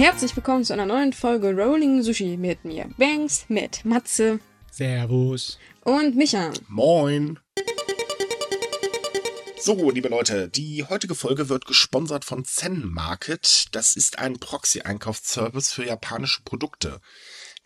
Herzlich 0.00 0.34
willkommen 0.34 0.64
zu 0.64 0.72
einer 0.72 0.86
neuen 0.86 1.12
Folge 1.12 1.54
Rolling 1.54 2.02
Sushi 2.02 2.38
mit 2.38 2.64
mir, 2.64 2.88
Banks, 2.96 3.44
mit 3.48 3.84
Matze 3.84 4.40
Servus. 4.72 5.58
und 5.84 6.16
Micha. 6.16 6.54
Moin. 6.68 7.38
So, 9.60 9.90
liebe 9.90 10.08
Leute, 10.08 10.48
die 10.48 10.84
heutige 10.84 11.14
Folge 11.14 11.50
wird 11.50 11.66
gesponsert 11.66 12.24
von 12.24 12.46
Zen 12.46 12.82
Market. 12.82 13.66
Das 13.72 13.94
ist 13.94 14.18
ein 14.18 14.38
Proxy-Einkaufsservice 14.38 15.70
für 15.70 15.84
japanische 15.84 16.40
Produkte. 16.44 17.02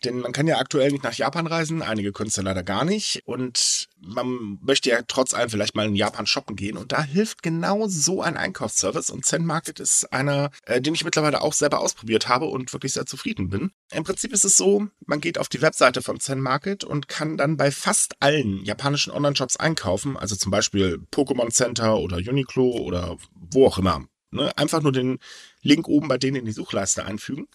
Denn 0.05 0.19
man 0.19 0.31
kann 0.31 0.47
ja 0.47 0.57
aktuell 0.57 0.91
nicht 0.91 1.03
nach 1.03 1.13
Japan 1.13 1.47
reisen, 1.47 1.81
einige 1.81 2.11
können 2.11 2.29
es 2.29 2.35
ja 2.35 2.43
leider 2.43 2.63
gar 2.63 2.85
nicht. 2.85 3.21
Und 3.25 3.87
man 3.99 4.59
möchte 4.61 4.89
ja 4.89 5.01
trotz 5.07 5.33
allem 5.33 5.49
vielleicht 5.49 5.75
mal 5.75 5.87
in 5.87 5.95
Japan 5.95 6.25
shoppen 6.25 6.55
gehen. 6.55 6.77
Und 6.77 6.91
da 6.91 7.03
hilft 7.03 7.43
genau 7.43 7.87
so 7.87 8.21
ein 8.21 8.37
Einkaufsservice. 8.37 9.09
Und 9.09 9.25
Zen 9.25 9.45
Market 9.45 9.79
ist 9.79 10.13
einer, 10.13 10.51
äh, 10.65 10.81
den 10.81 10.93
ich 10.93 11.03
mittlerweile 11.03 11.41
auch 11.41 11.53
selber 11.53 11.79
ausprobiert 11.79 12.29
habe 12.29 12.45
und 12.45 12.71
wirklich 12.71 12.93
sehr 12.93 13.05
zufrieden 13.05 13.49
bin. 13.49 13.71
Im 13.91 14.03
Prinzip 14.03 14.31
ist 14.31 14.45
es 14.45 14.57
so, 14.57 14.87
man 15.05 15.21
geht 15.21 15.37
auf 15.37 15.49
die 15.49 15.61
Webseite 15.61 16.01
von 16.01 16.19
Zen 16.19 16.39
Market 16.39 16.83
und 16.83 17.07
kann 17.07 17.37
dann 17.37 17.57
bei 17.57 17.71
fast 17.71 18.21
allen 18.21 18.63
japanischen 18.63 19.11
Online-Shops 19.11 19.57
einkaufen. 19.57 20.17
Also 20.17 20.35
zum 20.35 20.51
Beispiel 20.51 20.99
Pokémon 21.11 21.51
Center 21.51 21.97
oder 21.97 22.17
Uniqlo 22.17 22.65
oder 22.65 23.17
wo 23.33 23.67
auch 23.67 23.79
immer. 23.79 24.05
Ne? 24.31 24.55
Einfach 24.57 24.81
nur 24.81 24.91
den 24.91 25.19
Link 25.61 25.87
oben 25.87 26.07
bei 26.07 26.17
denen 26.17 26.37
in 26.37 26.45
die 26.45 26.51
Suchleiste 26.51 27.05
einfügen. 27.05 27.47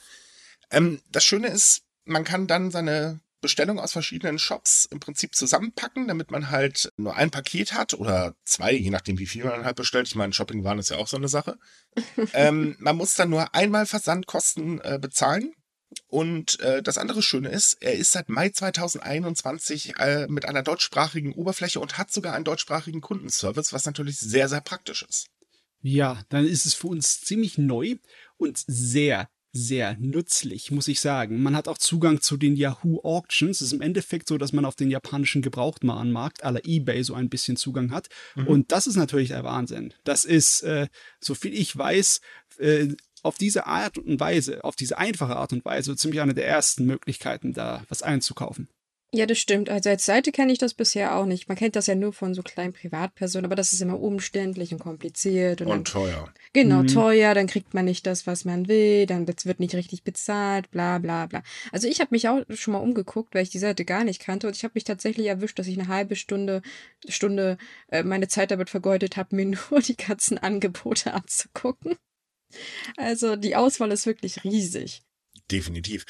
Ähm, 0.71 1.01
das 1.11 1.25
Schöne 1.25 1.49
ist, 1.49 1.83
man 2.11 2.25
kann 2.25 2.47
dann 2.47 2.71
seine 2.71 3.21
Bestellung 3.41 3.79
aus 3.79 3.93
verschiedenen 3.93 4.39
Shops 4.39 4.85
im 4.85 5.01
Prinzip 5.01 5.35
zusammenpacken, 5.35 6.09
damit 6.09 6.31
man 6.31 6.51
halt 6.51 6.93
nur 6.97 7.17
ein 7.17 7.31
Paket 7.31 7.73
hat 7.73 7.95
oder 7.95 8.35
zwei, 8.45 8.73
je 8.73 8.91
nachdem, 8.91 9.19
wie 9.19 9.27
viel 9.27 9.45
man 9.45 9.65
halt 9.65 9.77
bestellt. 9.77 10.09
Ich 10.09 10.15
meine, 10.15 10.33
Shoppingwaren 10.33 10.79
ist 10.79 10.91
ja 10.91 10.99
auch 10.99 11.09
so 11.09 11.17
eine 11.17 11.29
Sache. 11.29 11.59
ähm, 12.35 12.77
man 12.79 12.97
muss 12.97 13.15
dann 13.15 13.31
nur 13.31 13.55
einmal 13.55 13.87
Versandkosten 13.87 14.81
äh, 14.83 14.99
bezahlen. 15.01 15.55
Und 16.07 16.61
äh, 16.61 16.83
das 16.83 16.99
andere 16.99 17.21
Schöne 17.21 17.49
ist, 17.49 17.83
er 17.83 17.95
ist 17.95 18.13
seit 18.13 18.29
Mai 18.29 18.51
2021 18.51 19.95
äh, 19.99 20.27
mit 20.29 20.45
einer 20.45 20.63
deutschsprachigen 20.63 21.33
Oberfläche 21.33 21.81
und 21.81 21.99
hat 21.99 22.13
sogar 22.13 22.35
einen 22.35 22.45
deutschsprachigen 22.45 23.01
Kundenservice, 23.01 23.73
was 23.73 23.87
natürlich 23.87 24.19
sehr, 24.19 24.49
sehr 24.49 24.61
praktisch 24.61 25.03
ist. 25.03 25.27
Ja, 25.83 26.23
dann 26.29 26.47
ist 26.47 26.67
es 26.67 26.75
für 26.75 26.89
uns 26.89 27.23
ziemlich 27.23 27.59
neu 27.59 27.97
und 28.37 28.63
sehr, 28.67 29.29
sehr 29.53 29.97
nützlich, 29.99 30.71
muss 30.71 30.89
ich 30.89 31.01
sagen. 31.01 31.43
Man 31.43 31.57
hat 31.57 31.69
auch 31.69 31.79
Zugang 31.79 32.21
zu 32.21 32.37
den 32.37 32.57
Yahoo 32.57 33.01
Auctions. 33.03 33.61
Es 33.61 33.69
ist 33.69 33.73
im 33.73 33.81
Endeffekt 33.81 34.29
so, 34.29 34.39
dass 34.39 34.53
man 34.53 34.65
auf 34.65 34.77
den 34.77 34.91
japanischen 34.91 35.43
Gebrauchtwarenmarkt 35.43 36.45
aller 36.45 36.65
eBay 36.65 37.03
so 37.03 37.15
ein 37.15 37.29
bisschen 37.29 37.57
Zugang 37.57 37.91
hat. 37.91 38.09
Mhm. 38.37 38.47
Und 38.47 38.73
das 38.73 38.87
ist 38.87 38.97
natürlich 38.97 39.29
der 39.29 39.45
Wahnsinn. 39.45 39.93
Das 40.05 40.25
ist, 40.25 40.63
äh, 40.63 40.89
so 41.21 41.35
viel 41.35 41.55
ich 41.55 41.77
weiß, 41.77 42.21
äh, 42.59 42.89
auf 43.23 43.37
diese 43.37 43.67
Art 43.67 43.99
und 43.99 44.21
Weise, 44.21 44.65
auf 44.65 44.77
diese 44.77 44.99
einfache 44.99 45.37
Art 45.37 45.53
und 45.53 45.65
Weise, 45.65 45.97
ziemlich 45.97 46.21
eine 46.21 46.35
der 46.35 46.47
ersten 46.47 46.85
Möglichkeiten, 46.85 47.53
da 47.53 47.85
was 47.89 48.03
einzukaufen. 48.03 48.69
Ja, 49.13 49.27
das 49.27 49.39
stimmt. 49.39 49.69
Also 49.71 49.91
als 49.91 50.05
Seite 50.07 50.31
kenne 50.31 50.53
ich 50.53 50.59
das 50.59 50.73
bisher 50.73 51.17
auch 51.17 51.27
nicht. 51.27 51.49
Man 51.49 51.57
kennt 51.57 51.75
das 51.75 51.89
ja 51.89 51.97
nur 51.97 52.13
von 52.13 52.33
so 52.33 52.43
kleinen 52.43 52.73
Privatpersonen, 52.73 53.45
aber 53.45 53.57
das 53.57 53.73
ist 53.73 53.81
immer 53.83 53.99
umständlich 53.99 54.73
und 54.73 54.79
kompliziert. 54.79 55.61
Und, 55.63 55.67
Und 55.67 55.73
dann, 55.73 55.85
teuer. 55.85 56.33
genau, 56.53 56.83
Mhm. 56.83 56.87
teuer, 56.87 57.35
dann 57.35 57.49
kriegt 57.49 57.75
man 57.75 57.87
nicht 57.87 58.07
das, 58.07 58.29
was 58.29 58.45
man 58.45 58.69
will, 58.69 59.07
dann 59.07 59.27
wird's- 59.27 59.47
wird 59.47 59.59
nicht 59.59 59.75
richtig 59.75 60.05
bezahlt, 60.05 60.71
bla 60.71 60.99
bla 60.99 61.27
bla. 61.27 61.43
Also 61.73 61.89
ich 61.89 61.99
habe 62.01 62.11
mich 62.13 62.29
auch 62.29 62.41
schon 62.51 62.73
mal 62.73 62.79
umgeguckt, 62.79 63.35
weil 63.35 63.43
ich 63.43 63.51
die 63.51 63.59
Seite 63.59 63.85
gar 63.85 64.05
nicht 64.05 64.21
kannte 64.23 64.47
und 64.47 64.55
ich 64.55 64.63
habe 64.63 64.73
mich 64.77 64.85
tatsächlich 64.85 65.27
erwischt, 65.27 65.59
dass 65.59 65.67
ich 65.67 65.77
eine 65.77 65.89
halbe 65.89 66.15
Stunde, 66.15 66.63
Stunde 67.09 67.59
äh, 67.89 68.05
meine 68.05 68.29
Zeit 68.29 68.53
damit 68.53 68.71
vergeudet 68.71 69.17
habe, 69.17 69.35
mir 69.35 69.45
nur 69.73 69.81
die 69.81 69.97
ganzen 69.97 70.39
Angebote 70.39 71.13
anzugucken. 71.15 71.97
Also 72.97 73.35
die 73.35 73.57
Auswahl 73.57 73.91
ist 73.91 74.07
wirklich 74.07 74.45
riesig. 74.45 75.03
Definitiv. 75.51 76.05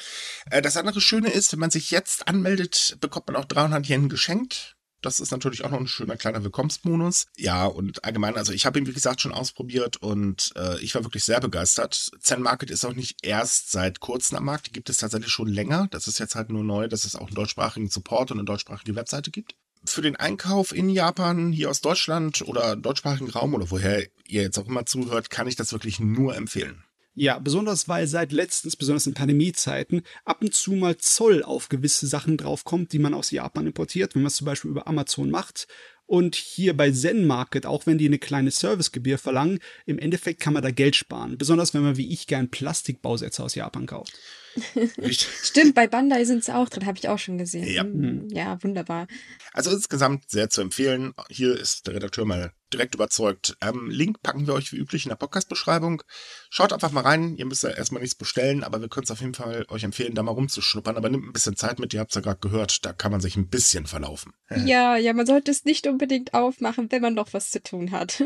Äh, 0.49 0.61
Das 0.61 0.77
andere 0.77 1.01
Schöne 1.01 1.29
ist, 1.29 1.51
wenn 1.51 1.59
man 1.59 1.71
sich 1.71 1.91
jetzt 1.91 2.27
anmeldet, 2.27 2.97
bekommt 2.99 3.27
man 3.27 3.35
auch 3.35 3.45
300 3.45 3.87
Yen 3.87 4.09
geschenkt. 4.09 4.75
Das 5.01 5.19
ist 5.19 5.31
natürlich 5.31 5.65
auch 5.65 5.71
noch 5.71 5.79
ein 5.79 5.87
schöner 5.87 6.15
kleiner 6.15 6.43
Willkommensbonus. 6.43 7.25
Ja, 7.35 7.65
und 7.65 8.03
allgemein, 8.05 8.37
also 8.37 8.53
ich 8.53 8.67
habe 8.67 8.77
ihn, 8.77 8.85
wie 8.85 8.93
gesagt, 8.93 9.19
schon 9.21 9.31
ausprobiert 9.31 9.97
und 9.97 10.51
äh, 10.55 10.79
ich 10.79 10.93
war 10.93 11.03
wirklich 11.03 11.23
sehr 11.23 11.39
begeistert. 11.39 12.11
Zen 12.19 12.43
Market 12.43 12.69
ist 12.69 12.85
auch 12.85 12.93
nicht 12.93 13.17
erst 13.23 13.71
seit 13.71 13.99
kurzem 13.99 14.37
am 14.37 14.45
Markt, 14.45 14.67
die 14.67 14.71
gibt 14.71 14.91
es 14.91 14.97
tatsächlich 14.97 15.31
schon 15.31 15.47
länger. 15.47 15.87
Das 15.89 16.07
ist 16.07 16.19
jetzt 16.19 16.35
halt 16.35 16.51
nur 16.51 16.63
neu, 16.63 16.87
dass 16.87 17.03
es 17.03 17.15
auch 17.15 17.27
einen 17.27 17.35
deutschsprachigen 17.35 17.89
Support 17.89 18.31
und 18.31 18.37
eine 18.37 18.45
deutschsprachige 18.45 18.95
Webseite 18.95 19.31
gibt. 19.31 19.55
Für 19.83 20.03
den 20.03 20.17
Einkauf 20.17 20.71
in 20.71 20.89
Japan, 20.89 21.51
hier 21.51 21.71
aus 21.71 21.81
Deutschland 21.81 22.43
oder 22.43 22.75
deutschsprachigen 22.75 23.31
Raum 23.31 23.55
oder 23.55 23.71
woher 23.71 24.03
ihr 24.27 24.43
jetzt 24.43 24.59
auch 24.59 24.67
immer 24.67 24.85
zuhört, 24.85 25.31
kann 25.31 25.47
ich 25.47 25.55
das 25.55 25.71
wirklich 25.71 25.99
nur 25.99 26.35
empfehlen. 26.35 26.83
Ja, 27.13 27.39
besonders 27.39 27.89
weil 27.89 28.07
seit 28.07 28.31
letztens, 28.31 28.77
besonders 28.77 29.05
in 29.05 29.13
Pandemiezeiten, 29.13 30.03
ab 30.23 30.41
und 30.41 30.53
zu 30.53 30.71
mal 30.73 30.95
Zoll 30.97 31.43
auf 31.43 31.67
gewisse 31.67 32.07
Sachen 32.07 32.37
draufkommt, 32.37 32.93
die 32.93 32.99
man 32.99 33.13
aus 33.13 33.31
Japan 33.31 33.67
importiert, 33.67 34.15
wenn 34.15 34.21
man 34.21 34.27
es 34.27 34.37
zum 34.37 34.45
Beispiel 34.45 34.71
über 34.71 34.87
Amazon 34.87 35.29
macht. 35.29 35.67
Und 36.05 36.35
hier 36.35 36.75
bei 36.75 36.91
Zen 36.91 37.25
Market, 37.25 37.65
auch 37.65 37.85
wenn 37.85 37.97
die 37.97 38.05
eine 38.05 38.19
kleine 38.19 38.51
Servicegebühr 38.51 39.17
verlangen, 39.17 39.59
im 39.85 39.99
Endeffekt 39.99 40.39
kann 40.39 40.53
man 40.53 40.63
da 40.63 40.71
Geld 40.71 40.95
sparen. 40.95 41.37
Besonders 41.37 41.73
wenn 41.73 41.83
man 41.83 41.97
wie 41.97 42.11
ich 42.11 42.27
gern 42.27 42.49
Plastikbausätze 42.49 43.43
aus 43.43 43.55
Japan 43.55 43.85
kauft. 43.85 44.17
Stimmt, 45.11 45.75
bei 45.75 45.87
Bandai 45.87 46.25
sind 46.25 46.43
sie 46.43 46.55
auch 46.55 46.69
drin, 46.69 46.85
habe 46.85 46.97
ich 46.97 47.09
auch 47.09 47.19
schon 47.19 47.37
gesehen. 47.37 47.67
Ja. 47.67 47.83
Mhm. 47.83 48.27
Ja, 48.29 48.61
wunderbar. 48.63 49.07
Also 49.53 49.71
insgesamt 49.71 50.29
sehr 50.29 50.49
zu 50.49 50.61
empfehlen. 50.61 51.13
Hier 51.29 51.57
ist 51.57 51.87
der 51.87 51.95
Redakteur 51.95 52.25
mal 52.25 52.53
direkt 52.73 52.95
überzeugt. 52.95 53.57
Ähm, 53.61 53.89
Link 53.89 54.21
packen 54.21 54.47
wir 54.47 54.53
euch 54.53 54.71
wie 54.71 54.77
üblich 54.77 55.05
in 55.05 55.09
der 55.09 55.17
Podcast-Beschreibung. 55.17 56.03
Schaut 56.49 56.73
einfach 56.73 56.91
mal 56.91 57.01
rein. 57.01 57.35
Ihr 57.35 57.45
müsst 57.45 57.63
ja 57.63 57.69
erstmal 57.69 58.01
nichts 58.01 58.15
bestellen, 58.15 58.63
aber 58.63 58.81
wir 58.81 58.87
können 58.87 59.03
es 59.03 59.11
auf 59.11 59.19
jeden 59.19 59.33
Fall 59.33 59.65
euch 59.69 59.83
empfehlen, 59.83 60.15
da 60.15 60.23
mal 60.23 60.31
rumzuschnuppern. 60.31 60.97
Aber 60.97 61.09
nimmt 61.09 61.25
ein 61.25 61.33
bisschen 61.33 61.55
Zeit 61.55 61.79
mit. 61.79 61.93
Ihr 61.93 61.99
habt 61.99 62.11
es 62.11 62.15
ja 62.15 62.21
gerade 62.21 62.39
gehört. 62.39 62.85
Da 62.85 62.93
kann 62.93 63.11
man 63.11 63.21
sich 63.21 63.35
ein 63.35 63.49
bisschen 63.49 63.85
verlaufen. 63.85 64.33
Ja, 64.65 64.95
ja, 64.95 65.13
man 65.13 65.25
sollte 65.25 65.49
es 65.49 65.65
nicht 65.65 65.87
unbedingt 65.87 66.33
aufmachen, 66.33 66.91
wenn 66.91 67.01
man 67.01 67.13
noch 67.13 67.33
was 67.33 67.49
zu 67.51 67.63
tun 67.63 67.91
hat. 67.91 68.21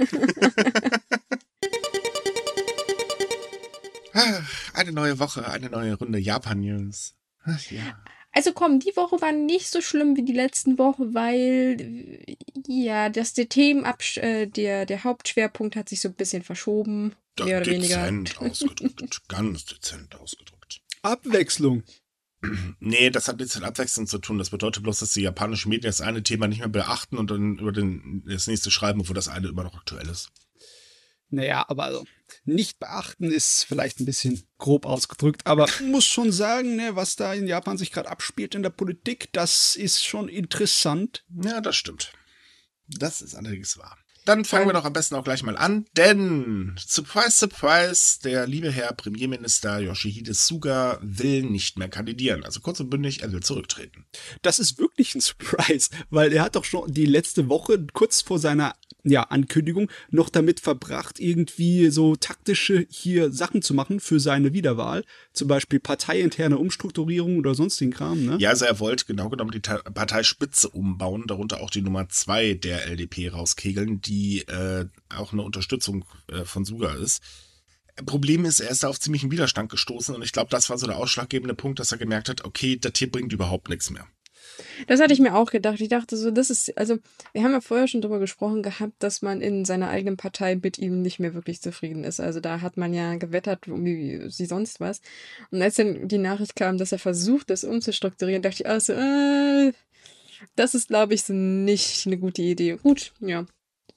Ah, 4.15 4.41
Eine 4.73 4.91
neue 4.93 5.19
Woche, 5.19 5.47
eine 5.47 5.69
neue 5.69 5.93
Runde 5.95 6.19
Japan-News. 6.19 7.13
Ach 7.43 7.71
Ja. 7.71 8.01
Also 8.31 8.51
komm, 8.51 8.79
die 8.81 8.95
Woche 8.97 9.21
war 9.21 9.31
nicht 9.31 9.67
so 9.69 9.79
schlimm 9.81 10.17
wie 10.17 10.23
die 10.25 10.33
letzten 10.33 10.77
Woche, 10.77 11.13
weil 11.13 12.25
ja, 12.67 13.07
das 13.07 13.33
der 13.33 13.47
Themenabsch 13.47 14.17
äh, 14.17 14.45
der 14.47 14.85
der 14.85 15.05
Hauptschwerpunkt 15.05 15.77
hat 15.77 15.87
sich 15.87 16.01
so 16.01 16.09
ein 16.09 16.15
bisschen 16.15 16.43
verschoben, 16.43 17.15
Da 17.37 17.45
mehr 17.45 17.61
oder 17.61 17.71
weniger. 17.71 17.95
dezent 18.01 18.37
ausgedrückt. 18.41 19.21
Ganz 19.29 19.65
dezent 19.65 20.15
ausgedrückt. 20.15 20.81
Abwechslung. 21.01 21.83
Nee, 22.79 23.09
das 23.09 23.27
hat 23.29 23.37
nichts 23.39 23.55
mit 23.55 23.63
Abwechslung 23.63 24.05
zu 24.05 24.19
tun. 24.19 24.37
Das 24.37 24.49
bedeutet 24.51 24.83
bloß, 24.83 24.99
dass 24.99 25.13
die 25.13 25.21
japanischen 25.21 25.69
Medien 25.69 25.89
das 25.89 26.01
eine 26.01 26.21
Thema 26.21 26.47
nicht 26.47 26.59
mehr 26.59 26.67
beachten 26.67 27.17
und 27.17 27.31
dann 27.31 27.57
über 27.57 27.71
den, 27.71 28.23
das 28.27 28.45
nächste 28.47 28.69
schreiben, 28.69 28.99
obwohl 29.01 29.15
das 29.15 29.29
eine 29.29 29.47
immer 29.47 29.63
noch 29.63 29.75
aktuell 29.75 30.07
ist. 30.09 30.29
Naja, 31.29 31.65
aber 31.67 31.85
also 31.85 32.05
nicht 32.43 32.79
beachten 32.79 33.31
ist 33.31 33.63
vielleicht 33.63 33.99
ein 33.99 34.05
bisschen 34.05 34.47
grob 34.57 34.85
ausgedrückt, 34.85 35.45
aber 35.45 35.67
muss 35.83 36.05
schon 36.05 36.31
sagen, 36.31 36.75
ne, 36.75 36.95
was 36.95 37.15
da 37.15 37.33
in 37.33 37.47
Japan 37.47 37.77
sich 37.77 37.91
gerade 37.91 38.09
abspielt 38.09 38.55
in 38.55 38.63
der 38.63 38.69
Politik, 38.69 39.29
das 39.33 39.75
ist 39.75 40.03
schon 40.03 40.27
interessant. 40.29 41.25
Ja, 41.43 41.61
das 41.61 41.75
stimmt. 41.75 42.13
Das 42.87 43.21
ist 43.21 43.35
allerdings 43.35 43.77
wahr. 43.77 43.97
Dann 44.25 44.43
fangen 44.43 44.65
wir 44.65 44.73
doch 44.73 44.85
am 44.85 44.93
besten 44.93 45.13
auch 45.13 45.23
gleich 45.23 45.43
mal 45.43 45.55
an, 45.55 45.85
denn 45.95 46.75
surprise, 46.83 47.29
surprise, 47.29 48.19
der 48.23 48.47
liebe 48.47 48.71
Herr 48.71 48.91
Premierminister 48.93 49.79
Yoshihide 49.79 50.33
Suga 50.33 50.97
will 51.03 51.43
nicht 51.43 51.77
mehr 51.77 51.89
kandidieren. 51.89 52.43
Also 52.43 52.59
kurz 52.59 52.79
und 52.79 52.89
bündig, 52.89 53.21
er 53.21 53.31
will 53.31 53.43
zurücktreten. 53.43 54.07
Das 54.41 54.57
ist 54.57 54.79
wirklich 54.79 55.13
ein 55.13 55.21
Surprise, 55.21 55.91
weil 56.09 56.33
er 56.33 56.41
hat 56.41 56.55
doch 56.55 56.65
schon 56.65 56.91
die 56.91 57.05
letzte 57.05 57.49
Woche 57.49 57.85
kurz 57.93 58.21
vor 58.21 58.39
seiner 58.39 58.75
ja, 59.05 59.23
Ankündigung 59.23 59.89
noch 60.09 60.29
damit 60.29 60.59
verbracht, 60.59 61.19
irgendwie 61.19 61.89
so 61.89 62.15
taktische 62.15 62.85
hier 62.89 63.31
Sachen 63.31 63.61
zu 63.61 63.73
machen 63.73 63.99
für 63.99 64.19
seine 64.19 64.53
Wiederwahl. 64.53 65.03
Zum 65.31 65.47
Beispiel 65.47 65.79
parteiinterne 65.79 66.57
Umstrukturierung 66.57 67.37
oder 67.37 67.53
sonstigen 67.53 67.91
Kram, 67.91 68.25
ne? 68.25 68.37
Ja, 68.39 68.49
also 68.49 68.65
er 68.65 68.79
wollte 68.79 69.05
genau 69.05 69.29
genommen 69.29 69.51
die 69.51 69.59
Parteispitze 69.59 70.69
umbauen, 70.69 71.25
darunter 71.27 71.61
auch 71.61 71.69
die 71.69 71.81
Nummer 71.81 72.09
zwei 72.09 72.55
der 72.55 72.87
LDP 72.87 73.29
rauskegeln, 73.29 74.01
die 74.01 74.41
äh, 74.47 74.85
auch 75.09 75.33
eine 75.33 75.43
Unterstützung 75.43 76.05
äh, 76.27 76.43
von 76.43 76.65
Suga 76.65 76.95
ist. 76.95 77.21
Problem 78.05 78.43
ist, 78.43 78.59
er 78.59 78.71
ist 78.71 78.83
da 78.83 78.89
auf 78.89 78.99
ziemlichen 78.99 79.31
Widerstand 79.31 79.69
gestoßen 79.69 80.13
und 80.15 80.21
ich 80.21 80.33
glaube, 80.33 80.49
das 80.49 80.69
war 80.69 80.77
so 80.77 80.85
der 80.85 80.97
ausschlaggebende 80.97 81.53
Punkt, 81.53 81.79
dass 81.79 81.93
er 81.93 81.97
gemerkt 81.97 82.27
hat, 82.27 82.43
okay, 82.43 82.77
das 82.77 82.93
hier 82.97 83.09
bringt 83.09 83.31
überhaupt 83.31 83.69
nichts 83.69 83.89
mehr. 83.89 84.05
Das 84.87 85.01
hatte 85.01 85.13
ich 85.13 85.19
mir 85.19 85.35
auch 85.35 85.51
gedacht. 85.51 85.79
Ich 85.81 85.89
dachte 85.89 86.17
so, 86.17 86.31
das 86.31 86.49
ist, 86.49 86.77
also, 86.77 86.97
wir 87.33 87.43
haben 87.43 87.51
ja 87.51 87.61
vorher 87.61 87.87
schon 87.87 88.01
drüber 88.01 88.19
gesprochen 88.19 88.63
gehabt, 88.63 88.93
dass 88.99 89.21
man 89.21 89.41
in 89.41 89.65
seiner 89.65 89.89
eigenen 89.89 90.17
Partei 90.17 90.55
mit 90.55 90.77
ihm 90.77 91.01
nicht 91.01 91.19
mehr 91.19 91.33
wirklich 91.33 91.61
zufrieden 91.61 92.03
ist. 92.03 92.19
Also 92.19 92.39
da 92.39 92.61
hat 92.61 92.77
man 92.77 92.93
ja 92.93 93.15
gewettert, 93.15 93.67
wie 93.67 94.21
wie 94.25 94.45
sonst 94.45 94.79
was. 94.79 95.01
Und 95.51 95.61
als 95.61 95.75
dann 95.75 96.07
die 96.07 96.17
Nachricht 96.17 96.55
kam, 96.55 96.77
dass 96.77 96.91
er 96.91 96.99
versucht, 96.99 97.49
das 97.49 97.63
umzustrukturieren, 97.63 98.41
dachte 98.41 98.63
ich, 98.63 98.67
also, 98.67 98.93
äh, 98.93 99.73
das 100.55 100.75
ist, 100.75 100.87
glaube 100.89 101.13
ich, 101.13 101.23
so 101.23 101.33
nicht 101.33 102.05
eine 102.05 102.17
gute 102.17 102.41
Idee. 102.41 102.77
Gut, 102.81 103.13
ja. 103.19 103.45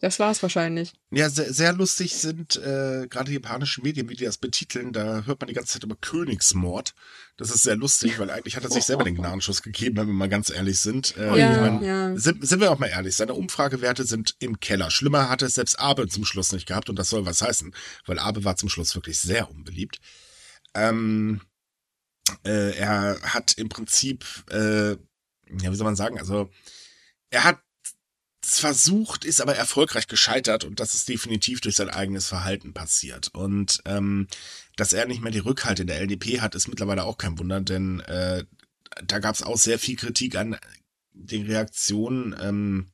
Das 0.00 0.20
war's 0.20 0.42
wahrscheinlich. 0.42 0.92
Ja, 1.10 1.28
sehr, 1.28 1.52
sehr 1.52 1.72
lustig 1.72 2.14
sind 2.14 2.56
äh, 2.56 3.08
gerade 3.08 3.30
die 3.30 3.34
japanischen 3.34 3.82
Medien, 3.82 4.08
wie 4.08 4.14
die 4.14 4.24
das 4.24 4.38
betiteln. 4.38 4.92
Da 4.92 5.24
hört 5.24 5.40
man 5.40 5.48
die 5.48 5.54
ganze 5.54 5.72
Zeit 5.72 5.82
über 5.82 5.96
Königsmord. 5.96 6.94
Das 7.36 7.50
ist 7.50 7.64
sehr 7.64 7.74
lustig, 7.74 8.20
weil 8.20 8.30
eigentlich 8.30 8.56
hat 8.56 8.62
er 8.62 8.70
sich 8.70 8.84
selber 8.84 9.02
den 9.02 9.16
Gnadenschuss 9.16 9.60
gegeben, 9.60 9.96
wenn 9.96 10.06
wir 10.06 10.14
mal 10.14 10.28
ganz 10.28 10.50
ehrlich 10.50 10.78
sind. 10.78 11.16
Äh, 11.16 11.38
ja, 11.38 11.52
ich 11.52 11.60
mein, 11.60 11.82
ja. 11.82 12.16
Sind, 12.16 12.46
sind 12.46 12.60
wir 12.60 12.70
auch 12.70 12.78
mal 12.78 12.86
ehrlich, 12.86 13.16
seine 13.16 13.34
Umfragewerte 13.34 14.04
sind 14.04 14.36
im 14.38 14.60
Keller. 14.60 14.92
Schlimmer 14.92 15.28
hat 15.28 15.42
es 15.42 15.54
selbst 15.54 15.80
Abe 15.80 16.06
zum 16.06 16.24
Schluss 16.24 16.52
nicht 16.52 16.66
gehabt 16.66 16.88
und 16.88 16.96
das 16.96 17.10
soll 17.10 17.26
was 17.26 17.42
heißen, 17.42 17.74
weil 18.06 18.20
Abe 18.20 18.44
war 18.44 18.56
zum 18.56 18.68
Schluss 18.68 18.94
wirklich 18.94 19.18
sehr 19.18 19.50
unbeliebt. 19.50 19.98
Ähm, 20.74 21.40
äh, 22.44 22.76
er 22.76 23.20
hat 23.22 23.54
im 23.58 23.68
Prinzip, 23.68 24.24
äh, 24.50 24.90
ja, 24.90 24.98
wie 25.72 25.76
soll 25.76 25.86
man 25.86 25.96
sagen, 25.96 26.18
also 26.20 26.50
er 27.30 27.44
hat 27.44 27.58
versucht, 28.42 29.24
ist 29.24 29.40
aber 29.40 29.56
erfolgreich 29.56 30.06
gescheitert 30.06 30.64
und 30.64 30.80
das 30.80 30.94
ist 30.94 31.08
definitiv 31.08 31.60
durch 31.60 31.76
sein 31.76 31.90
eigenes 31.90 32.28
Verhalten 32.28 32.72
passiert. 32.72 33.28
Und 33.34 33.80
ähm, 33.84 34.28
dass 34.76 34.92
er 34.92 35.06
nicht 35.06 35.22
mehr 35.22 35.32
die 35.32 35.38
Rückhalt 35.38 35.80
in 35.80 35.86
der 35.86 36.00
LDP 36.00 36.40
hat, 36.40 36.54
ist 36.54 36.68
mittlerweile 36.68 37.04
auch 37.04 37.18
kein 37.18 37.38
Wunder, 37.38 37.60
denn 37.60 38.00
äh, 38.00 38.44
da 39.04 39.18
gab 39.18 39.34
es 39.34 39.42
auch 39.42 39.56
sehr 39.56 39.78
viel 39.78 39.96
Kritik 39.96 40.36
an 40.36 40.56
den 41.12 41.46
Reaktionen 41.46 42.34
ähm, 42.40 42.86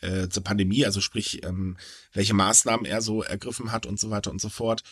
äh, 0.00 0.28
zur 0.28 0.44
Pandemie, 0.44 0.84
also 0.84 1.00
sprich, 1.00 1.44
ähm, 1.44 1.76
welche 2.12 2.34
Maßnahmen 2.34 2.86
er 2.86 3.02
so 3.02 3.22
ergriffen 3.22 3.72
hat 3.72 3.86
und 3.86 3.98
so 3.98 4.10
weiter 4.10 4.30
und 4.30 4.40
so 4.40 4.48
fort 4.48 4.82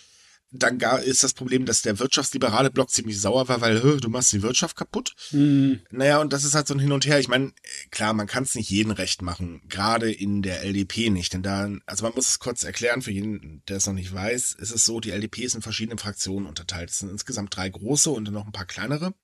dann 0.53 0.79
gar 0.79 1.01
ist 1.01 1.23
das 1.23 1.33
Problem, 1.33 1.65
dass 1.65 1.83
der 1.83 1.99
wirtschaftsliberale 1.99 2.71
Block 2.71 2.91
ziemlich 2.91 3.21
sauer 3.21 3.49
war, 3.49 3.61
weil 3.61 3.81
du 4.01 4.09
machst 4.09 4.33
die 4.33 4.43
Wirtschaft 4.43 4.77
kaputt. 4.77 5.15
Mhm. 5.31 5.81
Naja, 5.91 6.21
und 6.21 6.33
das 6.33 6.45
ist 6.45 6.55
halt 6.55 6.67
so 6.67 6.75
ein 6.75 6.81
Hin 6.81 6.93
und 6.93 7.07
Her. 7.07 7.21
Ich 7.21 7.29
meine, 7.29 7.53
klar, 7.91 8.13
man 8.15 8.27
kann 8.27 8.43
es 8.43 8.55
nicht 8.55 8.71
jeden 8.71 8.91
recht 8.91 9.23
machen, 9.23 9.63
gerade 9.69 10.11
in 10.11 10.43
der 10.43 10.63
LDP 10.65 11.11
nicht. 11.11 11.33
Denn 11.33 11.43
da, 11.43 11.71
also 11.87 12.05
man 12.05 12.15
muss 12.15 12.29
es 12.29 12.39
kurz 12.41 12.65
erklären, 12.65 13.03
für 13.03 13.13
jeden, 13.13 13.63
der 13.69 13.77
es 13.77 13.87
noch 13.87 13.95
nicht 13.95 14.13
weiß, 14.13 14.57
ist 14.59 14.73
es 14.73 14.85
so, 14.85 14.99
die 15.01 15.13
LDP 15.13 15.43
ist 15.43 15.55
in 15.55 15.63
verschiedene 15.63 15.99
Fraktionen 15.99 16.47
unterteilt. 16.47 16.91
Es 16.91 16.99
sind 16.99 17.11
insgesamt 17.11 17.55
drei 17.55 17.69
große 17.69 18.11
und 18.11 18.31
noch 18.31 18.47
ein 18.47 18.53
paar 18.53 18.67
kleinere. 18.67 19.15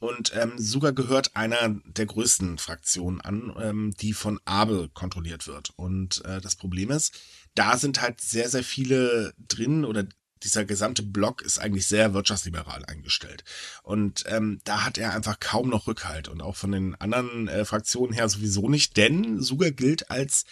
Und 0.00 0.32
ähm, 0.36 0.52
sogar 0.58 0.92
gehört 0.92 1.34
einer 1.34 1.76
der 1.84 2.06
größten 2.06 2.58
Fraktionen 2.58 3.20
an, 3.20 3.52
ähm, 3.60 3.94
die 4.00 4.12
von 4.12 4.38
Abe 4.44 4.90
kontrolliert 4.94 5.48
wird. 5.48 5.70
Und 5.76 6.24
äh, 6.24 6.40
das 6.40 6.54
Problem 6.54 6.90
ist, 6.90 7.18
da 7.54 7.76
sind 7.76 8.00
halt 8.00 8.20
sehr, 8.20 8.48
sehr 8.48 8.62
viele 8.62 9.34
drin 9.38 9.84
oder 9.84 10.06
dieser 10.44 10.64
gesamte 10.64 11.02
Block 11.02 11.42
ist 11.42 11.58
eigentlich 11.58 11.86
sehr 11.86 12.14
wirtschaftsliberal 12.14 12.84
eingestellt. 12.84 13.44
Und 13.82 14.24
ähm, 14.26 14.60
da 14.64 14.84
hat 14.84 14.98
er 14.98 15.14
einfach 15.14 15.40
kaum 15.40 15.68
noch 15.68 15.86
Rückhalt. 15.86 16.28
Und 16.28 16.40
auch 16.40 16.56
von 16.56 16.72
den 16.72 16.94
anderen 16.96 17.48
äh, 17.48 17.64
Fraktionen 17.64 18.12
her 18.12 18.28
sowieso 18.28 18.68
nicht, 18.68 18.96
denn 18.96 19.40
Suga 19.40 19.70
gilt 19.70 20.10
als 20.10 20.44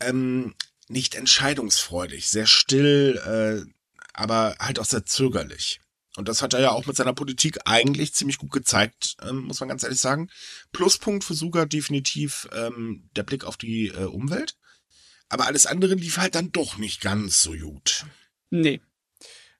ähm, 0.00 0.54
nicht 0.88 1.14
entscheidungsfreudig, 1.14 2.28
sehr 2.28 2.46
still, 2.46 3.20
äh, 3.24 3.70
aber 4.12 4.56
halt 4.58 4.78
auch 4.78 4.84
sehr 4.84 5.04
zögerlich. 5.04 5.80
Und 6.16 6.28
das 6.28 6.40
hat 6.40 6.54
er 6.54 6.60
ja 6.60 6.70
auch 6.70 6.86
mit 6.86 6.96
seiner 6.96 7.12
Politik 7.12 7.58
eigentlich 7.66 8.14
ziemlich 8.14 8.38
gut 8.38 8.50
gezeigt, 8.50 9.16
ähm, 9.22 9.42
muss 9.42 9.60
man 9.60 9.68
ganz 9.68 9.82
ehrlich 9.82 10.00
sagen. 10.00 10.30
Pluspunkt 10.72 11.24
für 11.24 11.34
Suga 11.34 11.66
definitiv 11.66 12.48
ähm, 12.52 13.10
der 13.16 13.22
Blick 13.22 13.44
auf 13.44 13.58
die 13.58 13.88
äh, 13.88 14.04
Umwelt. 14.04 14.56
Aber 15.28 15.46
alles 15.46 15.66
andere 15.66 15.94
lief 15.94 16.16
halt 16.18 16.34
dann 16.34 16.52
doch 16.52 16.78
nicht 16.78 17.00
ganz 17.00 17.42
so 17.42 17.52
gut. 17.52 18.06
Nee, 18.50 18.80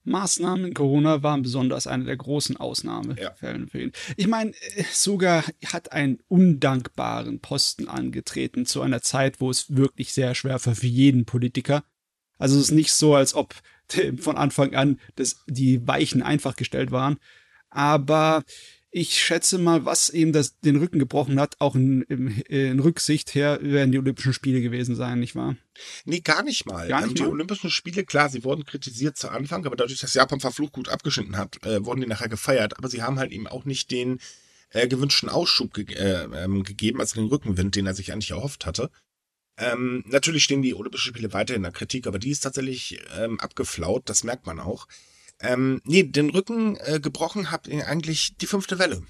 Maßnahmen 0.06 0.67
in 0.67 0.75
Corona 0.75 1.23
waren 1.23 1.43
besonders 1.43 1.87
eine 1.87 2.05
der 2.05 2.17
großen 2.17 2.56
Ausnahmefälle 2.56 3.58
ja. 3.61 3.67
für 3.67 3.81
ihn. 3.81 3.93
Ich 4.17 4.26
meine, 4.26 4.50
äh, 4.50 4.85
sogar 4.93 5.44
hat 5.67 5.93
einen 5.93 6.19
undankbaren 6.29 7.41
Posten 7.41 7.88
angetreten 7.88 8.67
zu 8.67 8.82
einer 8.82 9.03
Zeit, 9.03 9.41
wo 9.41 9.50
es 9.50 9.76
wirklich 9.76 10.12
sehr 10.12 10.35
schwer 10.35 10.64
war 10.64 10.75
für 10.75 10.87
jeden 10.87 11.25
Politiker. 11.25 11.85
Also 12.38 12.56
es 12.56 12.64
ist 12.64 12.70
nicht 12.73 12.93
so, 12.93 13.14
als 13.14 13.35
ob 13.35 13.55
von 14.19 14.37
Anfang 14.37 14.75
an 14.75 15.00
das, 15.14 15.44
die 15.47 15.87
Weichen 15.87 16.23
einfach 16.23 16.56
gestellt 16.56 16.91
waren. 16.91 17.19
Aber 17.70 18.44
ich 18.98 19.22
schätze 19.22 19.58
mal, 19.58 19.84
was 19.84 20.08
eben 20.08 20.32
das, 20.32 20.58
den 20.60 20.76
Rücken 20.76 20.98
gebrochen 20.98 21.38
hat, 21.38 21.56
auch 21.58 21.75
in, 21.75 22.00
in, 22.00 22.81
Rücksicht 22.81 23.34
her, 23.34 23.58
werden 23.60 23.93
die 23.93 23.98
Olympischen 23.98 24.32
Spiele 24.32 24.62
gewesen 24.62 24.96
sein, 24.96 25.20
nicht 25.20 25.34
wahr? 25.34 25.54
Nee, 26.06 26.20
gar 26.20 26.43
nicht 26.43 26.64
mal. 26.64 26.88
Gar 26.88 27.02
nicht 27.02 27.10
ähm, 27.10 27.14
die 27.16 27.22
mal? 27.25 27.28
Olympischen 27.28 27.69
Spiele, 27.69 28.04
klar, 28.04 28.31
sie 28.31 28.43
wurden 28.43 28.64
kritisiert 28.64 29.19
zu 29.19 29.28
Anfang, 29.28 29.66
aber 29.66 29.76
dadurch, 29.76 30.00
dass 30.00 30.14
Japan 30.14 30.40
verflucht 30.40 30.72
gut 30.72 30.88
abgeschnitten 30.88 31.37
hat, 31.37 31.62
äh, 31.66 31.84
wurden 31.84 32.00
die 32.00 32.06
nachher 32.06 32.31
gefeiert. 32.31 32.78
Aber 32.78 32.88
sie 32.88 33.02
haben 33.02 33.19
halt 33.19 33.32
eben 33.32 33.46
auch 33.46 33.66
nicht 33.66 33.90
den 33.90 34.19
äh, 34.70 34.88
gewünschten 34.88 35.28
Ausschub 35.28 35.75
ge 35.75 35.93
äh, 35.94 36.25
ähm, 36.32 36.62
gegeben, 36.62 37.00
also 37.00 37.20
den 37.20 37.28
Rückenwind, 37.28 37.76
den 37.76 37.84
er 37.84 37.94
sich 37.94 38.14
eigentlich 38.14 38.31
erhofft 38.31 38.64
hatte. 38.64 38.90
Ähm, 39.58 40.04
natürlich 40.06 40.44
stehen 40.44 40.62
die 40.62 40.75
Olympischen 40.75 41.10
Spiele 41.10 41.34
weiterhin 41.34 41.58
in 41.58 41.64
der 41.64 41.72
Kritik, 41.72 42.06
aber 42.06 42.19
die 42.19 42.31
ist 42.31 42.40
tatsächlich 42.40 42.98
ähm, 43.19 43.38
abgeflaut, 43.40 44.04
das 44.08 44.25
merkt 44.25 44.46
man 44.46 44.58
auch. 44.58 44.88
Ähm, 45.40 45.80
nee, 45.84 46.02
den 46.02 46.30
Rücken 46.30 46.76
äh, 46.76 47.00
gebrochen 47.00 47.50
hat 47.50 47.68
eigentlich 47.68 48.36
die 48.38 48.46
fünfte 48.46 48.78
Welle. 48.78 49.02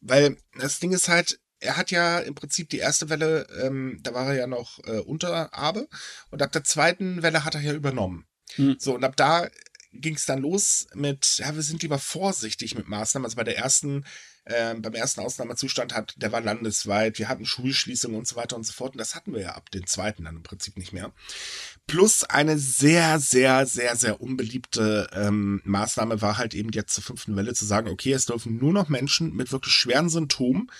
Weil 0.00 0.36
das 0.58 0.78
Ding 0.78 0.92
ist 0.92 1.08
halt, 1.08 1.40
er 1.60 1.76
hat 1.76 1.90
ja 1.90 2.18
im 2.18 2.34
Prinzip 2.34 2.68
die 2.70 2.78
erste 2.78 3.08
Welle, 3.08 3.46
ähm, 3.62 3.98
da 4.02 4.14
war 4.14 4.28
er 4.28 4.34
ja 4.34 4.46
noch 4.46 4.78
äh, 4.84 4.98
unter 4.98 5.54
Abe 5.54 5.88
und 6.30 6.42
ab 6.42 6.52
der 6.52 6.64
zweiten 6.64 7.22
Welle 7.22 7.44
hat 7.44 7.54
er 7.54 7.60
ja 7.60 7.72
übernommen. 7.72 8.26
Mhm. 8.56 8.76
So, 8.78 8.94
und 8.94 9.04
ab 9.04 9.16
da 9.16 9.48
ging 9.92 10.14
es 10.14 10.26
dann 10.26 10.40
los 10.40 10.86
mit, 10.94 11.36
ja, 11.38 11.54
wir 11.54 11.62
sind 11.62 11.82
lieber 11.82 11.98
vorsichtig 11.98 12.74
mit 12.74 12.88
Maßnahmen. 12.88 13.26
Also 13.26 13.36
bei 13.36 13.44
der 13.44 13.58
ersten 13.58 14.04
äh, 14.44 14.74
beim 14.74 14.94
ersten 14.94 15.20
Ausnahmezustand 15.20 15.94
hat, 15.94 16.14
der 16.16 16.32
war 16.32 16.40
landesweit, 16.40 17.18
wir 17.18 17.28
hatten 17.28 17.46
Schulschließungen 17.46 18.18
und 18.18 18.26
so 18.26 18.36
weiter 18.36 18.56
und 18.56 18.64
so 18.64 18.72
fort. 18.72 18.92
Und 18.92 18.98
das 18.98 19.14
hatten 19.14 19.32
wir 19.32 19.40
ja 19.40 19.50
ab 19.50 19.70
dem 19.70 19.86
zweiten 19.86 20.24
dann 20.24 20.36
im 20.36 20.42
Prinzip 20.42 20.76
nicht 20.76 20.92
mehr. 20.92 21.12
Plus 21.86 22.24
eine 22.24 22.58
sehr, 22.58 23.18
sehr, 23.18 23.66
sehr, 23.66 23.96
sehr 23.96 24.20
unbeliebte 24.20 25.08
ähm, 25.12 25.60
Maßnahme 25.64 26.22
war 26.22 26.38
halt 26.38 26.54
eben 26.54 26.70
jetzt 26.72 26.94
zur 26.94 27.04
fünften 27.04 27.36
Welle 27.36 27.54
zu 27.54 27.66
sagen, 27.66 27.88
okay, 27.88 28.12
es 28.12 28.26
dürfen 28.26 28.56
nur 28.56 28.72
noch 28.72 28.88
Menschen 28.88 29.34
mit 29.34 29.52
wirklich 29.52 29.74
schweren 29.74 30.08
Symptomen 30.08 30.70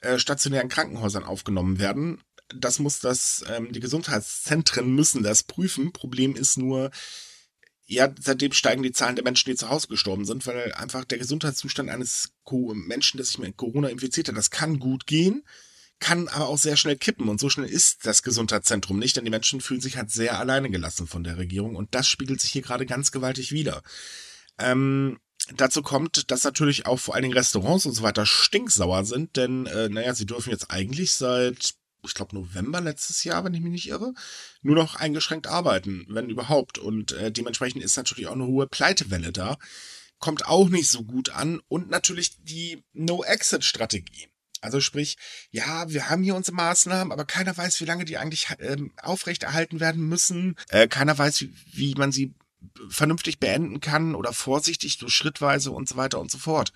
äh, 0.00 0.18
stationären 0.18 0.68
Krankenhäusern 0.68 1.24
aufgenommen 1.24 1.78
werden. 1.78 2.22
Das 2.48 2.78
muss 2.78 3.00
das, 3.00 3.44
ähm, 3.48 3.70
die 3.70 3.80
Gesundheitszentren 3.80 4.94
müssen 4.94 5.22
das 5.22 5.42
prüfen. 5.42 5.92
Problem 5.92 6.34
ist 6.34 6.56
nur, 6.56 6.90
ja, 7.86 8.08
seitdem 8.18 8.52
steigen 8.52 8.82
die 8.82 8.92
Zahlen 8.92 9.16
der 9.16 9.24
Menschen, 9.24 9.50
die 9.50 9.56
zu 9.56 9.68
Hause 9.68 9.88
gestorben 9.88 10.24
sind, 10.24 10.46
weil 10.46 10.72
einfach 10.72 11.04
der 11.04 11.18
Gesundheitszustand 11.18 11.90
eines 11.90 12.32
Menschen, 12.72 13.18
der 13.18 13.26
sich 13.26 13.38
mit 13.38 13.56
Corona 13.56 13.88
infiziert 13.88 14.28
hat, 14.28 14.36
das 14.36 14.50
kann 14.50 14.78
gut 14.78 15.06
gehen, 15.06 15.44
kann 16.00 16.28
aber 16.28 16.48
auch 16.48 16.58
sehr 16.58 16.76
schnell 16.76 16.96
kippen. 16.96 17.28
Und 17.28 17.38
so 17.38 17.48
schnell 17.48 17.68
ist 17.68 18.06
das 18.06 18.22
Gesundheitszentrum 18.22 18.98
nicht, 18.98 19.16
denn 19.16 19.24
die 19.24 19.30
Menschen 19.30 19.60
fühlen 19.60 19.80
sich 19.80 19.96
halt 19.96 20.10
sehr 20.10 20.38
alleine 20.38 20.70
gelassen 20.70 21.06
von 21.06 21.22
der 21.22 21.38
Regierung. 21.38 21.76
Und 21.76 21.94
das 21.94 22.08
spiegelt 22.08 22.40
sich 22.40 22.50
hier 22.50 22.62
gerade 22.62 22.86
ganz 22.86 23.12
gewaltig 23.12 23.52
wider. 23.52 23.82
Ähm, 24.58 25.20
dazu 25.54 25.82
kommt, 25.82 26.30
dass 26.30 26.44
natürlich 26.44 26.86
auch 26.86 26.98
vor 26.98 27.14
allen 27.14 27.22
Dingen 27.22 27.36
Restaurants 27.36 27.86
und 27.86 27.92
so 27.92 28.02
weiter 28.02 28.26
stinksauer 28.26 29.04
sind, 29.04 29.36
denn, 29.36 29.66
äh, 29.66 29.88
naja, 29.88 30.14
sie 30.14 30.26
dürfen 30.26 30.50
jetzt 30.50 30.70
eigentlich 30.70 31.12
seit 31.12 31.74
ich 32.04 32.14
glaube 32.14 32.34
November 32.34 32.80
letztes 32.80 33.24
Jahr, 33.24 33.44
wenn 33.44 33.54
ich 33.54 33.60
mich 33.60 33.72
nicht 33.72 33.88
irre, 33.88 34.14
nur 34.62 34.74
noch 34.74 34.96
eingeschränkt 34.96 35.46
arbeiten, 35.46 36.06
wenn 36.08 36.30
überhaupt. 36.30 36.78
Und 36.78 37.12
äh, 37.12 37.30
dementsprechend 37.30 37.82
ist 37.82 37.96
natürlich 37.96 38.26
auch 38.26 38.34
eine 38.34 38.46
hohe 38.46 38.66
Pleitewelle 38.66 39.32
da. 39.32 39.58
Kommt 40.18 40.46
auch 40.46 40.68
nicht 40.68 40.88
so 40.88 41.04
gut 41.04 41.30
an. 41.30 41.60
Und 41.68 41.90
natürlich 41.90 42.42
die 42.42 42.82
No-Exit-Strategie. 42.92 44.28
Also 44.60 44.80
sprich, 44.80 45.16
ja, 45.50 45.88
wir 45.88 46.10
haben 46.10 46.22
hier 46.22 46.34
unsere 46.34 46.56
Maßnahmen, 46.56 47.12
aber 47.12 47.24
keiner 47.24 47.56
weiß, 47.56 47.80
wie 47.80 47.86
lange 47.86 48.04
die 48.04 48.18
eigentlich 48.18 48.48
ähm, 48.58 48.92
aufrechterhalten 49.02 49.80
werden 49.80 50.06
müssen. 50.08 50.56
Äh, 50.68 50.88
keiner 50.88 51.16
weiß, 51.16 51.40
wie, 51.40 51.54
wie 51.72 51.94
man 51.94 52.12
sie 52.12 52.34
vernünftig 52.88 53.38
beenden 53.38 53.80
kann 53.80 54.14
oder 54.14 54.32
vorsichtig, 54.32 54.98
so 54.98 55.08
schrittweise 55.08 55.70
und 55.70 55.88
so 55.88 55.96
weiter 55.96 56.20
und 56.20 56.30
so 56.30 56.38
fort. 56.38 56.72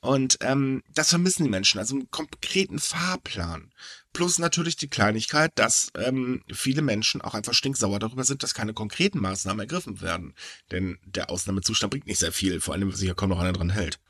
Und 0.00 0.38
ähm, 0.40 0.82
das 0.94 1.10
vermissen 1.10 1.44
die 1.44 1.50
Menschen, 1.50 1.78
also 1.78 1.94
einen 1.94 2.10
konkreten 2.10 2.78
Fahrplan. 2.78 3.70
Plus 4.12 4.38
natürlich 4.38 4.76
die 4.76 4.88
Kleinigkeit, 4.88 5.52
dass 5.56 5.90
ähm, 5.94 6.42
viele 6.50 6.80
Menschen 6.80 7.20
auch 7.20 7.34
einfach 7.34 7.52
stinksauer 7.52 7.98
darüber 7.98 8.24
sind, 8.24 8.42
dass 8.42 8.54
keine 8.54 8.72
konkreten 8.72 9.20
Maßnahmen 9.20 9.60
ergriffen 9.60 10.00
werden. 10.00 10.34
Denn 10.70 10.98
der 11.04 11.28
Ausnahmezustand 11.30 11.90
bringt 11.90 12.06
nicht 12.06 12.18
sehr 12.18 12.32
viel, 12.32 12.60
vor 12.60 12.74
allem, 12.74 12.88
wenn 12.88 12.96
sich 12.96 13.08
ja 13.08 13.14
kaum 13.14 13.28
noch 13.28 13.40
einer 13.40 13.52
dran 13.52 13.70
hält. 13.70 14.00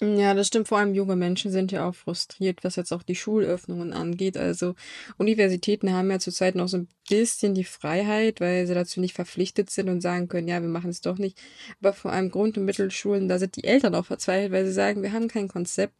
Ja, 0.00 0.34
das 0.34 0.48
stimmt. 0.48 0.68
Vor 0.68 0.78
allem 0.78 0.94
junge 0.94 1.16
Menschen 1.16 1.50
sind 1.50 1.72
ja 1.72 1.88
auch 1.88 1.94
frustriert, 1.94 2.62
was 2.64 2.76
jetzt 2.76 2.92
auch 2.92 3.02
die 3.02 3.14
Schulöffnungen 3.14 3.94
angeht. 3.94 4.36
Also 4.36 4.74
Universitäten 5.16 5.90
haben 5.92 6.10
ja 6.10 6.18
zurzeit 6.18 6.54
noch 6.54 6.68
so 6.68 6.76
ein 6.78 6.88
bisschen 7.08 7.54
die 7.54 7.64
Freiheit, 7.64 8.40
weil 8.40 8.66
sie 8.66 8.74
dazu 8.74 9.00
nicht 9.00 9.14
verpflichtet 9.14 9.70
sind 9.70 9.88
und 9.88 10.02
sagen 10.02 10.28
können, 10.28 10.48
ja, 10.48 10.60
wir 10.60 10.68
machen 10.68 10.90
es 10.90 11.00
doch 11.00 11.16
nicht. 11.16 11.40
Aber 11.80 11.94
vor 11.94 12.12
allem 12.12 12.30
Grund- 12.30 12.58
und 12.58 12.66
Mittelschulen, 12.66 13.26
da 13.28 13.38
sind 13.38 13.56
die 13.56 13.64
Eltern 13.64 13.94
auch 13.94 14.04
verzweifelt, 14.04 14.52
weil 14.52 14.66
sie 14.66 14.72
sagen, 14.72 15.02
wir 15.02 15.12
haben 15.12 15.28
kein 15.28 15.48
Konzept. 15.48 15.94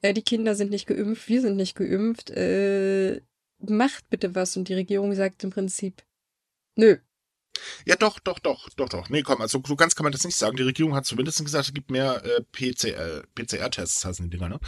Äh, 0.00 0.14
die 0.14 0.22
Kinder 0.22 0.54
sind 0.54 0.70
nicht 0.70 0.86
geimpft, 0.86 1.28
wir 1.28 1.40
sind 1.40 1.56
nicht 1.56 1.74
geimpft. 1.74 2.30
Äh, 2.30 3.20
macht 3.58 4.08
bitte 4.10 4.34
was. 4.36 4.56
Und 4.56 4.68
die 4.68 4.74
Regierung 4.74 5.12
sagt 5.14 5.42
im 5.42 5.50
Prinzip, 5.50 6.02
nö, 6.76 6.98
ja, 7.84 7.96
doch, 7.96 8.18
doch, 8.18 8.38
doch, 8.38 8.68
doch, 8.76 8.88
doch. 8.88 9.08
Nee, 9.08 9.22
komm, 9.22 9.40
also 9.40 9.62
so 9.66 9.76
ganz 9.76 9.94
kann 9.94 10.04
man 10.04 10.12
das 10.12 10.24
nicht 10.24 10.36
sagen. 10.36 10.56
Die 10.56 10.62
Regierung 10.62 10.94
hat 10.94 11.06
zumindest 11.06 11.44
gesagt, 11.44 11.68
es 11.68 11.74
gibt 11.74 11.90
mehr 11.90 12.22
äh, 12.24 12.42
PCR-Tests, 12.52 14.04
heißen 14.04 14.24
die 14.24 14.36
Dinger, 14.36 14.48
ne? 14.48 14.60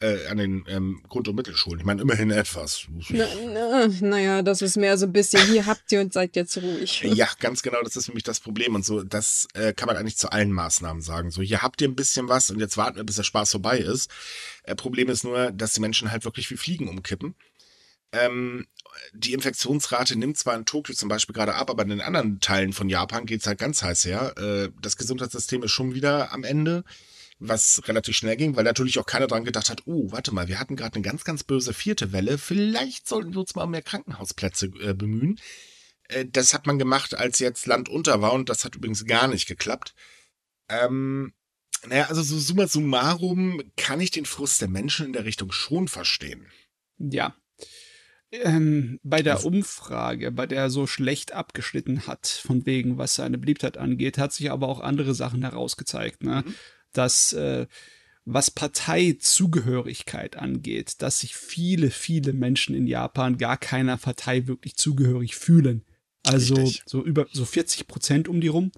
äh, 0.00 0.26
an 0.26 0.36
den 0.36 0.64
ähm, 0.68 1.02
Grund- 1.08 1.28
und 1.28 1.36
Mittelschulen. 1.36 1.80
Ich 1.80 1.86
meine, 1.86 2.02
immerhin 2.02 2.30
etwas. 2.30 2.86
Na, 3.08 3.26
na, 3.46 3.88
naja, 4.00 4.42
das 4.42 4.60
ist 4.60 4.76
mehr 4.76 4.98
so 4.98 5.06
ein 5.06 5.12
bisschen, 5.12 5.40
hier 5.46 5.66
habt 5.66 5.90
ihr 5.90 6.00
und 6.00 6.12
seid 6.12 6.36
jetzt 6.36 6.56
ruhig. 6.58 7.02
Ja, 7.16 7.28
ganz 7.40 7.62
genau, 7.62 7.80
das 7.82 7.96
ist 7.96 8.08
nämlich 8.08 8.24
das 8.24 8.40
Problem. 8.40 8.74
Und 8.74 8.84
so, 8.84 9.02
das 9.02 9.48
äh, 9.54 9.72
kann 9.72 9.86
man 9.86 9.96
eigentlich 9.96 10.18
zu 10.18 10.30
allen 10.30 10.52
Maßnahmen 10.52 11.00
sagen. 11.00 11.30
So, 11.30 11.40
hier 11.40 11.62
habt 11.62 11.80
ihr 11.80 11.88
ein 11.88 11.96
bisschen 11.96 12.28
was 12.28 12.50
und 12.50 12.60
jetzt 12.60 12.76
warten 12.76 12.96
wir, 12.96 13.04
bis 13.04 13.16
der 13.16 13.22
Spaß 13.22 13.52
vorbei 13.52 13.78
ist. 13.78 14.10
Äh, 14.64 14.74
Problem 14.74 15.08
ist 15.08 15.24
nur, 15.24 15.50
dass 15.52 15.72
die 15.72 15.80
Menschen 15.80 16.10
halt 16.10 16.24
wirklich 16.24 16.50
wie 16.50 16.56
Fliegen 16.56 16.88
umkippen. 16.88 17.34
Ähm, 18.12 18.66
die 19.12 19.32
Infektionsrate 19.32 20.16
nimmt 20.16 20.36
zwar 20.36 20.56
in 20.56 20.64
Tokio 20.64 20.94
zum 20.94 21.08
Beispiel 21.08 21.34
gerade 21.34 21.54
ab, 21.54 21.70
aber 21.70 21.82
in 21.82 21.90
den 21.90 22.00
anderen 22.00 22.40
Teilen 22.40 22.72
von 22.72 22.88
Japan 22.88 23.26
geht's 23.26 23.46
halt 23.46 23.58
ganz 23.58 23.82
heiß 23.82 24.04
her. 24.04 24.34
Äh, 24.38 24.70
das 24.80 24.96
Gesundheitssystem 24.96 25.62
ist 25.62 25.72
schon 25.72 25.94
wieder 25.94 26.32
am 26.32 26.44
Ende, 26.44 26.84
was 27.38 27.82
relativ 27.86 28.16
schnell 28.16 28.36
ging, 28.36 28.56
weil 28.56 28.64
natürlich 28.64 28.98
auch 28.98 29.06
keiner 29.06 29.26
dran 29.26 29.44
gedacht 29.44 29.70
hat, 29.70 29.82
oh, 29.86 30.10
warte 30.10 30.32
mal, 30.32 30.48
wir 30.48 30.58
hatten 30.58 30.76
gerade 30.76 30.94
eine 30.94 31.02
ganz, 31.02 31.24
ganz 31.24 31.44
böse 31.44 31.74
vierte 31.74 32.12
Welle, 32.12 32.38
vielleicht 32.38 33.08
sollten 33.08 33.34
wir 33.34 33.40
uns 33.40 33.54
mal 33.54 33.64
um 33.64 33.70
mehr 33.70 33.82
Krankenhausplätze 33.82 34.66
äh, 34.80 34.94
bemühen. 34.94 35.38
Äh, 36.08 36.26
das 36.26 36.54
hat 36.54 36.66
man 36.66 36.78
gemacht, 36.78 37.14
als 37.14 37.38
jetzt 37.38 37.66
Land 37.66 37.88
unter 37.88 38.22
war 38.22 38.32
und 38.32 38.48
das 38.48 38.64
hat 38.64 38.74
übrigens 38.74 39.04
gar 39.04 39.28
nicht 39.28 39.46
geklappt. 39.46 39.94
Ähm, 40.68 41.32
naja, 41.86 42.06
also 42.06 42.22
so 42.22 42.38
summa 42.38 42.66
summarum 42.66 43.62
kann 43.76 44.00
ich 44.00 44.10
den 44.10 44.26
Frust 44.26 44.60
der 44.60 44.68
Menschen 44.68 45.06
in 45.06 45.12
der 45.12 45.24
Richtung 45.24 45.52
schon 45.52 45.88
verstehen. 45.88 46.46
Ja, 46.98 47.36
ähm, 48.32 48.98
bei 49.02 49.22
der 49.22 49.44
Umfrage, 49.44 50.32
bei 50.32 50.46
der 50.46 50.62
er 50.62 50.70
so 50.70 50.86
schlecht 50.86 51.32
abgeschnitten 51.32 52.06
hat, 52.06 52.26
von 52.26 52.66
wegen, 52.66 52.98
was 52.98 53.14
seine 53.14 53.38
Beliebtheit 53.38 53.76
angeht, 53.76 54.18
hat 54.18 54.32
sich 54.32 54.50
aber 54.50 54.68
auch 54.68 54.80
andere 54.80 55.14
Sachen 55.14 55.42
herausgezeigt, 55.42 56.24
ne? 56.24 56.42
Mhm. 56.46 56.54
Dass, 56.92 57.32
äh, 57.32 57.66
was 58.24 58.50
Parteizugehörigkeit 58.50 60.36
angeht, 60.36 61.02
dass 61.02 61.20
sich 61.20 61.36
viele, 61.36 61.90
viele 61.90 62.32
Menschen 62.32 62.74
in 62.74 62.86
Japan 62.86 63.38
gar 63.38 63.56
keiner 63.56 63.96
Partei 63.96 64.46
wirklich 64.46 64.76
zugehörig 64.76 65.36
fühlen. 65.36 65.84
Also 66.24 66.54
Richtig. 66.56 66.82
so 66.86 67.04
über 67.04 67.26
so 67.32 67.44
40 67.44 67.86
Prozent 67.86 68.28
um 68.28 68.40
die 68.40 68.48
rum. 68.48 68.72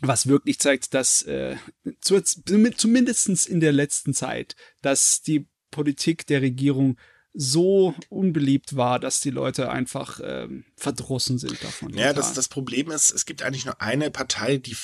Was 0.00 0.26
wirklich 0.26 0.60
zeigt, 0.60 0.94
dass 0.94 1.22
äh, 1.22 1.56
zu, 2.00 2.20
zumindest 2.22 3.48
in 3.48 3.60
der 3.60 3.72
letzten 3.72 4.12
Zeit, 4.12 4.54
dass 4.82 5.22
die 5.22 5.48
Politik 5.70 6.26
der 6.26 6.42
Regierung 6.42 6.98
so 7.34 7.94
unbeliebt 8.08 8.76
war, 8.76 9.00
dass 9.00 9.20
die 9.20 9.30
Leute 9.30 9.70
einfach 9.70 10.20
ähm, 10.22 10.64
verdrossen 10.76 11.38
sind 11.38 11.62
davon. 11.62 11.92
Ja, 11.92 12.12
das, 12.12 12.32
das 12.32 12.48
Problem 12.48 12.90
ist, 12.92 13.10
es 13.10 13.26
gibt 13.26 13.42
eigentlich 13.42 13.64
nur 13.64 13.80
eine 13.80 14.10
Partei, 14.10 14.56
die 14.56 14.76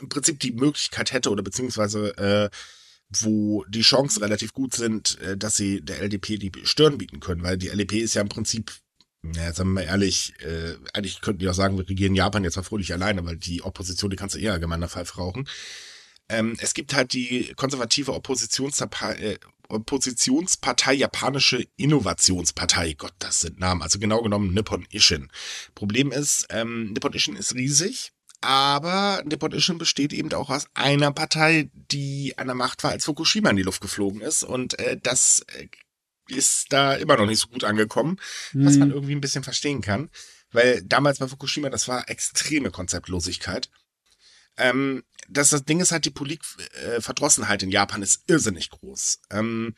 im 0.00 0.08
Prinzip 0.08 0.38
die 0.38 0.52
Möglichkeit 0.52 1.12
hätte 1.12 1.30
oder 1.30 1.42
beziehungsweise 1.42 2.16
äh, 2.16 2.50
wo 3.20 3.64
die 3.68 3.82
Chancen 3.82 4.22
relativ 4.22 4.52
gut 4.52 4.74
sind, 4.74 5.20
äh, 5.20 5.36
dass 5.36 5.56
sie 5.56 5.80
der 5.82 6.00
LDP 6.00 6.38
die 6.38 6.52
Stirn 6.64 6.98
bieten 6.98 7.20
können, 7.20 7.42
weil 7.42 7.58
die 7.58 7.68
LDP 7.68 7.98
ist 7.98 8.14
ja 8.14 8.22
im 8.22 8.28
Prinzip, 8.28 8.72
ja, 9.34 9.52
sagen 9.52 9.70
wir 9.70 9.82
mal 9.82 9.84
ehrlich, 9.84 10.34
äh, 10.40 10.76
eigentlich 10.94 11.20
könnten 11.20 11.40
die 11.40 11.48
auch 11.48 11.54
sagen, 11.54 11.76
wir 11.76 11.88
regieren 11.88 12.14
Japan 12.14 12.44
jetzt 12.44 12.56
mal 12.56 12.62
fröhlich 12.62 12.92
alleine, 12.92 13.24
weil 13.24 13.36
die 13.36 13.62
Opposition, 13.62 14.10
die 14.10 14.16
kannst 14.16 14.34
du 14.34 14.38
eher 14.38 14.52
allgemeiner 14.52 14.88
Pfeife 14.88 15.16
rauchen. 15.16 15.48
Ähm, 16.28 16.56
es 16.60 16.74
gibt 16.74 16.94
halt 16.94 17.12
die 17.12 17.52
konservative 17.56 18.14
Oppositionspartei, 18.14 19.14
äh, 19.14 19.38
Oppositionspartei 19.72 20.94
Japanische 20.94 21.66
Innovationspartei. 21.76 22.94
Gott, 22.94 23.14
das 23.18 23.40
sind 23.40 23.58
Namen. 23.58 23.82
Also 23.82 23.98
genau 23.98 24.22
genommen 24.22 24.52
Nippon 24.52 24.86
Ishin. 24.90 25.28
Problem 25.74 26.12
ist, 26.12 26.46
ähm, 26.50 26.92
Nippon 26.92 27.12
Ishin 27.12 27.36
ist 27.36 27.54
riesig. 27.54 28.12
Aber 28.42 29.22
Nippon 29.24 29.52
Ishin 29.52 29.78
besteht 29.78 30.12
eben 30.12 30.32
auch 30.32 30.50
aus 30.50 30.66
einer 30.74 31.12
Partei, 31.12 31.70
die 31.72 32.36
an 32.36 32.48
der 32.48 32.56
Macht 32.56 32.82
war, 32.82 32.90
als 32.90 33.04
Fukushima 33.04 33.50
in 33.50 33.56
die 33.56 33.62
Luft 33.62 33.80
geflogen 33.80 34.20
ist. 34.20 34.42
Und 34.42 34.78
äh, 34.80 34.98
das 35.00 35.46
äh, 35.56 35.68
ist 36.28 36.72
da 36.72 36.94
immer 36.94 37.16
noch 37.16 37.26
nicht 37.26 37.40
so 37.40 37.46
gut 37.46 37.62
angekommen, 37.64 38.18
hm. 38.50 38.66
was 38.66 38.76
man 38.76 38.88
mhm. 38.88 38.94
irgendwie 38.94 39.14
ein 39.14 39.20
bisschen 39.20 39.44
verstehen 39.44 39.80
kann. 39.80 40.10
Weil 40.50 40.82
damals 40.82 41.18
bei 41.18 41.28
Fukushima, 41.28 41.70
das 41.70 41.88
war 41.88 42.08
extreme 42.10 42.70
Konzeptlosigkeit. 42.70 43.70
Ähm, 44.56 45.02
das, 45.28 45.50
das 45.50 45.64
Ding 45.64 45.80
ist 45.80 45.92
halt, 45.92 46.04
die 46.04 46.10
Politikverdrossenheit 46.10 47.62
äh, 47.62 47.66
in 47.66 47.70
Japan 47.70 48.02
ist 48.02 48.24
irrsinnig 48.26 48.70
groß. 48.70 49.20
Ähm, 49.30 49.74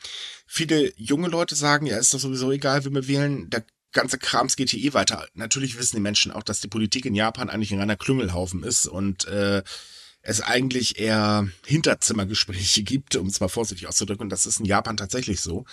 viele 0.47 0.93
junge 0.97 1.29
Leute 1.29 1.55
sagen, 1.55 1.87
ja, 1.87 1.99
ist 1.99 2.13
doch 2.15 2.19
sowieso 2.19 2.51
egal, 2.51 2.85
wie 2.85 2.91
wir 2.91 3.07
wählen, 3.07 3.51
der 3.51 3.65
ganze 3.93 4.19
Krams 4.19 4.57
geht 4.57 4.71
hier 4.71 4.83
eh 4.85 4.95
weiter. 4.95 5.27
Natürlich 5.35 5.79
wissen 5.79 5.97
die 5.97 6.03
Menschen 6.03 6.33
auch, 6.33 6.43
dass 6.43 6.61
die 6.61 6.69
Politik 6.69 7.07
in 7.07 7.15
Japan 7.15 7.49
eigentlich 7.49 7.73
ein 7.73 7.79
reiner 7.79 7.97
Klüngelhaufen 7.97 8.63
ist 8.63 8.87
und 8.87 9.27
äh, 9.27 9.63
es 10.21 10.41
eigentlich 10.41 10.99
eher 10.99 11.49
Hinterzimmergespräche 11.67 12.83
gibt, 12.83 13.15
um 13.17 13.29
es 13.29 13.41
mal 13.41 13.49
vorsichtig 13.49 13.87
auszudrücken. 13.87 14.25
Und 14.25 14.31
das 14.31 14.47
ist 14.47 14.59
in 14.59 14.67
Japan 14.67 14.97
tatsächlich 14.97 15.41
so. 15.41 15.65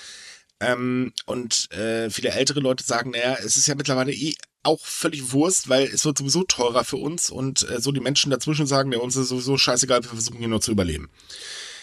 Ähm, 0.59 1.13
und 1.25 1.71
äh, 1.71 2.09
viele 2.09 2.29
ältere 2.29 2.59
Leute 2.59 2.83
sagen, 2.83 3.11
naja, 3.11 3.37
es 3.43 3.57
ist 3.57 3.67
ja 3.67 3.75
mittlerweile 3.75 4.13
eh 4.13 4.35
auch 4.63 4.85
völlig 4.85 5.31
Wurst, 5.31 5.69
weil 5.69 5.83
es 5.85 6.05
wird 6.05 6.17
sowieso 6.17 6.43
teurer 6.43 6.83
für 6.83 6.97
uns 6.97 7.29
und 7.29 7.67
äh, 7.69 7.81
so 7.81 7.91
die 7.91 7.99
Menschen 7.99 8.31
dazwischen 8.31 8.67
sagen, 8.67 8.91
ja, 8.91 8.99
uns 8.99 9.15
ist 9.15 9.29
sowieso 9.29 9.57
scheißegal, 9.57 10.03
wir 10.03 10.09
versuchen 10.09 10.37
hier 10.37 10.47
nur 10.47 10.61
zu 10.61 10.71
überleben. 10.71 11.09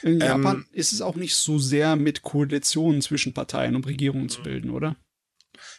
In 0.02 0.20
Japan 0.20 0.56
ähm, 0.58 0.66
ist 0.72 0.92
es 0.92 1.00
auch 1.00 1.16
nicht 1.16 1.34
so 1.34 1.58
sehr 1.58 1.96
mit 1.96 2.22
Koalitionen 2.22 3.02
zwischen 3.02 3.34
Parteien, 3.34 3.74
um 3.74 3.82
Regierungen 3.82 4.28
zu 4.28 4.42
bilden, 4.42 4.70
oder? 4.70 4.96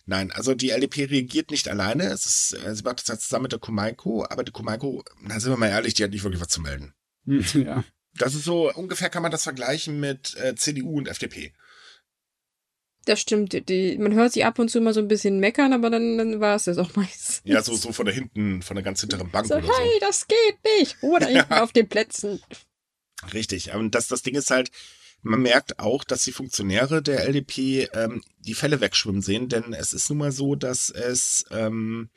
Nein, 0.05 0.31
also 0.31 0.55
die 0.55 0.71
LDP 0.71 1.05
regiert 1.05 1.51
nicht 1.51 1.69
alleine. 1.69 2.05
Es 2.05 2.25
ist, 2.25 2.57
äh, 2.65 2.75
sie 2.75 2.83
macht 2.83 2.99
das 2.99 3.09
halt 3.09 3.21
zusammen 3.21 3.43
mit 3.43 3.53
der 3.53 3.59
Kumaiko, 3.59 4.25
aber 4.29 4.43
die 4.43 4.51
Kumaiko, 4.51 5.03
na 5.21 5.39
sind 5.39 5.51
wir 5.51 5.57
mal 5.57 5.69
ehrlich, 5.69 5.93
die 5.93 6.03
hat 6.03 6.11
nicht 6.11 6.23
wirklich 6.23 6.41
was 6.41 6.49
zu 6.49 6.61
melden. 6.61 6.93
Ja. 7.53 7.83
Das 8.15 8.33
ist 8.33 8.43
so, 8.43 8.73
ungefähr 8.73 9.09
kann 9.09 9.21
man 9.21 9.31
das 9.31 9.43
vergleichen 9.43 9.99
mit 9.99 10.35
äh, 10.37 10.55
CDU 10.55 10.97
und 10.97 11.07
FDP. 11.07 11.53
Das 13.09 13.19
stimmt. 13.19 13.67
Die, 13.69 13.97
man 13.97 14.13
hört 14.13 14.33
sie 14.33 14.43
ab 14.43 14.59
und 14.59 14.69
zu 14.69 14.79
mal 14.81 14.93
so 14.93 14.99
ein 14.99 15.07
bisschen 15.07 15.39
meckern, 15.39 15.73
aber 15.73 15.89
dann, 15.89 16.19
dann 16.19 16.39
war 16.39 16.55
es 16.55 16.65
das 16.65 16.77
auch 16.77 16.95
meistens. 16.95 17.41
Ja, 17.43 17.63
so, 17.63 17.75
so 17.75 17.91
von 17.91 18.05
der 18.05 18.13
hinten, 18.13 18.61
von 18.61 18.75
der 18.75 18.83
ganz 18.83 19.01
hinteren 19.01 19.31
Bank 19.31 19.47
so, 19.47 19.55
oder 19.55 19.63
hey, 19.63 19.89
so. 19.93 19.99
das 20.05 20.27
geht 20.27 20.57
nicht. 20.77 20.95
Oder 21.01 21.25
hinten 21.25 21.51
ja. 21.51 21.63
auf 21.63 21.71
den 21.71 21.89
Plätzen. 21.89 22.39
Richtig. 23.33 23.73
Und 23.73 23.95
das, 23.95 24.09
das 24.09 24.21
Ding 24.21 24.35
ist 24.35 24.51
halt, 24.51 24.69
man 25.23 25.41
merkt 25.41 25.79
auch, 25.79 26.03
dass 26.03 26.23
die 26.23 26.31
Funktionäre 26.31 27.01
der 27.01 27.27
LDP 27.27 27.89
ähm, 27.93 28.21
die 28.41 28.53
Fälle 28.53 28.79
wegschwimmen 28.79 29.23
sehen, 29.23 29.49
denn 29.49 29.73
es 29.73 29.91
ist 29.91 30.07
nun 30.09 30.19
mal 30.19 30.31
so, 30.31 30.53
dass 30.53 30.91
es 30.91 31.45
ähm, 31.49 32.11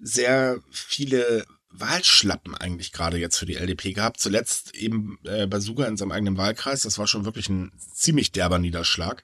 sehr 0.00 0.58
viele 0.72 1.44
Wahlschlappen 1.70 2.56
eigentlich 2.56 2.90
gerade 2.90 3.16
jetzt 3.16 3.38
für 3.38 3.46
die 3.46 3.54
LDP 3.54 3.92
gab. 3.92 4.18
Zuletzt 4.18 4.74
eben 4.74 5.20
äh, 5.22 5.46
bei 5.46 5.60
Suga 5.60 5.86
in 5.86 5.96
seinem 5.96 6.10
eigenen 6.10 6.36
Wahlkreis. 6.36 6.82
Das 6.82 6.98
war 6.98 7.06
schon 7.06 7.24
wirklich 7.24 7.48
ein 7.48 7.70
ziemlich 7.94 8.32
derber 8.32 8.58
Niederschlag. 8.58 9.22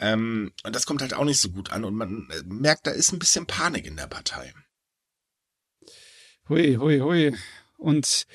Ähm, 0.00 0.52
und 0.64 0.74
das 0.74 0.86
kommt 0.86 1.02
halt 1.02 1.12
auch 1.12 1.24
nicht 1.24 1.40
so 1.40 1.50
gut 1.50 1.70
an 1.70 1.84
und 1.84 1.94
man 1.94 2.26
äh, 2.30 2.42
merkt, 2.46 2.86
da 2.86 2.90
ist 2.90 3.12
ein 3.12 3.18
bisschen 3.18 3.46
Panik 3.46 3.86
in 3.86 3.96
der 3.96 4.06
Partei. 4.06 4.52
Hui, 6.48 6.76
hui, 6.76 6.98
hui. 7.00 7.36
Und 7.76 8.26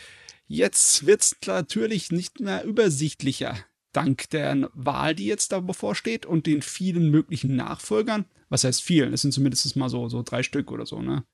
jetzt 0.48 1.07
wird 1.07 1.22
es 1.22 1.36
natürlich 1.48 2.12
nicht 2.12 2.39
mehr 2.39 2.63
übersichtlicher. 2.63 3.57
Dank 3.93 4.29
der 4.29 4.69
Wahl, 4.74 5.15
die 5.15 5.25
jetzt 5.25 5.51
da 5.51 5.60
bevorsteht 5.60 6.25
und 6.25 6.45
den 6.45 6.62
vielen 6.62 7.10
möglichen 7.10 7.55
Nachfolgern. 7.55 8.25
Was 8.50 8.63
heißt 8.63 8.84
vielen? 8.84 9.13
Es 9.13 9.24
sind 9.24 9.34
zumindest 9.34 9.75
mal 9.75 9.89
so, 9.89 10.07
so 10.07 10.22
drei 10.22 10.43
Stück 10.43 10.72
oder 10.72 10.86
so, 10.86 11.01
ne? 11.01 11.25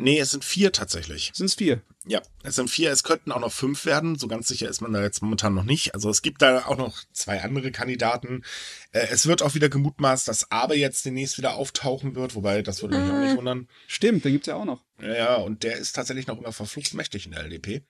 Nee, 0.00 0.18
es 0.18 0.30
sind 0.30 0.44
vier 0.44 0.72
tatsächlich. 0.72 1.30
Sind 1.34 1.46
es 1.46 1.54
vier? 1.54 1.82
Ja, 2.06 2.22
es 2.42 2.56
sind 2.56 2.70
vier. 2.70 2.90
Es 2.90 3.04
könnten 3.04 3.32
auch 3.32 3.40
noch 3.40 3.52
fünf 3.52 3.84
werden. 3.84 4.18
So 4.18 4.28
ganz 4.28 4.48
sicher 4.48 4.66
ist 4.66 4.80
man 4.80 4.94
da 4.94 5.02
jetzt 5.02 5.20
momentan 5.20 5.52
noch 5.52 5.64
nicht. 5.64 5.94
Also 5.94 6.08
es 6.08 6.22
gibt 6.22 6.40
da 6.40 6.64
auch 6.64 6.78
noch 6.78 7.04
zwei 7.12 7.42
andere 7.42 7.70
Kandidaten. 7.70 8.42
Äh, 8.92 9.08
es 9.10 9.26
wird 9.26 9.42
auch 9.42 9.54
wieder 9.54 9.68
gemutmaßt, 9.68 10.26
dass 10.26 10.50
Abe 10.50 10.74
jetzt 10.74 11.04
demnächst 11.04 11.36
wieder 11.36 11.54
auftauchen 11.54 12.14
wird, 12.14 12.34
wobei 12.34 12.62
das 12.62 12.80
würde 12.80 12.98
mich 12.98 13.12
auch 13.12 13.18
nicht 13.18 13.34
äh. 13.34 13.36
wundern. 13.36 13.68
Stimmt, 13.86 14.24
den 14.24 14.32
gibt's 14.32 14.46
ja 14.46 14.54
auch 14.54 14.64
noch. 14.64 14.82
Ja, 15.02 15.36
und 15.36 15.64
der 15.64 15.76
ist 15.76 15.92
tatsächlich 15.92 16.26
noch 16.26 16.38
immer 16.38 16.52
verflucht 16.52 16.94
mächtig 16.94 17.26
in 17.26 17.32
der 17.32 17.44
LDP. 17.44 17.82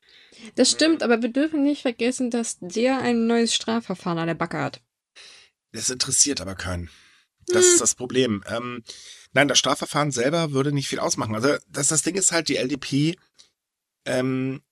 Das 0.57 0.69
stimmt, 0.69 1.05
aber 1.05 1.23
wir 1.23 1.33
dürfen 1.33 1.63
nicht 1.63 1.83
vergessen, 1.83 2.31
dass 2.31 2.59
der 2.61 2.99
ein 2.99 3.29
neues 3.29 3.55
Strafverfahren 3.55 4.19
an 4.19 4.27
der 4.27 4.35
Backe 4.35 4.59
hat. 4.59 4.83
Das 5.71 5.91
interessiert 5.91 6.41
aber 6.41 6.57
keinen. 6.57 6.91
Das 7.47 7.65
hm. 7.65 7.73
ist 7.73 7.81
das 7.81 7.95
Problem. 7.95 8.43
Ähm, 8.49 8.83
Nein, 9.33 9.49
das 9.49 9.59
Strafverfahren 9.59 10.11
selber 10.11 10.53
würde 10.53 10.73
nicht 10.73 10.89
viel 10.89 10.99
ausmachen. 10.99 11.35
Also 11.35 11.57
das, 11.69 11.89
das 11.89 12.03
Ding 12.03 12.17
ist 12.17 12.33
halt, 12.33 12.49
die 12.49 12.57
LDP, 12.57 13.17
ähm, 14.05 14.63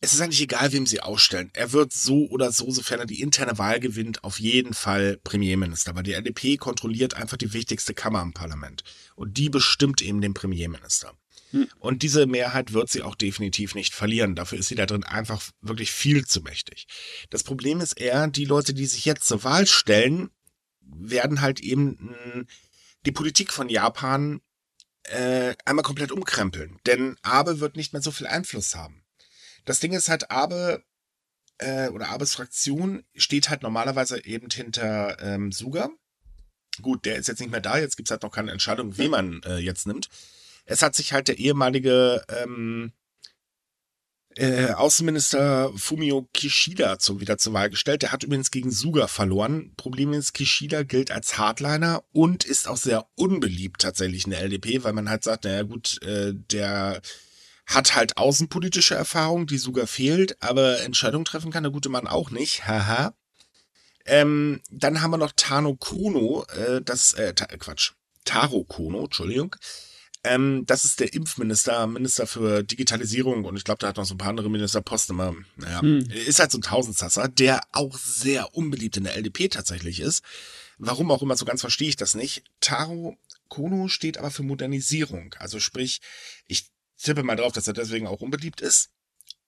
es 0.00 0.12
ist 0.12 0.20
eigentlich 0.20 0.42
egal, 0.42 0.72
wem 0.72 0.86
sie 0.86 1.00
ausstellen. 1.00 1.50
Er 1.54 1.72
wird 1.72 1.92
so 1.92 2.28
oder 2.28 2.52
so, 2.52 2.70
sofern 2.70 3.00
er 3.00 3.06
die 3.06 3.20
interne 3.20 3.58
Wahl 3.58 3.80
gewinnt, 3.80 4.24
auf 4.24 4.38
jeden 4.38 4.74
Fall 4.74 5.18
Premierminister. 5.24 5.94
Weil 5.94 6.02
die 6.02 6.12
LDP 6.12 6.56
kontrolliert 6.56 7.14
einfach 7.14 7.36
die 7.36 7.52
wichtigste 7.52 7.94
Kammer 7.94 8.22
im 8.22 8.32
Parlament. 8.32 8.84
Und 9.14 9.36
die 9.38 9.48
bestimmt 9.48 10.02
eben 10.02 10.20
den 10.20 10.34
Premierminister. 10.34 11.12
Hm. 11.50 11.68
Und 11.78 12.02
diese 12.02 12.26
Mehrheit 12.26 12.72
wird 12.72 12.90
sie 12.90 13.02
auch 13.02 13.14
definitiv 13.14 13.74
nicht 13.74 13.94
verlieren. 13.94 14.34
Dafür 14.34 14.58
ist 14.58 14.68
sie 14.68 14.74
da 14.74 14.86
drin 14.86 15.04
einfach 15.04 15.42
wirklich 15.60 15.92
viel 15.92 16.26
zu 16.26 16.40
mächtig. 16.42 16.86
Das 17.30 17.42
Problem 17.42 17.80
ist 17.80 17.98
eher, 17.98 18.28
die 18.28 18.44
Leute, 18.44 18.74
die 18.74 18.86
sich 18.86 19.04
jetzt 19.04 19.26
zur 19.26 19.44
Wahl 19.44 19.66
stellen, 19.66 20.30
werden 20.80 21.40
halt 21.40 21.60
eben 21.60 22.46
die 23.06 23.12
Politik 23.12 23.52
von 23.52 23.68
Japan 23.68 24.40
äh, 25.04 25.54
einmal 25.64 25.84
komplett 25.84 26.12
umkrempeln. 26.12 26.78
Denn 26.86 27.16
Abe 27.22 27.60
wird 27.60 27.76
nicht 27.76 27.92
mehr 27.92 28.02
so 28.02 28.10
viel 28.10 28.26
Einfluss 28.26 28.74
haben. 28.74 29.04
Das 29.64 29.80
Ding 29.80 29.92
ist 29.92 30.08
halt, 30.08 30.30
Abe 30.30 30.84
äh, 31.58 31.88
oder 31.88 32.10
Abes 32.10 32.34
Fraktion 32.34 33.04
steht 33.14 33.48
halt 33.48 33.62
normalerweise 33.62 34.24
eben 34.24 34.50
hinter 34.50 35.20
ähm, 35.22 35.52
Suga. 35.52 35.90
Gut, 36.82 37.06
der 37.06 37.16
ist 37.16 37.28
jetzt 37.28 37.40
nicht 37.40 37.50
mehr 37.50 37.60
da, 37.60 37.78
jetzt 37.78 37.96
gibt 37.96 38.08
es 38.08 38.10
halt 38.10 38.22
noch 38.22 38.32
keine 38.32 38.52
Entscheidung, 38.52 38.98
wen 38.98 39.10
man 39.10 39.42
äh, 39.44 39.56
jetzt 39.56 39.86
nimmt. 39.86 40.08
Es 40.66 40.82
hat 40.82 40.94
sich 40.94 41.12
halt 41.12 41.28
der 41.28 41.38
ehemalige 41.38 42.22
ähm, 42.28 42.92
äh, 44.36 44.70
Außenminister 44.72 45.72
Fumio 45.76 46.28
Kishida 46.32 46.98
zu, 46.98 47.20
wieder 47.20 47.38
zur 47.38 47.54
Wahl 47.54 47.70
gestellt. 47.70 48.02
Der 48.02 48.12
hat 48.12 48.22
übrigens 48.22 48.50
gegen 48.50 48.70
Suga 48.70 49.06
verloren. 49.06 49.72
Problem 49.76 50.12
ist, 50.12 50.34
Kishida 50.34 50.82
gilt 50.82 51.10
als 51.10 51.38
Hardliner 51.38 52.04
und 52.12 52.44
ist 52.44 52.68
auch 52.68 52.76
sehr 52.76 53.06
unbeliebt 53.14 53.80
tatsächlich 53.80 54.24
in 54.24 54.32
der 54.32 54.42
LDP, 54.42 54.84
weil 54.84 54.92
man 54.92 55.08
halt 55.08 55.24
sagt, 55.24 55.44
naja 55.44 55.62
gut, 55.62 56.02
äh, 56.02 56.32
der 56.34 57.00
hat 57.66 57.96
halt 57.96 58.16
außenpolitische 58.16 58.94
Erfahrung, 58.94 59.46
die 59.46 59.58
Suga 59.58 59.86
fehlt, 59.86 60.40
aber 60.42 60.82
Entscheidungen 60.82 61.24
treffen 61.24 61.50
kann 61.50 61.64
der 61.64 61.72
gute 61.72 61.88
Mann 61.88 62.06
auch 62.06 62.30
nicht. 62.30 62.66
Haha. 62.66 63.14
Ähm, 64.04 64.60
dann 64.70 65.02
haben 65.02 65.10
wir 65.10 65.18
noch 65.18 65.32
Tano 65.34 65.74
Kono, 65.74 66.44
äh, 66.54 66.80
das, 66.82 67.14
äh, 67.14 67.32
Quatsch, 67.32 67.92
Taro 68.24 68.64
Kono, 68.64 69.04
Entschuldigung. 69.04 69.56
Ähm, 70.26 70.64
das 70.66 70.84
ist 70.84 71.00
der 71.00 71.12
Impfminister, 71.12 71.86
Minister 71.86 72.26
für 72.26 72.62
Digitalisierung 72.62 73.44
und 73.44 73.56
ich 73.56 73.64
glaube, 73.64 73.78
da 73.78 73.88
hat 73.88 73.96
noch 73.96 74.04
so 74.04 74.14
ein 74.14 74.18
paar 74.18 74.30
andere 74.30 74.50
Ministerposten 74.50 75.14
immer. 75.14 75.34
Naja, 75.56 75.80
hm. 75.80 76.10
ist 76.10 76.40
halt 76.40 76.50
so 76.50 76.58
ein 76.58 76.62
Tausendsasser, 76.62 77.28
der 77.28 77.60
auch 77.72 77.96
sehr 77.96 78.54
unbeliebt 78.54 78.96
in 78.96 79.04
der 79.04 79.16
LDP 79.16 79.48
tatsächlich 79.48 80.00
ist. 80.00 80.24
Warum 80.78 81.10
auch 81.10 81.22
immer, 81.22 81.36
so 81.36 81.44
ganz 81.44 81.60
verstehe 81.60 81.88
ich 81.88 81.96
das 81.96 82.14
nicht. 82.14 82.44
Taro 82.60 83.16
Kono 83.48 83.88
steht 83.88 84.18
aber 84.18 84.30
für 84.30 84.42
Modernisierung. 84.42 85.34
Also 85.38 85.60
sprich, 85.60 86.00
ich 86.46 86.70
tippe 86.98 87.22
mal 87.22 87.36
drauf, 87.36 87.52
dass 87.52 87.66
er 87.68 87.72
deswegen 87.72 88.06
auch 88.06 88.20
unbeliebt 88.20 88.60
ist. 88.60 88.90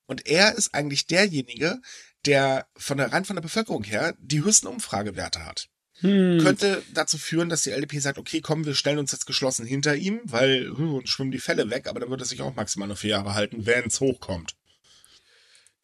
Und 0.06 0.26
er 0.26 0.54
ist 0.54 0.74
eigentlich 0.74 1.06
derjenige, 1.06 1.80
der 2.24 2.66
von 2.76 2.98
der 2.98 3.12
rein 3.12 3.24
von 3.24 3.36
der 3.36 3.42
Bevölkerung 3.42 3.84
her 3.84 4.14
die 4.20 4.42
höchsten 4.42 4.68
Umfragewerte 4.68 5.44
hat. 5.44 5.68
Hm. 6.00 6.38
Könnte 6.40 6.82
dazu 6.94 7.18
führen, 7.18 7.48
dass 7.48 7.62
die 7.62 7.70
LDP 7.70 7.98
sagt, 7.98 8.18
okay, 8.18 8.40
komm, 8.40 8.64
wir 8.64 8.74
stellen 8.74 8.98
uns 8.98 9.12
jetzt 9.12 9.26
geschlossen 9.26 9.66
hinter 9.66 9.96
ihm, 9.96 10.20
weil 10.24 10.70
hm, 10.76 11.02
schwimmen 11.06 11.32
die 11.32 11.38
Fälle 11.38 11.70
weg, 11.70 11.88
aber 11.88 12.00
dann 12.00 12.10
wird 12.10 12.20
er 12.20 12.26
sich 12.26 12.40
auch 12.40 12.54
maximal 12.54 12.88
noch 12.88 12.98
vier 12.98 13.10
Jahre 13.10 13.34
halten, 13.34 13.66
wenn 13.66 13.86
es 13.86 14.00
hochkommt. 14.00 14.54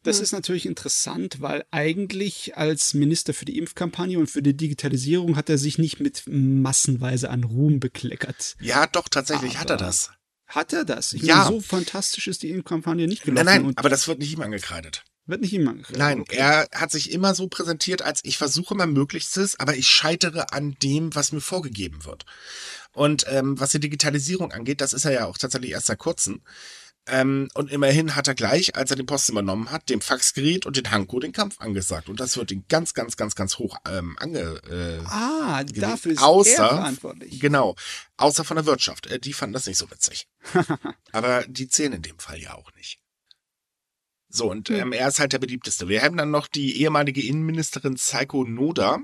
Das 0.03 0.17
hm. 0.17 0.23
ist 0.23 0.31
natürlich 0.31 0.65
interessant, 0.65 1.41
weil 1.41 1.65
eigentlich 1.71 2.55
als 2.55 2.93
Minister 2.93 3.33
für 3.33 3.45
die 3.45 3.57
Impfkampagne 3.57 4.17
und 4.17 4.29
für 4.29 4.41
die 4.41 4.55
Digitalisierung 4.55 5.35
hat 5.35 5.49
er 5.49 5.57
sich 5.57 5.77
nicht 5.77 5.99
mit 5.99 6.23
massenweise 6.27 7.29
an 7.29 7.43
Ruhm 7.43 7.79
bekleckert. 7.79 8.55
Ja, 8.61 8.87
doch, 8.87 9.09
tatsächlich 9.09 9.53
aber 9.53 9.61
hat 9.61 9.69
er 9.71 9.77
das. 9.77 10.11
Hat 10.47 10.73
er 10.73 10.85
das? 10.85 11.11
Ich 11.13 11.23
ja. 11.23 11.37
Meine, 11.37 11.47
so 11.49 11.59
fantastisch 11.59 12.27
ist 12.27 12.43
die 12.43 12.51
Impfkampagne 12.51 13.07
nicht 13.07 13.23
gelaufen. 13.23 13.45
Nein, 13.45 13.63
nein, 13.63 13.73
aber 13.77 13.89
das 13.89 14.07
wird 14.07 14.19
nicht 14.19 14.31
ihm 14.31 14.41
angekreidet. 14.41 15.03
Wird 15.27 15.41
nicht 15.41 15.53
ihm 15.53 15.67
angekreidet. 15.67 15.97
Nein, 15.97 16.21
okay. 16.21 16.35
er 16.35 16.67
hat 16.73 16.91
sich 16.91 17.11
immer 17.11 17.33
so 17.33 17.47
präsentiert, 17.47 18.03
als 18.03 18.19
ich 18.23 18.37
versuche 18.37 18.75
mein 18.75 18.93
Möglichstes, 18.93 19.59
aber 19.59 19.75
ich 19.75 19.87
scheitere 19.87 20.51
an 20.51 20.77
dem, 20.83 21.15
was 21.15 21.31
mir 21.31 21.41
vorgegeben 21.41 22.05
wird. 22.05 22.25
Und 22.93 23.25
ähm, 23.27 23.59
was 23.59 23.71
die 23.71 23.79
Digitalisierung 23.79 24.51
angeht, 24.51 24.81
das 24.81 24.93
ist 24.93 25.05
er 25.05 25.13
ja 25.13 25.25
auch 25.25 25.37
tatsächlich 25.37 25.71
erst 25.71 25.87
seit 25.87 25.97
kurzem. 25.97 26.41
Ähm, 27.07 27.49
und 27.53 27.71
immerhin 27.71 28.15
hat 28.15 28.27
er 28.27 28.33
gleich, 28.33 28.75
als 28.75 28.89
er 28.89 28.97
den 28.97 29.05
Posten 29.05 29.33
übernommen 29.33 29.69
hat, 29.69 29.89
dem 29.89 30.01
Faxgerät 30.01 30.65
und 30.65 30.75
den 30.75 30.89
Hanko 30.89 31.19
den 31.19 31.33
Kampf 31.33 31.61
angesagt. 31.61 32.09
Und 32.09 32.19
das 32.19 32.35
wird 32.35 32.51
ihn 32.51 32.65
ganz, 32.67 32.93
ganz, 32.93 33.15
ganz, 33.15 33.35
ganz 33.35 33.59
hoch 33.59 33.77
ähm, 33.87 34.15
ange. 34.19 34.61
Äh, 34.69 35.05
ah, 35.05 35.63
dafür 35.63 36.13
ist 36.13 36.21
außer, 36.23 36.63
er 36.63 36.69
verantwortlich. 36.69 37.39
Genau. 37.39 37.75
Außer 38.17 38.43
von 38.43 38.55
der 38.55 38.65
Wirtschaft. 38.65 39.05
Äh, 39.07 39.19
die 39.19 39.33
fanden 39.33 39.53
das 39.53 39.67
nicht 39.67 39.77
so 39.77 39.89
witzig. 39.91 40.27
Aber 41.11 41.43
die 41.47 41.67
zählen 41.67 41.93
in 41.93 42.01
dem 42.01 42.17
Fall 42.17 42.39
ja 42.39 42.55
auch 42.55 42.73
nicht. 42.73 42.99
So, 44.29 44.49
und 44.49 44.69
hm. 44.69 44.75
ähm, 44.75 44.91
er 44.93 45.07
ist 45.07 45.19
halt 45.19 45.33
der 45.33 45.39
beliebteste. 45.39 45.87
Wir 45.87 46.01
haben 46.01 46.17
dann 46.17 46.31
noch 46.31 46.47
die 46.47 46.81
ehemalige 46.81 47.21
Innenministerin 47.21 47.95
Saiko 47.95 48.43
Noda, 48.43 48.99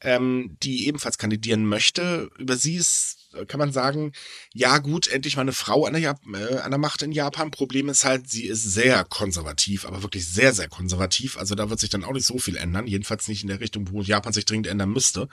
ähm, 0.00 0.56
die 0.62 0.86
ebenfalls 0.86 1.18
kandidieren 1.18 1.66
möchte. 1.66 2.30
Über 2.38 2.56
sie 2.56 2.76
ist 2.76 3.22
kann 3.46 3.58
man 3.58 3.72
sagen, 3.72 4.12
ja 4.52 4.78
gut, 4.78 5.08
endlich 5.08 5.36
mal 5.36 5.42
eine 5.42 5.52
Frau 5.52 5.86
an 5.86 5.94
der, 5.94 6.02
Jap 6.02 6.20
äh, 6.34 6.58
an 6.58 6.70
der 6.70 6.78
Macht 6.78 7.02
in 7.02 7.12
Japan. 7.12 7.50
Problem 7.50 7.88
ist 7.88 8.04
halt, 8.04 8.28
sie 8.28 8.44
ist 8.46 8.62
sehr 8.62 9.04
konservativ, 9.04 9.86
aber 9.86 10.02
wirklich 10.02 10.26
sehr, 10.26 10.52
sehr 10.52 10.68
konservativ. 10.68 11.38
Also 11.38 11.54
da 11.54 11.70
wird 11.70 11.80
sich 11.80 11.90
dann 11.90 12.04
auch 12.04 12.12
nicht 12.12 12.26
so 12.26 12.38
viel 12.38 12.56
ändern. 12.56 12.86
Jedenfalls 12.86 13.28
nicht 13.28 13.42
in 13.42 13.48
der 13.48 13.60
Richtung, 13.60 13.90
wo 13.90 14.02
Japan 14.02 14.32
sich 14.32 14.44
dringend 14.44 14.66
ändern 14.66 14.90
müsste. 14.90 15.28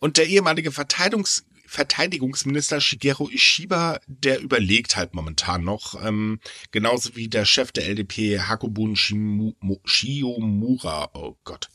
Und 0.00 0.16
der 0.16 0.26
ehemalige 0.26 0.72
Verteidigungs 0.72 1.44
Verteidigungsminister 1.66 2.80
Shigeru 2.80 3.28
Ishiba, 3.30 4.00
der 4.06 4.40
überlegt 4.40 4.96
halt 4.96 5.14
momentan 5.14 5.64
noch, 5.64 6.02
ähm, 6.04 6.40
genauso 6.70 7.16
wie 7.16 7.28
der 7.28 7.44
Chef 7.44 7.72
der 7.72 7.88
LDP 7.88 8.40
Hakobun 8.40 8.96
Shiyomura. 8.96 11.10
Oh 11.14 11.36
Gott, 11.44 11.68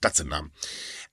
das 0.00 0.16
sind 0.16 0.30
Namen. 0.30 0.52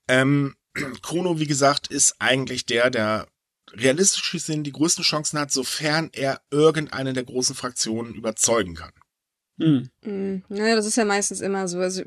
Ähm, 0.08 0.56
Kono, 1.02 1.38
wie 1.38 1.46
gesagt, 1.46 1.88
ist 1.88 2.16
eigentlich 2.18 2.66
der, 2.66 2.90
der 2.90 3.28
realistisch 3.72 4.32
gesehen 4.32 4.64
die 4.64 4.72
größten 4.72 5.04
Chancen 5.04 5.38
hat, 5.38 5.52
sofern 5.52 6.10
er 6.12 6.40
irgendeine 6.50 7.12
der 7.12 7.24
großen 7.24 7.54
Fraktionen 7.54 8.14
überzeugen 8.14 8.74
kann. 8.74 8.92
Hm. 9.62 9.88
hm. 10.02 10.42
Naja, 10.48 10.74
das 10.74 10.86
ist 10.86 10.96
ja 10.96 11.04
meistens 11.04 11.40
immer 11.40 11.68
so. 11.68 11.78
Also 11.78 12.02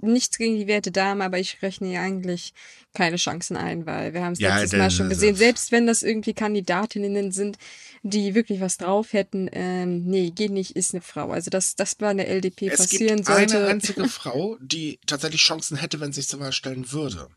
nichts 0.00 0.36
gegen 0.36 0.56
die 0.56 0.66
werte 0.66 0.92
Dame, 0.92 1.24
aber 1.24 1.38
ich 1.38 1.62
rechne 1.62 1.90
ja 1.90 2.02
eigentlich 2.02 2.52
keine 2.92 3.16
Chancen 3.16 3.56
ein, 3.56 3.86
weil 3.86 4.12
wir 4.12 4.22
haben 4.22 4.32
es 4.32 4.40
ja, 4.40 4.58
letztes 4.58 4.78
Mal 4.78 4.90
schon 4.90 5.08
gesehen. 5.08 5.34
Selbst 5.34 5.72
wenn 5.72 5.86
das 5.86 6.02
irgendwie 6.02 6.34
Kandidatinnen 6.34 7.32
sind, 7.32 7.56
die 8.02 8.34
wirklich 8.34 8.60
was 8.60 8.76
drauf 8.76 9.14
hätten, 9.14 9.48
ähm, 9.52 10.04
nee, 10.04 10.30
geht 10.30 10.50
nicht, 10.50 10.76
ist 10.76 10.92
eine 10.92 11.00
Frau. 11.00 11.30
Also 11.30 11.48
das, 11.48 11.74
das 11.74 11.94
bei 11.94 12.12
der 12.12 12.28
LDP 12.28 12.68
es 12.68 12.78
passieren 12.78 13.16
gibt 13.16 13.28
sollte. 13.28 13.58
Eine 13.58 13.68
einzige 13.68 14.06
Frau, 14.08 14.58
die 14.60 14.98
tatsächlich 15.06 15.40
Chancen 15.40 15.78
hätte, 15.78 16.00
wenn 16.00 16.12
sich 16.12 16.28
zur 16.28 16.40
Wahl 16.40 16.52
stellen 16.52 16.92
würde. 16.92 17.28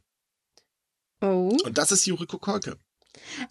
Oh. 1.21 1.55
Und 1.63 1.77
das 1.77 1.93
ist 1.93 2.05
Yuriko 2.05 2.37
Kolke. 2.37 2.77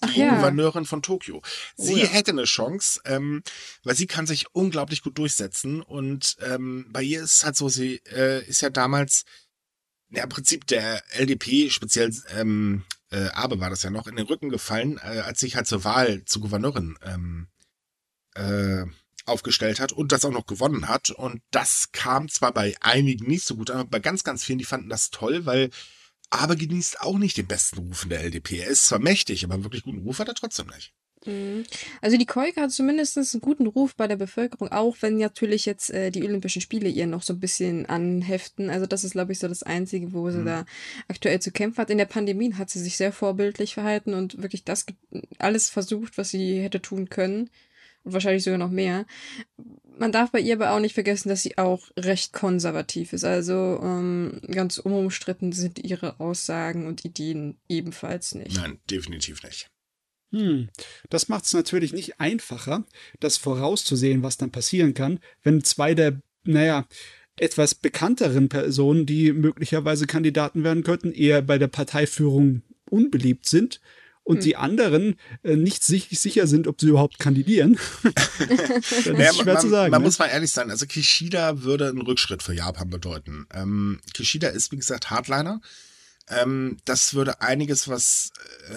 Ach, 0.01 0.14
ja. 0.14 0.35
Gouverneurin 0.35 0.85
von 0.85 1.03
Tokio. 1.03 1.42
Oh 1.77 1.85
sie 1.85 1.94
oh, 1.94 1.96
ja. 1.98 2.07
hätte 2.07 2.33
eine 2.33 2.44
Chance, 2.44 3.01
ähm, 3.05 3.42
weil 3.85 3.94
sie 3.94 4.07
kann 4.07 4.27
sich 4.27 4.55
unglaublich 4.55 5.03
gut 5.03 5.18
durchsetzen 5.18 5.83
und 5.83 6.37
ähm, 6.40 6.87
bei 6.90 7.03
ihr 7.03 7.22
ist 7.22 7.33
es 7.33 7.44
halt 7.44 7.57
so, 7.57 7.68
sie 7.68 8.03
äh, 8.12 8.44
ist 8.46 8.62
ja 8.62 8.70
damals 8.70 9.25
ja, 10.11 10.25
im 10.25 10.29
Prinzip 10.29 10.66
der 10.66 11.03
LDP, 11.16 11.70
speziell 11.70 12.14
ähm, 12.37 12.85
äh, 13.11 13.29
Abe 13.29 13.61
war 13.61 13.70
das 13.70 13.83
ja 13.83 13.90
noch, 13.90 14.07
in 14.07 14.16
den 14.16 14.27
Rücken 14.27 14.51
gefallen, 14.51 14.98
äh, 14.98 15.20
als 15.20 15.40
sich 15.40 15.57
halt 15.57 15.66
zur 15.66 15.85
Wahl 15.85 16.25
zur 16.25 16.42
Gouverneurin 16.42 16.98
ähm, 17.03 17.48
äh, 18.35 18.85
aufgestellt 19.25 19.81
hat 19.81 19.92
und 19.92 20.12
das 20.12 20.25
auch 20.25 20.31
noch 20.31 20.46
gewonnen 20.46 20.88
hat. 20.88 21.11
Und 21.11 21.42
das 21.51 21.92
kam 21.92 22.29
zwar 22.29 22.53
bei 22.53 22.75
einigen 22.81 23.27
nicht 23.27 23.44
so 23.44 23.57
gut, 23.57 23.70
aber 23.70 23.85
bei 23.85 24.01
ganz, 24.01 24.25
ganz 24.25 24.44
vielen, 24.44 24.59
die 24.59 24.64
fanden 24.64 24.88
das 24.88 25.11
toll, 25.11 25.46
weil 25.46 25.70
aber 26.33 26.57
genießt 26.57 27.03
auch 27.03 27.18
nicht 27.18 27.37
den 27.37 27.47
besten 27.47 27.79
Ruf 27.79 28.05
in 28.05 28.11
der 28.11 28.23
LDP. 28.25 28.61
Er 28.61 28.68
ist 28.68 28.87
zwar 28.87 28.99
mächtig, 28.99 29.45
aber 29.45 29.55
einen 29.55 29.64
wirklich 29.64 29.83
guten 29.83 30.03
Ruf 30.03 30.18
hat 30.18 30.29
er 30.29 30.35
trotzdem 30.35 30.66
nicht. 30.68 30.95
Mhm. 31.27 31.64
Also 32.01 32.16
die 32.16 32.27
Koike 32.27 32.61
hat 32.61 32.73
zumindest 32.73 33.16
einen 33.16 33.40
guten 33.40 33.66
Ruf 33.66 33.95
bei 33.95 34.09
der 34.09 34.16
Bevölkerung, 34.16 34.73
auch 34.73 34.97
wenn 35.01 35.18
natürlich 35.18 35.66
jetzt 35.66 35.90
äh, 35.90 36.11
die 36.11 36.25
Olympischen 36.25 36.62
Spiele 36.62 36.88
ihr 36.88 37.07
noch 37.07 37.23
so 37.23 37.35
ein 37.35 37.40
bisschen 37.40 37.87
anheften. 37.87 38.71
Also 38.71 38.87
das 38.87 39.05
ist, 39.05 39.12
glaube 39.12 39.33
ich, 39.33 39.38
so 39.38 39.47
das 39.47 39.62
Einzige, 39.62 40.12
wo 40.14 40.31
sie 40.31 40.38
mhm. 40.38 40.47
da 40.47 40.64
aktuell 41.07 41.40
zu 41.40 41.53
kämpfen 41.53 41.79
hat. 41.79 41.90
In 41.90 41.99
der 41.99 42.07
Pandemie 42.07 42.55
hat 42.55 42.71
sie 42.71 42.81
sich 42.81 42.97
sehr 42.97 43.12
vorbildlich 43.12 43.75
verhalten 43.75 44.14
und 44.14 44.42
wirklich 44.42 44.64
das 44.64 44.87
alles 45.38 45.68
versucht, 45.68 46.18
was 46.18 46.31
sie 46.31 46.61
hätte 46.61 46.81
tun 46.81 47.09
können 47.09 47.51
und 48.05 48.14
wahrscheinlich 48.14 48.42
sogar 48.42 48.59
noch 48.59 48.71
mehr. 48.71 49.07
Man 50.03 50.11
darf 50.11 50.33
bei 50.33 50.41
ihr 50.41 50.55
aber 50.57 50.73
auch 50.73 50.81
nicht 50.81 50.95
vergessen, 50.95 51.29
dass 51.29 51.45
sie 51.45 51.59
auch 51.59 51.88
recht 51.97 52.33
konservativ 52.33 53.12
ist. 53.12 53.23
Also 53.23 53.79
ähm, 53.81 54.41
ganz 54.51 54.79
unumstritten 54.79 55.53
sind 55.53 55.79
ihre 55.79 56.19
Aussagen 56.19 56.88
und 56.88 57.05
Ideen 57.05 57.61
ebenfalls 57.69 58.35
nicht. 58.35 58.57
Nein, 58.57 58.81
definitiv 58.91 59.45
nicht. 59.45 59.69
Hm, 60.33 60.71
das 61.09 61.29
macht 61.29 61.45
es 61.45 61.53
natürlich 61.53 61.93
nicht 61.93 62.19
einfacher, 62.19 62.85
das 63.21 63.37
vorauszusehen, 63.37 64.25
was 64.25 64.38
dann 64.38 64.51
passieren 64.51 64.93
kann, 64.93 65.21
wenn 65.45 65.62
zwei 65.62 65.95
der, 65.95 66.21
naja, 66.43 66.88
etwas 67.37 67.77
bekannteren 67.77 68.49
Personen, 68.49 69.07
die 69.07 69.33
möglicherweise 69.33 70.09
Kandidaten 70.09 70.65
werden 70.65 70.83
könnten, 70.83 71.12
eher 71.12 71.43
bei 71.43 71.59
der 71.59 71.69
Parteiführung 71.69 72.62
unbeliebt 72.91 73.47
sind 73.47 73.81
und 74.25 74.37
hm. 74.37 74.43
die 74.43 74.57
anderen 74.57 75.17
äh, 75.43 75.57
nicht 75.57 75.83
sich 75.83 76.09
sicher 76.11 76.47
sind, 76.47 76.69
ob 76.69 76.81
sie 76.81 76.89
überhaupt 76.89 77.19
kandidieren. 77.19 77.79
das 78.03 78.93
ist 78.93 79.07
naja, 79.07 79.33
schwer 79.33 79.55
man, 79.55 79.63
zu 79.63 79.69
sagen. 79.69 79.91
Man 79.91 80.03
ne? 80.03 80.07
muss 80.07 80.19
mal 80.19 80.27
ehrlich 80.27 80.53
sein, 80.53 80.71
also 80.71 80.87
Kishida 80.87 81.63
würde 81.63 81.89
einen 81.89 82.03
Rückschritt 82.03 82.43
für 82.43 82.55
Japan 82.55 82.91
bedeuten. 82.91 83.47
Ähm, 83.53 84.01
Kishida 84.15 84.49
ist, 84.49 84.73
wie 84.73 84.77
gesagt, 84.77 85.11
Hardliner. 85.11 85.61
Ähm, 86.29 86.77
das 86.85 87.15
würde 87.15 87.41
einiges, 87.41 87.89
was 87.89 88.31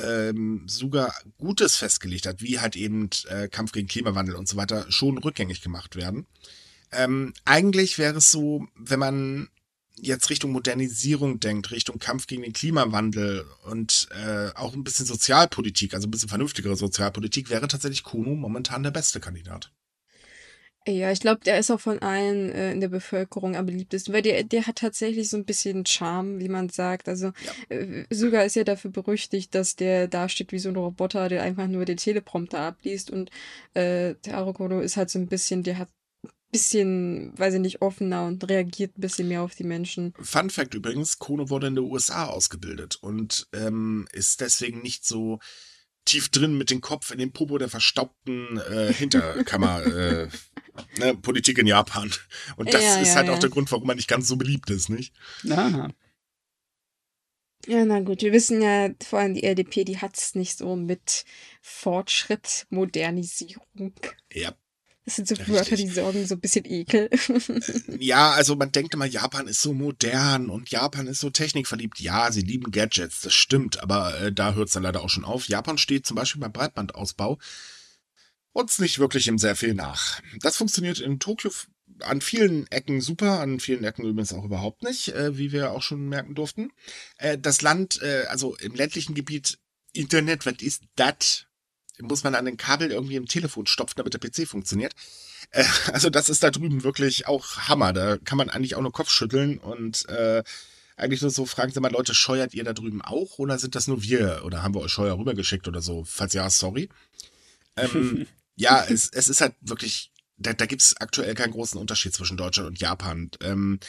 ähm, 0.03 0.63
Suga 0.67 1.13
Gutes 1.37 1.75
festgelegt 1.75 2.25
hat, 2.25 2.41
wie 2.41 2.59
halt 2.59 2.75
eben 2.75 3.09
äh, 3.27 3.47
Kampf 3.47 3.71
gegen 3.71 3.87
Klimawandel 3.87 4.35
und 4.35 4.47
so 4.47 4.57
weiter, 4.57 4.85
schon 4.89 5.17
rückgängig 5.19 5.61
gemacht 5.61 5.95
werden. 5.95 6.25
Ähm, 6.91 7.33
eigentlich 7.45 7.97
wäre 7.97 8.17
es 8.17 8.31
so, 8.31 8.65
wenn 8.75 8.99
man 8.99 9.49
jetzt 9.99 10.29
Richtung 10.29 10.51
Modernisierung 10.51 11.39
denkt, 11.39 11.71
Richtung 11.71 11.99
Kampf 11.99 12.27
gegen 12.27 12.43
den 12.43 12.53
Klimawandel 12.53 13.45
und 13.63 14.07
äh, 14.11 14.49
auch 14.55 14.73
ein 14.73 14.83
bisschen 14.83 15.05
Sozialpolitik, 15.05 15.93
also 15.93 16.07
ein 16.07 16.11
bisschen 16.11 16.29
vernünftigere 16.29 16.75
Sozialpolitik, 16.75 17.49
wäre 17.49 17.67
tatsächlich 17.67 18.03
Kuno 18.03 18.35
momentan 18.35 18.83
der 18.83 18.91
beste 18.91 19.19
Kandidat. 19.19 19.71
Ja, 20.87 21.11
ich 21.11 21.19
glaube, 21.19 21.41
der 21.43 21.57
ist 21.57 21.71
auch 21.71 21.79
von 21.79 21.97
allen 21.99 22.51
äh, 22.51 22.71
in 22.71 22.79
der 22.79 22.89
Bevölkerung 22.89 23.55
am 23.55 23.65
beliebtesten, 23.65 24.13
weil 24.13 24.21
der, 24.21 24.43
der 24.43 24.67
hat 24.67 24.75
tatsächlich 24.75 25.29
so 25.29 25.37
ein 25.37 25.45
bisschen 25.45 25.83
Charme, 25.87 26.39
wie 26.39 26.47
man 26.47 26.69
sagt. 26.69 27.09
Also 27.09 27.31
ja. 27.69 27.75
äh, 27.75 28.05
Suga 28.11 28.43
ist 28.43 28.55
ja 28.55 28.63
dafür 28.63 28.91
berüchtigt, 28.91 29.55
dass 29.55 29.75
der 29.75 30.07
da 30.07 30.29
steht 30.29 30.51
wie 30.51 30.59
so 30.59 30.69
ein 30.69 30.75
Roboter, 30.75 31.27
der 31.27 31.41
einfach 31.41 31.65
nur 31.67 31.85
den 31.85 31.97
Teleprompter 31.97 32.59
abliest 32.59 33.09
und 33.09 33.31
äh, 33.73 34.13
der 34.25 34.37
Arukono 34.37 34.79
ist 34.79 34.95
halt 34.95 35.09
so 35.09 35.17
ein 35.17 35.27
bisschen, 35.27 35.63
der 35.63 35.79
hat 35.79 35.89
bisschen, 36.55 37.37
weiß 37.37 37.55
ich 37.55 37.59
nicht, 37.59 37.81
offener 37.81 38.25
und 38.25 38.47
reagiert 38.49 38.97
ein 38.97 39.01
bisschen 39.01 39.27
mehr 39.27 39.41
auf 39.41 39.55
die 39.55 39.65
Menschen. 39.65 40.13
Fun 40.21 40.49
Fact 40.49 40.73
übrigens, 40.73 41.19
Kono 41.19 41.49
wurde 41.49 41.67
in 41.67 41.75
den 41.75 41.83
USA 41.83 42.27
ausgebildet 42.27 42.97
und 43.01 43.47
ähm, 43.51 44.07
ist 44.13 44.39
deswegen 44.39 44.81
nicht 44.81 45.05
so 45.05 45.39
tief 46.05 46.29
drin 46.29 46.57
mit 46.57 46.69
dem 46.69 46.79
Kopf 46.79 47.11
in 47.11 47.17
den 47.17 47.33
Popo 47.33 47.57
der 47.57 47.67
verstaubten 47.67 48.57
äh, 48.57 48.93
Hinterkammer 48.93 49.85
äh, 49.85 50.29
ne, 50.97 51.15
Politik 51.15 51.57
in 51.57 51.67
Japan. 51.67 52.09
Und 52.55 52.73
das 52.73 52.83
ja, 52.83 53.01
ist 53.01 53.09
ja, 53.09 53.15
halt 53.15 53.27
ja. 53.27 53.33
auch 53.33 53.39
der 53.39 53.49
Grund, 53.49 53.69
warum 53.73 53.87
man 53.87 53.97
nicht 53.97 54.07
ganz 54.07 54.25
so 54.25 54.37
beliebt 54.37 54.69
ist, 54.69 54.87
nicht? 54.87 55.13
Aha. 55.49 55.89
Ja, 57.67 57.83
na 57.83 57.99
gut, 57.99 58.21
wir 58.21 58.31
wissen 58.31 58.61
ja, 58.61 58.91
vor 59.03 59.19
allem 59.19 59.33
die 59.33 59.43
LDP, 59.43 59.83
die 59.83 59.97
hat 59.97 60.15
es 60.15 60.35
nicht 60.35 60.59
so 60.59 60.77
mit 60.77 61.25
Fortschritt, 61.61 62.65
Modernisierung. 62.69 63.93
Ja. 64.31 64.55
Das 65.05 65.17
sind 65.17 65.27
so 65.27 65.37
Wörter, 65.47 65.75
die 65.75 65.87
sorgen 65.87 66.25
so 66.25 66.35
ein 66.35 66.39
bisschen 66.39 66.65
Ekel. 66.65 67.09
Ja, 67.99 68.31
also 68.31 68.55
man 68.55 68.71
denkt 68.71 68.93
immer, 68.93 69.05
Japan 69.05 69.47
ist 69.47 69.61
so 69.61 69.73
modern 69.73 70.49
und 70.49 70.69
Japan 70.69 71.07
ist 71.07 71.19
so 71.19 71.29
technikverliebt. 71.29 71.99
Ja, 71.99 72.31
sie 72.31 72.41
lieben 72.41 72.71
Gadgets, 72.71 73.21
das 73.21 73.33
stimmt, 73.33 73.81
aber 73.81 74.19
äh, 74.19 74.31
da 74.31 74.53
hört 74.53 74.67
es 74.67 74.73
dann 74.73 74.83
leider 74.83 75.01
auch 75.01 75.09
schon 75.09 75.25
auf. 75.25 75.47
Japan 75.47 75.77
steht 75.77 76.05
zum 76.05 76.15
Beispiel 76.15 76.41
beim 76.41 76.51
Breitbandausbau 76.51 77.37
uns 78.51 78.79
nicht 78.79 78.99
wirklich 78.99 79.27
im 79.27 79.37
sehr 79.37 79.55
viel 79.55 79.73
nach. 79.73 80.21
Das 80.39 80.57
funktioniert 80.57 80.99
in 80.99 81.19
Tokio 81.19 81.51
an 81.99 82.21
vielen 82.21 82.69
Ecken 82.71 83.01
super, 83.01 83.39
an 83.39 83.59
vielen 83.59 83.83
Ecken 83.83 84.05
übrigens 84.05 84.33
auch 84.33 84.43
überhaupt 84.43 84.83
nicht, 84.83 85.09
äh, 85.09 85.37
wie 85.37 85.51
wir 85.51 85.71
auch 85.71 85.81
schon 85.81 86.09
merken 86.09 86.35
durften. 86.35 86.71
Äh, 87.17 87.37
das 87.37 87.61
Land, 87.61 88.01
äh, 88.01 88.25
also 88.27 88.55
im 88.55 88.73
ländlichen 88.73 89.13
Gebiet, 89.13 89.59
Internet, 89.93 90.45
was 90.45 90.61
ist 90.61 90.83
das? 90.95 91.45
Muss 92.01 92.23
man 92.23 92.35
an 92.35 92.45
den 92.45 92.57
Kabel 92.57 92.91
irgendwie 92.91 93.15
im 93.15 93.27
Telefon 93.27 93.67
stopfen, 93.67 93.95
damit 93.97 94.13
der 94.13 94.19
PC 94.19 94.47
funktioniert. 94.47 94.93
Äh, 95.51 95.63
also 95.93 96.09
das 96.09 96.29
ist 96.29 96.43
da 96.43 96.51
drüben 96.51 96.83
wirklich 96.83 97.27
auch 97.27 97.57
Hammer. 97.67 97.93
Da 97.93 98.17
kann 98.17 98.37
man 98.37 98.49
eigentlich 98.49 98.75
auch 98.75 98.81
nur 98.81 98.93
Kopf 98.93 99.09
schütteln 99.09 99.57
und 99.57 100.07
äh, 100.09 100.43
eigentlich 100.97 101.21
nur 101.21 101.31
so 101.31 101.45
fragen 101.45 101.71
Sie 101.71 101.79
mal, 101.79 101.91
Leute, 101.91 102.15
scheuert 102.15 102.53
ihr 102.53 102.63
da 102.63 102.73
drüben 102.73 103.01
auch 103.01 103.37
oder 103.37 103.59
sind 103.59 103.75
das 103.75 103.87
nur 103.87 104.01
wir 104.01 104.43
oder 104.45 104.63
haben 104.63 104.73
wir 104.73 104.81
euch 104.81 104.91
Scheuer 104.91 105.17
rübergeschickt 105.17 105.67
oder 105.67 105.81
so? 105.81 106.03
Falls 106.05 106.33
ja, 106.33 106.49
sorry. 106.49 106.89
Ähm, 107.75 108.27
ja, 108.55 108.83
es, 108.85 109.09
es 109.09 109.27
ist 109.27 109.41
halt 109.41 109.55
wirklich, 109.61 110.11
da, 110.37 110.53
da 110.53 110.65
gibt 110.65 110.81
es 110.81 110.95
aktuell 110.97 111.35
keinen 111.35 111.51
großen 111.51 111.79
Unterschied 111.79 112.13
zwischen 112.13 112.37
Deutschland 112.37 112.69
und 112.69 112.79
Japan. 112.79 113.29
Ähm, 113.41 113.79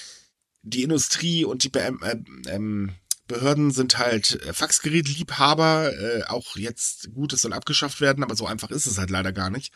die 0.62 0.82
Industrie 0.82 1.44
und 1.44 1.62
die 1.62 1.68
BM, 1.68 2.02
äh, 2.02 2.16
ähm, 2.48 2.92
Behörden 3.26 3.70
sind 3.70 3.98
halt 3.98 4.40
äh, 4.42 4.52
Faxgerätliebhaber, 4.52 5.92
äh, 5.92 6.22
auch 6.24 6.56
jetzt 6.56 7.12
gut, 7.12 7.32
es 7.32 7.42
soll 7.42 7.52
abgeschafft 7.52 8.00
werden, 8.00 8.22
aber 8.22 8.36
so 8.36 8.46
einfach 8.46 8.70
ist 8.70 8.86
es 8.86 8.98
halt 8.98 9.10
leider 9.10 9.32
gar 9.32 9.50
nicht. 9.50 9.72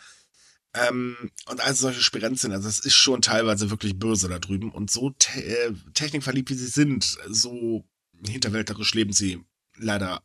Ähm, 0.73 1.17
und 1.47 1.61
also 1.61 1.83
solche 1.83 2.03
Spirenzien, 2.03 2.53
also 2.53 2.69
es 2.69 2.79
ist 2.79 2.95
schon 2.95 3.23
teilweise 3.23 3.71
wirklich 3.71 3.99
böse 3.99 4.29
da 4.29 4.39
drüben 4.39 4.71
und 4.71 4.91
so 4.91 5.11
te 5.11 5.43
äh, 5.43 5.73
technikverliebt 5.95 6.51
wie 6.51 6.55
sie 6.55 6.69
sind, 6.69 7.19
so 7.29 7.85
hinterwälterisch 8.25 8.95
leben 8.95 9.13
sie 9.13 9.45
leider 9.77 10.23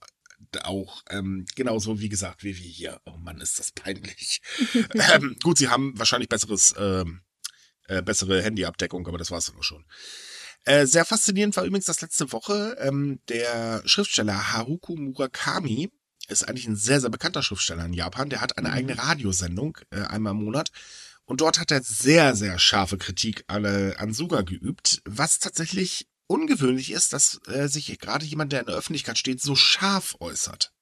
auch. 0.63 1.03
Ähm, 1.09 1.45
genauso 1.55 1.99
wie 1.99 2.09
gesagt, 2.09 2.43
wie 2.43 2.55
wir 2.55 2.63
hier. 2.63 3.01
Oh 3.05 3.17
Mann, 3.17 3.41
ist 3.41 3.59
das 3.59 3.71
peinlich. 3.71 4.41
ähm, 5.13 5.35
gut, 5.41 5.57
sie 5.57 5.69
haben 5.69 5.97
wahrscheinlich 5.97 6.29
besseres, 6.29 6.75
ähm, 6.77 7.21
äh, 7.87 8.01
bessere 8.01 8.41
Handyabdeckung, 8.41 9.07
aber 9.07 9.17
das 9.17 9.31
war 9.31 9.39
es 9.39 9.45
dann 9.45 9.57
auch 9.57 9.63
schon. 9.63 9.85
Äh, 10.65 10.87
sehr 10.87 11.05
faszinierend 11.05 11.55
war 11.55 11.63
übrigens 11.63 11.85
das 11.85 12.01
letzte 12.01 12.31
Woche. 12.31 12.75
Ähm, 12.79 13.19
der 13.29 13.81
Schriftsteller 13.85 14.53
Haruko 14.53 14.95
Murakami 14.95 15.91
ist 16.27 16.47
eigentlich 16.47 16.67
ein 16.67 16.75
sehr, 16.75 16.99
sehr 16.99 17.11
bekannter 17.11 17.43
Schriftsteller 17.43 17.85
in 17.85 17.93
Japan. 17.93 18.29
Der 18.29 18.41
hat 18.41 18.57
eine 18.57 18.69
mhm. 18.69 18.73
eigene 18.73 18.97
Radiosendung 18.97 19.77
äh, 19.91 20.01
einmal 20.01 20.33
im 20.33 20.43
Monat. 20.43 20.71
Und 21.25 21.41
dort 21.41 21.59
hat 21.59 21.71
er 21.71 21.81
sehr, 21.81 22.35
sehr 22.35 22.59
scharfe 22.59 22.97
Kritik 22.97 23.43
an, 23.47 23.65
an 23.65 24.13
Suga 24.13 24.41
geübt, 24.41 25.01
was 25.05 25.39
tatsächlich 25.39 26.07
ungewöhnlich 26.27 26.91
ist, 26.91 27.13
dass 27.13 27.39
äh, 27.47 27.67
sich 27.67 27.97
gerade 27.99 28.25
jemand, 28.25 28.51
der 28.51 28.61
in 28.61 28.65
der 28.67 28.75
Öffentlichkeit 28.75 29.17
steht, 29.17 29.41
so 29.41 29.55
scharf 29.55 30.15
äußert. 30.19 30.74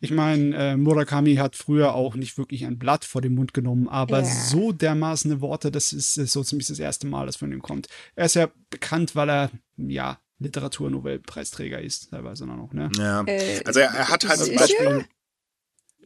Ich 0.00 0.10
meine, 0.10 0.54
äh, 0.56 0.76
Murakami 0.76 1.36
hat 1.36 1.56
früher 1.56 1.94
auch 1.94 2.14
nicht 2.14 2.36
wirklich 2.36 2.66
ein 2.66 2.78
Blatt 2.78 3.04
vor 3.04 3.22
den 3.22 3.34
Mund 3.34 3.54
genommen, 3.54 3.88
aber 3.88 4.20
ja. 4.20 4.24
so 4.24 4.72
dermaßen 4.72 5.40
Worte, 5.40 5.70
das 5.70 5.92
ist, 5.92 6.18
ist 6.18 6.32
so 6.32 6.42
ziemlich 6.42 6.68
das 6.68 6.78
erste 6.78 7.06
Mal, 7.06 7.26
dass 7.26 7.36
von 7.36 7.52
ihm 7.52 7.62
kommt. 7.62 7.88
Er 8.14 8.26
ist 8.26 8.34
ja 8.34 8.50
bekannt, 8.70 9.16
weil 9.16 9.30
er, 9.30 9.50
ja, 9.76 10.18
Literaturnobelpreisträger 10.40 11.80
ist, 11.80 12.10
teilweise 12.10 12.46
noch, 12.46 12.72
ne? 12.72 12.90
Ja. 12.96 13.24
Äh, 13.26 13.62
also 13.64 13.80
er, 13.80 13.90
er 13.90 14.08
hat 14.08 14.28
halt 14.28 14.40
zum 14.40 14.54
Beispiel. 14.54 15.06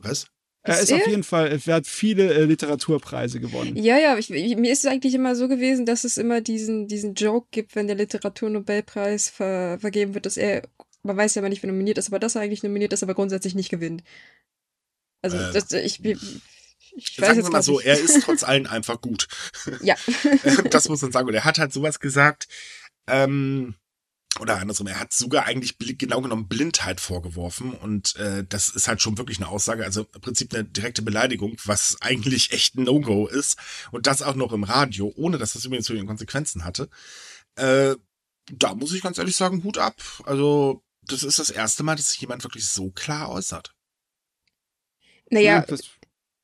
Was? 0.01 0.29
Er 0.63 0.75
ist, 0.75 0.91
ist 0.91 0.93
auf 0.93 1.07
jeden 1.07 1.23
Fall, 1.23 1.59
er 1.67 1.75
hat 1.75 1.87
viele 1.87 2.35
äh, 2.35 2.45
Literaturpreise 2.45 3.41
gewonnen. 3.41 3.77
Ja, 3.77 3.97
ja, 3.97 4.19
ich, 4.19 4.29
mir 4.29 4.71
ist 4.71 4.85
es 4.85 4.91
eigentlich 4.91 5.15
immer 5.15 5.35
so 5.35 5.49
gewesen, 5.49 5.87
dass 5.87 6.05
es 6.05 6.19
immer 6.19 6.41
diesen, 6.41 6.89
diesen 6.89 7.15
Joke 7.15 7.49
gibt, 7.51 7.75
wenn 7.75 7.87
der 7.87 7.97
Literaturnobelpreis 7.97 9.31
ver, 9.31 9.79
vergeben 9.81 10.15
wird, 10.15 10.27
dass 10.27 10.37
er, 10.37 10.69
man 11.03 11.17
weiß 11.17 11.35
ja 11.35 11.41
immer 11.41 11.49
nicht, 11.49 11.63
wer 11.63 11.71
nominiert 11.71 11.99
ist, 11.99 12.09
aber 12.09 12.19
dass 12.19 12.35
er 12.35 12.43
eigentlich 12.43 12.63
nominiert 12.63 12.93
ist, 12.93 13.03
aber 13.03 13.15
grundsätzlich 13.15 13.55
nicht 13.55 13.71
gewinnt. 13.71 14.03
Also, 15.23 15.37
äh, 15.37 15.53
das, 15.53 15.73
ich, 15.73 16.05
ich, 16.05 16.43
ich 16.97 17.21
weiß 17.21 17.29
sagen 17.29 17.43
wir 17.45 17.51
mal 17.51 17.63
so, 17.63 17.81
er 17.81 17.99
ist 17.99 18.23
trotz 18.25 18.43
allem 18.45 18.67
einfach 18.67 19.01
gut. 19.01 19.29
Ja. 19.83 19.97
das 20.71 20.89
muss 20.89 21.03
man 21.03 21.13
sagen. 21.13 21.29
Und 21.29 21.35
er 21.35 21.45
hat 21.45 21.59
halt 21.59 21.73
sowas 21.73 22.01
gesagt, 22.01 22.49
ähm, 23.07 23.75
oder 24.41 24.59
andersrum, 24.59 24.87
er 24.87 25.01
hat 25.01 25.13
sogar 25.13 25.47
eigentlich 25.47 25.77
genau 25.79 26.21
genommen 26.21 26.49
Blindheit 26.49 27.01
vorgeworfen 27.01 27.73
und 27.73 28.15
äh, 28.17 28.45
das 28.49 28.69
ist 28.69 28.87
halt 28.87 29.03
schon 29.03 29.19
wirklich 29.19 29.39
eine 29.39 29.49
Aussage, 29.49 29.85
also 29.85 30.07
im 30.15 30.21
Prinzip 30.21 30.55
eine 30.55 30.65
direkte 30.65 31.03
Beleidigung, 31.03 31.57
was 31.65 31.97
eigentlich 32.01 32.53
echt 32.53 32.77
ein 32.77 32.85
No-Go 32.85 33.27
ist 33.27 33.59
und 33.91 34.07
das 34.07 34.23
auch 34.23 34.37
noch 34.37 34.53
im 34.53 34.65
Radio, 34.65 35.13
ohne 35.17 35.39
dass 35.39 35.55
das 35.55 35.65
übrigens 35.65 35.87
so 35.87 36.07
Konsequenzen 36.07 36.65
hatte. 36.65 36.89
Äh, 37.57 37.97
da 38.53 38.75
muss 38.75 38.93
ich 38.93 39.03
ganz 39.03 39.19
ehrlich 39.19 39.37
sagen, 39.37 39.65
Hut 39.65 39.79
ab. 39.79 39.97
Also 40.25 40.83
das 41.13 41.23
ist 41.23 41.39
das 41.39 41.51
erste 41.51 41.83
Mal, 41.83 41.97
dass 41.97 42.11
sich 42.11 42.21
jemand 42.21 42.45
wirklich 42.45 42.67
so 42.67 42.91
klar 42.91 43.31
äußert. 43.31 43.75
Naja, 45.31 45.65
ja, 45.69 45.77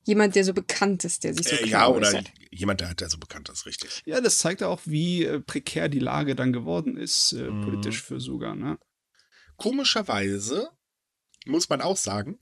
jemand, 0.05 0.35
der 0.35 0.45
so 0.45 0.53
bekannt 0.53 1.05
ist, 1.05 1.25
der 1.25 1.35
sich 1.35 1.49
so 1.49 1.57
äh, 1.57 1.67
Ja, 1.69 1.89
oder 1.89 2.09
äußert. 2.09 2.33
jemand, 2.51 2.81
der, 2.81 2.95
der 2.95 3.09
so 3.09 3.19
bekannt 3.19 3.49
ist, 3.49 3.67
richtig. 3.67 4.03
Ja, 4.05 4.21
das 4.21 4.39
zeigt 4.39 4.63
auch, 4.63 4.81
wie 4.85 5.25
äh, 5.25 5.41
prekär 5.41 5.89
die 5.89 5.99
Lage 5.99 6.35
dann 6.35 6.53
geworden 6.53 6.97
ist, 6.97 7.33
äh, 7.33 7.51
mhm. 7.51 7.63
politisch 7.63 8.03
für 8.03 8.21
Suga, 8.21 8.55
ne? 8.55 8.79
Komischerweise, 9.57 10.69
muss 11.47 11.69
man 11.69 11.81
auch 11.81 11.97
sagen, 11.97 12.41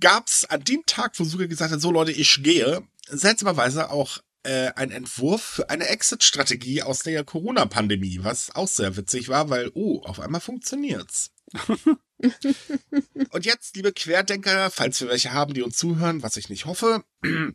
gab 0.00 0.28
es 0.28 0.44
an 0.44 0.62
dem 0.62 0.84
Tag, 0.86 1.18
wo 1.18 1.24
Suga 1.24 1.46
gesagt 1.46 1.72
hat, 1.72 1.80
so 1.80 1.90
Leute, 1.90 2.12
ich 2.12 2.42
gehe, 2.42 2.86
seltsamerweise 3.08 3.90
auch 3.90 4.18
äh, 4.42 4.70
ein 4.76 4.90
Entwurf 4.90 5.42
für 5.42 5.70
eine 5.70 5.88
Exit-Strategie 5.88 6.82
aus 6.82 7.00
der 7.00 7.24
Corona-Pandemie, 7.24 8.20
was 8.22 8.54
auch 8.54 8.68
sehr 8.68 8.96
witzig 8.96 9.28
war, 9.28 9.48
weil, 9.50 9.70
oh, 9.74 10.02
auf 10.02 10.20
einmal 10.20 10.40
funktioniert's. 10.40 11.33
Und 13.30 13.44
jetzt, 13.44 13.76
liebe 13.76 13.92
Querdenker, 13.92 14.70
falls 14.70 15.00
wir 15.00 15.08
welche 15.08 15.32
haben, 15.32 15.54
die 15.54 15.62
uns 15.62 15.76
zuhören, 15.76 16.22
was 16.22 16.36
ich 16.36 16.48
nicht 16.48 16.66
hoffe, 16.66 17.04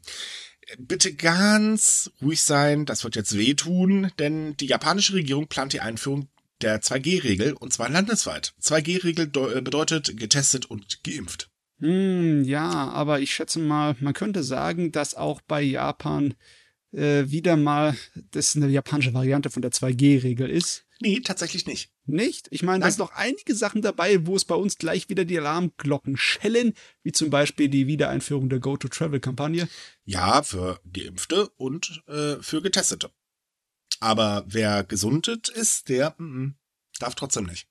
bitte 0.77 1.13
ganz 1.13 2.11
ruhig 2.21 2.41
sein, 2.41 2.85
das 2.85 3.03
wird 3.03 3.15
jetzt 3.15 3.37
wehtun, 3.37 4.11
denn 4.19 4.55
die 4.57 4.67
japanische 4.67 5.13
Regierung 5.13 5.47
plant 5.47 5.73
die 5.73 5.81
Einführung 5.81 6.29
der 6.61 6.81
2G-Regel 6.81 7.53
und 7.53 7.73
zwar 7.73 7.89
landesweit. 7.89 8.53
2G-Regel 8.61 9.27
bedeutet 9.27 10.17
getestet 10.17 10.65
und 10.65 11.03
geimpft. 11.03 11.49
Hm, 11.79 12.43
ja, 12.43 12.69
aber 12.89 13.21
ich 13.21 13.33
schätze 13.33 13.59
mal, 13.59 13.95
man 14.01 14.13
könnte 14.13 14.43
sagen, 14.43 14.91
dass 14.91 15.15
auch 15.15 15.39
bei 15.41 15.61
Japan 15.61 16.33
äh, 16.91 17.25
wieder 17.27 17.55
mal 17.55 17.95
das 18.31 18.55
eine 18.55 18.67
japanische 18.67 19.13
Variante 19.13 19.49
von 19.49 19.61
der 19.61 19.71
2G-Regel 19.71 20.49
ist. 20.49 20.85
Nee, 20.99 21.21
tatsächlich 21.21 21.65
nicht. 21.65 21.91
Nicht? 22.09 22.47
Ich 22.51 22.63
meine, 22.63 22.83
da 22.83 22.91
sind 22.91 22.99
noch 22.99 23.11
einige 23.11 23.55
Sachen 23.55 23.81
dabei, 23.81 24.25
wo 24.25 24.35
es 24.35 24.45
bei 24.45 24.55
uns 24.55 24.77
gleich 24.77 25.09
wieder 25.09 25.25
die 25.25 25.37
Alarmglocken 25.37 26.17
schellen, 26.17 26.73
wie 27.03 27.11
zum 27.11 27.29
Beispiel 27.29 27.69
die 27.69 27.87
Wiedereinführung 27.87 28.49
der 28.49 28.59
Go-to-Travel-Kampagne. 28.59 29.67
Ja, 30.05 30.43
für 30.43 30.79
Geimpfte 30.91 31.49
und 31.57 32.03
äh, 32.07 32.37
für 32.41 32.61
Getestete. 32.61 33.11
Aber 33.99 34.43
wer 34.47 34.83
gesundet 34.83 35.49
ist, 35.49 35.89
der 35.89 36.15
mm, 36.17 36.23
mm, 36.23 36.55
darf 36.99 37.15
trotzdem 37.15 37.45
nicht. 37.45 37.67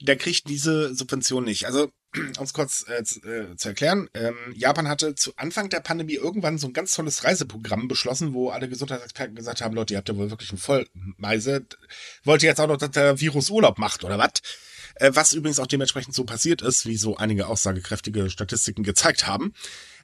Der 0.00 0.16
kriegt 0.16 0.48
diese 0.48 0.94
Subvention 0.94 1.44
nicht. 1.44 1.66
Also 1.66 1.92
um 2.38 2.44
es 2.44 2.52
kurz 2.52 2.86
äh, 2.88 3.04
zu, 3.04 3.20
äh, 3.20 3.56
zu, 3.56 3.68
erklären, 3.68 4.08
ähm, 4.14 4.36
Japan 4.54 4.88
hatte 4.88 5.14
zu 5.14 5.32
Anfang 5.36 5.70
der 5.70 5.80
Pandemie 5.80 6.14
irgendwann 6.14 6.58
so 6.58 6.66
ein 6.66 6.72
ganz 6.72 6.94
tolles 6.94 7.24
Reiseprogramm 7.24 7.88
beschlossen, 7.88 8.34
wo 8.34 8.50
alle 8.50 8.68
Gesundheitsexperten 8.68 9.34
gesagt 9.34 9.62
haben, 9.62 9.74
Leute, 9.74 9.94
ihr 9.94 9.98
habt 9.98 10.08
ja 10.08 10.16
wohl 10.16 10.30
wirklich 10.30 10.50
einen 10.50 10.58
Vollmeise. 10.58 11.66
Wollt 12.24 12.42
ihr 12.42 12.50
jetzt 12.50 12.60
auch 12.60 12.68
noch, 12.68 12.76
dass 12.76 12.90
der 12.90 13.20
Virus 13.20 13.50
Urlaub 13.50 13.78
macht 13.78 14.04
oder 14.04 14.18
was? 14.18 14.32
Äh, 14.96 15.12
was 15.14 15.32
übrigens 15.32 15.58
auch 15.58 15.66
dementsprechend 15.66 16.14
so 16.14 16.24
passiert 16.24 16.62
ist, 16.62 16.86
wie 16.86 16.96
so 16.96 17.16
einige 17.16 17.46
aussagekräftige 17.46 18.30
Statistiken 18.30 18.82
gezeigt 18.82 19.26
haben. 19.26 19.54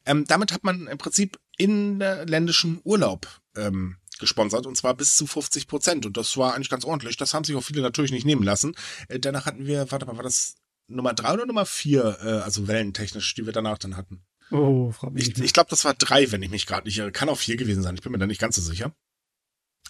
Ähm, 0.06 0.24
damit 0.26 0.52
hat 0.52 0.64
man 0.64 0.86
im 0.86 0.98
Prinzip 0.98 1.38
inländischen 1.58 2.80
Urlaub 2.84 3.28
ähm, 3.56 3.96
gesponsert 4.18 4.66
und 4.66 4.76
zwar 4.76 4.94
bis 4.94 5.16
zu 5.16 5.26
50 5.26 5.66
Prozent. 5.66 6.06
Und 6.06 6.16
das 6.16 6.36
war 6.36 6.54
eigentlich 6.54 6.70
ganz 6.70 6.84
ordentlich. 6.84 7.16
Das 7.16 7.34
haben 7.34 7.44
sich 7.44 7.56
auch 7.56 7.62
viele 7.62 7.82
natürlich 7.82 8.12
nicht 8.12 8.26
nehmen 8.26 8.42
lassen. 8.42 8.74
Äh, 9.08 9.18
danach 9.18 9.46
hatten 9.46 9.66
wir, 9.66 9.90
warte 9.90 10.06
mal, 10.06 10.16
war 10.16 10.24
das 10.24 10.56
Nummer 10.88 11.14
drei 11.14 11.34
oder 11.34 11.46
Nummer 11.46 11.66
vier, 11.66 12.18
äh, 12.22 12.28
also 12.40 12.66
wellentechnisch, 12.66 13.34
die 13.34 13.46
wir 13.46 13.52
danach 13.52 13.78
dann 13.78 13.96
hatten? 13.96 14.24
Oh, 14.50 14.90
Frau 14.90 15.12
Ich, 15.14 15.38
ich 15.38 15.52
glaube, 15.52 15.70
das 15.70 15.84
war 15.84 15.94
drei, 15.94 16.32
wenn 16.32 16.42
ich 16.42 16.50
mich 16.50 16.66
gerade 16.66 16.86
nicht 16.86 16.98
irre. 16.98 17.12
Kann 17.12 17.28
auch 17.28 17.38
vier 17.38 17.56
gewesen 17.56 17.82
sein. 17.82 17.94
Ich 17.94 18.02
bin 18.02 18.12
mir 18.12 18.18
da 18.18 18.26
nicht 18.26 18.40
ganz 18.40 18.56
so 18.56 18.62
sicher. 18.62 18.92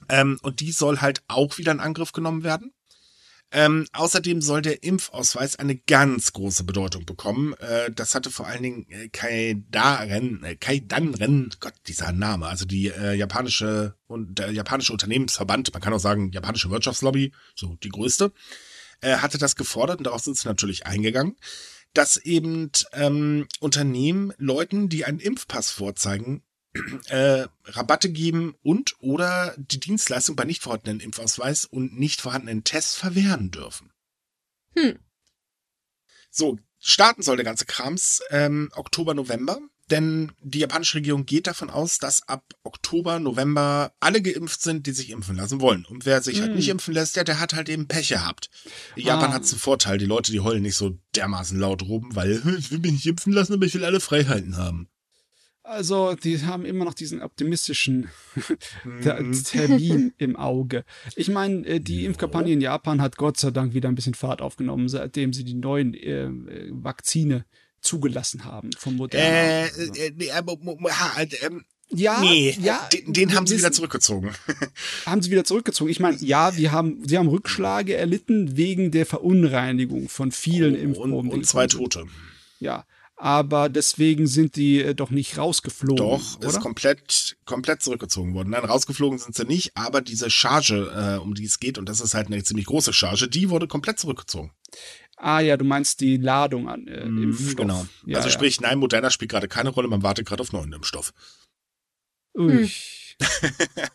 Ähm, 0.09 0.39
und 0.43 0.61
die 0.61 0.73
soll 0.73 1.01
halt 1.01 1.23
auch 1.29 1.59
wieder 1.59 1.73
in 1.73 1.81
Angriff 1.81 2.13
genommen 2.13 2.43
werden. 2.43 2.73
Ähm, 3.51 3.87
außerdem 3.95 4.43
soll 4.43 4.61
der 4.61 4.83
Impfausweis 4.83 5.57
eine 5.57 5.75
ganz 5.75 6.35
große 6.35 6.65
Bedeutung 6.65 7.07
bekommen. 7.07 7.55
Äh, 7.55 7.91
das 7.91 8.15
hatte 8.15 8.31
vor 8.31 8.47
allen 8.47 8.63
Dingen 8.63 8.87
äh, 8.91 9.09
Kaidan, 9.09 10.43
äh, 10.45 10.55
Kaidanren, 10.57 11.51
Gott, 11.59 11.73
dieser 11.87 12.13
Name, 12.13 12.47
also 12.47 12.67
die 12.67 12.89
äh, 12.89 13.15
japanische 13.15 13.95
und 14.07 14.39
der 14.39 14.51
japanische 14.51 14.93
Unternehmensverband, 14.93 15.73
man 15.73 15.81
kann 15.81 15.95
auch 15.95 15.99
sagen 15.99 16.31
japanische 16.31 16.71
Wirtschaftslobby, 16.71 17.33
so 17.55 17.75
die 17.83 17.89
größte, 17.89 18.33
äh, 19.01 19.17
hatte 19.19 19.39
das 19.39 19.57
gefordert 19.57 19.99
und 19.99 20.05
darauf 20.05 20.23
sind 20.23 20.37
sie 20.37 20.49
natürlich 20.49 20.87
eingegangen, 20.87 21.37
dass 21.95 22.17
eben 22.17 22.71
ähm, 22.93 23.47
Unternehmen 23.61 24.33
Leuten, 24.39 24.89
die 24.89 25.05
einen 25.05 25.21
Impfpass 25.21 25.71
vorzeigen, 25.71 26.43
äh, 27.07 27.47
Rabatte 27.65 28.11
geben 28.11 28.55
und 28.63 28.95
oder 29.01 29.55
die 29.57 29.81
Dienstleistung 29.81 30.37
bei 30.37 30.45
nicht 30.45 30.63
vorhandenen 30.63 31.01
Impfausweis 31.01 31.65
und 31.65 31.99
nicht 31.99 32.21
vorhandenen 32.21 32.65
Tests 32.65 32.95
verwehren 32.95 33.51
dürfen. 33.51 33.91
Hm. 34.77 34.99
So, 36.31 36.59
starten 36.79 37.23
soll 37.23 37.37
der 37.37 37.45
ganze 37.45 37.65
Krams 37.65 38.23
ähm, 38.31 38.71
Oktober, 38.75 39.15
November. 39.15 39.61
Denn 39.91 40.33
die 40.43 40.59
japanische 40.59 40.97
Regierung 40.99 41.25
geht 41.25 41.47
davon 41.47 41.71
aus, 41.71 41.99
dass 41.99 42.29
ab 42.29 42.45
Oktober, 42.63 43.19
November 43.21 43.93
alle 44.01 44.21
geimpft 44.21 44.61
sind, 44.63 44.87
die 44.87 44.93
sich 44.93 45.11
impfen 45.11 45.37
lassen 45.37 45.61
wollen. 45.61 45.85
Und 45.87 46.05
wer 46.05 46.21
sich 46.23 46.41
halt 46.41 46.51
Hm. 46.51 46.57
nicht 46.57 46.69
impfen 46.69 46.93
lässt, 46.95 47.17
ja, 47.17 47.25
der 47.25 47.41
hat 47.41 47.55
halt 47.55 47.69
eben 47.69 47.89
Pech 47.89 48.09
gehabt. 48.09 48.51
Japan 48.97 49.31
Ah. 49.31 49.35
hat 49.35 49.43
einen 49.45 49.59
Vorteil, 49.59 49.99
die 49.99 50.05
Leute, 50.07 50.31
die 50.33 50.41
heulen 50.41 50.63
nicht 50.63 50.77
so 50.77 50.99
dermaßen 51.17 51.59
laut 51.59 51.83
rum, 51.83 52.11
weil 52.15 52.33
ich 52.59 52.71
will 52.71 52.79
mich 52.81 52.93
nicht 52.93 53.07
impfen 53.07 53.33
lassen, 53.33 53.55
aber 53.55 53.65
ich 53.67 53.75
will 53.75 53.85
alle 53.85 54.01
Freiheiten 54.01 54.57
haben. 54.57 54.89
Also, 55.63 56.15
die 56.15 56.41
haben 56.47 56.65
immer 56.65 56.87
noch 56.87 56.95
diesen 56.95 57.21
optimistischen 57.21 58.09
Mhm. 58.85 59.33
Termin 59.45 60.13
im 60.17 60.37
Auge. 60.37 60.85
Ich 61.15 61.29
meine, 61.29 61.67
äh, 61.67 61.81
die 61.81 62.05
Impfkampagne 62.07 62.53
in 62.55 62.61
Japan 62.63 63.03
hat 63.03 63.17
Gott 63.17 63.39
sei 63.39 63.51
Dank 63.51 63.75
wieder 63.75 63.89
ein 63.91 63.95
bisschen 63.95 64.15
Fahrt 64.15 64.41
aufgenommen, 64.41 64.89
seitdem 64.89 65.33
sie 65.35 65.45
die 65.45 65.55
neuen 65.55 65.93
äh, 65.95 66.25
äh, 66.25 66.71
Vakzine 66.73 67.45
zugelassen 67.81 68.45
haben 68.45 68.71
von 68.79 68.97
Moderna. 68.97 69.27
Äh, 69.27 69.63
Also. 69.63 69.93
äh, 69.95 70.13
nee, 70.17 70.31
mo- 70.61 70.79
ha, 70.91 71.13
ähm, 71.43 71.65
ja, 71.91 72.21
nee, 72.21 72.55
ja, 72.61 72.87
den, 72.93 73.13
den 73.15 73.35
haben 73.35 73.47
sie 73.47 73.55
wissen- 73.55 73.63
wieder 73.65 73.73
zurückgezogen. 73.73 74.35
haben 75.07 75.23
sie 75.23 75.31
wieder 75.31 75.45
zurückgezogen. 75.45 75.91
Ich 75.91 76.01
meine, 76.01 76.19
ja, 76.19 76.55
wir 76.57 76.71
haben, 76.73 77.03
sie 77.09 77.17
haben 77.17 77.29
Rückschläge 77.29 77.97
erlitten 77.97 78.57
wegen 78.59 78.91
der 78.91 79.07
Verunreinigung 79.07 80.09
von 80.11 80.31
vielen 80.33 80.75
und, 80.75 80.81
Impfproben. 80.83 81.31
die 81.31 81.37
und 81.37 81.47
zwei. 81.47 81.67
Tote. 81.67 82.05
Ja, 82.61 82.85
aber 83.17 83.69
deswegen 83.71 84.27
sind 84.27 84.57
die 84.57 84.81
äh, 84.83 84.95
doch 84.95 85.11
nicht 85.11 85.39
rausgeflogen. 85.39 85.97
Doch, 85.97 86.37
oder? 86.39 86.49
ist 86.49 86.61
komplett, 86.61 87.37
komplett 87.47 87.83
zurückgezogen 87.83 88.35
worden. 88.35 88.51
Nein, 88.51 88.65
rausgeflogen 88.65 89.19
sind 89.19 89.35
sie 89.35 89.45
nicht, 89.47 89.73
aber 89.77 90.03
diese 90.03 90.29
Charge, 90.31 90.93
äh, 90.95 91.19
um 91.19 91.35
die 91.35 91.45
es 91.47 91.59
geht, 91.59 91.79
und 91.79 91.89
das 91.89 92.01
ist 92.01 92.13
halt 92.15 92.27
eine 92.27 92.43
ziemlich 92.45 92.67
große 92.67 92.93
Charge, 92.93 93.29
die 93.29 93.49
wurde 93.51 93.67
komplett 93.67 93.99
zurückgezogen. 93.99 94.53
Ah 95.21 95.41
ja, 95.41 95.57
du 95.57 95.65
meinst 95.65 96.01
die 96.01 96.17
Ladung 96.17 96.69
an 96.69 96.87
äh, 96.87 97.05
Mhm, 97.07 97.23
Impfstoff. 97.25 97.57
Genau. 97.57 97.87
Ja, 98.07 98.17
also 98.19 98.29
ja. 98.29 98.33
sprich, 98.33 98.61
nein, 98.61 98.79
Moderna 98.79 99.11
spielt 99.11 99.31
gerade 99.31 99.49
keine 99.49 99.71
Rolle, 99.71 99.89
man 99.89 100.03
wartet 100.03 100.27
gerade 100.27 100.43
auf 100.43 100.53
neuen 100.53 100.73
Impfstoff. 100.73 101.13
Ui. 102.37 102.71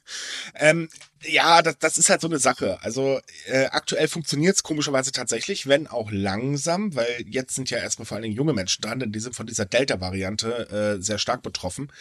Ähm, 0.55 0.89
ja, 1.25 1.61
das, 1.61 1.77
das 1.79 1.97
ist 1.97 2.09
halt 2.09 2.21
so 2.21 2.27
eine 2.27 2.39
Sache. 2.39 2.81
Also 2.81 3.19
äh, 3.45 3.65
aktuell 3.65 4.07
funktioniert 4.07 4.55
es 4.55 4.63
komischerweise 4.63 5.11
tatsächlich, 5.11 5.67
wenn 5.67 5.87
auch 5.87 6.11
langsam, 6.11 6.95
weil 6.95 7.25
jetzt 7.27 7.55
sind 7.55 7.69
ja 7.69 7.77
erstmal 7.77 8.05
vor 8.05 8.15
allen 8.15 8.23
Dingen 8.23 8.35
junge 8.35 8.53
Menschen 8.53 8.81
dran, 8.81 8.99
denn 8.99 9.11
die 9.11 9.19
sind 9.19 9.35
von 9.35 9.47
dieser 9.47 9.65
Delta-Variante 9.65 10.97
äh, 10.97 11.01
sehr 11.01 11.17
stark 11.17 11.41
betroffen. 11.41 11.91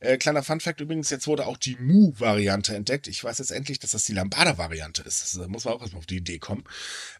Äh, 0.00 0.18
kleiner 0.18 0.42
Fun-Fact 0.42 0.80
übrigens, 0.80 1.10
jetzt 1.10 1.26
wurde 1.26 1.46
auch 1.46 1.56
die 1.56 1.76
Mu-Variante 1.76 2.74
entdeckt. 2.74 3.06
Ich 3.06 3.22
weiß 3.22 3.38
jetzt 3.38 3.52
endlich, 3.52 3.78
dass 3.78 3.92
das 3.92 4.04
die 4.04 4.14
Lambada-Variante 4.14 5.02
ist. 5.02 5.38
Da 5.38 5.46
muss 5.48 5.64
man 5.64 5.74
auch 5.74 5.80
erstmal 5.80 6.00
auf 6.00 6.06
die 6.06 6.16
Idee 6.16 6.38
kommen. 6.38 6.64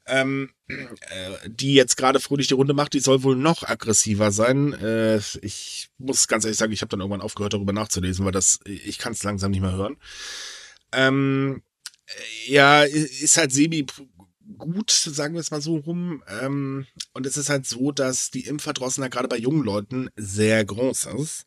Ähm, 0.07 0.51
äh, 0.69 1.49
die 1.49 1.75
jetzt 1.75 1.97
gerade 1.97 2.21
fröhlich 2.21 2.49
die 2.49 2.55
Runde 2.55 2.75
macht, 2.75 2.95
die 2.95 3.01
soll 3.01 3.23
wohl 3.23 3.37
noch 3.37 3.63
aggressiver 3.63 4.33
sein. 4.33 4.73
Äh, 4.75 5.21
ich 5.43 5.91
muss 5.99 6.29
ganz 6.29 6.45
ehrlich 6.45 6.59
sagen, 6.59 6.73
ich 6.73 6.81
habe 6.81 6.91
dann 6.91 7.01
irgendwann 7.01 7.21
aufgehört, 7.21 7.53
darüber 7.53 7.73
nachzulesen, 7.73 8.25
weil 8.25 8.33
das, 8.33 8.61
ich 8.65 8.99
kann 8.99 9.13
es 9.13 9.23
langsam 9.23 9.51
nicht 9.51 9.61
mehr 9.61 9.73
hören. 9.73 9.97
Ähm, 10.93 11.63
äh, 12.07 12.53
ja, 12.53 12.83
ist 12.83 13.37
halt 13.37 13.53
semi 13.53 13.87
gut, 14.59 14.91
sagen 14.91 15.35
wir 15.35 15.41
es 15.41 15.51
mal 15.51 15.61
so 15.63 15.77
rum. 15.77 16.23
Ähm, 16.29 16.87
und 17.15 17.27
es 17.27 17.37
ist 17.37 17.49
halt 17.49 17.67
so, 17.67 17.93
dass 17.93 18.31
die 18.31 18.47
Impfverdrossenheit 18.47 19.13
gerade 19.13 19.29
bei 19.29 19.39
jungen 19.39 19.65
Leuten 19.65 20.09
sehr 20.17 20.65
groß 20.65 21.07
ist. 21.19 21.47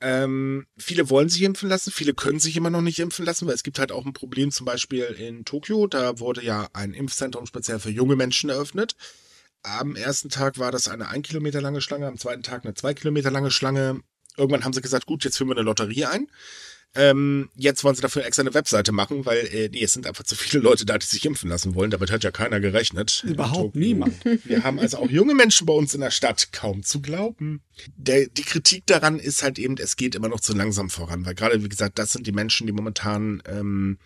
Ähm, 0.00 0.66
viele 0.76 1.08
wollen 1.08 1.30
sich 1.30 1.42
impfen 1.42 1.70
lassen, 1.70 1.90
viele 1.90 2.12
können 2.12 2.38
sich 2.38 2.54
immer 2.56 2.68
noch 2.68 2.82
nicht 2.82 2.98
impfen 2.98 3.24
lassen, 3.24 3.46
weil 3.46 3.54
es 3.54 3.62
gibt 3.62 3.78
halt 3.78 3.92
auch 3.92 4.04
ein 4.04 4.12
Problem, 4.12 4.50
zum 4.50 4.66
Beispiel 4.66 5.04
in 5.04 5.46
Tokio, 5.46 5.86
da 5.86 6.18
wurde 6.18 6.44
ja 6.44 6.68
ein 6.74 6.92
Impfzentrum 6.92 7.46
speziell 7.46 7.78
für 7.78 7.90
junge 7.90 8.14
Menschen 8.14 8.50
eröffnet. 8.50 8.94
Am 9.62 9.96
ersten 9.96 10.28
Tag 10.28 10.58
war 10.58 10.70
das 10.70 10.88
eine 10.88 11.08
ein 11.08 11.22
Kilometer 11.22 11.62
lange 11.62 11.80
Schlange, 11.80 12.06
am 12.06 12.18
zweiten 12.18 12.42
Tag 12.42 12.64
eine 12.64 12.74
zwei 12.74 12.92
Kilometer 12.92 13.30
lange 13.30 13.50
Schlange. 13.50 14.00
Irgendwann 14.36 14.64
haben 14.64 14.74
sie 14.74 14.82
gesagt, 14.82 15.06
gut, 15.06 15.24
jetzt 15.24 15.38
führen 15.38 15.48
wir 15.48 15.56
eine 15.56 15.64
Lotterie 15.64 16.04
ein. 16.04 16.28
Ähm, 16.96 17.50
jetzt 17.54 17.84
wollen 17.84 17.94
sie 17.94 18.02
dafür 18.02 18.24
extra 18.24 18.40
eine 18.40 18.54
Webseite 18.54 18.90
machen, 18.90 19.26
weil 19.26 19.46
äh, 19.52 19.68
nee, 19.68 19.82
es 19.82 19.92
sind 19.92 20.06
einfach 20.06 20.24
zu 20.24 20.34
viele 20.34 20.62
Leute 20.62 20.86
da, 20.86 20.96
die 20.96 21.06
sich 21.06 21.24
impfen 21.24 21.50
lassen 21.50 21.74
wollen. 21.74 21.90
Damit 21.90 22.10
hat 22.10 22.24
ja 22.24 22.30
keiner 22.30 22.58
gerechnet. 22.58 23.22
Überhaupt 23.26 23.76
niemand. 23.76 24.14
Wir 24.44 24.64
haben 24.64 24.78
also 24.78 24.98
auch 24.98 25.10
junge 25.10 25.34
Menschen 25.34 25.66
bei 25.66 25.74
uns 25.74 25.94
in 25.94 26.00
der 26.00 26.10
Stadt, 26.10 26.52
kaum 26.52 26.82
zu 26.82 27.00
glauben. 27.00 27.62
Der, 27.96 28.26
die 28.26 28.42
Kritik 28.42 28.86
daran 28.86 29.18
ist 29.18 29.42
halt 29.42 29.58
eben, 29.58 29.76
es 29.78 29.96
geht 29.96 30.14
immer 30.14 30.28
noch 30.28 30.40
zu 30.40 30.54
langsam 30.54 30.88
voran, 30.88 31.26
weil 31.26 31.34
gerade, 31.34 31.62
wie 31.62 31.68
gesagt, 31.68 31.98
das 31.98 32.12
sind 32.12 32.26
die 32.26 32.32
Menschen, 32.32 32.66
die 32.66 32.72
momentan 32.72 33.42
ähm, 33.46 33.98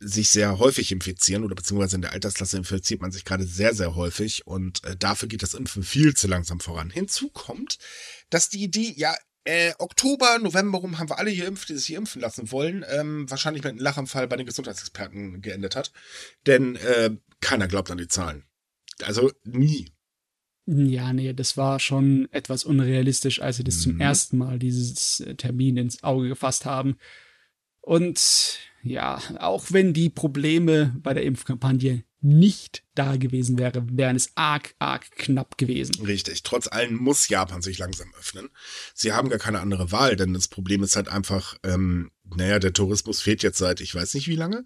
sich 0.00 0.30
sehr 0.30 0.58
häufig 0.58 0.92
infizieren 0.92 1.44
oder 1.44 1.54
beziehungsweise 1.54 1.96
in 1.96 2.02
der 2.02 2.12
Altersklasse 2.12 2.56
infiziert 2.56 3.00
man 3.00 3.12
sich 3.12 3.24
gerade 3.24 3.44
sehr, 3.44 3.74
sehr 3.74 3.94
häufig 3.94 4.46
und 4.46 4.82
äh, 4.84 4.96
dafür 4.96 5.28
geht 5.28 5.42
das 5.42 5.54
Impfen 5.54 5.82
viel 5.82 6.14
zu 6.14 6.26
langsam 6.26 6.60
voran. 6.60 6.90
Hinzu 6.90 7.30
kommt, 7.30 7.78
dass 8.30 8.48
die 8.48 8.62
Idee, 8.62 8.92
ja, 8.96 9.14
äh, 9.44 9.72
Oktober, 9.78 10.38
November 10.38 10.78
rum 10.78 10.98
haben 10.98 11.08
wir 11.08 11.18
alle 11.18 11.30
hier 11.30 11.46
impft, 11.46 11.68
die 11.68 11.76
sich 11.76 11.86
hier 11.86 11.98
impfen 11.98 12.20
lassen 12.22 12.50
wollen, 12.50 12.84
ähm, 12.88 13.30
wahrscheinlich 13.30 13.62
mit 13.62 13.72
einem 13.72 13.80
Lachanfall 13.80 14.26
bei 14.26 14.36
den 14.36 14.46
Gesundheitsexperten 14.46 15.42
geendet 15.42 15.76
hat. 15.76 15.92
Denn 16.46 16.76
äh, 16.76 17.10
keiner 17.40 17.68
glaubt 17.68 17.90
an 17.90 17.98
die 17.98 18.08
Zahlen. 18.08 18.44
Also 19.02 19.30
nie. 19.44 19.90
Ja, 20.66 21.12
nee, 21.12 21.32
das 21.34 21.58
war 21.58 21.78
schon 21.78 22.26
etwas 22.32 22.64
unrealistisch, 22.64 23.42
als 23.42 23.58
sie 23.58 23.64
das 23.64 23.80
zum 23.80 23.94
Mhm. 23.96 24.00
ersten 24.00 24.38
Mal 24.38 24.58
dieses 24.58 25.20
äh, 25.20 25.34
Termin 25.34 25.76
ins 25.76 26.02
Auge 26.02 26.28
gefasst 26.28 26.64
haben. 26.64 26.96
Und 27.82 28.58
ja, 28.82 29.20
auch 29.38 29.66
wenn 29.72 29.92
die 29.92 30.08
Probleme 30.08 30.96
bei 31.02 31.12
der 31.12 31.24
Impfkampagne 31.24 32.04
nicht 32.24 32.84
da 32.94 33.16
gewesen 33.16 33.58
wären, 33.58 33.96
wären 33.98 34.16
es 34.16 34.30
arg, 34.34 34.74
arg 34.78 35.10
knapp 35.12 35.58
gewesen. 35.58 36.04
Richtig. 36.04 36.42
Trotz 36.42 36.68
allem 36.68 36.96
muss 36.96 37.28
Japan 37.28 37.62
sich 37.62 37.78
langsam 37.78 38.12
öffnen. 38.18 38.48
Sie 38.94 39.12
haben 39.12 39.28
gar 39.28 39.38
keine 39.38 39.60
andere 39.60 39.92
Wahl, 39.92 40.16
denn 40.16 40.32
das 40.32 40.48
Problem 40.48 40.82
ist 40.82 40.96
halt 40.96 41.08
einfach, 41.08 41.56
ähm, 41.62 42.10
naja, 42.24 42.58
der 42.58 42.72
Tourismus 42.72 43.20
fehlt 43.20 43.42
jetzt 43.42 43.58
seit 43.58 43.80
ich 43.80 43.94
weiß 43.94 44.14
nicht 44.14 44.28
wie 44.28 44.36
lange. 44.36 44.64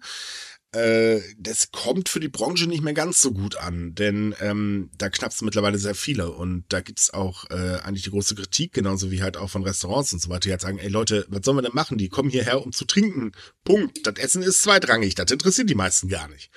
Äh, 0.71 1.21
das 1.37 1.71
kommt 1.71 2.09
für 2.09 2.19
die 2.19 2.29
Branche 2.29 2.67
nicht 2.67 2.83
mehr 2.83 2.93
ganz 2.93 3.21
so 3.21 3.31
gut 3.31 3.57
an, 3.57 3.95
denn 3.95 4.35
ähm, 4.39 4.91
da 4.95 5.09
knappst 5.09 5.41
mittlerweile 5.41 5.79
sehr 5.79 5.95
viele 5.95 6.31
und 6.31 6.65
da 6.69 6.79
gibt's 6.81 7.11
auch 7.11 7.49
äh, 7.49 7.79
eigentlich 7.83 8.03
die 8.03 8.11
große 8.11 8.35
Kritik, 8.35 8.73
genauso 8.73 9.09
wie 9.09 9.23
halt 9.23 9.35
auch 9.35 9.49
von 9.49 9.63
Restaurants 9.63 10.13
und 10.13 10.21
so 10.21 10.29
weiter, 10.29 10.41
die 10.41 10.51
halt 10.51 10.61
sagen, 10.61 10.77
ey 10.77 10.89
Leute, 10.89 11.25
was 11.27 11.41
sollen 11.43 11.57
wir 11.57 11.63
denn 11.63 11.73
machen? 11.73 11.97
Die 11.97 12.07
kommen 12.07 12.29
hierher, 12.29 12.63
um 12.63 12.71
zu 12.71 12.85
trinken. 12.85 13.31
Punkt. 13.63 14.05
Das 14.05 14.15
Essen 14.17 14.43
ist 14.43 14.61
zweitrangig, 14.61 15.15
das 15.15 15.31
interessiert 15.31 15.71
die 15.71 15.75
meisten 15.75 16.07
gar 16.07 16.27
nicht. 16.27 16.51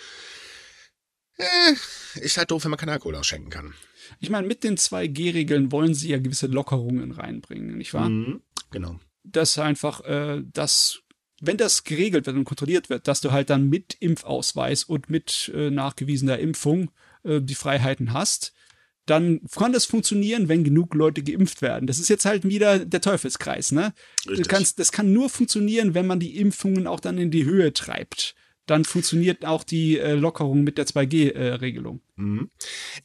Äh, 1.42 2.20
ist 2.20 2.36
halt 2.36 2.50
doof, 2.50 2.64
wenn 2.64 2.70
man 2.70 2.78
keinen 2.78 2.90
Alkohol 2.90 3.16
ausschenken 3.16 3.50
kann. 3.50 3.74
Ich 4.20 4.30
meine, 4.30 4.46
mit 4.46 4.64
den 4.64 4.76
2G-Regeln 4.76 5.72
wollen 5.72 5.94
sie 5.94 6.10
ja 6.10 6.18
gewisse 6.18 6.46
Lockerungen 6.46 7.12
reinbringen, 7.12 7.76
nicht 7.76 7.94
wahr? 7.94 8.08
Mhm, 8.08 8.42
genau. 8.70 9.00
dass 9.24 9.58
einfach 9.58 10.04
äh, 10.04 10.42
das, 10.52 11.00
wenn 11.40 11.56
das 11.56 11.84
geregelt 11.84 12.26
wird 12.26 12.36
und 12.36 12.44
kontrolliert 12.44 12.90
wird, 12.90 13.08
dass 13.08 13.20
du 13.20 13.32
halt 13.32 13.50
dann 13.50 13.68
mit 13.68 13.94
Impfausweis 14.00 14.84
und 14.84 15.10
mit 15.10 15.50
äh, 15.54 15.70
nachgewiesener 15.70 16.38
Impfung 16.38 16.90
äh, 17.24 17.40
die 17.40 17.54
Freiheiten 17.54 18.12
hast, 18.12 18.52
dann 19.06 19.40
kann 19.50 19.72
das 19.72 19.84
funktionieren, 19.84 20.48
wenn 20.48 20.62
genug 20.62 20.94
Leute 20.94 21.22
geimpft 21.22 21.60
werden. 21.60 21.86
Das 21.86 21.98
ist 21.98 22.08
jetzt 22.08 22.24
halt 22.24 22.44
wieder 22.44 22.78
der 22.84 23.00
Teufelskreis, 23.00 23.72
ne? 23.72 23.94
Du 24.26 24.42
kannst, 24.42 24.78
das 24.78 24.92
kann 24.92 25.12
nur 25.12 25.28
funktionieren, 25.28 25.94
wenn 25.94 26.06
man 26.06 26.20
die 26.20 26.36
Impfungen 26.36 26.86
auch 26.86 27.00
dann 27.00 27.18
in 27.18 27.32
die 27.32 27.44
Höhe 27.44 27.72
treibt. 27.72 28.36
Dann 28.66 28.84
funktioniert 28.84 29.44
auch 29.44 29.64
die 29.64 29.98
äh, 29.98 30.14
Lockerung 30.14 30.62
mit 30.62 30.78
der 30.78 30.86
2G-Regelung. 30.86 32.00
Äh, 32.16 32.22
mhm. 32.22 32.50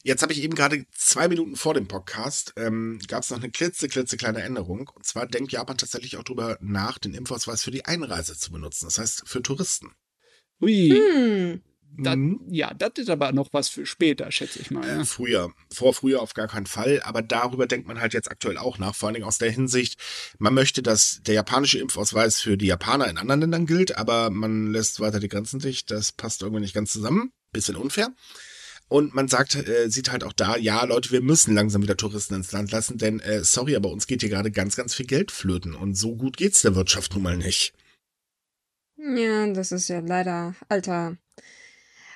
Jetzt 0.02 0.22
habe 0.22 0.32
ich 0.32 0.42
eben 0.42 0.54
gerade 0.54 0.86
zwei 0.92 1.28
Minuten 1.28 1.56
vor 1.56 1.74
dem 1.74 1.88
Podcast, 1.88 2.52
ähm, 2.56 3.00
gab 3.08 3.22
es 3.22 3.30
noch 3.30 3.38
eine 3.38 3.50
klitze, 3.50 3.88
klitze 3.88 4.16
kleine 4.16 4.42
Änderung. 4.42 4.90
Und 4.94 5.04
zwar 5.04 5.26
denkt 5.26 5.52
Japan 5.52 5.76
tatsächlich 5.76 6.16
auch 6.16 6.24
darüber 6.24 6.58
nach, 6.60 6.98
den 6.98 7.14
Impfausweis 7.14 7.62
für 7.62 7.70
die 7.70 7.84
Einreise 7.84 8.38
zu 8.38 8.52
benutzen. 8.52 8.86
Das 8.86 8.98
heißt, 8.98 9.24
für 9.26 9.42
Touristen. 9.42 9.92
Ui. 10.60 10.90
Hm. 10.90 11.62
Das, 11.96 12.16
mhm. 12.16 12.40
Ja, 12.48 12.72
das 12.74 12.92
ist 12.96 13.10
aber 13.10 13.32
noch 13.32 13.48
was 13.52 13.68
für 13.68 13.86
später, 13.86 14.30
schätze 14.30 14.60
ich 14.60 14.70
mal. 14.70 14.88
Äh, 14.88 15.04
früher. 15.04 15.52
Vor 15.72 15.94
früher 15.94 16.22
auf 16.22 16.34
gar 16.34 16.46
keinen 16.46 16.66
Fall. 16.66 17.00
Aber 17.02 17.22
darüber 17.22 17.66
denkt 17.66 17.88
man 17.88 18.00
halt 18.00 18.14
jetzt 18.14 18.30
aktuell 18.30 18.56
auch 18.56 18.78
nach. 18.78 18.94
Vor 18.94 19.08
allen 19.08 19.14
Dingen 19.14 19.26
aus 19.26 19.38
der 19.38 19.50
Hinsicht, 19.50 19.98
man 20.38 20.54
möchte, 20.54 20.82
dass 20.82 21.20
der 21.22 21.34
japanische 21.34 21.78
Impfausweis 21.78 22.40
für 22.40 22.56
die 22.56 22.66
Japaner 22.66 23.08
in 23.08 23.18
anderen 23.18 23.40
Ländern 23.40 23.66
gilt, 23.66 23.96
aber 23.96 24.30
man 24.30 24.68
lässt 24.68 25.00
weiter 25.00 25.18
die 25.18 25.28
Grenzen 25.28 25.58
dicht. 25.58 25.90
Das 25.90 26.12
passt 26.12 26.42
irgendwie 26.42 26.60
nicht 26.60 26.74
ganz 26.74 26.92
zusammen. 26.92 27.32
Bisschen 27.52 27.76
unfair. 27.76 28.10
Und 28.88 29.14
man 29.14 29.28
sagt, 29.28 29.54
äh, 29.54 29.90
sieht 29.90 30.10
halt 30.10 30.24
auch 30.24 30.32
da, 30.32 30.56
ja, 30.56 30.82
Leute, 30.84 31.10
wir 31.10 31.20
müssen 31.20 31.54
langsam 31.54 31.82
wieder 31.82 31.96
Touristen 31.96 32.34
ins 32.34 32.52
Land 32.52 32.72
lassen, 32.72 32.96
denn 32.96 33.20
äh, 33.20 33.44
sorry, 33.44 33.76
aber 33.76 33.90
uns 33.90 34.06
geht 34.06 34.22
hier 34.22 34.30
gerade 34.30 34.50
ganz, 34.50 34.76
ganz 34.76 34.94
viel 34.94 35.06
Geld 35.06 35.30
flöten. 35.30 35.74
Und 35.74 35.94
so 35.94 36.16
gut 36.16 36.38
geht's 36.38 36.62
der 36.62 36.74
Wirtschaft 36.74 37.12
nun 37.12 37.22
mal 37.22 37.36
nicht. 37.36 37.74
Ja, 38.96 39.46
das 39.52 39.72
ist 39.72 39.88
ja 39.88 40.00
leider 40.00 40.54
alter 40.68 41.18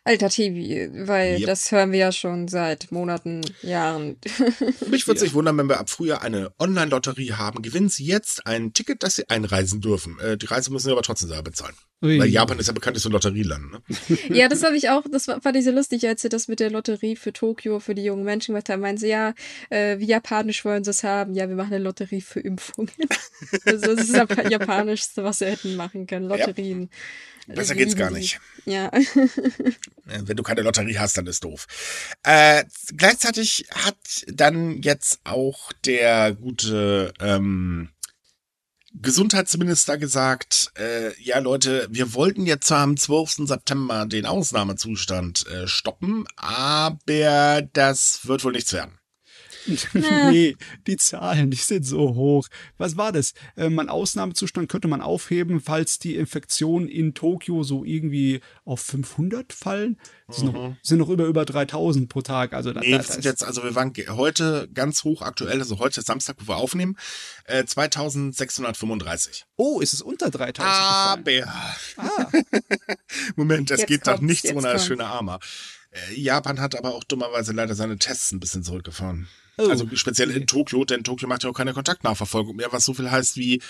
alter 0.04 0.28
TV, 0.28 0.92
weil 1.06 1.38
yep. 1.38 1.46
das 1.46 1.70
hören 1.70 1.92
wir 1.92 1.98
ja 1.98 2.12
schon 2.12 2.48
seit 2.48 2.90
Monaten, 2.90 3.42
Jahren. 3.62 4.16
Mich 4.90 5.06
würde 5.06 5.18
es 5.18 5.22
nicht 5.22 5.34
wundern, 5.34 5.56
wenn 5.58 5.68
wir 5.68 5.78
ab 5.78 5.90
Frühjahr 5.90 6.22
eine 6.22 6.52
Online-Lotterie 6.58 7.32
haben. 7.32 7.62
Gewinnen 7.62 7.88
Sie 7.88 8.04
jetzt 8.04 8.46
ein 8.46 8.72
Ticket, 8.72 9.02
das 9.02 9.16
Sie 9.16 9.28
einreisen 9.28 9.80
dürfen. 9.80 10.18
Äh, 10.18 10.36
die 10.36 10.46
Reise 10.46 10.72
müssen 10.72 10.86
Sie 10.86 10.92
aber 10.92 11.02
trotzdem 11.02 11.28
selber 11.28 11.44
bezahlen. 11.44 11.74
Ui. 12.02 12.18
Weil 12.18 12.28
Japan 12.28 12.58
ist 12.58 12.66
ja 12.66 12.72
bekannt 12.72 12.96
als 12.96 13.06
ein 13.06 13.12
Lotterieland. 13.12 13.70
Ne? 13.70 13.82
Ja, 14.28 14.48
das 14.48 14.64
habe 14.64 14.76
ich 14.76 14.90
auch, 14.90 15.04
das 15.08 15.26
fand 15.26 15.56
ich 15.56 15.64
so 15.64 15.70
lustig, 15.70 16.06
als 16.08 16.22
sie 16.22 16.28
das 16.28 16.48
mit 16.48 16.58
der 16.58 16.70
Lotterie 16.70 17.14
für 17.14 17.32
Tokio, 17.32 17.78
für 17.78 17.94
die 17.94 18.02
jungen 18.02 18.24
Menschen 18.24 18.54
gemacht 18.54 18.68
haben. 18.70 18.80
Meinen 18.80 18.98
sie, 18.98 19.08
ja, 19.08 19.34
äh, 19.70 20.00
wie 20.00 20.06
japanisch 20.06 20.64
wollen 20.64 20.82
sie 20.82 20.90
es 20.90 21.04
haben? 21.04 21.34
Ja, 21.34 21.48
wir 21.48 21.54
machen 21.54 21.72
eine 21.72 21.84
Lotterie 21.84 22.20
für 22.20 22.40
Impfungen. 22.40 22.90
also, 23.64 23.94
das 23.94 24.08
ist 24.08 24.16
das 24.16 24.50
Japanischste, 24.50 25.22
was 25.22 25.38
sie 25.38 25.46
hätten 25.46 25.76
machen 25.76 26.08
können. 26.08 26.26
Lotterien. 26.26 26.90
Ja. 27.46 27.54
Besser 27.54 27.74
geht's 27.76 27.96
gar 27.96 28.10
nicht. 28.10 28.40
Ja. 28.64 28.90
Wenn 30.04 30.36
du 30.36 30.42
keine 30.42 30.62
Lotterie 30.62 30.98
hast, 30.98 31.16
dann 31.16 31.26
ist 31.26 31.44
doof. 31.44 31.66
Äh, 32.22 32.64
gleichzeitig 32.96 33.66
hat 33.70 33.96
dann 34.26 34.82
jetzt 34.82 35.20
auch 35.24 35.72
der 35.84 36.34
gute 36.34 37.12
ähm, 37.20 37.90
Gesundheitsminister 38.94 39.96
gesagt, 39.96 40.72
äh, 40.76 41.18
ja 41.22 41.38
Leute, 41.38 41.88
wir 41.90 42.12
wollten 42.14 42.46
jetzt 42.46 42.66
zwar 42.66 42.80
am 42.80 42.96
12. 42.96 43.46
September 43.46 44.06
den 44.06 44.26
Ausnahmezustand 44.26 45.46
äh, 45.46 45.66
stoppen, 45.66 46.26
aber 46.36 47.62
das 47.72 48.26
wird 48.26 48.44
wohl 48.44 48.52
nichts 48.52 48.72
werden. 48.72 48.98
nee, 50.30 50.56
die 50.86 50.96
Zahlen, 50.96 51.50
die 51.50 51.56
sind 51.56 51.84
so 51.84 52.14
hoch. 52.14 52.48
Was 52.78 52.96
war 52.96 53.12
das? 53.12 53.34
Ähm, 53.56 53.78
ein 53.78 53.88
Ausnahmezustand 53.88 54.68
könnte 54.68 54.88
man 54.88 55.00
aufheben, 55.00 55.60
falls 55.60 55.98
die 55.98 56.16
Infektionen 56.16 56.88
in 56.88 57.14
Tokio 57.14 57.62
so 57.62 57.84
irgendwie 57.84 58.40
auf 58.64 58.80
500 58.80 59.52
fallen. 59.52 59.98
Das 60.26 60.38
mhm. 60.38 60.42
sind, 60.42 60.52
noch, 60.52 60.76
sind 60.82 60.98
noch 60.98 61.08
über, 61.08 61.24
über 61.26 61.44
3000 61.44 62.08
pro 62.08 62.22
Tag. 62.22 62.52
Also, 62.52 62.72
nee, 62.72 62.92
das, 62.92 63.08
sind 63.08 63.24
jetzt, 63.24 63.44
also 63.44 63.62
wir 63.62 63.74
waren 63.74 63.92
heute 64.08 64.68
ganz 64.72 65.04
hoch 65.04 65.22
aktuell, 65.22 65.58
also 65.58 65.78
heute 65.78 66.00
ist 66.00 66.06
Samstag, 66.06 66.36
wo 66.40 66.48
wir 66.48 66.56
aufnehmen, 66.56 66.96
äh, 67.44 67.64
2635. 67.64 69.44
Oh, 69.56 69.80
ist 69.80 69.92
es 69.92 70.02
unter 70.02 70.30
3000? 70.30 70.62
Aber. 70.66 71.30
Ah. 71.96 72.28
Moment, 73.36 73.70
es 73.70 73.86
geht 73.86 74.06
doch 74.06 74.20
nicht 74.20 74.46
so 74.46 74.58
eine 74.58 74.78
schöne 74.78 75.06
Armer. 75.06 75.38
Äh, 75.90 76.14
Japan 76.14 76.60
hat 76.60 76.74
aber 76.74 76.94
auch 76.94 77.04
dummerweise 77.04 77.52
leider 77.52 77.74
seine 77.74 77.98
Tests 77.98 78.32
ein 78.32 78.40
bisschen 78.40 78.62
zurückgefahren. 78.62 79.28
Oh. 79.58 79.68
Also 79.68 79.86
speziell 79.94 80.30
in 80.30 80.46
Tokio, 80.46 80.84
denn 80.84 81.04
Tokio 81.04 81.28
macht 81.28 81.44
ja 81.44 81.50
auch 81.50 81.54
keine 81.54 81.74
Kontaktnachverfolgung 81.74 82.56
mehr, 82.56 82.72
was 82.72 82.84
so 82.84 82.94
viel 82.94 83.10
heißt 83.10 83.36
wie, 83.36 83.60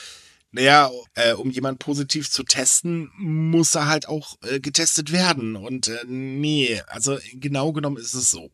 naja, 0.52 0.90
äh, 1.14 1.32
um 1.32 1.50
jemand 1.50 1.78
positiv 1.78 2.30
zu 2.30 2.44
testen, 2.44 3.10
muss 3.16 3.74
er 3.74 3.86
halt 3.86 4.06
auch 4.06 4.36
äh, 4.42 4.60
getestet 4.60 5.10
werden. 5.10 5.56
Und 5.56 5.88
äh, 5.88 6.04
nee, 6.06 6.80
also 6.86 7.18
genau 7.32 7.72
genommen 7.72 7.96
ist 7.96 8.14
es 8.14 8.30
so. 8.30 8.50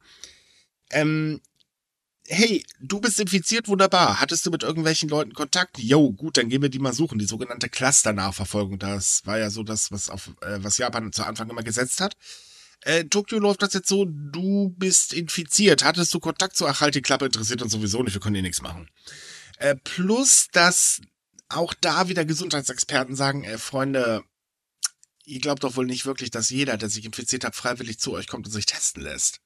Ähm, 0.91 1.41
hey, 2.29 2.65
du 2.81 3.01
bist 3.01 3.19
infiziert, 3.21 3.69
wunderbar. 3.69 4.21
Hattest 4.21 4.47
du 4.47 4.51
mit 4.51 4.63
irgendwelchen 4.63 5.09
Leuten 5.09 5.33
Kontakt? 5.33 5.79
Jo, 5.79 6.13
gut, 6.13 6.37
dann 6.37 6.49
gehen 6.49 6.63
wir 6.63 6.69
die 6.69 6.79
mal 6.79 6.93
suchen. 6.93 7.19
Die 7.19 7.27
sogenannte 7.27 7.69
Cluster-Nachverfolgung, 7.69 8.79
das 8.79 9.27
war 9.27 9.39
ja 9.39 9.51
so 9.51 9.63
das, 9.63 9.91
was 9.91 10.09
auf, 10.09 10.31
äh, 10.43 10.59
was 10.63 10.79
Japan 10.79 11.13
zu 11.13 11.25
Anfang 11.25 11.51
immer 11.51 11.63
gesetzt 11.63 12.01
hat. 12.01 12.17
Äh, 12.83 13.05
Tokio 13.05 13.39
läuft 13.39 13.63
das 13.63 13.75
jetzt 13.75 13.89
so, 13.89 14.05
du 14.07 14.75
bist 14.77 15.13
infiziert. 15.13 15.85
Hattest 15.85 16.15
du 16.15 16.21
Kontakt 16.21 16.57
zu, 16.57 16.67
ach 16.67 16.81
halt 16.81 16.95
die 16.95 17.03
Klappe, 17.03 17.27
interessiert 17.27 17.63
uns 17.63 17.73
sowieso 17.73 18.03
nicht, 18.03 18.15
wir 18.15 18.21
können 18.21 18.37
hier 18.37 18.43
nichts 18.43 18.63
machen. 18.63 18.89
Äh, 19.59 19.75
plus, 19.75 20.49
dass 20.53 21.01
auch 21.49 21.75
da 21.75 22.09
wieder 22.09 22.25
Gesundheitsexperten 22.25 23.17
sagen, 23.17 23.45
äh, 23.45 23.59
Freunde, 23.59 24.23
ihr 25.25 25.41
glaubt 25.41 25.65
doch 25.65 25.77
wohl 25.77 25.87
nicht 25.87 26.07
wirklich, 26.07 26.31
dass 26.31 26.51
jeder, 26.51 26.77
der 26.77 26.89
sich 26.89 27.05
infiziert 27.05 27.45
hat, 27.45 27.57
freiwillig 27.57 27.99
zu 27.99 28.13
euch 28.13 28.29
kommt 28.29 28.47
und 28.47 28.53
sich 28.53 28.67
testen 28.67 29.03
lässt. 29.03 29.41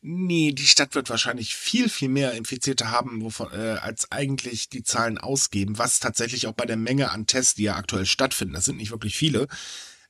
Nee, 0.00 0.52
die 0.52 0.66
Stadt 0.66 0.94
wird 0.94 1.10
wahrscheinlich 1.10 1.56
viel, 1.56 1.88
viel 1.88 2.08
mehr 2.08 2.32
Infizierte 2.32 2.90
haben, 2.92 3.22
wovon, 3.22 3.50
äh, 3.52 3.78
als 3.80 4.12
eigentlich 4.12 4.68
die 4.68 4.84
Zahlen 4.84 5.18
ausgeben, 5.18 5.76
was 5.78 5.98
tatsächlich 5.98 6.46
auch 6.46 6.52
bei 6.52 6.66
der 6.66 6.76
Menge 6.76 7.10
an 7.10 7.26
Tests, 7.26 7.54
die 7.54 7.64
ja 7.64 7.74
aktuell 7.74 8.06
stattfinden, 8.06 8.54
das 8.54 8.64
sind 8.64 8.76
nicht 8.76 8.92
wirklich 8.92 9.16
viele, 9.16 9.48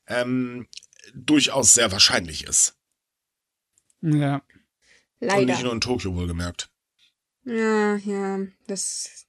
ähm, 0.07 0.67
durchaus 1.15 1.75
sehr 1.75 1.93
wahrscheinlich 1.93 2.45
ist. 2.45 2.77
Ja. 4.01 4.43
Leider. 5.21 5.41
Und 5.41 5.47
nicht 5.47 5.63
nur 5.63 5.73
in 5.73 5.81
Tokio 5.81 6.15
wohlgemerkt. 6.15 6.71
Ja, 7.45 7.97
ja, 7.97 8.41
das. 8.67 9.27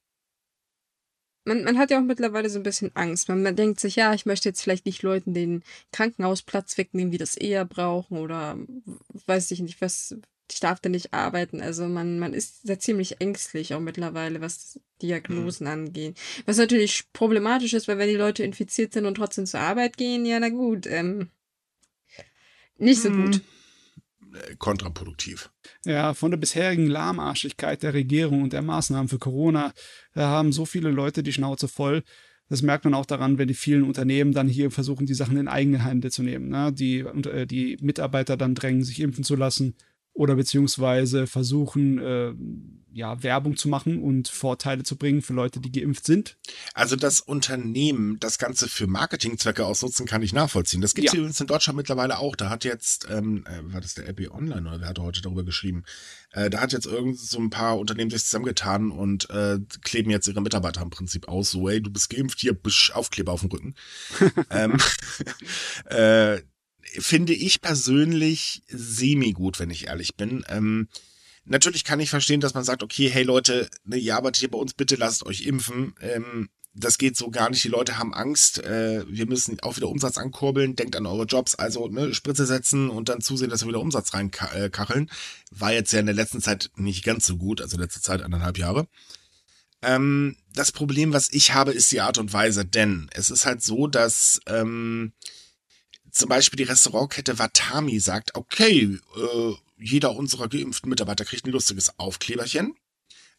Man, 1.45 1.63
man 1.63 1.77
hat 1.77 1.89
ja 1.89 1.99
auch 1.99 2.03
mittlerweile 2.03 2.49
so 2.49 2.59
ein 2.59 2.63
bisschen 2.63 2.91
Angst. 2.95 3.29
Man, 3.29 3.41
man 3.41 3.55
denkt 3.55 3.79
sich, 3.79 3.95
ja, 3.95 4.13
ich 4.13 4.25
möchte 4.25 4.49
jetzt 4.49 4.61
vielleicht 4.61 4.85
nicht 4.85 5.01
Leuten 5.01 5.33
den 5.33 5.63
Krankenhausplatz 5.91 6.77
wegnehmen, 6.77 7.11
die 7.11 7.17
das 7.17 7.37
eher 7.37 7.65
brauchen 7.65 8.17
oder 8.17 8.57
weiß 9.25 9.49
ich 9.51 9.61
nicht, 9.61 9.81
was, 9.81 10.15
ich 10.51 10.59
darf 10.59 10.79
da 10.79 10.89
nicht 10.89 11.13
arbeiten. 11.13 11.61
Also 11.61 11.87
man, 11.87 12.19
man 12.19 12.33
ist 12.33 12.69
da 12.69 12.77
ziemlich 12.77 13.21
ängstlich 13.21 13.73
auch 13.73 13.79
mittlerweile, 13.79 14.41
was 14.41 14.79
Diagnosen 15.01 15.65
mhm. 15.65 15.73
angeht. 15.73 16.17
Was 16.45 16.57
natürlich 16.57 17.05
problematisch 17.13 17.73
ist, 17.73 17.87
weil 17.87 17.97
wenn 17.97 18.09
die 18.09 18.15
Leute 18.15 18.43
infiziert 18.43 18.93
sind 18.93 19.05
und 19.05 19.15
trotzdem 19.15 19.45
zur 19.45 19.61
Arbeit 19.61 19.97
gehen, 19.97 20.25
ja, 20.25 20.39
na 20.39 20.49
gut, 20.49 20.85
ähm, 20.85 21.31
nicht 22.79 23.01
so 23.01 23.11
gut. 23.11 23.41
Äh, 24.33 24.55
kontraproduktiv. 24.57 25.49
Ja, 25.85 26.13
von 26.13 26.31
der 26.31 26.37
bisherigen 26.37 26.87
Lahmarschigkeit 26.87 27.83
der 27.83 27.93
Regierung 27.93 28.43
und 28.43 28.53
der 28.53 28.61
Maßnahmen 28.61 29.07
für 29.07 29.19
Corona 29.19 29.73
da 30.13 30.27
haben 30.27 30.51
so 30.51 30.65
viele 30.65 30.91
Leute 30.91 31.23
die 31.23 31.33
Schnauze 31.33 31.67
voll. 31.67 32.03
Das 32.49 32.61
merkt 32.63 32.83
man 32.83 32.95
auch 32.95 33.05
daran, 33.05 33.37
wenn 33.37 33.47
die 33.47 33.53
vielen 33.53 33.83
Unternehmen 33.83 34.33
dann 34.33 34.47
hier 34.47 34.71
versuchen, 34.71 35.05
die 35.05 35.13
Sachen 35.13 35.37
in 35.37 35.47
eigene 35.47 35.85
Hände 35.85 36.09
zu 36.09 36.23
nehmen. 36.23 36.49
Ne? 36.49 36.73
Die, 36.73 36.99
äh, 36.99 37.45
die 37.45 37.77
Mitarbeiter 37.81 38.37
dann 38.37 38.55
drängen, 38.55 38.83
sich 38.83 38.99
impfen 38.99 39.23
zu 39.23 39.35
lassen 39.35 39.75
oder 40.19 40.35
beziehungsweise 40.35 41.27
versuchen, 41.27 41.97
äh, 41.97 42.33
ja, 42.91 43.23
Werbung 43.23 43.55
zu 43.55 43.69
machen 43.69 44.03
und 44.03 44.27
Vorteile 44.27 44.83
zu 44.83 44.97
bringen 44.97 45.21
für 45.21 45.31
Leute, 45.31 45.61
die 45.61 45.71
geimpft 45.71 46.05
sind. 46.05 46.35
Also 46.73 46.97
das 46.97 47.21
Unternehmen 47.21 48.19
das 48.19 48.37
Ganze 48.37 48.67
für 48.67 48.85
Marketingzwecke 48.85 49.65
ausnutzen, 49.65 50.05
kann 50.05 50.21
ich 50.21 50.33
nachvollziehen. 50.33 50.81
Das 50.81 50.93
gibt 50.93 51.07
es 51.07 51.13
ja. 51.13 51.19
übrigens 51.19 51.39
in 51.39 51.47
Deutschland 51.47 51.77
mittlerweile 51.77 52.19
auch. 52.19 52.35
Da 52.35 52.49
hat 52.49 52.65
jetzt, 52.65 53.07
ähm, 53.09 53.45
äh, 53.45 53.71
war 53.71 53.79
das 53.79 53.93
der 53.93 54.09
RB 54.09 54.29
Online 54.29 54.67
oder 54.67 54.81
wer 54.81 54.89
hat 54.89 54.99
heute 54.99 55.21
darüber 55.21 55.45
geschrieben? 55.45 55.85
Äh, 56.33 56.49
da 56.49 56.59
hat 56.59 56.73
jetzt 56.73 56.85
irgend 56.85 57.17
so 57.17 57.39
ein 57.39 57.49
paar 57.49 57.79
Unternehmen 57.79 58.09
sich 58.11 58.25
zusammengetan 58.25 58.91
und 58.91 59.29
äh, 59.29 59.59
kleben 59.83 60.11
jetzt 60.11 60.27
ihre 60.27 60.41
Mitarbeiter 60.41 60.81
im 60.81 60.89
Prinzip 60.89 61.29
aus. 61.29 61.51
So, 61.51 61.69
ey, 61.69 61.81
du 61.81 61.91
bist 61.91 62.09
geimpft, 62.09 62.41
hier, 62.41 62.53
bisch, 62.53 62.91
Aufkleber 62.93 63.31
auf 63.31 63.39
dem 63.39 63.51
Rücken. 63.51 63.75
ähm, 64.49 64.75
äh, 65.85 66.41
finde 66.97 67.33
ich 67.33 67.61
persönlich 67.61 68.63
semi-gut, 68.67 69.59
wenn 69.59 69.69
ich 69.69 69.87
ehrlich 69.87 70.15
bin. 70.15 70.43
Ähm, 70.47 70.87
natürlich 71.45 71.83
kann 71.83 71.99
ich 71.99 72.09
verstehen, 72.09 72.41
dass 72.41 72.53
man 72.53 72.63
sagt, 72.63 72.83
okay, 72.83 73.09
hey 73.09 73.23
Leute, 73.23 73.69
ne, 73.83 73.97
ihr 73.97 74.15
arbeitet 74.15 74.39
hier 74.39 74.51
bei 74.51 74.57
uns, 74.57 74.73
bitte 74.73 74.95
lasst 74.95 75.25
euch 75.25 75.41
impfen. 75.41 75.93
Ähm, 76.01 76.49
das 76.73 76.97
geht 76.97 77.17
so 77.17 77.29
gar 77.29 77.49
nicht. 77.49 77.63
Die 77.63 77.69
Leute 77.69 77.97
haben 77.97 78.13
Angst. 78.13 78.63
Äh, 78.63 79.03
wir 79.07 79.25
müssen 79.25 79.59
auch 79.61 79.75
wieder 79.75 79.89
Umsatz 79.89 80.17
ankurbeln. 80.17 80.75
Denkt 80.75 80.95
an 80.95 81.05
eure 81.05 81.25
Jobs. 81.25 81.55
Also 81.55 81.87
ne, 81.87 82.13
Spritze 82.13 82.45
setzen 82.45 82.89
und 82.89 83.09
dann 83.09 83.21
zusehen, 83.21 83.49
dass 83.49 83.61
wir 83.61 83.69
wieder 83.69 83.81
Umsatz 83.81 84.13
reinkacheln. 84.13 85.09
War 85.51 85.73
jetzt 85.73 85.91
ja 85.91 85.99
in 85.99 86.05
der 86.05 86.15
letzten 86.15 86.41
Zeit 86.41 86.71
nicht 86.75 87.03
ganz 87.03 87.25
so 87.25 87.37
gut. 87.37 87.61
Also 87.61 87.77
letzte 87.77 88.01
Zeit 88.01 88.21
anderthalb 88.21 88.57
Jahre. 88.57 88.87
Ähm, 89.81 90.37
das 90.53 90.71
Problem, 90.71 91.11
was 91.11 91.29
ich 91.31 91.53
habe, 91.53 91.71
ist 91.71 91.91
die 91.91 92.01
Art 92.01 92.17
und 92.17 92.33
Weise. 92.33 92.65
Denn 92.65 93.09
es 93.13 93.29
ist 93.29 93.45
halt 93.45 93.63
so, 93.63 93.87
dass 93.87 94.39
ähm, 94.45 95.13
zum 96.11 96.29
Beispiel 96.29 96.57
die 96.57 96.63
Restaurantkette 96.63 97.39
Watami 97.39 97.99
sagt, 97.99 98.35
okay, 98.35 98.97
äh, 99.15 99.53
jeder 99.77 100.15
unserer 100.15 100.49
geimpften 100.49 100.89
Mitarbeiter 100.89 101.25
kriegt 101.25 101.45
ein 101.45 101.51
lustiges 101.51 101.97
Aufkleberchen. 101.97 102.75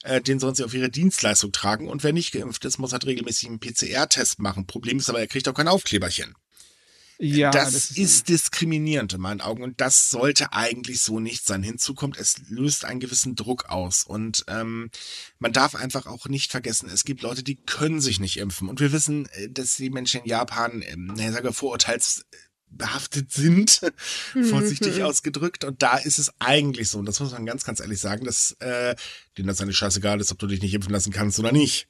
Äh, 0.03 0.21
den 0.21 0.41
sollen 0.41 0.55
sie 0.55 0.65
auf 0.65 0.75
ihre 0.75 0.89
Dienstleistung 0.89 1.53
tragen. 1.53 1.89
Und 1.89 2.03
wer 2.03 2.13
nicht 2.13 2.33
geimpft 2.33 2.65
ist, 2.65 2.79
muss 2.79 2.93
halt 2.93 3.07
regelmäßig 3.07 3.49
einen 3.49 3.61
PCR-Test 3.61 4.39
machen. 4.39 4.67
Problem 4.67 4.99
ist 4.99 5.11
aber, 5.11 5.21
er 5.21 5.27
kriegt 5.27 5.49
auch 5.49 5.55
kein 5.55 5.69
Aufkleberchen. 5.69 6.35
Ja, 7.23 7.51
das, 7.51 7.73
das 7.73 7.91
ist, 7.91 7.99
ist 7.99 8.29
diskriminierend 8.31 9.13
in 9.13 9.21
meinen 9.21 9.43
Augen 9.43 9.63
und 9.63 9.79
das 9.83 10.09
sollte 10.09 10.55
eigentlich 10.55 11.03
so 11.03 11.21
nicht 11.21 11.47
sein. 11.47 11.63
Hinzu 11.63 11.95
kommt, 11.95 12.17
es 12.17 12.37
löst 12.49 12.87
einen 12.87 12.99
gewissen 12.99 13.37
Druck 13.37 13.67
aus 13.69 14.05
und 14.05 14.47
ähm, 14.49 14.91
man 15.39 15.53
darf 15.53 15.75
einfach 15.75 16.07
auch 16.07 16.29
nicht 16.29 16.51
vergessen, 16.51 16.89
es 16.89 17.05
gibt 17.05 17.21
Leute, 17.21 17.43
die 17.43 17.57
können 17.57 18.01
sich 18.01 18.21
nicht 18.21 18.39
impfen 18.39 18.71
und 18.71 18.81
wir 18.81 18.91
wissen, 18.93 19.29
äh, 19.33 19.51
dass 19.51 19.77
die 19.77 19.91
Menschen 19.91 20.23
in 20.23 20.29
Japan, 20.29 20.81
ähm, 20.81 21.09
naja, 21.09 21.33
sage 21.33 21.53
Vorurteils 21.53 22.25
behaftet 22.71 23.33
sind, 23.33 23.81
vorsichtig 24.33 24.99
mhm. 24.99 25.05
ausgedrückt. 25.05 25.65
Und 25.65 25.83
da 25.83 25.97
ist 25.97 26.19
es 26.19 26.33
eigentlich 26.39 26.89
so, 26.89 26.99
und 26.99 27.07
das 27.07 27.21
muss 27.21 27.33
man 27.33 27.47
ganz, 27.47 27.65
ganz 27.65 27.81
ehrlich 27.81 28.01
sagen, 28.01 28.25
dass 28.25 28.53
äh, 28.61 28.95
denen 29.37 29.49
das 29.49 29.61
eigentlich 29.61 29.77
scheißegal 29.77 30.21
ist, 30.21 30.33
ob 30.33 30.39
du 30.39 30.47
dich 30.47 30.63
nicht 30.63 30.75
impfen 30.75 30.93
lassen 30.93 31.13
kannst 31.13 31.39
oder 31.39 31.53
nicht. 31.53 31.89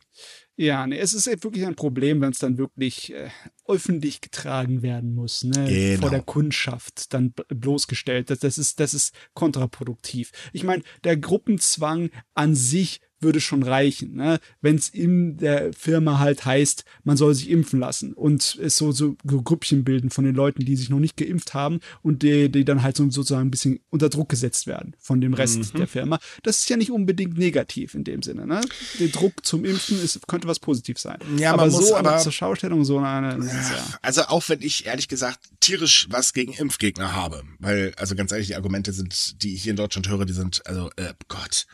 Ja, 0.57 0.87
nee, 0.87 0.99
es 0.99 1.15
ist 1.15 1.27
wirklich 1.27 1.65
ein 1.65 1.75
Problem, 1.75 2.21
wenn 2.21 2.33
es 2.33 2.39
dann 2.39 2.59
wirklich 2.59 3.15
äh, 3.15 3.31
öffentlich 3.67 4.21
getragen 4.21 4.83
werden 4.83 5.15
muss, 5.15 5.43
ne? 5.43 5.67
Genau. 5.67 6.01
Vor 6.03 6.11
der 6.11 6.21
Kundschaft 6.21 7.15
dann 7.15 7.33
bloßgestellt. 7.49 8.29
Das, 8.29 8.41
das, 8.41 8.59
ist, 8.59 8.79
das 8.79 8.93
ist 8.93 9.15
kontraproduktiv. 9.33 10.33
Ich 10.53 10.63
meine, 10.63 10.83
der 11.05 11.17
Gruppenzwang 11.17 12.11
an 12.35 12.55
sich 12.55 13.01
würde 13.21 13.41
schon 13.41 13.63
reichen, 13.63 14.15
ne? 14.15 14.41
wenn 14.61 14.77
es 14.77 14.89
in 14.89 15.37
der 15.37 15.73
Firma 15.73 16.19
halt 16.19 16.45
heißt, 16.45 16.85
man 17.05 17.17
soll 17.17 17.35
sich 17.35 17.51
impfen 17.51 17.79
lassen 17.79 18.15
und 18.15 18.59
es 18.61 18.77
so, 18.77 18.93
so, 18.93 19.17
so 19.25 19.43
Grüppchen 19.43 19.85
bilden 19.85 20.11
von 20.11 20.25
den 20.25 20.35
Leuten, 20.35 20.65
die 20.65 20.77
sich 20.77 20.89
noch 20.89 20.99
nicht 20.99 21.17
geimpft 21.17 21.55
haben 21.55 21.81
und 22.03 22.23
die, 22.23 22.51
die 22.51 22.65
dann 22.65 22.83
halt 22.83 22.97
so, 22.97 23.05
sozusagen 23.11 23.49
ein 23.49 23.51
bisschen 23.51 23.81
unter 23.91 24.09
Druck 24.09 24.29
gesetzt 24.29 24.67
werden 24.67 24.97
von 24.99 25.21
dem 25.21 25.35
Rest 25.35 25.75
mhm. 25.75 25.79
der 25.79 25.87
Firma. 25.87 26.19
Das 26.43 26.61
ist 26.61 26.71
ja 26.71 26.77
nicht 26.77 26.91
unbedingt 26.91 27.37
negativ 27.37 27.95
in 27.95 28.05
dem 28.05 28.23
Sinne. 28.23 28.47
Ne? 28.47 28.61
Der 28.99 29.09
Druck 29.09 29.45
zum 29.45 29.65
Impfen 29.65 30.03
ist, 30.03 30.27
könnte 30.27 30.49
was 30.49 30.59
positiv 30.59 30.99
sein. 30.99 31.19
Ja, 31.37 31.53
aber 31.53 31.71
so 31.71 31.97
aber, 31.97 32.19
zur 32.19 32.33
Schaustellung 32.33 32.85
so 32.85 32.99
eine. 32.99 33.39
Ja. 33.39 33.99
Also 34.03 34.23
auch 34.23 34.49
wenn 34.49 34.63
ich 34.63 34.87
ehrlich 34.87 35.09
gesagt 35.09 35.41
tierisch 35.61 36.07
was 36.11 36.33
gegen 36.33 36.53
Impfgegner 36.53 37.15
habe, 37.15 37.43
weil 37.59 37.93
also 37.97 38.15
ganz 38.15 38.33
ehrlich 38.33 38.49
die 38.49 38.57
Argumente 38.57 38.93
sind, 38.93 39.43
die 39.43 39.55
ich 39.55 39.63
hier 39.63 39.71
in 39.71 39.77
Deutschland 39.77 40.09
höre, 40.09 40.25
die 40.25 40.33
sind 40.33 40.67
also 40.67 40.91
äh, 40.97 41.13
Gott 41.29 41.67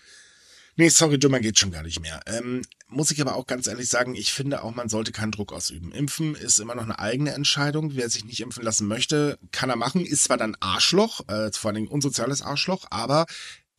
Nee, 0.79 0.91
sorry, 0.91 1.19
dummer 1.19 1.41
geht 1.41 1.59
schon 1.59 1.71
gar 1.71 1.83
nicht 1.83 2.01
mehr. 2.01 2.21
Ähm, 2.27 2.63
muss 2.89 3.11
ich 3.11 3.21
aber 3.21 3.35
auch 3.35 3.47
ganz 3.47 3.67
ehrlich 3.67 3.89
sagen, 3.89 4.15
ich 4.15 4.33
finde 4.33 4.63
auch, 4.63 4.75
man 4.75 4.91
sollte 4.91 5.11
keinen 5.11 5.33
Druck 5.33 5.53
ausüben. 5.53 5.91
Impfen 5.91 6.35
ist 6.35 6.59
immer 6.59 6.75
noch 6.75 6.85
eine 6.85 6.99
eigene 6.99 7.33
Entscheidung. 7.33 7.97
Wer 7.97 8.11
sich 8.11 8.27
nicht 8.27 8.41
impfen 8.41 8.63
lassen 8.63 8.87
möchte, 8.87 9.39
kann 9.53 9.71
er 9.71 9.77
machen. 9.77 10.05
Ist 10.05 10.25
zwar 10.25 10.37
dann 10.37 10.57
Arschloch, 10.61 11.27
äh, 11.29 11.51
vor 11.53 11.71
allem 11.71 11.89
unsoziales 11.89 12.43
Arschloch, 12.43 12.87
aber 12.91 13.27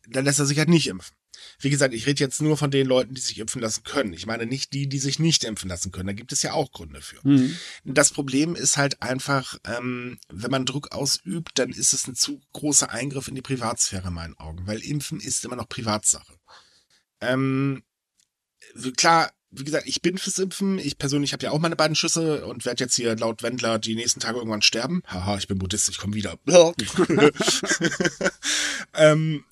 dann 0.08 0.24
lässt 0.24 0.40
er 0.40 0.46
sich 0.46 0.58
halt 0.58 0.68
nicht 0.68 0.88
impfen. 0.88 1.14
Wie 1.60 1.70
gesagt, 1.70 1.94
ich 1.94 2.06
rede 2.06 2.22
jetzt 2.22 2.42
nur 2.42 2.56
von 2.56 2.70
den 2.70 2.86
Leuten, 2.86 3.14
die 3.14 3.20
sich 3.20 3.38
impfen 3.38 3.62
lassen 3.62 3.84
können. 3.84 4.12
Ich 4.12 4.26
meine 4.26 4.46
nicht 4.46 4.72
die, 4.72 4.88
die 4.88 4.98
sich 4.98 5.20
nicht 5.20 5.44
impfen 5.44 5.68
lassen 5.68 5.92
können. 5.92 6.08
Da 6.08 6.12
gibt 6.12 6.32
es 6.32 6.42
ja 6.42 6.52
auch 6.52 6.72
Gründe 6.72 7.00
für. 7.00 7.20
Mhm. 7.22 7.56
Das 7.84 8.10
Problem 8.10 8.56
ist 8.56 8.76
halt 8.76 9.02
einfach, 9.02 9.56
ähm, 9.64 10.18
wenn 10.28 10.50
man 10.50 10.66
Druck 10.66 10.92
ausübt, 10.92 11.58
dann 11.58 11.70
ist 11.70 11.92
es 11.92 12.08
ein 12.08 12.16
zu 12.16 12.40
großer 12.52 12.90
Eingriff 12.90 13.28
in 13.28 13.36
die 13.36 13.42
Privatsphäre 13.42 14.08
in 14.08 14.14
meinen 14.14 14.36
Augen, 14.38 14.66
weil 14.66 14.80
Impfen 14.80 15.20
ist 15.20 15.44
immer 15.44 15.56
noch 15.56 15.68
Privatsache. 15.68 16.34
Ähm, 17.20 17.82
klar, 18.96 19.30
wie 19.50 19.64
gesagt, 19.64 19.86
ich 19.86 20.02
bin 20.02 20.18
fürs 20.18 20.38
Impfen. 20.38 20.78
Ich 20.78 20.98
persönlich 20.98 21.32
habe 21.32 21.44
ja 21.44 21.52
auch 21.52 21.58
meine 21.58 21.76
beiden 21.76 21.94
Schüsse 21.94 22.46
und 22.46 22.64
werde 22.64 22.84
jetzt 22.84 22.94
hier 22.94 23.16
laut 23.16 23.42
Wendler 23.42 23.78
die 23.78 23.94
nächsten 23.94 24.20
Tage 24.20 24.38
irgendwann 24.38 24.62
sterben. 24.62 25.02
Haha, 25.06 25.38
ich 25.38 25.48
bin 25.48 25.58
Buddhist, 25.58 25.88
ich 25.88 25.98
komme 25.98 26.14
wieder. 26.14 26.38
ähm, 28.94 29.44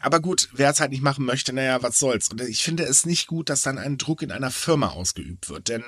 aber 0.00 0.20
gut, 0.20 0.48
wer 0.52 0.70
es 0.70 0.80
halt 0.80 0.90
nicht 0.90 1.02
machen 1.02 1.26
möchte, 1.26 1.52
naja, 1.52 1.82
was 1.82 1.98
soll's. 1.98 2.30
Und 2.30 2.40
ich 2.40 2.62
finde 2.62 2.84
es 2.84 3.04
nicht 3.04 3.26
gut, 3.26 3.50
dass 3.50 3.62
dann 3.62 3.78
ein 3.78 3.98
Druck 3.98 4.22
in 4.22 4.32
einer 4.32 4.50
Firma 4.50 4.88
ausgeübt 4.88 5.50
wird. 5.50 5.68
Denn 5.68 5.84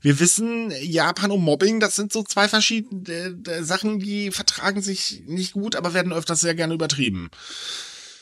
wir 0.00 0.18
wissen, 0.18 0.72
Japan 0.82 1.30
und 1.30 1.42
Mobbing, 1.42 1.78
das 1.78 1.94
sind 1.94 2.12
so 2.12 2.24
zwei 2.24 2.48
verschiedene 2.48 3.38
äh, 3.46 3.62
Sachen, 3.62 4.00
die 4.00 4.32
vertragen 4.32 4.82
sich 4.82 5.22
nicht 5.26 5.52
gut, 5.52 5.76
aber 5.76 5.94
werden 5.94 6.12
öfters 6.12 6.40
sehr 6.40 6.56
gerne 6.56 6.74
übertrieben. 6.74 7.30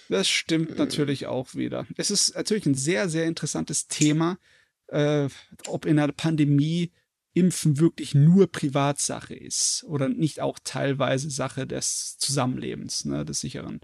Das 0.09 0.29
stimmt 0.29 0.73
äh. 0.73 0.75
natürlich 0.75 1.27
auch 1.27 1.55
wieder. 1.55 1.87
Es 1.97 2.11
ist 2.11 2.35
natürlich 2.35 2.67
ein 2.67 2.75
sehr, 2.75 3.09
sehr 3.09 3.27
interessantes 3.27 3.87
Thema, 3.89 4.39
äh, 4.89 5.29
ob 5.67 5.87
in 5.87 5.99
einer 5.99 6.13
Pandemie 6.13 6.93
Impfen 7.37 7.79
wirklich 7.79 8.15
nur 8.15 8.51
Privatsache 8.51 9.35
ist 9.35 9.85
oder 9.87 10.09
nicht 10.09 10.41
auch 10.41 10.59
teilweise 10.65 11.29
Sache 11.29 11.67
des 11.67 12.17
Zusammenlebens, 12.17 13.05
ne, 13.05 13.27
des 13.27 13.41
sicheren. 13.41 13.79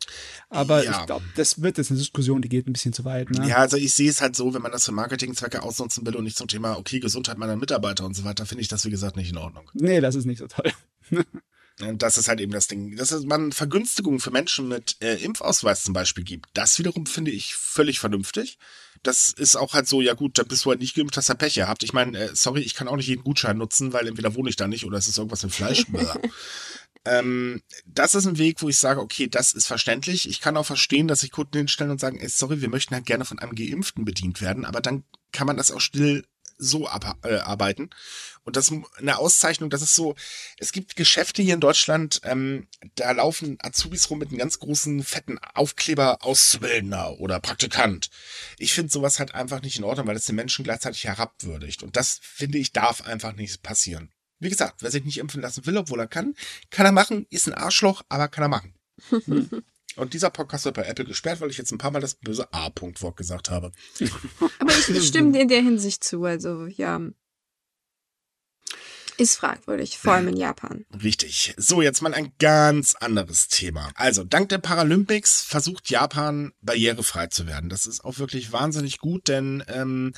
Aber 0.48 0.82
ja. 0.82 0.92
ich 0.92 1.06
glaube, 1.06 1.26
das 1.36 1.60
wird 1.60 1.76
jetzt 1.76 1.90
eine 1.90 2.00
Diskussion, 2.00 2.40
die 2.40 2.48
geht 2.48 2.66
ein 2.66 2.72
bisschen 2.72 2.94
zu 2.94 3.04
weit. 3.04 3.28
Ne? 3.30 3.46
Ja, 3.46 3.56
also 3.56 3.76
ich 3.76 3.92
sehe 3.92 4.08
es 4.08 4.22
halt 4.22 4.36
so, 4.36 4.54
wenn 4.54 4.62
man 4.62 4.72
das 4.72 4.86
für 4.86 4.92
Marketingzwecke 4.92 5.62
ausnutzen 5.62 6.06
will 6.06 6.16
und 6.16 6.24
nicht 6.24 6.38
zum 6.38 6.48
Thema, 6.48 6.78
okay, 6.78 6.98
Gesundheit 6.98 7.36
meiner 7.36 7.56
Mitarbeiter 7.56 8.06
und 8.06 8.16
so 8.16 8.24
weiter, 8.24 8.46
finde 8.46 8.62
ich 8.62 8.68
das, 8.68 8.86
wie 8.86 8.90
gesagt, 8.90 9.16
nicht 9.16 9.30
in 9.30 9.36
Ordnung. 9.36 9.70
Nee, 9.74 10.00
das 10.00 10.14
ist 10.14 10.24
nicht 10.24 10.38
so 10.38 10.46
toll. 10.46 10.72
Das 11.98 12.18
ist 12.18 12.28
halt 12.28 12.40
eben 12.40 12.52
das 12.52 12.68
Ding, 12.68 12.96
dass 12.96 13.10
man 13.24 13.52
Vergünstigungen 13.52 14.20
für 14.20 14.30
Menschen 14.30 14.68
mit 14.68 14.96
äh, 15.00 15.16
Impfausweis 15.16 15.84
zum 15.84 15.94
Beispiel 15.94 16.24
gibt. 16.24 16.48
Das 16.54 16.78
wiederum 16.78 17.06
finde 17.06 17.30
ich 17.30 17.54
völlig 17.54 17.98
vernünftig. 17.98 18.58
Das 19.02 19.30
ist 19.30 19.56
auch 19.56 19.74
halt 19.74 19.88
so, 19.88 20.00
ja 20.00 20.14
gut, 20.14 20.38
dann 20.38 20.46
bist 20.46 20.64
du 20.64 20.70
halt 20.70 20.80
nicht 20.80 20.94
geimpft, 20.94 21.16
hast 21.16 21.28
du 21.28 21.34
Pech 21.34 21.54
gehabt. 21.54 21.82
Ich 21.82 21.92
meine, 21.92 22.16
äh, 22.16 22.30
sorry, 22.34 22.60
ich 22.60 22.74
kann 22.74 22.88
auch 22.88 22.96
nicht 22.96 23.08
jeden 23.08 23.24
Gutschein 23.24 23.58
nutzen, 23.58 23.92
weil 23.92 24.06
entweder 24.06 24.34
wohne 24.34 24.48
ich 24.48 24.56
da 24.56 24.68
nicht 24.68 24.84
oder 24.84 24.98
es 24.98 25.08
ist 25.08 25.18
irgendwas 25.18 25.42
mit 25.42 25.52
Fleisch. 25.52 25.84
ähm, 27.04 27.62
das 27.84 28.14
ist 28.14 28.26
ein 28.26 28.38
Weg, 28.38 28.62
wo 28.62 28.68
ich 28.68 28.78
sage, 28.78 29.00
okay, 29.00 29.26
das 29.26 29.54
ist 29.54 29.66
verständlich. 29.66 30.28
Ich 30.28 30.40
kann 30.40 30.56
auch 30.56 30.66
verstehen, 30.66 31.08
dass 31.08 31.20
sich 31.20 31.32
Kunden 31.32 31.58
hinstellen 31.58 31.90
und 31.90 32.00
sagen, 32.00 32.20
ey, 32.20 32.28
sorry, 32.28 32.60
wir 32.60 32.68
möchten 32.68 32.94
halt 32.94 33.06
gerne 33.06 33.24
von 33.24 33.40
einem 33.40 33.56
Geimpften 33.56 34.04
bedient 34.04 34.40
werden, 34.40 34.64
aber 34.64 34.80
dann 34.80 35.04
kann 35.32 35.46
man 35.46 35.56
das 35.56 35.70
auch 35.70 35.80
still 35.80 36.24
so 36.62 36.88
abarbeiten. 36.88 37.90
Und 38.44 38.56
das 38.56 38.72
eine 38.96 39.18
Auszeichnung, 39.18 39.70
das 39.70 39.82
ist 39.82 39.94
so, 39.94 40.14
es 40.58 40.72
gibt 40.72 40.96
Geschäfte 40.96 41.42
hier 41.42 41.54
in 41.54 41.60
Deutschland, 41.60 42.20
ähm, 42.24 42.66
da 42.96 43.10
laufen 43.12 43.58
Azubis 43.60 44.10
rum 44.10 44.18
mit 44.18 44.28
einem 44.28 44.38
ganz 44.38 44.58
großen, 44.58 45.02
fetten 45.04 45.38
Aufkleber 45.54 46.24
Auszubildender 46.24 47.20
oder 47.20 47.40
Praktikant. 47.40 48.10
Ich 48.58 48.72
finde 48.72 48.90
sowas 48.90 49.18
halt 49.18 49.34
einfach 49.34 49.62
nicht 49.62 49.78
in 49.78 49.84
Ordnung, 49.84 50.06
weil 50.06 50.16
es 50.16 50.26
den 50.26 50.36
Menschen 50.36 50.64
gleichzeitig 50.64 51.04
herabwürdigt. 51.04 51.82
Und 51.82 51.96
das, 51.96 52.18
finde 52.22 52.58
ich, 52.58 52.72
darf 52.72 53.02
einfach 53.02 53.34
nicht 53.34 53.62
passieren. 53.62 54.10
Wie 54.38 54.50
gesagt, 54.50 54.82
wer 54.82 54.90
sich 54.90 55.04
nicht 55.04 55.18
impfen 55.18 55.40
lassen 55.40 55.64
will, 55.66 55.76
obwohl 55.76 56.00
er 56.00 56.08
kann, 56.08 56.34
kann 56.70 56.86
er 56.86 56.92
machen, 56.92 57.26
ist 57.30 57.46
ein 57.46 57.54
Arschloch, 57.54 58.02
aber 58.08 58.28
kann 58.28 58.44
er 58.44 58.48
machen. 58.48 58.74
Und 59.96 60.14
dieser 60.14 60.30
Podcast 60.30 60.64
wird 60.64 60.76
bei 60.76 60.84
Apple 60.84 61.04
gesperrt, 61.04 61.40
weil 61.40 61.50
ich 61.50 61.58
jetzt 61.58 61.72
ein 61.72 61.78
paar 61.78 61.90
Mal 61.90 62.00
das 62.00 62.14
böse 62.14 62.52
A-Punkt-Wort 62.52 63.16
gesagt 63.16 63.50
habe. 63.50 63.72
Aber 64.58 64.72
ich 64.72 65.06
stimme 65.06 65.40
in 65.40 65.48
der 65.48 65.62
Hinsicht 65.62 66.02
zu. 66.02 66.24
Also, 66.24 66.66
ja. 66.66 67.00
Ist 69.18 69.36
fragwürdig, 69.36 69.98
vor 69.98 70.14
allem 70.14 70.28
in 70.28 70.36
Japan. 70.36 70.86
Richtig. 71.02 71.54
So, 71.58 71.82
jetzt 71.82 72.00
mal 72.00 72.14
ein 72.14 72.32
ganz 72.38 72.94
anderes 72.94 73.48
Thema. 73.48 73.92
Also, 73.94 74.24
dank 74.24 74.48
der 74.48 74.58
Paralympics 74.58 75.42
versucht 75.42 75.90
Japan 75.90 76.52
barrierefrei 76.62 77.26
zu 77.26 77.46
werden. 77.46 77.68
Das 77.68 77.86
ist 77.86 78.04
auch 78.04 78.18
wirklich 78.18 78.52
wahnsinnig 78.52 78.98
gut, 78.98 79.28
denn 79.28 79.62
ähm, 79.68 80.14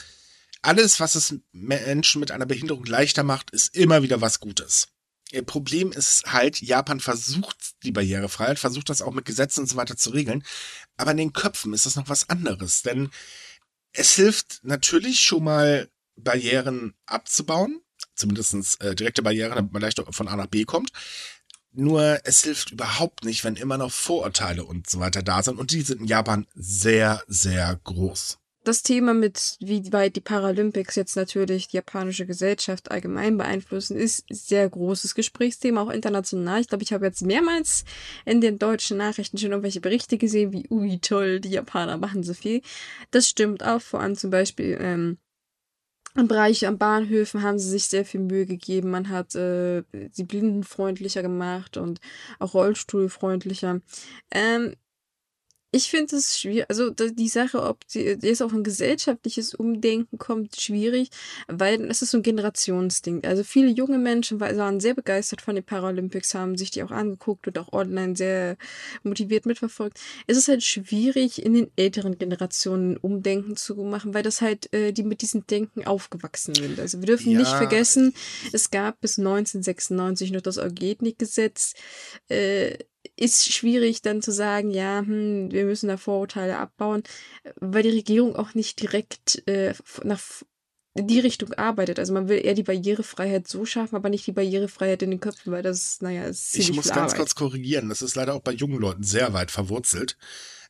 alles, 0.63 1.01
was 1.01 1.17
es 1.17 1.35
Menschen 1.53 2.21
mit 2.21 2.31
einer 2.31 2.47
Behinderung 2.47 2.85
leichter 2.85 3.25
macht, 3.25 3.51
ist 3.51 3.77
immer 3.77 4.03
wieder 4.03 4.21
was 4.21 4.39
Gutes. 4.39 4.89
Ihr 5.35 5.43
Problem 5.43 5.91
ist 5.91 6.33
halt, 6.33 6.63
Japan 6.63 7.01
versucht 7.01 7.83
die 7.83 7.93
Barrierefreiheit, 7.93 8.59
versucht 8.59 8.89
das 8.89 9.03
auch 9.03 9.13
mit 9.13 9.25
Gesetzen 9.25 9.61
und 9.61 9.67
so 9.67 9.77
weiter 9.77 9.97
zu 9.97 10.11
regeln, 10.11 10.45
aber 10.97 11.11
in 11.11 11.17
den 11.17 11.33
Köpfen 11.33 11.73
ist 11.73 11.87
das 11.87 11.97
noch 11.97 12.09
was 12.09 12.31
anderes, 12.31 12.83
denn 12.83 13.11
es 13.93 14.13
hilft 14.15 14.61
natürlich 14.63 15.21
schon 15.21 15.45
mal 15.45 15.89
Barrieren 16.17 16.95
abzubauen, 17.07 17.81
zumindest 18.15 18.81
äh, 18.81 18.95
direkte 18.95 19.23
Barrieren, 19.23 19.55
damit 19.55 19.73
man 19.73 19.83
leichter 19.83 20.05
von 20.13 20.29
A 20.29 20.37
nach 20.37 20.47
B 20.47 20.65
kommt. 20.65 20.93
Nur 21.73 22.21
es 22.23 22.45
hilft 22.45 22.71
überhaupt 22.71 23.25
nicht, 23.25 23.43
wenn 23.43 23.57
immer 23.57 23.79
noch 23.79 23.91
Vorurteile 23.91 24.65
und 24.65 24.89
so 24.89 25.01
weiter 25.01 25.25
da 25.25 25.43
sind. 25.43 25.59
Und 25.59 25.73
die 25.73 25.83
sind 25.83 26.03
in 26.03 26.07
Japan 26.07 26.47
sehr, 26.55 27.25
sehr 27.27 27.81
groß. 27.83 28.39
Das 28.65 28.83
Thema 28.83 29.13
mit, 29.13 29.59
wie 29.61 29.93
weit 29.93 30.17
die 30.17 30.23
Paralympics 30.23 30.97
jetzt 30.97 31.17
natürlich 31.17 31.69
die 31.69 31.77
japanische 31.77 32.25
Gesellschaft 32.25 32.91
allgemein 32.91 33.37
beeinflussen, 33.37 33.95
ist 33.95 34.25
sehr 34.31 34.69
großes 34.71 35.15
Gesprächsthema, 35.15 35.83
auch 35.83 35.91
international. 35.91 36.63
Ich 36.63 36.69
glaube, 36.69 36.83
ich 36.83 36.95
habe 36.95 37.05
jetzt 37.05 37.21
mehrmals 37.21 37.85
in 38.25 38.41
den 38.41 38.59
deutschen 38.59 38.97
Nachrichten 38.97 39.37
schon 39.37 39.51
irgendwelche 39.51 39.83
Berichte 39.83 40.17
gesehen, 40.17 40.53
wie, 40.53 40.67
ui, 40.71 40.99
toll, 40.99 41.41
die 41.41 41.51
Japaner 41.51 41.99
machen 41.99 42.23
so 42.23 42.33
viel. 42.33 42.63
Das 43.11 43.29
stimmt 43.29 43.63
auch, 43.63 43.83
vor 43.83 44.01
allem 44.01 44.17
zum 44.17 44.31
Beispiel 44.31 44.79
ähm, 44.81 45.19
im 46.17 46.29
Bereich 46.29 46.67
an 46.67 46.79
Bahnhöfen 46.79 47.43
haben 47.43 47.59
sie 47.59 47.69
sich 47.69 47.87
sehr 47.87 48.07
viel 48.07 48.21
Mühe 48.21 48.47
gegeben. 48.47 48.91
Man 48.91 49.11
hat 49.11 49.35
äh, 49.35 49.83
sie 50.13 50.25
blindenfreundlicher 50.25 51.23
gemacht 51.23 51.77
und 51.77 52.01
auch 52.39 52.55
rollstuhlfreundlicher. 52.55 53.81
Ähm, 54.31 54.75
Ich 55.75 55.91
finde 55.91 56.15
es 56.15 56.39
schwierig, 56.39 56.67
also 56.69 56.91
die 56.91 57.29
Sache, 57.29 57.61
ob 57.61 57.85
die, 57.89 58.17
jetzt 58.23 58.41
auch 58.45 58.53
ein 58.53 58.63
gesellschaftliches 58.63 59.57
Umdenken 59.57 60.19
kommt, 60.19 60.61
schwierig, 60.61 61.09
weil 61.49 61.91
es 61.91 62.01
ist 62.01 62.13
so 62.13 62.19
ein 62.19 62.23
Generationsding. 62.23 63.25
Also 63.25 63.43
viele 63.43 63.71
junge 63.71 63.99
Menschen 63.99 64.39
waren 64.39 64.79
sehr 64.79 64.95
begeistert 64.95 65.41
von 65.41 65.57
den 65.57 65.65
Paralympics, 65.65 66.33
haben 66.35 66.57
sich 66.57 66.71
die 66.71 66.85
auch 66.85 66.93
angeguckt 66.93 67.49
und 67.49 67.59
auch 67.59 67.73
online 67.73 68.15
sehr 68.15 68.57
motiviert 69.03 69.47
mitverfolgt. 69.47 69.99
Es 70.29 70.37
ist 70.37 70.47
halt 70.47 70.63
schwierig, 70.63 71.45
in 71.45 71.55
den 71.55 71.73
älteren 71.75 72.19
Generationen 72.19 72.97
Umdenken 72.97 73.57
zu 73.57 73.75
machen, 73.75 74.15
weil 74.15 74.23
das 74.23 74.43
halt 74.43 74.73
äh, 74.73 74.93
die 74.93 75.03
mit 75.03 75.23
diesem 75.23 75.45
Denken 75.49 75.89
aufgewachsen 75.89 76.55
sind. 76.55 76.79
Also 76.79 77.01
wir 77.01 77.07
dürfen 77.07 77.33
ja. 77.33 77.41
nicht 77.41 77.51
vergessen, 77.51 78.15
es 78.53 78.71
gab 78.71 79.01
bis 79.01 79.19
1996 79.19 80.31
noch 80.31 80.41
das 80.41 80.57
Eugenik-Gesetz. 80.57 81.75
Äh, 82.29 82.79
ist 83.17 83.53
schwierig 83.53 84.03
dann 84.03 84.23
zu 84.23 84.33
sagen, 84.33 84.71
ja, 84.71 85.01
hm, 85.01 85.51
wir 85.53 85.65
müssen 85.65 85.89
da 85.89 85.97
Vorurteile 85.97 86.59
abbauen, 86.59 87.03
weil 87.57 87.83
die 87.83 87.91
Regierung 87.91 88.37
auch 88.37 88.55
nicht 88.55 88.81
direkt 88.81 89.47
äh, 89.47 89.75
nach 90.03 90.21
in 90.97 91.09
die 91.09 91.19
Richtung 91.19 91.53
arbeitet. 91.55 91.99
Also 91.99 92.13
man 92.13 92.29
will 92.29 92.45
eher 92.45 92.55
die 92.55 92.63
Barrierefreiheit 92.63 93.49
so 93.49 93.67
schaffen, 93.67 93.97
aber 93.97 94.11
nicht 94.11 94.27
die 94.27 94.33
Barrierefreiheit 94.33 95.03
in 95.03 95.11
den 95.11 95.21
Köpfen, 95.21 95.53
weil 95.53 95.63
das, 95.63 96.01
naja, 96.01 96.25
ist 96.25 96.57
Ich 96.57 96.73
muss 96.73 96.87
ganz 96.87 97.13
Arbeit. 97.13 97.17
kurz 97.17 97.35
korrigieren. 97.35 97.89
Das 97.89 98.01
ist 98.01 98.15
leider 98.15 98.35
auch 98.35 98.43
bei 98.43 98.53
jungen 98.53 98.79
Leuten 98.79 99.03
sehr 99.03 99.33
weit 99.33 99.51
verwurzelt. 99.51 100.17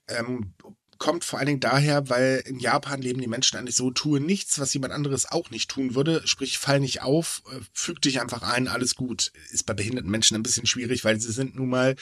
Ähm, 0.09 0.55
kommt 0.97 1.25
vor 1.25 1.39
allen 1.39 1.47
Dingen 1.47 1.61
daher, 1.61 2.09
weil 2.09 2.43
in 2.47 2.59
Japan 2.59 3.03
leben 3.03 3.21
die 3.21 3.27
Menschen 3.27 3.59
eigentlich 3.59 3.77
so, 3.77 3.91
tue 3.91 4.21
nichts, 4.21 4.59
was 4.59 4.73
jemand 4.73 4.95
anderes 4.95 5.31
auch 5.31 5.51
nicht 5.51 5.71
tun 5.71 5.95
würde, 5.95 6.23
sprich, 6.25 6.57
fall 6.59 6.81
nicht 6.81 7.03
auf, 7.03 7.43
äh, 7.53 7.61
füg 7.75 8.01
dich 8.01 8.21
einfach 8.21 8.43
ein, 8.43 8.69
alles 8.69 8.95
gut. 8.95 9.33
Ist 9.51 9.67
bei 9.67 9.75
behinderten 9.75 10.11
Menschen 10.11 10.37
ein 10.37 10.43
bisschen 10.43 10.67
schwierig, 10.67 11.05
weil 11.05 11.21
sie 11.21 11.33
sind 11.33 11.55
nun 11.55 11.69
mal 11.69 11.97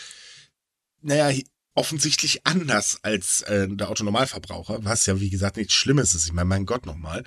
naja, 1.02 1.30
offensichtlich 1.74 2.46
anders 2.46 2.98
als 3.02 3.42
äh, 3.42 3.66
der 3.68 3.88
Autonormalverbraucher, 3.88 4.84
was 4.84 5.06
ja 5.06 5.20
wie 5.20 5.30
gesagt 5.30 5.56
nichts 5.56 5.74
Schlimmes 5.74 6.14
ist. 6.14 6.26
Ich 6.26 6.32
meine, 6.32 6.48
mein 6.48 6.66
Gott 6.66 6.84
nochmal. 6.84 7.24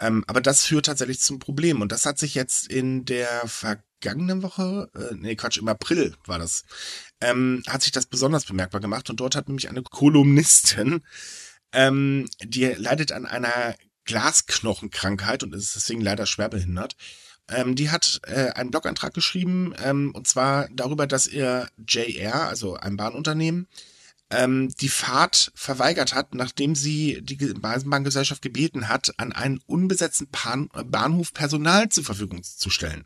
Ähm, 0.00 0.24
aber 0.26 0.40
das 0.40 0.64
führt 0.64 0.86
tatsächlich 0.86 1.20
zum 1.20 1.38
Problem. 1.38 1.80
Und 1.80 1.92
das 1.92 2.04
hat 2.04 2.18
sich 2.18 2.34
jetzt 2.34 2.66
in 2.66 3.04
der 3.04 3.46
vergangenen 3.46 4.42
Woche, 4.42 4.90
äh, 4.94 5.14
nee, 5.14 5.36
Quatsch, 5.36 5.58
im 5.58 5.68
April 5.68 6.14
war 6.26 6.38
das, 6.38 6.64
ähm, 7.20 7.62
hat 7.68 7.82
sich 7.82 7.92
das 7.92 8.06
besonders 8.06 8.44
bemerkbar 8.44 8.80
gemacht. 8.80 9.08
Und 9.08 9.20
dort 9.20 9.36
hat 9.36 9.48
nämlich 9.48 9.68
eine 9.68 9.82
Kolumnistin, 9.82 11.02
ähm, 11.72 12.28
die 12.42 12.64
leidet 12.64 13.12
an 13.12 13.24
einer 13.26 13.76
Glasknochenkrankheit 14.04 15.42
und 15.42 15.54
ist 15.54 15.76
deswegen 15.76 16.00
leider 16.00 16.26
schwerbehindert. 16.26 16.96
Ähm, 17.48 17.76
die 17.76 17.90
hat 17.90 18.20
äh, 18.26 18.50
einen 18.50 18.70
Blogantrag 18.70 19.14
geschrieben, 19.14 19.74
ähm, 19.82 20.10
und 20.14 20.26
zwar 20.26 20.68
darüber, 20.72 21.06
dass 21.06 21.26
ihr 21.26 21.68
JR, 21.86 22.48
also 22.48 22.74
ein 22.74 22.96
Bahnunternehmen, 22.96 23.68
ähm, 24.30 24.70
die 24.80 24.88
Fahrt 24.88 25.52
verweigert 25.54 26.14
hat, 26.14 26.34
nachdem 26.34 26.74
sie 26.74 27.20
die 27.22 27.36
Bahngesellschaft 27.36 28.42
gebeten 28.42 28.88
hat, 28.88 29.14
an 29.18 29.32
einen 29.32 29.60
unbesetzten 29.66 30.28
Bahn 30.28 30.68
Bahnhof 30.86 31.32
Personal 31.32 31.88
zur 31.88 32.04
Verfügung 32.04 32.42
zu 32.42 32.70
stellen. 32.70 33.04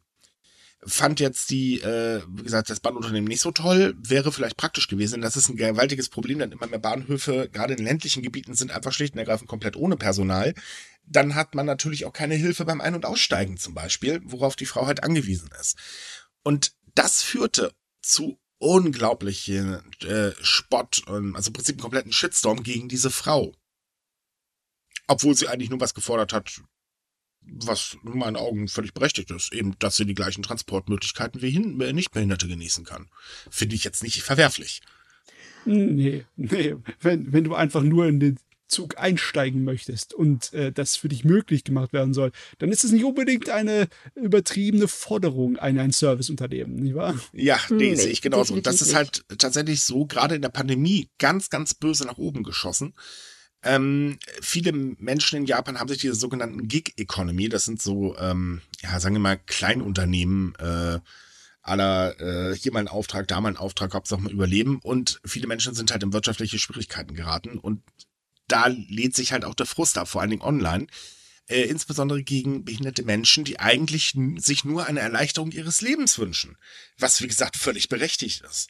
Fand 0.83 1.21
jetzt 1.21 1.51
die, 1.51 1.79
äh, 1.83 2.23
wie 2.27 2.43
gesagt, 2.43 2.71
das 2.71 2.81
Bahnunternehmen 2.81 3.29
nicht 3.29 3.43
so 3.43 3.51
toll, 3.51 3.95
wäre 3.99 4.33
vielleicht 4.33 4.57
praktisch 4.57 4.89
gewesen. 4.89 5.21
Das 5.21 5.37
ist 5.37 5.51
ein 5.51 5.57
gewaltiges 5.57 6.09
Problem, 6.09 6.39
denn 6.39 6.53
immer 6.53 6.69
mehr 6.69 6.79
Bahnhöfe, 6.79 7.51
gerade 7.53 7.75
in 7.75 7.85
ländlichen 7.85 8.23
Gebieten, 8.23 8.55
sind 8.55 8.71
einfach 8.71 8.95
schlicht 8.95 9.13
und 9.13 9.19
ergreifend 9.19 9.51
komplett 9.51 9.77
ohne 9.77 9.99
Personal 9.99 10.55
dann 11.11 11.35
hat 11.35 11.55
man 11.55 11.67
natürlich 11.67 12.05
auch 12.07 12.13
keine 12.13 12.37
Hilfe 12.37 12.65
beim 12.65 12.81
Ein- 12.81 12.95
und 12.95 13.05
Aussteigen 13.05 13.57
zum 13.57 13.75
Beispiel, 13.75 14.21
worauf 14.25 14.55
die 14.55 14.67
Frau 14.67 14.87
halt 14.87 15.03
angewiesen 15.03 15.51
ist. 15.61 15.77
Und 16.45 16.73
das 16.95 17.23
führte 17.23 17.75
zu 18.01 18.39
unglaublichen 18.59 19.81
äh, 20.03 20.33
Spott, 20.41 21.03
also 21.07 21.49
im 21.49 21.53
Prinzip 21.53 21.75
einen 21.75 21.83
kompletten 21.83 22.13
Shitstorm 22.13 22.63
gegen 22.63 22.89
diese 22.89 23.11
Frau. 23.11 23.55
Obwohl 25.09 25.35
sie 25.35 25.49
eigentlich 25.49 25.71
nur 25.71 25.81
was 25.81 25.95
gefordert 25.95 26.33
hat, 26.33 26.63
was 27.43 27.97
in 28.05 28.19
meinen 28.19 28.37
Augen 28.37 28.69
völlig 28.69 28.95
berechtigt 28.95 29.33
ist, 29.33 29.53
eben, 29.53 29.77
dass 29.81 29.97
sie 29.97 30.05
die 30.05 30.15
gleichen 30.15 30.45
Transportmöglichkeiten 30.45 31.43
wie 31.43 31.51
hin, 31.51 31.81
äh, 31.81 31.93
Nichtbehinderte 31.93 32.47
genießen 32.47 32.85
kann. 32.85 33.11
Finde 33.51 33.75
ich 33.75 33.83
jetzt 33.83 34.05
nicht 34.05 34.23
verwerflich. 34.23 34.81
Nee, 35.65 36.25
nee. 36.37 36.77
Wenn, 37.01 37.33
wenn 37.33 37.45
du 37.45 37.55
einfach 37.55 37.83
nur 37.83 38.07
in 38.07 38.21
den 38.21 38.39
Zug 38.71 38.99
einsteigen 38.99 39.65
möchtest 39.65 40.15
und 40.15 40.53
äh, 40.53 40.73
das 40.73 40.97
für 40.97 41.09
dich 41.09 41.25
möglich 41.25 41.65
gemacht 41.65 41.93
werden 41.93 42.15
soll, 42.15 42.33
dann 42.59 42.71
ist 42.71 42.85
es 42.85 42.93
nicht 42.93 43.05
unbedingt 43.05 43.51
eine 43.51 43.89
übertriebene 44.15 44.89
Forderung 44.89 45.57
an 45.57 45.79
ein 45.79 45.93
Serviceunternehmen, 45.93 46.77
nicht 46.77 46.95
wahr? 46.95 47.19
Ja, 47.33 47.59
nee, 47.69 47.95
sehe 47.95 48.11
ich 48.11 48.23
genauso. 48.23 48.55
Und 48.55 48.67
das 48.67 48.81
ist 48.81 48.95
halt 48.95 49.25
tatsächlich 49.39 49.83
so, 49.83 50.07
gerade 50.07 50.35
in 50.35 50.43
der 50.43 50.49
Pandemie, 50.49 51.09
ganz, 51.19 51.51
ganz 51.51 51.75
böse 51.75 52.05
nach 52.05 52.19
oben 52.19 52.43
geschossen. 52.43 52.95
Ähm, 53.63 54.19
viele 54.41 54.73
Menschen 54.73 55.39
in 55.39 55.45
Japan 55.45 55.79
haben 55.79 55.89
sich 55.89 55.99
diese 55.99 56.15
sogenannten 56.15 56.67
Gig-Economy, 56.67 57.51
das 57.51 57.65
sind 57.65 57.83
so, 57.83 58.17
ähm, 58.17 58.63
ja, 58.83 58.99
sagen 59.01 59.15
wir 59.17 59.21
mal, 59.21 59.37
Kleinunternehmen, 59.37 60.55
äh, 60.59 60.99
aller 61.63 62.19
äh, 62.21 62.57
hier 62.57 62.73
mal 62.73 62.81
ein 62.81 62.89
Auftrag, 62.89 63.29
da 63.29 63.41
mal 63.41 63.51
ein 63.51 63.57
Auftrag, 63.57 63.93
Hauptsache 63.93 64.21
mal 64.21 64.33
überleben. 64.33 64.81
Und 64.83 65.21
viele 65.25 65.47
Menschen 65.47 65.75
sind 65.75 65.93
halt 65.93 66.03
in 66.03 66.13
wirtschaftliche 66.13 66.59
Schwierigkeiten 66.59 67.15
geraten 67.15 67.59
und 67.59 67.83
da 68.51 68.67
lädt 68.67 69.15
sich 69.15 69.33
halt 69.33 69.45
auch 69.45 69.55
der 69.55 69.67
Frust 69.67 69.99
ab, 69.99 70.09
vor 70.09 70.21
allen 70.21 70.31
Dingen 70.31 70.43
online. 70.43 70.87
Äh, 71.49 71.63
insbesondere 71.63 72.23
gegen 72.23 72.65
behinderte 72.65 73.03
Menschen, 73.03 73.45
die 73.45 73.59
eigentlich 73.59 74.15
sich 74.37 74.65
nur 74.65 74.87
eine 74.87 75.01
Erleichterung 75.01 75.51
ihres 75.51 75.81
Lebens 75.81 76.19
wünschen. 76.19 76.57
Was, 76.97 77.21
wie 77.23 77.27
gesagt, 77.27 77.57
völlig 77.57 77.89
berechtigt 77.89 78.43
ist. 78.43 78.69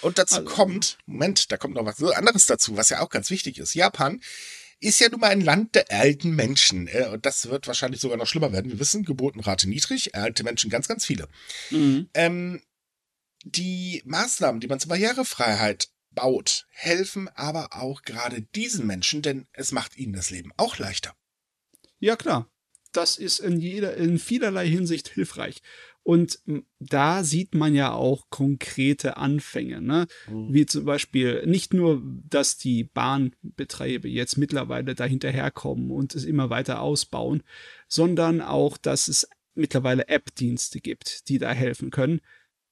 Und 0.00 0.18
dazu 0.18 0.36
also, 0.36 0.48
kommt, 0.48 0.98
Moment, 1.06 1.50
da 1.50 1.56
kommt 1.56 1.74
noch 1.74 1.84
was 1.84 2.00
anderes 2.12 2.46
dazu, 2.46 2.76
was 2.76 2.90
ja 2.90 3.00
auch 3.00 3.10
ganz 3.10 3.30
wichtig 3.30 3.58
ist. 3.58 3.74
Japan 3.74 4.20
ist 4.80 5.00
ja 5.00 5.08
nun 5.08 5.20
mal 5.20 5.30
ein 5.30 5.40
Land 5.40 5.74
der 5.74 5.90
alten 5.90 6.30
Menschen. 6.30 6.86
Äh, 6.86 7.08
und 7.12 7.26
das 7.26 7.48
wird 7.48 7.66
wahrscheinlich 7.66 8.00
sogar 8.00 8.16
noch 8.16 8.26
schlimmer 8.26 8.52
werden. 8.52 8.70
Wir 8.70 8.78
wissen, 8.78 9.04
Geburtenrate 9.04 9.68
niedrig, 9.68 10.14
alte 10.14 10.44
Menschen 10.44 10.70
ganz, 10.70 10.86
ganz 10.86 11.04
viele. 11.04 11.28
Mhm. 11.70 12.08
Ähm, 12.14 12.62
die 13.44 14.02
Maßnahmen, 14.04 14.60
die 14.60 14.68
man 14.68 14.80
zur 14.80 14.90
Barrierefreiheit 14.90 15.88
baut, 16.18 16.66
helfen 16.70 17.28
aber 17.28 17.76
auch 17.76 18.02
gerade 18.02 18.42
diesen 18.42 18.86
Menschen, 18.86 19.22
denn 19.22 19.46
es 19.52 19.70
macht 19.70 19.96
ihnen 19.96 20.12
das 20.12 20.30
Leben 20.30 20.50
auch 20.56 20.78
leichter. 20.78 21.14
Ja, 22.00 22.16
klar. 22.16 22.50
Das 22.92 23.18
ist 23.18 23.38
in 23.38 23.60
jeder, 23.60 23.96
in 23.96 24.18
vielerlei 24.18 24.66
Hinsicht 24.66 25.08
hilfreich. 25.08 25.62
Und 26.02 26.40
da 26.80 27.22
sieht 27.22 27.54
man 27.54 27.74
ja 27.74 27.92
auch 27.92 28.30
konkrete 28.30 29.18
Anfänge, 29.18 29.80
ne? 29.80 30.06
Mhm. 30.26 30.54
Wie 30.54 30.66
zum 30.66 30.86
Beispiel 30.86 31.46
nicht 31.46 31.74
nur, 31.74 32.02
dass 32.28 32.56
die 32.56 32.82
Bahnbetreiber 32.82 34.08
jetzt 34.08 34.38
mittlerweile 34.38 34.94
dahinterherkommen 34.94 35.90
und 35.90 36.14
es 36.14 36.24
immer 36.24 36.50
weiter 36.50 36.80
ausbauen, 36.80 37.42
sondern 37.88 38.40
auch, 38.40 38.78
dass 38.78 39.06
es 39.06 39.28
mittlerweile 39.54 40.08
App-Dienste 40.08 40.80
gibt, 40.80 41.28
die 41.28 41.38
da 41.38 41.52
helfen 41.52 41.90
können 41.90 42.20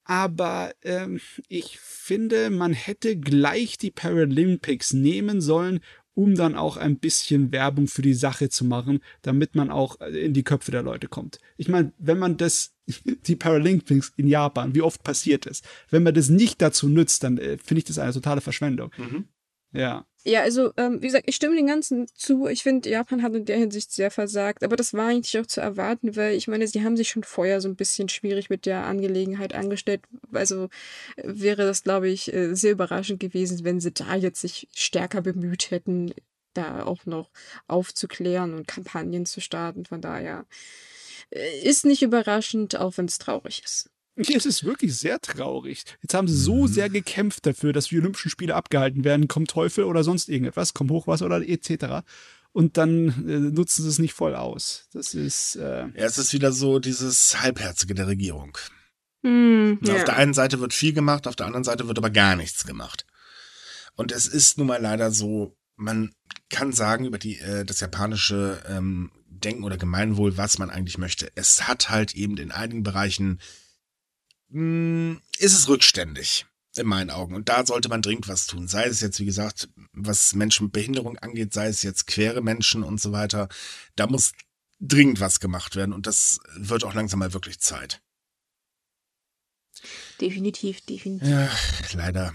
aber 0.07 0.73
ähm, 0.83 1.21
ich 1.49 1.81
finde, 1.81 2.51
man 2.51 2.73
hätte 2.73 3.17
gleich 3.17 3.77
die 3.77 3.91
Paralympics 3.91 4.93
nehmen 4.93 5.41
sollen, 5.41 5.81
um 6.15 6.37
dann 6.37 6.55
auch 6.55 6.77
ein 6.77 6.99
bisschen 6.99 7.51
Werbung 7.53 7.89
für 7.89 8.03
die 8.03 8.15
Sache 8.15 8.49
zu 8.49 8.65
machen, 8.65 9.01
damit 9.23 9.57
man 9.57 9.71
auch 9.71 10.01
äh, 10.01 10.25
in 10.25 10.33
die 10.33 10.45
Köpfe 10.45 10.71
der 10.71 10.83
Leute 10.83 11.09
kommt. 11.09 11.41
Ich 11.57 11.69
meine, 11.69 11.93
wenn 11.99 12.19
man 12.19 12.37
das, 12.37 12.73
die 13.27 13.37
Paralympics 13.37 14.13
in 14.17 14.29
Japan, 14.29 14.75
wie 14.77 14.83
oft 14.83 15.03
passiert 15.03 15.45
ist, 15.45 15.67
wenn 15.91 16.05
man 16.05 16.15
das 16.15 16.29
nicht 16.29 16.63
dazu 16.63 16.89
nützt, 16.89 17.25
dann 17.25 17.37
äh, 17.39 17.59
finde 17.59 17.81
ich 17.81 17.85
das 17.85 17.99
eine 17.99 18.13
totale 18.13 18.41
Verschwendung. 18.41 18.93
Mhm. 18.97 19.25
Ja. 19.73 20.07
Ja, 20.29 20.43
also, 20.43 20.73
ähm, 20.77 21.01
wie 21.03 21.07
gesagt, 21.07 21.27
ich 21.29 21.37
stimme 21.37 21.55
den 21.55 21.69
Ganzen 21.69 22.09
zu. 22.17 22.49
Ich 22.49 22.65
finde, 22.65 22.91
Japan 22.91 23.23
hat 23.23 23.35
in 23.37 23.45
der 23.45 23.59
Hinsicht 23.59 23.93
sehr 23.93 24.11
versagt. 24.11 24.65
Aber 24.65 24.75
das 24.75 24.93
war 24.93 25.07
eigentlich 25.07 25.39
auch 25.39 25.47
zu 25.47 25.61
erwarten, 25.61 26.17
weil 26.17 26.35
ich 26.35 26.49
meine, 26.49 26.67
sie 26.67 26.83
haben 26.83 26.97
sich 26.97 27.11
schon 27.11 27.23
vorher 27.23 27.61
so 27.61 27.69
ein 27.69 27.77
bisschen 27.77 28.09
schwierig 28.09 28.51
mit 28.51 28.67
der 28.67 28.87
Angelegenheit 28.87 29.55
angestellt. 29.55 30.01
Also 30.33 30.69
wäre 31.17 31.65
das, 31.65 31.85
glaube 31.85 32.09
ich, 32.09 32.33
äh, 32.35 32.55
sehr 32.55 32.73
überraschend 32.73 33.21
gewesen, 33.21 33.63
wenn 33.65 33.79
sie 33.79 33.93
da 33.93 34.17
jetzt 34.17 34.41
sich 34.41 34.69
stärker 34.75 35.23
bemüht 35.23 35.71
hätten, 35.71 36.13
da 36.55 36.85
auch 36.85 37.07
noch 37.07 37.31
aufzuklären 37.69 38.55
und 38.55 38.67
Kampagnen 38.67 39.27
zu 39.27 39.41
starten. 39.41 39.85
Von 39.85 40.01
daher 40.01 40.45
äh, 41.31 41.61
ist 41.63 41.85
nicht 41.85 42.03
überraschend, 42.03 42.77
auch 42.77 42.99
wenn 42.99 43.07
es 43.07 43.19
traurig 43.19 43.63
ist. 43.65 43.91
Hier 44.17 44.37
ist 44.37 44.47
es 44.47 44.65
wirklich 44.65 44.97
sehr 44.97 45.21
traurig. 45.21 45.85
Jetzt 46.01 46.15
haben 46.15 46.27
sie 46.27 46.37
so 46.37 46.63
mhm. 46.63 46.69
sehr 46.69 46.89
gekämpft 46.89 47.45
dafür, 47.45 47.73
dass 47.73 47.89
die 47.89 47.99
Olympischen 47.99 48.31
Spiele 48.31 48.55
abgehalten 48.55 49.05
werden, 49.05 49.29
kommt 49.29 49.51
Teufel 49.51 49.85
oder 49.85 50.05
sonst 50.05 50.29
irgendetwas, 50.29 50.73
kommt 50.73 50.91
Hochwasser 50.91 51.27
oder 51.27 51.47
etc. 51.47 52.07
Und 52.53 52.79
dann 52.79 53.09
äh, 53.29 53.39
nutzen 53.39 53.83
sie 53.83 53.89
es 53.91 53.99
nicht 53.99 54.15
voll 54.15 54.35
aus. 54.35 54.89
Das 54.93 55.13
ist. 55.13 55.57
Äh 55.57 55.89
ja, 55.89 56.07
es 56.07 56.17
ist 56.17 56.33
wieder 56.33 56.53
so 56.53 56.79
dieses 56.79 57.43
Halbherzige 57.43 57.95
der 57.95 58.07
Regierung. 58.07 58.57
Mm, 59.23 59.75
ja. 59.83 59.97
Auf 59.97 60.05
der 60.05 60.17
einen 60.17 60.33
Seite 60.33 60.61
wird 60.61 60.73
viel 60.73 60.95
gemacht, 60.95 61.27
auf 61.27 61.37
der 61.37 61.47
anderen 61.47 61.65
Seite 61.65 61.87
wird 61.87 61.99
aber 61.99 62.11
gar 62.11 62.37
nichts 62.37 62.65
gemacht. 62.65 63.05
Und 63.97 64.13
es 64.13 64.27
ist 64.27 64.57
nun 64.57 64.69
mal 64.69 64.81
leider 64.81 65.11
so, 65.11 65.57
man 65.77 66.13
kann 66.49 66.73
sagen 66.73 67.05
über 67.05 67.19
die, 67.19 67.39
äh, 67.39 67.65
das 67.67 67.81
japanische 67.81 68.63
ähm, 68.69 69.11
Denken 69.29 69.65
oder 69.65 69.77
Gemeinwohl, 69.77 70.39
was 70.39 70.59
man 70.59 70.71
eigentlich 70.71 70.97
möchte. 70.97 71.31
Es 71.35 71.69
hat 71.69 71.91
halt 71.91 72.15
eben 72.15 72.39
in 72.39 72.53
einigen 72.53 72.83
Bereichen 72.83 73.41
mh, 74.49 75.15
hm, 75.15 75.23
ist 75.39 75.55
es 75.55 75.69
rückständig. 75.69 76.47
in 76.77 76.87
meinen 76.87 77.11
Augen. 77.11 77.35
Und 77.35 77.49
da 77.49 77.65
sollte 77.65 77.89
man 77.89 78.03
dringend 78.03 78.29
was 78.29 78.47
tun. 78.47 78.69
Sei 78.69 78.85
es 78.85 79.01
jetzt, 79.01 79.19
wie 79.19 79.25
gesagt, 79.25 79.69
was 79.93 80.35
Menschen 80.35 80.65
mit 80.65 80.73
Behinderung 80.73 81.17
angeht, 81.19 81.55
sei 81.55 81.69
es 81.69 81.83
jetzt 81.83 82.07
quere 82.07 82.43
Menschen 82.43 82.83
und 82.83 83.01
so 83.01 83.13
weiter. 83.13 83.49
Da 83.95 84.07
muss 84.07 84.33
dringend 84.79 85.21
was 85.21 85.41
gemacht 85.41 85.75
werden 85.75 85.95
und 85.95 86.07
das 86.07 86.39
wird 86.55 86.85
auch 86.85 86.93
langsam 86.93 87.21
mal 87.21 87.33
wirklich 87.33 87.61
Zeit. 87.61 88.03
Definitiv, 90.21 90.81
definitiv. 90.83 91.29
Ja, 91.29 91.51
leider. 91.93 92.35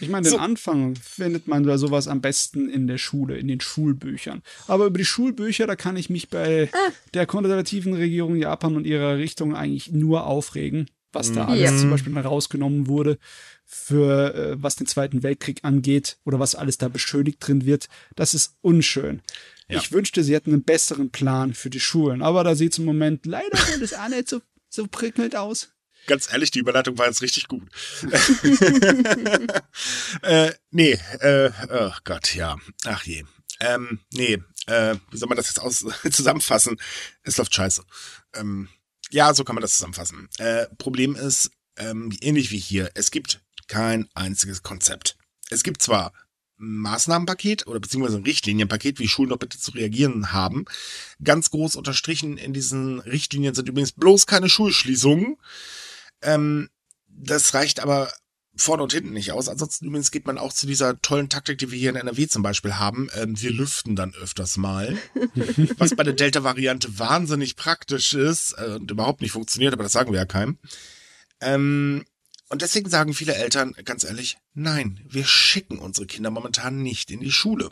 Ich 0.00 0.08
meine, 0.08 0.24
den 0.24 0.32
so. 0.32 0.38
Anfang 0.38 0.96
findet 0.96 1.46
man 1.46 1.64
bei 1.64 1.76
sowas 1.76 2.08
am 2.08 2.20
besten 2.20 2.68
in 2.68 2.86
der 2.86 2.98
Schule, 2.98 3.36
in 3.36 3.48
den 3.48 3.60
Schulbüchern. 3.60 4.42
Aber 4.66 4.86
über 4.86 4.98
die 4.98 5.04
Schulbücher, 5.04 5.66
da 5.66 5.76
kann 5.76 5.96
ich 5.96 6.10
mich 6.10 6.28
bei 6.28 6.68
ah. 6.72 6.92
der 7.14 7.26
konservativen 7.26 7.94
Regierung 7.94 8.36
Japan 8.36 8.76
und 8.76 8.86
ihrer 8.86 9.16
Richtung 9.16 9.54
eigentlich 9.54 9.92
nur 9.92 10.26
aufregen, 10.26 10.88
was 11.12 11.32
da 11.32 11.46
alles 11.46 11.70
ja. 11.70 11.76
zum 11.76 11.90
Beispiel 11.90 12.12
mal 12.12 12.24
rausgenommen 12.26 12.86
wurde, 12.86 13.18
für 13.66 14.34
äh, 14.34 14.62
was 14.62 14.76
den 14.76 14.86
Zweiten 14.86 15.22
Weltkrieg 15.22 15.60
angeht 15.62 16.18
oder 16.24 16.40
was 16.40 16.54
alles 16.54 16.78
da 16.78 16.88
beschönigt 16.88 17.46
drin 17.46 17.66
wird. 17.66 17.88
Das 18.16 18.34
ist 18.34 18.56
unschön. 18.62 19.22
Ja. 19.68 19.78
Ich 19.78 19.92
wünschte, 19.92 20.24
sie 20.24 20.34
hätten 20.34 20.52
einen 20.52 20.64
besseren 20.64 21.10
Plan 21.10 21.54
für 21.54 21.70
die 21.70 21.78
Schulen, 21.78 22.22
aber 22.22 22.42
da 22.42 22.54
sieht 22.54 22.72
es 22.72 22.78
im 22.78 22.84
Moment 22.84 23.26
leider 23.26 23.58
das 23.80 23.94
auch 23.94 24.08
nicht 24.08 24.28
so, 24.28 24.40
so 24.68 24.86
prickelnd 24.88 25.36
aus 25.36 25.68
ganz 26.06 26.32
ehrlich, 26.32 26.50
die 26.50 26.58
Überleitung 26.58 26.98
war 26.98 27.06
jetzt 27.06 27.22
richtig 27.22 27.48
gut. 27.48 27.68
äh, 30.22 30.52
nee, 30.70 30.98
äh, 31.20 31.50
oh 31.70 31.92
Gott, 32.04 32.34
ja. 32.34 32.56
Ach 32.84 33.04
je. 33.04 33.24
Ähm, 33.60 34.00
nee, 34.12 34.42
äh, 34.66 34.96
wie 35.10 35.16
soll 35.16 35.28
man 35.28 35.36
das 35.36 35.48
jetzt 35.48 35.60
aus 35.60 35.84
zusammenfassen? 36.10 36.80
Es 37.22 37.36
läuft 37.36 37.54
scheiße. 37.54 37.84
Ähm, 38.34 38.68
ja, 39.10 39.34
so 39.34 39.44
kann 39.44 39.54
man 39.54 39.62
das 39.62 39.74
zusammenfassen. 39.74 40.28
Äh, 40.38 40.66
Problem 40.78 41.14
ist, 41.16 41.50
ähm, 41.76 42.12
ähnlich 42.20 42.50
wie 42.50 42.58
hier, 42.58 42.90
es 42.94 43.10
gibt 43.10 43.40
kein 43.68 44.08
einziges 44.14 44.62
Konzept. 44.62 45.16
Es 45.50 45.62
gibt 45.62 45.82
zwar 45.82 46.12
Maßnahmenpaket 46.60 47.66
oder 47.66 47.80
beziehungsweise 47.80 48.18
ein 48.18 48.24
Richtlinienpaket, 48.24 48.98
wie 48.98 49.08
Schulen 49.08 49.30
noch 49.30 49.38
bitte 49.38 49.58
zu 49.58 49.70
reagieren 49.72 50.32
haben. 50.32 50.66
Ganz 51.24 51.50
groß 51.50 51.74
unterstrichen 51.76 52.36
in 52.36 52.52
diesen 52.52 53.00
Richtlinien 53.00 53.54
sind 53.54 53.68
übrigens 53.68 53.92
bloß 53.92 54.26
keine 54.26 54.50
Schulschließungen. 54.50 55.38
Ähm, 56.22 56.68
das 57.08 57.54
reicht 57.54 57.80
aber 57.80 58.12
vorne 58.56 58.82
und 58.82 58.92
hinten 58.92 59.12
nicht 59.12 59.32
aus. 59.32 59.48
Ansonsten 59.48 59.86
übrigens 59.86 60.10
geht 60.10 60.26
man 60.26 60.38
auch 60.38 60.52
zu 60.52 60.66
dieser 60.66 61.00
tollen 61.00 61.28
Taktik, 61.28 61.58
die 61.58 61.70
wir 61.70 61.78
hier 61.78 61.90
in 61.90 61.96
NRW 61.96 62.26
zum 62.28 62.42
Beispiel 62.42 62.74
haben. 62.74 63.08
Ähm, 63.14 63.40
wir 63.40 63.52
lüften 63.52 63.96
dann 63.96 64.14
öfters 64.14 64.56
mal. 64.56 64.98
was 65.78 65.94
bei 65.94 66.02
der 66.02 66.14
Delta-Variante 66.14 66.98
wahnsinnig 66.98 67.56
praktisch 67.56 68.14
ist 68.14 68.54
äh, 68.58 68.74
und 68.74 68.90
überhaupt 68.90 69.22
nicht 69.22 69.32
funktioniert, 69.32 69.72
aber 69.72 69.82
das 69.82 69.92
sagen 69.92 70.12
wir 70.12 70.18
ja 70.18 70.26
keinem. 70.26 70.58
Ähm, 71.40 72.04
und 72.48 72.62
deswegen 72.62 72.90
sagen 72.90 73.14
viele 73.14 73.34
Eltern 73.34 73.74
ganz 73.84 74.04
ehrlich, 74.04 74.38
nein, 74.54 75.00
wir 75.08 75.24
schicken 75.24 75.78
unsere 75.78 76.06
Kinder 76.06 76.30
momentan 76.30 76.82
nicht 76.82 77.10
in 77.10 77.20
die 77.20 77.32
Schule. 77.32 77.70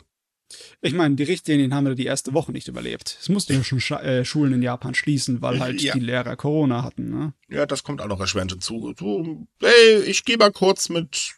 Ich 0.81 0.93
meine, 0.93 1.15
die 1.15 1.23
Richtlinien 1.23 1.73
haben 1.73 1.85
wir 1.85 1.95
die 1.95 2.05
erste 2.05 2.33
Woche 2.33 2.51
nicht 2.51 2.67
überlebt. 2.67 3.17
Es 3.19 3.29
mussten 3.29 3.53
ja 3.53 3.63
schon 3.63 3.79
Sch 3.79 3.91
äh, 3.91 4.25
Schulen 4.25 4.53
in 4.53 4.61
Japan 4.61 4.95
schließen, 4.95 5.41
weil 5.41 5.59
halt 5.59 5.81
ja. 5.81 5.93
die 5.93 5.99
Lehrer 5.99 6.35
Corona 6.35 6.83
hatten. 6.83 7.09
Ne? 7.09 7.33
Ja, 7.49 7.65
das 7.65 7.83
kommt 7.83 8.01
auch 8.01 8.07
noch 8.07 8.19
erschwerend 8.19 8.51
hinzu. 8.51 8.93
So, 8.97 9.47
hey, 9.61 10.03
ich 10.05 10.25
gehe 10.25 10.37
mal 10.37 10.51
kurz 10.51 10.89
mit 10.89 11.35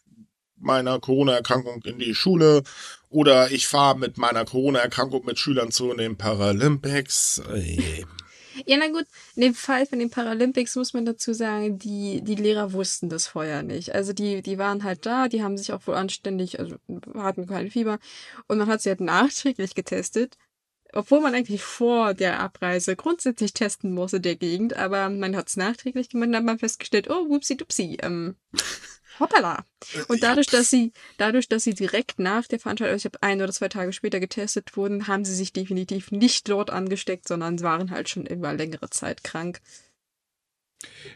meiner 0.58 1.00
Corona-Erkrankung 1.00 1.82
in 1.84 2.00
die 2.00 2.16
Schule 2.16 2.64
oder 3.10 3.52
ich 3.52 3.68
fahre 3.68 3.98
mit 3.98 4.18
meiner 4.18 4.46
Corona-Erkrankung 4.46 5.26
mit 5.26 5.40
Schülern 5.40 5.72
zu 5.72 5.94
den 5.94 6.18
Paralympics. 6.18 7.42
Hey. 7.50 8.06
Ja, 8.66 8.78
na 8.78 8.88
gut, 8.88 9.06
in 9.36 9.42
dem 9.44 9.54
Fall 9.56 9.86
von 9.86 10.00
den 10.00 10.10
Paralympics 10.10 10.76
muss 10.76 10.94
man 10.94 11.06
dazu 11.06 11.34
sagen, 11.34 11.78
die, 11.80 12.22
die 12.22 12.36
Lehrer 12.36 12.74
wussten 12.74 13.10
das 13.10 13.28
vorher 13.28 13.64
nicht. 13.64 13.94
Also 13.94 14.14
die, 14.14 14.42
die 14.42 14.58
waren 14.58 14.84
halt 14.84 15.06
da, 15.06 15.28
die 15.28 15.44
haben 15.44 15.58
sich 15.58 15.72
auch 15.74 15.86
wohl 15.88 15.96
anständig, 15.96 16.60
also 16.60 16.76
hatten 17.16 17.48
kein 17.48 17.72
Fieber 17.72 18.00
und 18.48 18.58
man 18.58 18.68
hat 18.68 18.82
sie 18.82 18.90
halt 18.90 19.02
nachträglich 19.02 19.76
getestet. 19.76 20.38
Obwohl 20.94 21.22
man 21.22 21.34
eigentlich 21.34 21.62
vor 21.62 22.14
der 22.14 22.42
Abreise 22.42 22.98
grundsätzlich 22.98 23.54
testen 23.54 23.94
musste 23.94 24.20
der 24.20 24.36
Gegend, 24.36 24.76
aber 24.76 25.10
man 25.10 25.38
hat 25.38 25.48
es 25.48 25.56
nachträglich 25.56 26.10
gemacht 26.10 26.28
und 26.28 26.36
hat 26.36 26.44
man 26.44 26.60
festgestellt, 26.60 27.10
oh, 27.10 27.30
whoopsie 27.30 27.56
dupsi, 27.56 27.98
ähm, 28.02 28.36
hoppala. 29.20 29.66
Und 30.08 30.24
dadurch, 30.24 30.48
dass 30.48 30.70
sie, 30.70 30.94
dadurch, 31.18 31.48
dass 31.48 31.64
sie 31.64 31.74
direkt 31.74 32.20
nach 32.20 32.48
der 32.48 32.60
Veranstaltung, 32.60 32.98
ich 32.98 33.06
habe 33.06 33.22
ein 33.22 33.42
oder 33.42 33.52
zwei 33.52 33.68
Tage 33.68 33.94
später 33.94 34.20
getestet 34.20 34.76
wurden, 34.78 35.08
haben 35.08 35.26
sie 35.26 35.36
sich 35.36 35.54
definitiv 35.54 36.12
nicht 36.12 36.50
dort 36.50 36.70
angesteckt, 36.70 37.28
sondern 37.28 37.62
waren 37.62 37.92
halt 37.92 38.10
schon 38.10 38.26
über 38.26 38.54
längere 38.54 38.90
Zeit 38.90 39.24
krank. 39.24 39.62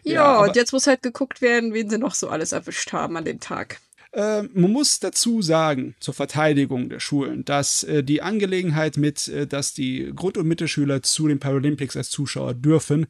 Ja, 0.03 0.13
ja 0.13 0.39
und 0.39 0.55
jetzt 0.55 0.73
muss 0.73 0.87
halt 0.87 1.01
geguckt 1.01 1.41
werden, 1.41 1.73
wen 1.73 1.89
sie 1.89 1.97
noch 1.97 2.15
so 2.15 2.29
alles 2.29 2.51
erwischt 2.51 2.93
haben 2.93 3.17
an 3.17 3.25
dem 3.25 3.39
Tag. 3.39 3.79
Äh, 4.15 4.43
man 4.53 4.71
muss 4.71 4.99
dazu 4.99 5.41
sagen, 5.41 5.95
zur 5.99 6.13
Verteidigung 6.13 6.87
der 6.87 7.01
Schulen, 7.01 7.43
dass 7.43 7.83
äh, 7.83 8.01
die 8.01 8.21
Angelegenheit 8.21 8.95
mit, 8.95 9.27
äh, 9.27 9.45
dass 9.45 9.73
die 9.73 10.13
Grund- 10.15 10.37
und 10.37 10.47
Mittelschüler 10.47 11.03
zu 11.03 11.27
den 11.27 11.39
Paralympics 11.39 11.97
als 11.97 12.09
Zuschauer 12.09 12.53
dürfen, 12.53 13.07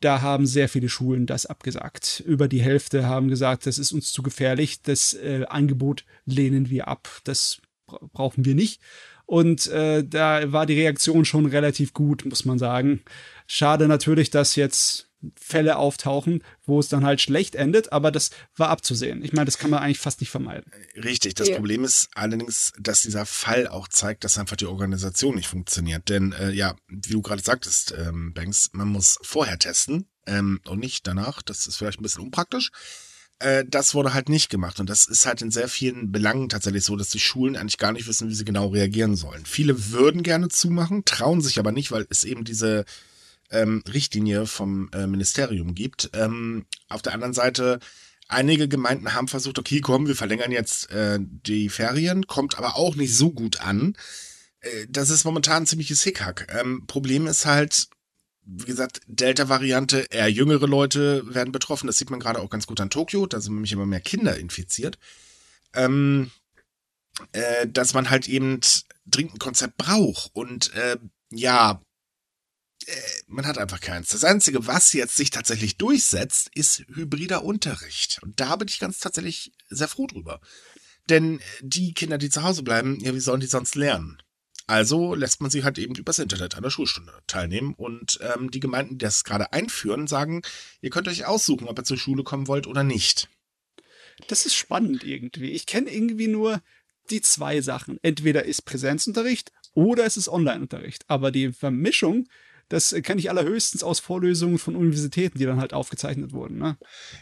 da 0.00 0.20
haben 0.20 0.46
sehr 0.46 0.68
viele 0.68 0.88
Schulen 0.88 1.26
das 1.26 1.46
abgesagt. 1.46 2.22
Über 2.26 2.48
die 2.48 2.62
Hälfte 2.62 3.06
haben 3.06 3.28
gesagt, 3.28 3.66
das 3.66 3.78
ist 3.78 3.92
uns 3.92 4.12
zu 4.12 4.22
gefährlich, 4.22 4.82
das 4.82 5.14
äh, 5.14 5.44
Angebot 5.48 6.04
lehnen 6.24 6.70
wir 6.70 6.88
ab, 6.88 7.08
das 7.24 7.60
brauchen 8.12 8.44
wir 8.44 8.54
nicht. 8.54 8.80
Und 9.24 9.66
äh, 9.68 10.04
da 10.04 10.52
war 10.52 10.66
die 10.66 10.78
Reaktion 10.80 11.24
schon 11.24 11.46
relativ 11.46 11.92
gut, 11.92 12.24
muss 12.24 12.44
man 12.44 12.58
sagen. 12.58 13.02
Schade 13.46 13.88
natürlich, 13.88 14.30
dass 14.30 14.54
jetzt 14.54 15.05
Fälle 15.34 15.76
auftauchen, 15.76 16.42
wo 16.64 16.78
es 16.78 16.88
dann 16.88 17.04
halt 17.04 17.20
schlecht 17.20 17.54
endet, 17.54 17.92
aber 17.92 18.10
das 18.10 18.30
war 18.54 18.68
abzusehen. 18.68 19.24
Ich 19.24 19.32
meine, 19.32 19.46
das 19.46 19.58
kann 19.58 19.70
man 19.70 19.82
eigentlich 19.82 19.98
fast 19.98 20.20
nicht 20.20 20.30
vermeiden. 20.30 20.70
Richtig, 20.94 21.34
das 21.34 21.48
ja. 21.48 21.56
Problem 21.56 21.84
ist 21.84 22.08
allerdings, 22.14 22.72
dass 22.78 23.02
dieser 23.02 23.26
Fall 23.26 23.68
auch 23.68 23.88
zeigt, 23.88 24.24
dass 24.24 24.38
einfach 24.38 24.56
die 24.56 24.66
Organisation 24.66 25.34
nicht 25.34 25.48
funktioniert. 25.48 26.08
Denn 26.08 26.32
äh, 26.32 26.50
ja, 26.50 26.76
wie 26.88 27.12
du 27.12 27.22
gerade 27.22 27.42
sagtest, 27.42 27.94
ähm, 27.96 28.32
Banks, 28.34 28.70
man 28.72 28.88
muss 28.88 29.18
vorher 29.22 29.58
testen 29.58 30.06
ähm, 30.26 30.60
und 30.66 30.80
nicht 30.80 31.06
danach. 31.06 31.42
Das 31.42 31.66
ist 31.66 31.76
vielleicht 31.76 32.00
ein 32.00 32.02
bisschen 32.02 32.22
unpraktisch. 32.22 32.70
Äh, 33.38 33.64
das 33.66 33.94
wurde 33.94 34.14
halt 34.14 34.28
nicht 34.28 34.50
gemacht. 34.50 34.80
Und 34.80 34.88
das 34.88 35.06
ist 35.06 35.26
halt 35.26 35.42
in 35.42 35.50
sehr 35.50 35.68
vielen 35.68 36.12
Belangen 36.12 36.48
tatsächlich 36.48 36.84
so, 36.84 36.96
dass 36.96 37.08
die 37.08 37.20
Schulen 37.20 37.56
eigentlich 37.56 37.78
gar 37.78 37.92
nicht 37.92 38.06
wissen, 38.06 38.28
wie 38.28 38.34
sie 38.34 38.44
genau 38.44 38.68
reagieren 38.68 39.16
sollen. 39.16 39.44
Viele 39.46 39.90
würden 39.92 40.22
gerne 40.22 40.48
zumachen, 40.48 41.04
trauen 41.04 41.40
sich 41.40 41.58
aber 41.58 41.72
nicht, 41.72 41.90
weil 41.90 42.06
es 42.10 42.24
eben 42.24 42.44
diese 42.44 42.84
ähm, 43.50 43.82
Richtlinie 43.92 44.46
vom 44.46 44.90
äh, 44.92 45.06
Ministerium 45.06 45.74
gibt. 45.74 46.10
Ähm, 46.14 46.66
auf 46.88 47.02
der 47.02 47.14
anderen 47.14 47.34
Seite, 47.34 47.80
einige 48.28 48.68
Gemeinden 48.68 49.14
haben 49.14 49.28
versucht, 49.28 49.58
okay, 49.58 49.80
komm, 49.80 50.06
wir 50.06 50.16
verlängern 50.16 50.52
jetzt 50.52 50.90
äh, 50.90 51.18
die 51.20 51.68
Ferien, 51.68 52.26
kommt 52.26 52.58
aber 52.58 52.76
auch 52.76 52.96
nicht 52.96 53.14
so 53.14 53.32
gut 53.32 53.60
an. 53.60 53.96
Äh, 54.60 54.86
das 54.88 55.10
ist 55.10 55.24
momentan 55.24 55.62
ein 55.62 55.66
ziemliches 55.66 56.02
Hickhack. 56.02 56.52
Ähm, 56.58 56.86
Problem 56.86 57.26
ist 57.26 57.46
halt, 57.46 57.88
wie 58.44 58.66
gesagt, 58.66 59.00
Delta-Variante, 59.06 60.06
eher 60.10 60.30
jüngere 60.30 60.66
Leute 60.66 61.22
werden 61.34 61.52
betroffen. 61.52 61.86
Das 61.86 61.98
sieht 61.98 62.10
man 62.10 62.20
gerade 62.20 62.40
auch 62.40 62.50
ganz 62.50 62.66
gut 62.66 62.80
an 62.80 62.90
Tokio. 62.90 63.26
Da 63.26 63.40
sind 63.40 63.54
nämlich 63.54 63.72
immer 63.72 63.86
mehr 63.86 64.00
Kinder 64.00 64.36
infiziert. 64.36 64.98
Ähm, 65.74 66.30
äh, 67.32 67.66
dass 67.66 67.94
man 67.94 68.10
halt 68.10 68.28
eben 68.28 68.60
dringend 69.06 69.34
ein 69.34 69.38
Konzept 69.38 69.76
braucht. 69.76 70.30
Und 70.34 70.72
äh, 70.74 70.96
ja, 71.30 71.80
man 73.26 73.46
hat 73.46 73.58
einfach 73.58 73.80
keins. 73.80 74.10
Das 74.10 74.24
Einzige, 74.24 74.66
was 74.66 74.92
jetzt 74.92 75.16
sich 75.16 75.30
tatsächlich 75.30 75.76
durchsetzt, 75.76 76.50
ist 76.54 76.84
hybrider 76.94 77.44
Unterricht. 77.44 78.20
Und 78.22 78.40
da 78.40 78.56
bin 78.56 78.68
ich 78.68 78.78
ganz 78.78 79.00
tatsächlich 79.00 79.52
sehr 79.68 79.88
froh 79.88 80.06
drüber. 80.06 80.40
Denn 81.08 81.40
die 81.60 81.94
Kinder, 81.94 82.18
die 82.18 82.30
zu 82.30 82.42
Hause 82.42 82.62
bleiben, 82.62 82.98
ja, 83.00 83.14
wie 83.14 83.20
sollen 83.20 83.40
die 83.40 83.46
sonst 83.46 83.74
lernen? 83.74 84.22
Also 84.66 85.14
lässt 85.14 85.40
man 85.40 85.50
sie 85.50 85.62
halt 85.62 85.78
eben 85.78 85.94
übers 85.94 86.18
Internet 86.18 86.56
an 86.56 86.62
der 86.62 86.70
Schulstunde 86.70 87.12
teilnehmen. 87.26 87.74
Und 87.74 88.18
ähm, 88.22 88.50
die 88.50 88.60
Gemeinden, 88.60 88.98
die 88.98 89.04
das 89.04 89.24
gerade 89.24 89.52
einführen, 89.52 90.06
sagen, 90.06 90.42
ihr 90.80 90.90
könnt 90.90 91.08
euch 91.08 91.26
aussuchen, 91.26 91.68
ob 91.68 91.78
ihr 91.78 91.84
zur 91.84 91.98
Schule 91.98 92.24
kommen 92.24 92.48
wollt 92.48 92.66
oder 92.66 92.82
nicht. 92.82 93.28
Das 94.28 94.46
ist 94.46 94.54
spannend 94.54 95.04
irgendwie. 95.04 95.52
Ich 95.52 95.66
kenne 95.66 95.92
irgendwie 95.92 96.28
nur 96.28 96.62
die 97.10 97.20
zwei 97.20 97.60
Sachen. 97.60 97.98
Entweder 98.02 98.44
ist 98.44 98.62
Präsenzunterricht 98.64 99.52
oder 99.74 100.04
es 100.04 100.16
ist 100.16 100.28
Onlineunterricht. 100.28 101.04
Aber 101.08 101.30
die 101.30 101.52
Vermischung 101.52 102.28
das 102.68 102.94
kenne 103.02 103.20
ich 103.20 103.30
allerhöchstens 103.30 103.82
aus 103.82 104.00
Vorlesungen 104.00 104.58
von 104.58 104.74
Universitäten, 104.74 105.38
die 105.38 105.44
dann 105.44 105.60
halt 105.60 105.72
aufgezeichnet 105.72 106.32
wurden. 106.32 106.58
Ne? 106.58 106.76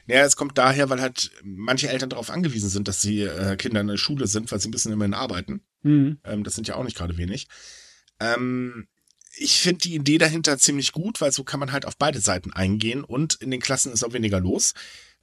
Ja, 0.07 0.25
es 0.25 0.37
kommt 0.37 0.57
daher, 0.57 0.89
weil 0.89 1.01
halt 1.01 1.31
manche 1.43 1.89
Eltern 1.89 2.11
darauf 2.11 2.31
angewiesen 2.31 2.71
sind, 2.71 2.89
dass 2.89 3.01
die 3.01 3.23
äh, 3.23 3.57
Kinder 3.57 3.81
in 3.81 3.89
der 3.89 3.97
Schule 3.97 4.27
sind, 4.27 4.51
weil 4.51 4.61
sie 4.61 4.69
ein 4.69 4.71
bisschen 4.73 4.93
immerhin 4.93 5.15
arbeiten. 5.15 5.63
Mhm. 5.83 6.19
Ähm, 6.25 6.45
das 6.45 6.55
sind 6.55 6.67
ja 6.67 6.77
auch 6.77 6.85
nicht 6.85 6.97
gerade 6.97 7.19
wenig. 7.19 7.49
Ähm, 8.21 8.89
ich 9.37 9.59
finde 9.59 9.81
die 9.81 9.95
Idee 9.95 10.19
dahinter 10.19 10.59
ziemlich 10.59 10.93
gut, 10.93 11.21
weil 11.21 11.33
so 11.33 11.45
kann 11.45 11.61
man 11.61 11.73
halt 11.73 11.87
auf 11.87 11.97
beide 11.97 12.21
Seiten 12.21 12.53
eingehen 12.53 13.05
und 13.05 13.35
in 13.35 13.51
den 13.51 13.61
Klassen 13.61 13.93
ist 13.93 14.05
auch 14.05 14.13
weniger 14.13 14.41
los. 14.41 14.75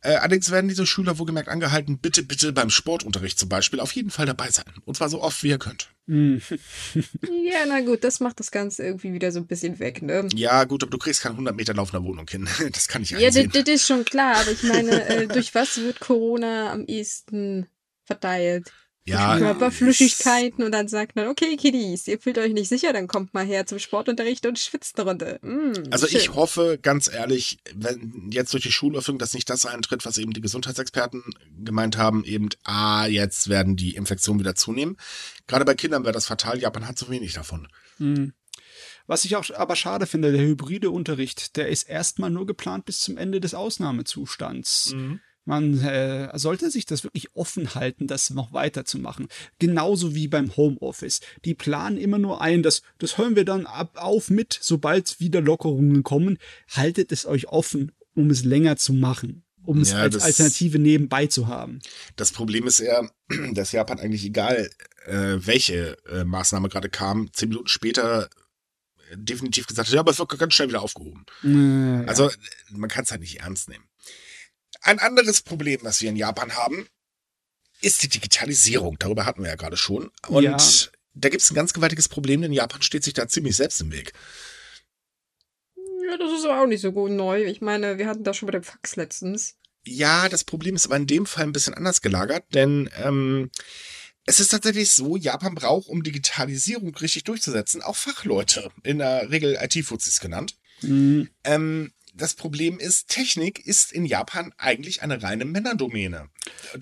Äh, 0.04 0.16
allerdings 0.16 0.49
werden 0.49 0.68
diese 0.68 0.88
Schüler 0.88 1.20
wohlgemerkt 1.20 1.47
angehalten, 1.47 1.99
bitte, 1.99 2.24
bitte 2.24 2.54
beim 2.54 2.72
Sportunterricht 2.72 3.38
zum 3.38 3.49
Beispiel 3.49 3.80
auf 3.80 3.91
jeden 3.91 4.10
Fall 4.10 4.26
dabei 4.26 4.49
sein. 4.49 4.66
Und 4.86 4.97
zwar 4.97 5.10
so 5.10 5.22
oft, 5.22 5.43
wie 5.43 5.49
ihr 5.49 5.60
könnt. 5.60 5.89
Mhm. 6.08 6.41
ja, 7.43 7.66
na 7.68 7.82
gut, 7.82 8.04
das 8.04 8.20
macht 8.20 8.39
das 8.39 8.52
Ganze 8.52 8.84
irgendwie 8.84 9.14
wieder 9.14 9.32
so 9.32 9.39
ein 9.39 9.47
bisschen 9.47 9.78
weg, 9.80 10.02
ne? 10.02 10.28
Ja, 10.34 10.64
gut, 10.64 10.82
aber 10.84 10.89
du 10.89 10.97
kriegst 10.97 11.22
keinen 11.22 11.34
100 11.34 11.56
Meter 11.56 11.74
Lauf 11.76 11.89
in 11.93 11.99
der 12.02 12.04
Wohnung 12.04 12.28
hin. 12.28 12.47
Das 12.72 12.88
kann 12.88 13.04
ich 13.04 13.12
Ja, 13.12 13.30
das, 13.30 13.45
das 13.52 13.64
ist 13.68 13.88
schon 13.88 14.06
klar, 14.06 14.38
aber 14.38 14.52
ich 14.52 14.64
meine, 14.64 15.06
äh, 15.08 15.28
durch 15.28 15.54
was 15.54 15.78
wird 15.78 15.99
Corona 15.99 16.72
am 16.72 16.86
ehesten 16.86 17.68
verteilt? 18.06 18.72
Ja, 19.04 19.38
Körperflüssigkeiten 19.38 20.64
und 20.64 20.72
dann 20.72 20.88
sagt 20.88 21.16
man, 21.16 21.28
okay, 21.28 21.58
Kiddies, 21.58 22.08
ihr 22.08 22.20
fühlt 22.20 22.38
euch 22.38 22.54
nicht 22.54 22.70
sicher, 22.70 22.93
dann 22.93 23.08
kommt 23.08 23.34
mal 23.34 23.45
her 23.45 23.66
zum 23.66 23.80
Sportunterricht 23.80 24.45
und 24.45 24.60
schwitzt 24.60 24.99
eine 24.99 25.10
Runde. 25.10 25.39
Mm, 25.41 25.91
also 25.91 26.08
schön. 26.08 26.20
ich 26.20 26.34
hoffe, 26.34 26.78
ganz 26.82 27.12
ehrlich, 27.12 27.58
wenn 27.74 28.30
jetzt 28.32 28.54
durch 28.54 28.64
die 28.64 28.72
Schulöffnung, 28.72 29.18
dass 29.18 29.34
nicht 29.34 29.49
das 29.49 29.66
eintritt, 29.66 30.06
was 30.06 30.20
eben 30.20 30.34
die 30.34 30.41
Gesundheitsexperten 30.41 31.24
gemeint 31.64 31.97
haben, 31.97 32.24
eben, 32.26 32.49
ah, 32.64 33.08
jetzt 33.08 33.49
werden 33.49 33.76
die 33.76 33.95
Infektionen 33.95 34.39
wieder 34.39 34.56
zunehmen. 34.56 34.97
Gerade 35.47 35.66
bei 35.66 35.74
Kindern 35.74 36.04
wäre 36.04 36.14
das 36.14 36.28
fatal, 36.28 36.60
Japan 36.60 36.88
hat 36.88 36.99
zu 36.99 37.10
wenig 37.10 37.34
davon. 37.34 37.68
Mhm. 37.97 38.34
Was 39.08 39.26
ich 39.26 39.36
auch 39.36 39.49
aber 39.56 39.76
schade 39.76 40.06
finde, 40.06 40.32
der 40.32 40.41
hybride 40.41 40.91
Unterricht, 40.91 41.58
der 41.58 41.70
ist 41.70 41.84
erstmal 41.84 42.30
nur 42.30 42.45
geplant 42.45 42.86
bis 42.86 42.99
zum 42.99 43.18
Ende 43.18 43.41
des 43.41 43.54
Ausnahmezustands. 43.54 44.93
Mhm. 44.93 45.20
Man 45.46 45.82
äh, 45.82 46.30
sollte 46.38 46.70
sich 46.70 46.86
das 46.86 47.04
wirklich 47.04 47.36
offen 47.36 47.74
halten, 47.74 48.08
das 48.08 48.30
noch 48.30 48.54
weiterzumachen. 48.54 49.28
Genauso 49.60 50.14
wie 50.14 50.28
beim 50.28 50.56
Homeoffice. 50.56 51.20
Die 51.46 51.56
planen 51.56 51.98
immer 51.98 52.20
nur 52.20 52.42
ein, 52.42 52.62
dass 52.62 52.84
das 53.00 53.18
hören 53.18 53.36
wir 53.36 53.46
dann 53.46 53.66
ab, 53.66 53.94
auf 53.96 54.30
mit, 54.30 54.58
sobald 54.62 55.20
wieder 55.20 55.42
Lockerungen 55.42 56.04
kommen. 56.04 56.38
Haltet 56.70 57.12
es 57.12 57.26
euch 57.26 57.48
offen, 57.48 57.92
um 58.14 58.30
es 58.30 58.44
länger 58.44 58.78
zu 58.78 58.94
machen 58.94 59.44
um 59.64 59.80
es 59.82 59.94
als 59.94 60.16
das, 60.16 60.24
Alternative 60.24 60.80
nebenbei 60.80 61.28
zu 61.28 61.48
haben. 61.48 61.80
Das 62.16 62.32
Problem 62.32 62.68
ist 62.68 62.80
eher, 62.80 63.10
dass 63.54 63.72
Japan 63.72 64.00
eigentlich 64.00 64.26
egal, 64.26 64.70
äh, 65.06 65.38
welche 65.38 65.98
äh, 66.08 66.24
Maßnahme 66.24 66.70
gerade 66.70 66.89
kam, 66.89 67.32
zehn 67.34 67.50
Minuten 67.50 67.68
später 67.68 68.30
äh, 69.12 69.18
definitiv 69.18 69.68
gesagt 69.68 69.88
hat, 69.88 69.94
ja, 69.94 70.00
aber 70.00 70.12
es 70.12 70.20
wird 70.20 70.38
ganz 70.38 70.54
schnell 70.54 70.70
wieder 70.70 70.82
aufgehoben. 70.82 71.26
Äh, 71.44 72.08
also 72.08 72.30
ja. 72.30 72.36
man 72.72 72.89
kann 72.89 73.04
es 73.04 73.12
halt 73.12 73.22
nicht 73.22 73.39
ernst 73.42 73.70
nehmen. 73.70 73.86
Ein 74.82 75.00
anderes 75.00 75.42
Problem, 75.42 75.80
was 75.84 76.02
wir 76.02 76.10
in 76.10 76.16
Japan 76.16 76.56
haben, 76.56 76.88
ist 77.82 78.04
die 78.04 78.10
Digitalisierung. 78.10 78.98
Darüber 79.00 79.26
hatten 79.26 79.44
wir 79.44 79.50
ja 79.50 79.56
gerade 79.56 79.78
schon. 79.78 80.12
Und 80.28 80.44
ja. 80.44 80.58
da 81.14 81.30
gibt 81.30 81.42
es 81.42 81.52
ein 81.52 81.56
ganz 81.56 81.74
gewaltiges 81.74 82.10
Problem, 82.10 82.42
denn 82.42 82.54
Japan 82.54 82.82
steht 82.82 83.04
sich 83.04 83.14
da 83.14 83.28
ziemlich 83.28 83.56
selbst 83.56 83.82
im 83.82 83.92
Weg. 83.92 84.14
Ja, 86.08 86.18
das 86.18 86.32
ist 86.32 86.46
aber 86.46 86.62
auch 86.62 86.68
nicht 86.68 86.82
so 86.82 86.92
gut 86.92 87.12
neu. 87.12 87.44
Ich 87.46 87.62
meine, 87.62 87.98
wir 87.98 88.08
hatten 88.08 88.24
da 88.24 88.34
schon 88.34 88.48
bei 88.48 88.52
dem 88.52 88.64
Fax 88.64 88.96
letztens. 88.96 89.56
Ja, 89.84 90.30
das 90.30 90.44
Problem 90.44 90.76
ist 90.76 90.86
aber 90.86 90.98
in 90.98 91.08
dem 91.08 91.26
Fall 91.26 91.46
ein 91.46 91.54
bisschen 91.54 91.74
anders 91.74 92.02
gelagert, 92.02 92.44
denn 92.54 92.90
ähm, 93.04 93.50
es 94.26 94.40
ist 94.40 94.50
tatsächlich 94.50 94.92
so, 94.92 95.18
Japan 95.18 95.56
braucht, 95.56 95.88
um 95.88 96.04
Digitalisierung 96.04 96.96
richtig 96.96 97.24
durchzusetzen, 97.24 97.82
auch 97.82 97.96
Fachleute, 97.96 98.72
in 98.84 99.00
der 99.00 99.32
Regel 99.32 99.58
IT-Fuzis 99.60 100.20
genannt. 100.20 100.56
Mhm. 100.82 101.30
Ähm, 101.44 101.94
das 102.22 102.36
Problem 102.36 102.80
ist, 102.80 103.07
Technik 103.07 103.65
ist 103.65 103.91
in 103.91 104.05
Japan 104.05 104.53
eigentlich 104.57 105.01
eine 105.01 105.24
reine 105.24 105.45
Männerdomäne. 105.45 106.30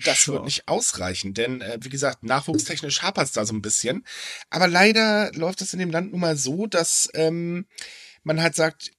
Das 0.04 0.22
sure. 0.22 0.36
wird 0.36 0.44
nicht 0.44 0.68
ausreichen, 0.68 1.32
denn 1.32 1.62
äh, 1.62 1.78
wie 1.80 1.88
gesagt, 1.88 2.22
nachwuchstechnisch 2.22 3.02
hapert 3.02 3.26
es 3.26 3.32
da 3.32 3.46
so 3.46 3.54
ein 3.54 3.62
bisschen. 3.62 4.04
Aber 4.50 4.68
leider 4.68 5.32
läuft 5.32 5.62
es 5.62 5.72
in 5.72 5.78
dem 5.78 5.90
Land 5.90 6.12
nun 6.12 6.20
mal 6.20 6.36
so, 6.36 6.66
dass 6.66 7.08
ähm, 7.14 7.66
man 8.22 8.42
halt 8.42 8.54
sagt, 8.54 8.90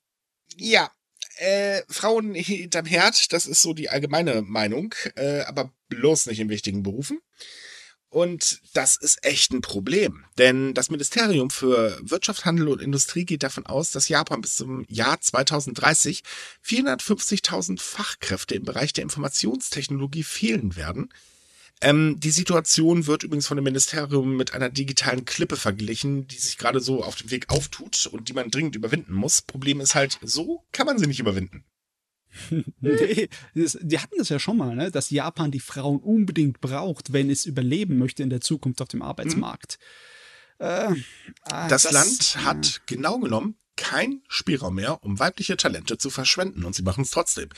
ja, 0.57 0.91
äh, 1.37 1.83
Frauen 1.87 2.33
hinterm 2.33 2.85
Herd, 2.85 3.31
das 3.33 3.45
ist 3.45 3.61
so 3.61 3.73
die 3.73 3.89
allgemeine 3.89 4.41
Meinung, 4.41 4.95
äh, 5.15 5.41
aber 5.41 5.71
bloß 5.89 6.25
nicht 6.25 6.39
in 6.39 6.49
wichtigen 6.49 6.83
Berufen. 6.83 7.19
Und 8.12 8.59
das 8.74 8.97
ist 8.97 9.26
echt 9.26 9.53
ein 9.53 9.62
Problem. 9.62 10.26
Denn 10.38 10.74
das 10.74 10.89
Ministerium 10.89 11.49
für 11.49 11.97
Wirtschaft, 12.01 12.43
Handel 12.43 12.68
und 12.68 12.82
Industrie 12.82 13.24
geht 13.24 13.41
davon 13.41 13.66
aus, 13.66 13.91
dass 13.91 14.09
Japan 14.09 14.41
bis 14.41 14.57
zum 14.57 14.86
Jahr 14.89 15.22
2030 15.22 16.22
450.000 16.66 17.80
Fachkräfte 17.80 18.55
im 18.55 18.66
Bereich 18.66 18.91
der 18.91 19.03
Informationstechnologie 19.03 20.24
fehlen 20.24 20.76
werden. 20.76 21.07
Ähm, 21.80 22.20
die 22.20 22.32
Situation 22.32 23.07
wird 23.07 23.24
übrigens 23.24 23.47
von 23.47 23.55
dem 23.55 23.64
Ministerium 23.64 24.36
mit 24.36 24.53
einer 24.53 24.70
digitalen 24.70 25.24
Klippe 25.24 25.55
verglichen, 25.55 26.28
die 26.28 26.38
sich 26.38 26.57
gerade 26.57 26.82
so 26.82 27.05
auf 27.05 27.16
dem 27.16 27.32
Weg 27.32 27.49
auftut 27.49 28.07
und 28.07 28.28
die 28.28 28.34
man 28.34 28.51
dringend 28.51 28.76
überwinden 28.76 29.14
muss. 29.14 29.41
Problem 29.41 29.80
ist 29.80 29.95
halt, 29.95 30.20
so 30.22 30.66
kann 30.74 30.86
man 30.86 30.99
sie 30.99 31.07
nicht 31.07 31.22
überwinden. 31.22 31.64
das, 33.55 33.77
die 33.82 33.99
hatten 33.99 34.15
das 34.17 34.29
ja 34.29 34.39
schon 34.39 34.57
mal, 34.57 34.75
ne? 34.75 34.91
dass 34.91 35.09
Japan 35.09 35.51
die 35.51 35.59
Frauen 35.59 35.99
unbedingt 35.99 36.61
braucht, 36.61 37.13
wenn 37.13 37.29
es 37.29 37.45
überleben 37.45 37.97
möchte 37.97 38.23
in 38.23 38.29
der 38.29 38.41
Zukunft 38.41 38.82
auf 38.82 38.88
dem 38.88 39.01
Arbeitsmarkt. 39.01 39.79
Mhm. 40.59 40.65
Äh, 40.65 40.95
ah, 41.43 41.67
das, 41.67 41.84
das, 41.84 41.91
Land 41.91 42.36
ja. 42.36 42.43
hat 42.43 42.82
genau 42.86 43.19
genommen 43.19 43.55
keinen 43.75 44.21
Spielraum 44.27 44.75
mehr, 44.75 45.03
um 45.03 45.19
weibliche 45.19 45.57
Talente 45.57 45.97
zu 45.97 46.09
verschwenden 46.09 46.65
und 46.65 46.75
sie 46.75 46.84
machen 46.84 47.03
es 47.03 47.11
trotzdem. 47.11 47.49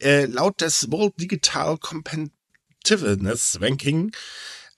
Äh, 0.00 0.26
laut 0.26 0.60
des 0.60 0.90
World 0.90 1.14
Digital 1.18 1.78
Competitiveness 1.78 3.58
Ranking 3.60 4.12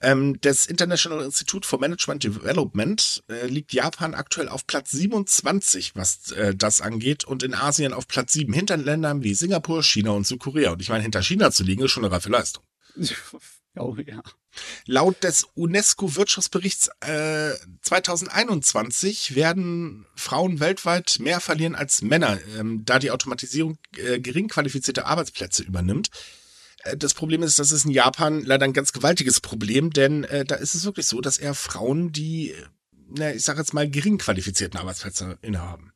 ähm, 0.01 0.38
das 0.40 0.66
International 0.66 1.24
Institute 1.24 1.66
for 1.66 1.80
Management 1.80 2.24
Development 2.24 3.24
äh, 3.28 3.47
liegt 3.47 3.72
Japan 3.72 4.14
aktuell 4.14 4.49
auf 4.49 4.66
Platz 4.66 4.90
27, 4.90 5.92
was 5.94 6.32
äh, 6.32 6.55
das 6.55 6.80
angeht, 6.80 7.24
und 7.24 7.42
in 7.42 7.55
Asien 7.55 7.92
auf 7.92 8.07
Platz 8.07 8.32
7, 8.34 8.53
hinter 8.53 8.76
Ländern 8.76 9.22
wie 9.22 9.34
Singapur, 9.34 9.82
China 9.82 10.11
und 10.11 10.26
Südkorea. 10.26 10.72
Und 10.72 10.82
ich 10.82 10.88
meine, 10.88 11.03
hinter 11.03 11.22
China 11.22 11.51
zu 11.51 11.64
liegen, 11.64 11.84
ist 11.84 11.90
schon 11.90 12.05
eine 12.05 12.14
reife 12.14 12.28
Leistung. 12.28 12.62
Oh 13.78 13.94
ja. 14.07 14.22
Laut 14.86 15.22
des 15.22 15.44
UNESCO-Wirtschaftsberichts 15.55 16.88
äh, 17.01 17.53
2021 17.82 19.34
werden 19.34 20.07
Frauen 20.14 20.61
weltweit 20.61 21.18
mehr 21.20 21.40
verlieren 21.40 21.74
als 21.74 22.01
Männer, 22.01 22.38
ähm, 22.59 22.86
da 22.86 22.99
die 22.99 23.11
Automatisierung 23.11 23.76
äh, 23.97 24.18
gering 24.18 24.49
qualifizierte 24.49 25.05
Arbeitsplätze 25.05 25.62
übernimmt. 25.62 26.09
Äh, 26.87 26.97
das 26.97 27.14
Problem 27.14 27.43
ist, 27.43 27.59
das 27.59 27.72
ist 27.72 27.84
in 27.84 27.91
Japan 27.91 28.43
leider 28.45 28.64
ein 28.64 28.72
ganz 28.72 28.93
gewaltiges 28.93 29.41
Problem, 29.41 29.91
denn 29.91 30.24
äh, 30.24 30.45
da 30.45 30.57
ist 30.57 30.74
es 30.74 30.84
wirklich 30.84 31.07
so, 31.07 31.20
dass 31.20 31.39
eher 31.39 31.55
Frauen 31.55 32.12
die, 32.12 32.55
na, 33.09 33.32
ich 33.32 33.43
sage 33.43 33.61
jetzt 33.61 33.74
mal, 33.74 33.89
gering 33.89 34.18
qualifizierten 34.18 34.78
Arbeitsplätze 34.78 35.39
innehaben. 35.43 35.93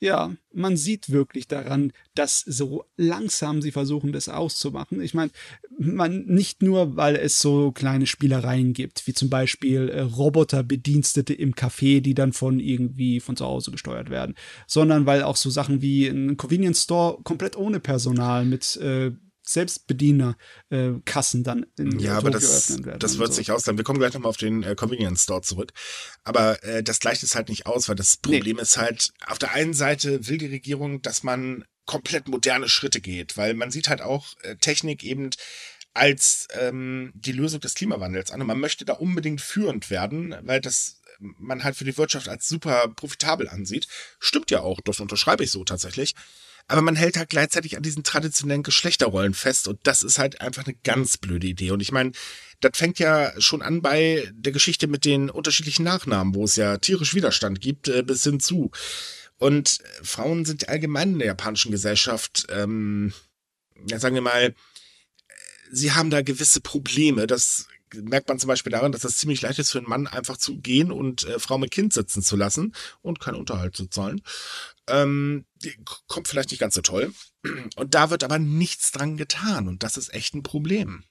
Ja, 0.00 0.34
man 0.52 0.76
sieht 0.76 1.10
wirklich 1.10 1.48
daran, 1.48 1.92
dass 2.14 2.40
so 2.40 2.84
langsam 2.96 3.62
sie 3.62 3.70
versuchen, 3.70 4.12
das 4.12 4.28
auszumachen. 4.28 5.00
Ich 5.00 5.14
meine, 5.14 5.30
man 5.78 6.26
nicht 6.26 6.62
nur, 6.62 6.96
weil 6.96 7.16
es 7.16 7.38
so 7.38 7.72
kleine 7.72 8.06
Spielereien 8.06 8.74
gibt, 8.74 9.06
wie 9.06 9.14
zum 9.14 9.30
Beispiel 9.30 9.88
äh, 9.88 10.00
Roboterbedienstete 10.00 11.32
im 11.32 11.54
Café, 11.54 12.00
die 12.00 12.12
dann 12.14 12.32
von 12.32 12.60
irgendwie 12.60 13.20
von 13.20 13.36
zu 13.36 13.46
Hause 13.46 13.70
gesteuert 13.70 14.10
werden, 14.10 14.34
sondern 14.66 15.06
weil 15.06 15.22
auch 15.22 15.36
so 15.36 15.48
Sachen 15.48 15.80
wie 15.80 16.06
ein 16.06 16.36
Convenience 16.36 16.82
Store 16.82 17.18
komplett 17.22 17.56
ohne 17.56 17.80
Personal 17.80 18.44
mit 18.44 18.76
äh, 18.76 19.12
Selbstbediener-Kassen 19.46 21.40
äh, 21.40 21.44
dann 21.44 21.66
in 21.76 21.98
ja, 21.98 22.16
aber 22.16 22.30
das, 22.30 22.82
werden. 22.84 22.98
Das 22.98 23.18
wird 23.18 23.28
so. 23.28 23.34
sich 23.34 23.52
ausleihen. 23.52 23.76
Wir 23.76 23.84
kommen 23.84 23.98
gleich 23.98 24.14
nochmal 24.14 24.30
auf 24.30 24.38
den 24.38 24.62
äh, 24.62 24.74
Convenience 24.74 25.24
Store 25.24 25.42
zurück. 25.42 25.72
Aber 26.24 26.62
äh, 26.64 26.82
das 26.82 26.98
gleicht 26.98 27.22
es 27.22 27.34
halt 27.34 27.50
nicht 27.50 27.66
aus, 27.66 27.88
weil 27.88 27.96
das 27.96 28.16
Problem 28.16 28.56
nee. 28.56 28.62
ist 28.62 28.78
halt, 28.78 29.12
auf 29.26 29.38
der 29.38 29.52
einen 29.52 29.74
Seite 29.74 30.26
will 30.26 30.38
die 30.38 30.46
Regierung, 30.46 31.02
dass 31.02 31.22
man 31.22 31.64
komplett 31.84 32.28
moderne 32.28 32.68
Schritte 32.68 33.02
geht, 33.02 33.36
weil 33.36 33.52
man 33.52 33.70
sieht 33.70 33.88
halt 33.88 34.00
auch 34.00 34.32
äh, 34.42 34.56
Technik 34.56 35.04
eben 35.04 35.28
als 35.92 36.48
ähm, 36.58 37.12
die 37.14 37.32
Lösung 37.32 37.60
des 37.60 37.74
Klimawandels 37.74 38.30
an. 38.30 38.40
Und 38.40 38.46
man 38.46 38.58
möchte 38.58 38.86
da 38.86 38.94
unbedingt 38.94 39.42
führend 39.42 39.90
werden, 39.90 40.34
weil 40.42 40.60
das 40.60 41.00
man 41.20 41.62
halt 41.62 41.76
für 41.76 41.84
die 41.84 41.96
Wirtschaft 41.96 42.28
als 42.28 42.48
super 42.48 42.88
profitabel 42.88 43.48
ansieht. 43.48 43.86
Stimmt 44.18 44.50
ja 44.50 44.60
auch, 44.60 44.80
das 44.80 44.98
unterschreibe 44.98 45.44
ich 45.44 45.50
so 45.50 45.62
tatsächlich 45.64 46.14
aber 46.66 46.80
man 46.82 46.96
hält 46.96 47.16
halt 47.16 47.28
gleichzeitig 47.28 47.76
an 47.76 47.82
diesen 47.82 48.04
traditionellen 48.04 48.62
Geschlechterrollen 48.62 49.34
fest 49.34 49.68
und 49.68 49.78
das 49.82 50.02
ist 50.02 50.18
halt 50.18 50.40
einfach 50.40 50.64
eine 50.66 50.76
ganz 50.82 51.18
blöde 51.18 51.46
Idee. 51.46 51.70
Und 51.70 51.80
ich 51.80 51.92
meine, 51.92 52.12
das 52.60 52.72
fängt 52.76 52.98
ja 52.98 53.32
schon 53.40 53.60
an 53.62 53.82
bei 53.82 54.30
der 54.34 54.52
Geschichte 54.52 54.86
mit 54.86 55.04
den 55.04 55.28
unterschiedlichen 55.28 55.84
Nachnamen, 55.84 56.34
wo 56.34 56.44
es 56.44 56.56
ja 56.56 56.78
tierisch 56.78 57.14
Widerstand 57.14 57.60
gibt, 57.60 57.88
äh, 57.88 58.02
bis 58.02 58.22
hin 58.22 58.40
zu. 58.40 58.70
Und 59.38 59.78
Frauen 60.02 60.44
sind 60.44 60.68
allgemein 60.68 61.14
in 61.14 61.18
der 61.18 61.28
japanischen 61.28 61.72
Gesellschaft, 61.72 62.46
ähm, 62.48 63.12
ja, 63.88 63.98
sagen 63.98 64.14
wir 64.14 64.22
mal, 64.22 64.54
sie 65.70 65.92
haben 65.92 66.10
da 66.10 66.22
gewisse 66.22 66.60
Probleme. 66.60 67.26
Das 67.26 67.66
merkt 68.02 68.28
man 68.28 68.38
zum 68.38 68.48
Beispiel 68.48 68.72
daran, 68.72 68.92
dass 68.92 69.04
es 69.04 69.18
ziemlich 69.18 69.42
leicht 69.42 69.58
ist 69.58 69.70
für 69.72 69.78
einen 69.78 69.88
Mann 69.88 70.06
einfach 70.06 70.36
zu 70.36 70.58
gehen 70.58 70.90
und 70.90 71.24
äh, 71.24 71.38
Frau 71.38 71.58
mit 71.58 71.70
Kind 71.70 71.92
sitzen 71.92 72.22
zu 72.22 72.36
lassen 72.36 72.74
und 73.02 73.20
keinen 73.20 73.36
Unterhalt 73.36 73.76
zu 73.76 73.86
zahlen. 73.86 74.22
Ähm, 74.86 75.44
kommt 76.06 76.28
vielleicht 76.28 76.50
nicht 76.50 76.60
ganz 76.60 76.74
so 76.74 76.82
toll. 76.82 77.12
Und 77.76 77.94
da 77.94 78.10
wird 78.10 78.24
aber 78.24 78.38
nichts 78.38 78.92
dran 78.92 79.16
getan 79.16 79.68
und 79.68 79.82
das 79.82 79.96
ist 79.96 80.14
echt 80.14 80.34
ein 80.34 80.42
Problem. 80.42 81.04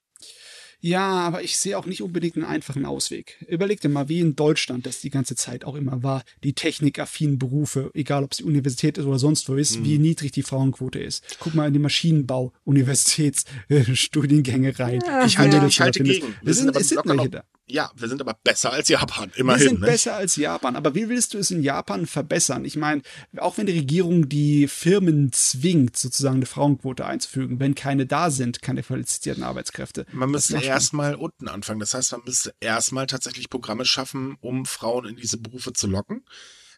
Ja, 0.86 1.22
aber 1.22 1.44
ich 1.44 1.56
sehe 1.56 1.78
auch 1.78 1.86
nicht 1.86 2.02
unbedingt 2.02 2.36
einen 2.36 2.44
einfachen 2.44 2.86
Ausweg. 2.86 3.38
Überleg 3.48 3.80
dir 3.80 3.88
mal, 3.88 4.10
wie 4.10 4.20
in 4.20 4.36
Deutschland 4.36 4.86
das 4.86 5.00
die 5.00 5.10
ganze 5.10 5.34
Zeit 5.34 5.64
auch 5.64 5.76
immer 5.76 6.04
war, 6.04 6.26
die 6.44 6.52
technikaffinen 6.52 7.40
Berufe, 7.40 7.90
egal 7.94 8.26
ob 8.26 8.34
es 8.34 8.40
die 8.40 8.44
Universität 8.44 8.98
ist 8.98 9.06
oder 9.06 9.18
sonst 9.18 9.48
wo 9.48 9.56
ist, 9.56 9.80
mhm. 9.80 9.86
wie 9.86 9.98
niedrig 9.98 10.34
die 10.34 10.44
Frauenquote 10.44 11.00
ist. 11.00 11.38
Guck 11.40 11.56
mal 11.56 11.68
in 11.68 11.74
die 11.74 11.80
Maschinenbau-Universitätsstudiengänge 11.80 14.78
rein. 14.78 15.00
Ja, 15.08 15.26
ich 15.26 15.38
halte, 15.38 15.66
ich 15.66 15.80
halte 15.80 16.04
gegen. 16.04 16.36
Wir 16.42 16.54
sind, 16.54 16.74
sind, 16.74 16.86
sind 16.86 17.06
welche 17.06 17.30
da. 17.30 17.46
Ja, 17.66 17.92
wir 17.96 18.10
sind 18.10 18.20
aber 18.20 18.38
besser 18.44 18.74
als 18.74 18.90
Japan, 18.90 19.32
immerhin. 19.36 19.62
Wir 19.62 19.70
sind 19.70 19.80
ne? 19.80 19.88
besser 19.88 20.16
als 20.16 20.36
Japan, 20.36 20.76
aber 20.76 20.96
wie 20.96 21.08
willst 21.08 21.34
du 21.34 21.38
es 21.38 21.50
in 21.50 21.64
Japan 21.64 22.06
verbessern? 22.06 22.66
Ich 22.66 22.76
meine, 22.76 23.02
auch 23.38 23.58
wenn 23.58 23.68
die 23.68 23.74
Regierung 23.74 24.28
die 24.28 24.68
Firmen 24.68 25.32
zwingt, 25.32 25.96
sozusagen 25.96 26.38
eine 26.38 26.46
Frauenquote 26.46 27.06
einzufügen, 27.06 27.62
wenn 27.62 27.74
keine 27.74 28.06
da 28.06 28.32
sind, 28.32 28.62
keine 28.62 28.84
qualifizierten 28.84 29.44
Arbeitskräfte. 29.44 30.06
Man 30.12 30.32
müsste 30.32 30.58
erstmal 30.58 31.16
unten 31.16 31.48
anfangen. 31.48 31.80
Das 31.80 31.94
heißt, 31.94 32.12
man 32.12 32.22
müsste 32.26 32.54
erstmal 32.60 33.08
tatsächlich 33.08 33.50
Programme 33.50 33.86
schaffen, 33.86 34.38
um 34.42 34.66
Frauen 34.66 35.06
in 35.06 35.16
diese 35.16 35.38
Berufe 35.38 35.72
zu 35.72 35.88
locken. 35.88 36.26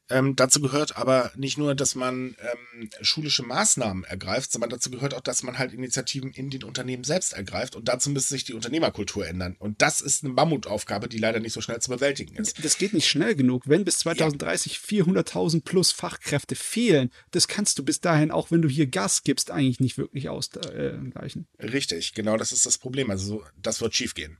Ähm, 0.10 0.36
dazu 0.36 0.62
gehört 0.62 0.98
aber 0.98 1.32
nicht 1.36 1.58
nur, 1.58 1.74
dass 1.74 1.96
man 1.96 2.36
ähm, 2.40 2.90
schulische 3.02 3.44
Maßnahmen 3.44 4.04
ergreift, 4.04 4.52
sondern 4.52 4.70
dazu 4.70 4.92
gehört 4.92 5.16
auch, 5.16 5.22
dass 5.22 5.42
man 5.42 5.58
halt 5.58 5.74
Initiativen 5.74 6.32
in 6.32 6.50
den 6.50 6.64
Unternehmen 6.64 7.04
selbst 7.04 7.34
ergreift. 7.34 7.76
Und 7.76 7.88
dazu 7.88 8.10
müsste 8.12 8.36
sich 8.36 8.44
die 8.44 8.54
Unternehmerkultur 8.54 9.28
ändern. 9.28 9.56
Und 9.58 9.82
das 9.82 10.02
ist 10.02 10.24
eine 10.24 10.34
Mammutaufgabe, 10.34 11.10
die 11.10 11.18
leider 11.18 11.40
nicht 11.40 11.54
so 11.54 11.62
schnell 11.62 11.80
zu 11.80 11.90
bewältigen 11.90 12.36
ist. 12.36 12.64
Das 12.64 12.78
geht 12.78 12.94
nicht 12.94 13.08
schnell 13.08 13.36
genug. 13.36 13.64
Wenn 13.66 13.84
bis 13.84 14.00
2030 14.00 14.82
ja. 14.92 15.06
400.000 15.06 15.64
plus 15.64 15.92
Fachkräfte 15.92 16.56
fehlen, 16.56 17.10
das 17.32 17.48
kannst 17.48 17.80
du 17.80 17.84
bis 17.84 18.00
dahin, 18.00 18.32
auch 18.32 18.52
wenn 18.52 18.62
du 18.62 18.70
hier 18.70 18.88
Gas 18.88 19.24
gibst, 19.24 19.50
eigentlich 19.50 19.80
nicht 19.80 19.98
wirklich 19.98 20.30
ausgleichen. 20.30 21.48
Richtig, 21.60 22.14
genau 22.14 22.38
das 22.38 22.52
ist 22.52 22.66
das 22.66 22.78
Problem. 22.78 23.10
Also 23.10 23.44
das 23.62 23.82
wird 23.82 23.96
schiefgehen. 23.96 24.38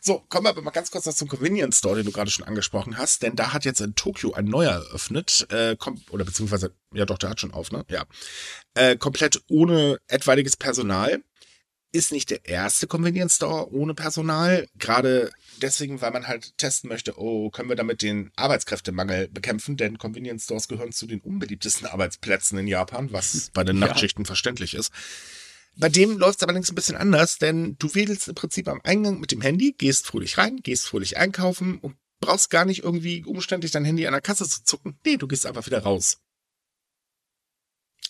So, 0.00 0.20
kommen 0.28 0.46
wir 0.46 0.50
aber 0.50 0.62
mal 0.62 0.70
ganz 0.70 0.90
kurz 0.90 1.06
noch 1.06 1.14
zum 1.14 1.28
Convenience 1.28 1.78
Store, 1.78 1.96
den 1.96 2.06
du 2.06 2.12
gerade 2.12 2.30
schon 2.30 2.46
angesprochen 2.46 2.98
hast, 2.98 3.22
denn 3.22 3.36
da 3.36 3.52
hat 3.52 3.64
jetzt 3.64 3.80
in 3.80 3.94
Tokio 3.94 4.32
ein 4.32 4.46
neuer 4.46 4.72
eröffnet, 4.72 5.46
äh, 5.50 5.76
oder 6.10 6.24
beziehungsweise, 6.24 6.74
ja 6.94 7.04
doch, 7.04 7.18
der 7.18 7.30
hat 7.30 7.40
schon 7.40 7.52
auf, 7.52 7.72
ne? 7.72 7.84
Ja. 7.88 8.04
Äh, 8.74 8.96
komplett 8.96 9.42
ohne 9.48 9.98
etwaiges 10.08 10.56
Personal. 10.56 11.22
Ist 11.92 12.12
nicht 12.12 12.30
der 12.30 12.44
erste 12.44 12.86
Convenience 12.86 13.36
Store 13.36 13.72
ohne 13.72 13.94
Personal, 13.94 14.68
gerade 14.74 15.30
deswegen, 15.62 16.00
weil 16.02 16.10
man 16.10 16.26
halt 16.26 16.58
testen 16.58 16.88
möchte, 16.88 17.18
oh, 17.18 17.48
können 17.48 17.68
wir 17.68 17.76
damit 17.76 18.02
den 18.02 18.32
Arbeitskräftemangel 18.36 19.28
bekämpfen, 19.28 19.76
denn 19.76 19.96
Convenience 19.96 20.44
Stores 20.44 20.68
gehören 20.68 20.92
zu 20.92 21.06
den 21.06 21.20
unbeliebtesten 21.20 21.86
Arbeitsplätzen 21.86 22.58
in 22.58 22.66
Japan, 22.66 23.12
was 23.12 23.50
bei 23.54 23.64
den 23.64 23.78
Nachtschichten 23.78 24.24
ja. 24.24 24.26
verständlich 24.26 24.74
ist. 24.74 24.90
Bei 25.78 25.88
dem 25.88 26.16
läuft 26.18 26.38
es 26.38 26.42
allerdings 26.42 26.70
ein 26.70 26.74
bisschen 26.74 26.96
anders, 26.96 27.38
denn 27.38 27.76
du 27.78 27.94
wedelst 27.94 28.28
im 28.28 28.34
Prinzip 28.34 28.68
am 28.68 28.80
Eingang 28.82 29.20
mit 29.20 29.30
dem 29.30 29.42
Handy, 29.42 29.74
gehst 29.76 30.06
fröhlich 30.06 30.38
rein, 30.38 30.56
gehst 30.62 30.86
fröhlich 30.86 31.18
einkaufen 31.18 31.78
und 31.78 31.96
brauchst 32.20 32.50
gar 32.50 32.64
nicht 32.64 32.82
irgendwie 32.82 33.24
umständlich 33.24 33.72
dein 33.72 33.84
Handy 33.84 34.06
an 34.06 34.12
der 34.12 34.22
Kasse 34.22 34.48
zu 34.48 34.64
zucken. 34.64 34.98
Nee, 35.04 35.18
du 35.18 35.26
gehst 35.28 35.44
einfach 35.44 35.66
wieder 35.66 35.82
raus. 35.82 36.18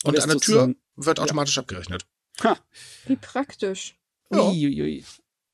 Und, 0.03 0.15
und 0.15 0.21
an 0.21 0.29
der 0.29 0.37
Tür 0.39 0.75
wird 0.95 1.19
automatisch 1.19 1.57
ja. 1.57 1.63
abgerechnet. 1.63 2.05
Ha. 2.43 2.57
Wie 3.05 3.15
praktisch. 3.15 3.95
Ja. 4.31 4.49
Uiuiui. 4.49 5.03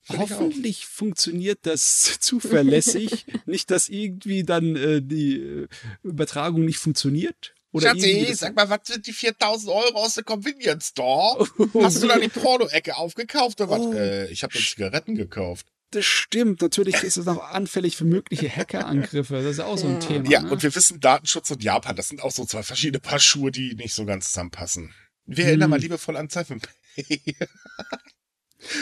Hoffentlich 0.10 0.86
funktioniert 0.86 1.60
das 1.64 2.18
zuverlässig. 2.20 3.26
nicht, 3.46 3.72
dass 3.72 3.90
irgendwie 3.90 4.44
dann 4.44 4.76
äh, 4.76 5.02
die 5.02 5.38
äh, 5.38 5.68
Übertragung 6.04 6.66
nicht 6.66 6.78
funktioniert. 6.78 7.56
Oder 7.74 7.90
Schatzi, 7.90 8.34
sag 8.36 8.56
mal, 8.56 8.70
was 8.70 8.82
sind 8.84 9.08
die 9.08 9.14
4000 9.14 9.72
Euro 9.74 9.98
aus 9.98 10.14
der 10.14 10.24
Convenience 10.24 10.90
Store? 10.90 11.48
Hast 11.82 12.04
du 12.04 12.08
da 12.08 12.20
die 12.20 12.28
Porno-Ecke 12.30 12.96
aufgekauft 12.96 13.60
oder 13.62 13.72
oh. 13.72 13.90
was? 13.90 13.96
Äh, 13.96 14.32
ich 14.32 14.44
habe 14.44 14.54
Zigaretten 14.54 15.16
gekauft. 15.16 15.66
Das 15.90 16.06
stimmt. 16.06 16.62
Natürlich 16.62 17.02
ist 17.04 17.18
es 17.18 17.28
auch 17.28 17.44
anfällig 17.50 17.98
für 17.98 18.06
mögliche 18.06 18.48
Hackerangriffe. 18.48 19.42
Das 19.42 19.46
ist 19.46 19.60
auch 19.60 19.78
so 19.78 19.88
ein 19.88 20.00
Thema. 20.00 20.30
Ja, 20.30 20.44
ne? 20.44 20.52
und 20.52 20.62
wir 20.62 20.74
wissen, 20.76 21.00
Datenschutz 21.00 21.50
und 21.50 21.64
Japan, 21.64 21.96
das 21.96 22.10
sind 22.10 22.22
auch 22.22 22.32
so 22.32 22.46
zwei 22.46 22.62
verschiedene 22.62 23.00
Paar 23.00 23.20
Schuhe, 23.20 23.52
die 23.52 23.74
nicht 23.74 23.96
so 23.96 24.06
ganz 24.06 24.28
zusammenpassen. 24.28 24.94
Wir 25.26 25.44
hm. 25.44 25.50
erinnern 25.50 25.70
mal 25.72 25.80
liebevoll 25.80 26.16
an 26.16 26.28
Pay. 26.28 26.60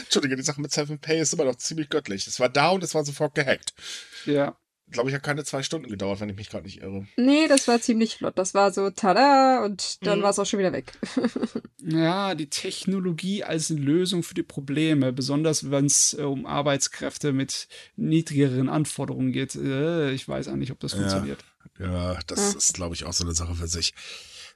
Entschuldige, 0.03 0.35
die 0.35 0.43
Sache 0.43 0.61
mit 0.61 0.71
Pay 1.01 1.21
ist 1.21 1.33
immer 1.33 1.45
noch 1.45 1.55
ziemlich 1.55 1.89
göttlich. 1.89 2.27
Es 2.27 2.41
war 2.41 2.49
da 2.49 2.69
und 2.69 2.83
es 2.83 2.93
war 2.93 3.05
sofort 3.05 3.35
gehackt. 3.35 3.73
Ja 4.25 4.57
glaube 4.91 5.09
ich, 5.09 5.15
hat 5.15 5.23
keine 5.23 5.43
zwei 5.43 5.63
Stunden 5.63 5.89
gedauert, 5.89 6.19
wenn 6.19 6.29
ich 6.29 6.35
mich 6.35 6.49
gerade 6.49 6.65
nicht 6.65 6.81
irre. 6.81 7.07
Nee, 7.17 7.47
das 7.47 7.67
war 7.67 7.81
ziemlich 7.81 8.17
flott. 8.17 8.37
Das 8.37 8.53
war 8.53 8.71
so 8.71 8.89
tada 8.89 9.63
und 9.65 10.05
dann 10.05 10.19
mhm. 10.19 10.23
war 10.23 10.29
es 10.31 10.39
auch 10.39 10.45
schon 10.45 10.59
wieder 10.59 10.73
weg. 10.73 10.93
ja, 11.83 12.35
die 12.35 12.49
Technologie 12.49 13.43
als 13.43 13.69
Lösung 13.69 14.23
für 14.23 14.33
die 14.33 14.43
Probleme, 14.43 15.13
besonders 15.13 15.71
wenn 15.71 15.85
es 15.85 16.13
äh, 16.13 16.23
um 16.23 16.45
Arbeitskräfte 16.45 17.33
mit 17.33 17.67
niedrigeren 17.95 18.69
Anforderungen 18.69 19.31
geht. 19.31 19.55
Äh, 19.55 20.11
ich 20.11 20.27
weiß 20.27 20.47
eigentlich, 20.47 20.71
ob 20.71 20.79
das 20.79 20.93
ja. 20.93 20.99
funktioniert. 20.99 21.43
Ja, 21.79 22.19
das 22.27 22.51
ja. 22.51 22.57
ist, 22.57 22.73
glaube 22.73 22.95
ich, 22.95 23.05
auch 23.05 23.13
so 23.13 23.23
eine 23.23 23.33
Sache 23.33 23.55
für 23.55 23.67
sich. 23.67 23.93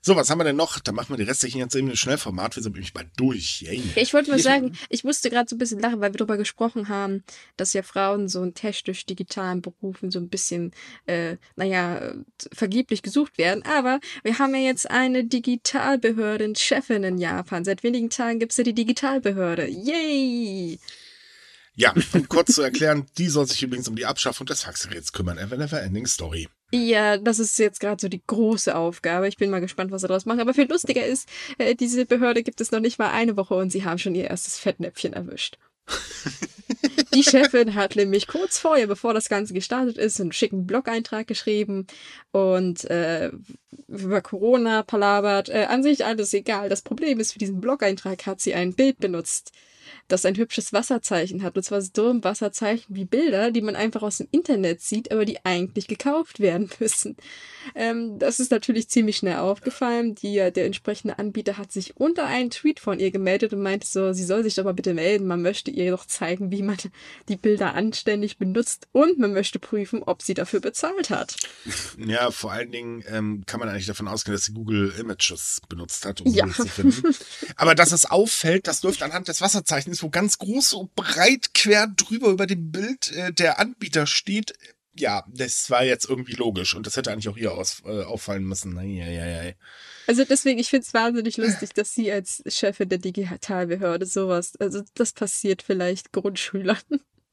So, 0.08 0.16
was 0.16 0.30
haben 0.30 0.38
wir 0.38 0.44
denn 0.44 0.56
noch? 0.56 0.78
Da 0.78 0.92
machen 0.92 1.10
wir 1.10 1.18
die 1.18 1.24
restlichen 1.24 1.58
jetzt 1.58 1.76
eben 1.76 1.90
ein 1.90 1.98
Schnellformat. 1.98 2.56
Wir 2.56 2.62
sind 2.62 2.74
nämlich 2.74 2.94
mal 2.94 3.10
durch. 3.18 3.64
Yay. 3.64 3.82
Ich 3.96 4.14
wollte 4.14 4.30
mal 4.30 4.38
sagen, 4.52 4.78
ich 4.90 5.04
musste 5.04 5.32
gerade 5.32 5.50
so 5.50 5.56
ein 5.56 5.58
bisschen 5.58 5.80
lachen, 5.80 6.00
weil 6.00 6.14
wir 6.14 6.20
darüber 6.20 6.38
gesprochen 6.38 6.90
haben, 6.90 7.24
dass 7.58 7.74
ja 7.74 7.82
Frauen 7.82 8.30
so 8.30 8.44
in 8.44 8.54
technisch 8.54 9.08
digitalen 9.08 9.64
Berufen 9.64 10.12
so 10.12 10.20
ein 10.20 10.30
bisschen, 10.30 10.74
äh, 11.08 11.38
naja, 11.56 12.14
vergeblich 12.54 13.02
gesucht 13.02 13.40
werden. 13.40 13.64
Aber 13.66 14.00
wir 14.22 14.38
haben 14.38 14.54
ja 14.54 14.62
jetzt 14.62 14.92
eine 14.92 15.24
Digitalbehörden-Chefin 15.24 17.04
in 17.04 17.18
Japan. 17.18 17.66
Seit 17.66 17.82
wenigen 17.82 18.12
Tagen 18.12 18.38
gibt 18.38 18.52
es 18.52 18.60
ja 18.60 18.64
die 18.64 18.76
Digitalbehörde. 18.76 19.68
Yay! 19.68 20.78
Ja, 21.76 21.94
um 22.14 22.30
kurz 22.30 22.54
zu 22.54 22.62
erklären, 22.62 23.06
die 23.18 23.28
soll 23.28 23.48
sich 23.48 23.62
übrigens 23.62 23.88
um 23.88 23.96
die 23.96 24.06
Abschaffung 24.06 24.48
des 24.48 24.64
Faxgeräts 24.64 25.12
kümmern. 25.12 25.38
Ever 25.38 25.58
Never 25.58 25.82
Ending 25.82 26.08
Story. 26.08 26.48
Ja, 26.72 27.18
das 27.18 27.40
ist 27.40 27.60
jetzt 27.60 27.80
gerade 27.80 28.02
so 28.02 28.08
die 28.08 28.22
große 28.26 28.76
Aufgabe. 28.76 29.28
Ich 29.28 29.38
bin 29.38 29.50
mal 29.50 29.62
gespannt, 29.62 29.92
was 29.92 30.02
sie 30.02 30.08
daraus 30.08 30.26
machen. 30.26 30.40
Aber 30.40 30.54
viel 30.54 30.70
lustiger 30.70 31.06
ist, 31.06 31.28
äh, 31.58 31.76
diese 31.76 32.06
Behörde 32.06 32.44
gibt 32.44 32.62
es 32.62 32.72
noch 32.72 32.80
nicht 32.80 32.98
mal 32.98 33.12
eine 33.12 33.38
Woche 33.38 33.56
und 33.56 33.72
sie 33.72 33.84
haben 33.84 33.98
schon 33.98 34.16
ihr 34.16 34.30
erstes 34.30 34.58
Fettnäpfchen 34.58 35.14
erwischt. 35.14 35.58
Die 37.14 37.24
Chefin 37.24 37.76
hat 37.76 37.96
nämlich 37.96 38.28
kurz 38.28 38.58
vorher, 38.58 38.88
bevor 38.88 39.14
das 39.14 39.30
Ganze 39.30 39.54
gestartet 39.54 39.98
ist, 39.98 40.20
einen 40.20 40.34
schicken 40.34 40.66
Blog-Eintrag 40.66 41.28
geschrieben 41.28 41.88
und 42.32 42.84
äh, 42.90 43.32
über 43.88 44.22
Corona 44.22 44.84
palabert. 44.84 45.48
Äh, 45.48 45.68
an 45.70 45.82
sich 45.82 46.06
alles 46.06 46.34
egal. 46.34 46.68
Das 46.68 46.82
Problem 46.82 47.20
ist, 47.22 47.32
für 47.32 47.40
diesen 47.40 47.62
Blog-Eintrag 47.62 48.26
hat 48.26 48.42
sie 48.42 48.54
ein 48.54 48.74
Bild 48.74 49.00
benutzt, 49.00 49.52
das 50.08 50.26
ein 50.26 50.36
hübsches 50.36 50.74
Wasserzeichen 50.74 51.44
hat. 51.44 51.56
Und 51.58 51.64
zwar 51.64 51.82
so 51.82 52.10
ein 52.10 52.24
Wasserzeichen 52.24 52.96
wie 52.96 53.06
Bilder, 53.06 53.52
die 53.52 53.62
man 53.62 53.76
einfach 53.76 54.04
aus 54.04 54.18
dem 54.18 54.28
Internet 54.32 54.82
sieht, 54.82 55.12
aber 55.12 55.26
die 55.26 55.44
eigentlich 55.46 55.88
gekauft 55.88 56.40
werden 56.40 56.70
müssen. 56.80 57.16
Ähm, 57.74 58.20
das 58.20 58.40
ist 58.40 58.52
natürlich 58.52 58.90
ziemlich 58.90 59.18
schnell 59.18 59.38
aufgefallen. 59.38 60.16
Die, 60.16 60.36
der 60.36 60.66
entsprechende 60.66 61.18
Anbieter 61.18 61.58
hat 61.58 61.72
sich 61.72 61.98
unter 61.98 62.26
einen 62.26 62.52
Tweet 62.52 62.80
von 62.80 63.00
ihr 63.00 63.12
gemeldet 63.12 63.54
und 63.54 63.62
meinte 63.62 63.88
so, 63.88 64.14
sie 64.14 64.24
soll 64.24 64.44
sich 64.44 64.56
doch 64.56 64.64
mal 64.64 64.74
bitte 64.74 64.94
melden. 64.94 65.28
Man 65.28 65.42
möchte 65.42 65.72
ihr 65.72 65.92
doch 65.92 66.06
zeigen, 66.06 66.52
wie 66.52 66.62
man 66.62 66.78
die 67.30 67.38
Bilder 67.38 67.74
anständig 67.74 68.38
benutzt 68.38 68.88
und 68.92 69.18
man 69.18 69.34
möchte 69.34 69.60
prüfen, 69.60 70.04
ob 70.04 70.22
sie 70.22 70.34
dafür 70.34 70.60
bezahlt 70.60 71.10
hat. 71.10 71.36
Ja, 71.98 72.30
vor 72.30 72.52
allen 72.52 72.72
Dingen 72.72 73.04
ähm, 73.08 73.44
kann 73.46 73.60
man 73.60 73.70
eigentlich 73.70 73.86
davon 73.86 74.08
ausgehen, 74.08 74.36
dass 74.36 74.46
sie 74.46 74.54
Google 74.54 74.94
Images 75.00 75.62
benutzt 75.70 76.06
hat, 76.06 76.22
um 76.22 76.32
ja. 76.32 76.46
sie 76.48 76.54
zu 76.54 76.68
finden. 76.68 77.16
Aber 77.56 77.74
dass 77.74 77.92
es 77.92 78.06
auffällt, 78.06 78.68
das 78.68 78.84
läuft 78.84 79.02
anhand 79.02 79.28
des 79.28 79.42
Wasserzeichens 79.42 79.75
ist, 79.78 80.04
wo 80.04 80.10
ganz 80.10 80.38
groß 80.38 80.74
und 80.74 80.96
breit 80.96 81.54
quer 81.54 81.88
drüber 81.88 82.30
über 82.30 82.48
dem 82.48 82.72
Bild 82.72 83.12
äh, 83.12 83.34
der 83.34 83.60
Anbieter 83.60 84.08
steht. 84.08 84.54
Ja, 84.98 85.26
das 85.28 85.70
war 85.70 85.84
jetzt 85.84 86.10
irgendwie 86.10 86.36
logisch 86.36 86.74
und 86.74 86.88
das 86.88 86.96
hätte 86.96 87.12
eigentlich 87.12 87.28
auch 87.28 87.38
hier 87.38 87.54
aus, 87.54 87.84
äh, 87.86 88.04
auffallen 88.04 88.46
müssen. 88.46 88.78
Eieiei. 88.78 89.58
Also 90.08 90.24
deswegen, 90.24 90.60
ich 90.60 90.70
finde 90.70 90.86
es 90.86 90.94
wahnsinnig 90.94 91.38
lustig, 91.38 91.74
dass 91.74 91.94
sie 91.94 92.12
als 92.12 92.44
Chefin 92.48 92.90
der 92.90 93.00
Digitalbehörde 93.00 94.06
sowas, 94.06 94.56
also 94.58 94.84
das 94.94 95.12
passiert 95.12 95.62
vielleicht 95.62 96.14
Grundschülern. 96.14 96.78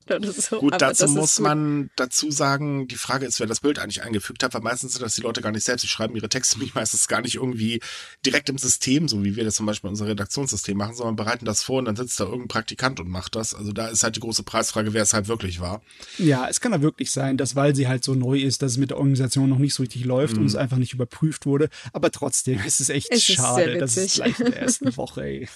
So. 0.09 0.61
Gut, 0.61 0.81
dazu 0.81 1.07
muss 1.09 1.37
gut. 1.37 1.45
man 1.45 1.91
dazu 1.97 2.31
sagen, 2.31 2.89
die 2.89 2.97
Frage 2.97 3.27
ist, 3.27 3.39
wer 3.41 3.47
das 3.47 3.61
Bild 3.61 3.79
eigentlich 3.79 4.03
eingefügt 4.03 4.43
hat, 4.43 4.53
weil 4.55 4.61
meistens 4.61 4.93
sind 4.93 5.03
das 5.03 5.15
die 5.15 5.21
Leute 5.21 5.43
gar 5.43 5.53
nicht 5.53 5.65
selbst. 5.65 5.85
Die 5.85 5.89
schreiben 5.89 6.17
ihre 6.17 6.29
Texte 6.29 6.59
mich 6.63 6.75
meistens 6.75 7.09
gar 7.09 7.21
nicht 7.21 7.37
irgendwie 7.37 7.81
direkt 8.25 8.49
im 8.49 8.59
System, 8.59 9.09
so 9.09 9.23
wie 9.25 9.37
wir 9.37 9.45
das 9.45 9.55
zum 9.55 9.67
Beispiel 9.67 9.89
in 9.89 9.93
unserem 9.93 10.09
Redaktionssystem 10.09 10.77
machen, 10.77 10.95
sondern 10.95 11.17
bereiten 11.17 11.45
das 11.45 11.63
vor 11.63 11.79
und 11.79 11.85
dann 11.85 11.97
sitzt 11.97 12.19
da 12.19 12.25
irgendein 12.25 12.49
Praktikant 12.49 13.01
und 13.01 13.09
macht 13.09 13.37
das. 13.37 13.55
Also 13.55 13.73
da 13.73 13.89
ist 13.89 14.03
halt 14.03 14.17
die 14.17 14.21
große 14.21 14.43
Preisfrage, 14.43 14.93
wer 14.93 15.03
es 15.03 15.15
halt 15.15 15.29
wirklich 15.29 15.61
war. 15.61 15.83
Ja, 16.19 16.49
es 16.49 16.61
kann 16.61 16.73
ja 16.73 16.83
wirklich 16.83 17.11
sein, 17.11 17.37
dass 17.37 17.55
weil 17.57 17.75
sie 17.75 17.89
halt 17.89 18.05
so 18.05 18.15
neu 18.15 18.39
ist, 18.39 18.63
dass 18.63 18.73
es 18.73 18.79
mit 18.79 18.91
der 18.91 18.99
Organisation 18.99 19.49
noch 19.49 19.59
nicht 19.59 19.75
so 19.75 19.83
richtig 19.83 20.05
läuft 20.05 20.35
mhm. 20.35 20.43
und 20.43 20.47
es 20.47 20.57
einfach 20.57 20.79
nicht 20.79 20.93
überprüft 20.93 21.47
wurde. 21.47 21.69
Aber 21.93 22.11
trotzdem 22.11 22.61
ist 22.67 22.81
es 22.81 22.89
echt 22.89 23.11
es 23.11 23.25
schade, 23.25 23.79
dass 23.79 23.97
es 23.97 24.15
gleich 24.15 24.39
in 24.41 24.47
der 24.47 24.61
ersten 24.61 24.97
Woche, 24.97 25.23
ey. 25.23 25.49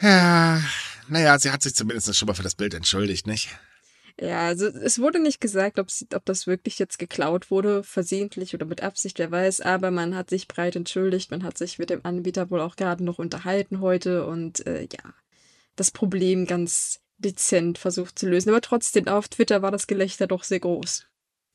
ja, 0.00 0.62
naja, 1.10 1.38
sie 1.38 1.50
hat 1.50 1.62
sich 1.62 1.74
zumindest 1.74 2.16
schon 2.16 2.26
mal 2.26 2.34
für 2.34 2.42
das 2.42 2.54
Bild 2.54 2.74
entschuldigt, 2.74 3.26
nicht? 3.26 3.50
Ja, 4.20 4.46
also 4.46 4.66
es 4.66 4.98
wurde 4.98 5.18
nicht 5.18 5.40
gesagt, 5.40 5.78
ob, 5.78 5.90
sie, 5.90 6.06
ob 6.14 6.24
das 6.26 6.46
wirklich 6.46 6.78
jetzt 6.78 6.98
geklaut 6.98 7.50
wurde, 7.50 7.82
versehentlich 7.82 8.54
oder 8.54 8.66
mit 8.66 8.82
Absicht, 8.82 9.18
wer 9.18 9.30
weiß, 9.30 9.62
aber 9.62 9.90
man 9.90 10.14
hat 10.14 10.28
sich 10.28 10.46
breit 10.46 10.76
entschuldigt, 10.76 11.30
man 11.30 11.42
hat 11.42 11.56
sich 11.56 11.78
mit 11.78 11.88
dem 11.88 12.04
Anbieter 12.04 12.50
wohl 12.50 12.60
auch 12.60 12.76
gerade 12.76 13.02
noch 13.02 13.18
unterhalten 13.18 13.80
heute 13.80 14.26
und 14.26 14.66
äh, 14.66 14.82
ja, 14.82 15.14
das 15.76 15.90
Problem 15.90 16.46
ganz 16.46 17.00
dezent 17.16 17.78
versucht 17.78 18.18
zu 18.18 18.28
lösen. 18.28 18.50
Aber 18.50 18.60
trotzdem, 18.60 19.08
auf 19.08 19.28
Twitter 19.28 19.62
war 19.62 19.70
das 19.70 19.86
Gelächter 19.86 20.26
doch 20.26 20.44
sehr 20.44 20.60
groß. 20.60 21.06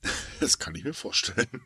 Das 0.39 0.59
kann 0.59 0.75
ich 0.75 0.83
mir 0.83 0.93
vorstellen. 0.93 1.61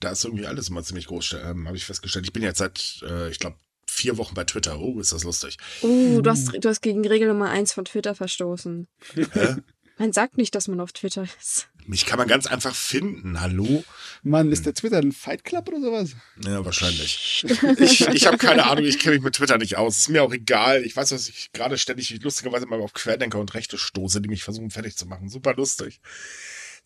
Da 0.00 0.10
ist 0.10 0.24
irgendwie 0.24 0.46
alles 0.46 0.68
immer 0.68 0.82
ziemlich 0.82 1.06
groß, 1.06 1.36
ähm, 1.44 1.68
habe 1.68 1.76
ich 1.76 1.84
festgestellt. 1.84 2.26
Ich 2.26 2.32
bin 2.32 2.42
jetzt 2.42 2.58
seit, 2.58 3.02
äh, 3.08 3.30
ich 3.30 3.38
glaube, 3.38 3.56
vier 3.94 4.18
Wochen 4.18 4.34
bei 4.34 4.44
Twitter. 4.44 4.80
Oh, 4.80 5.00
ist 5.00 5.12
das 5.12 5.24
lustig. 5.24 5.56
Uh, 5.82 6.20
du 6.20 6.30
hast, 6.30 6.52
du 6.52 6.68
hast 6.68 6.82
gegen 6.82 7.06
Regel 7.06 7.28
Nummer 7.28 7.50
eins 7.50 7.72
von 7.72 7.84
Twitter 7.84 8.14
verstoßen. 8.14 8.88
Hä? 9.14 9.56
Man 9.96 10.12
sagt 10.12 10.36
nicht, 10.36 10.54
dass 10.54 10.66
man 10.66 10.80
auf 10.80 10.92
Twitter 10.92 11.26
ist. 11.40 11.68
Mich 11.86 12.06
kann 12.06 12.18
man 12.18 12.26
ganz 12.26 12.46
einfach 12.46 12.74
finden. 12.74 13.40
Hallo? 13.40 13.84
Mann, 14.22 14.50
ist 14.50 14.66
der 14.66 14.74
Twitter 14.74 14.98
ein 14.98 15.12
Fight 15.12 15.44
Club 15.44 15.68
oder 15.68 15.80
sowas? 15.80 16.16
Ja, 16.42 16.64
wahrscheinlich. 16.64 17.44
Ich, 17.78 18.00
ich 18.08 18.26
habe 18.26 18.38
keine 18.38 18.66
Ahnung, 18.66 18.84
ich 18.84 18.98
kenne 18.98 19.14
mich 19.14 19.24
mit 19.24 19.34
Twitter 19.34 19.58
nicht 19.58 19.76
aus. 19.76 19.98
Ist 19.98 20.08
mir 20.08 20.22
auch 20.22 20.32
egal. 20.32 20.82
Ich 20.82 20.96
weiß, 20.96 21.10
dass 21.10 21.28
ich 21.28 21.52
gerade 21.52 21.78
ständig 21.78 22.22
lustigerweise 22.22 22.66
mal 22.66 22.80
auf 22.80 22.94
Querdenker 22.94 23.38
und 23.38 23.54
Rechte 23.54 23.78
stoße, 23.78 24.20
die 24.20 24.28
mich 24.28 24.42
versuchen 24.42 24.70
fertig 24.70 24.96
zu 24.96 25.06
machen. 25.06 25.28
Super 25.28 25.54
lustig. 25.54 26.00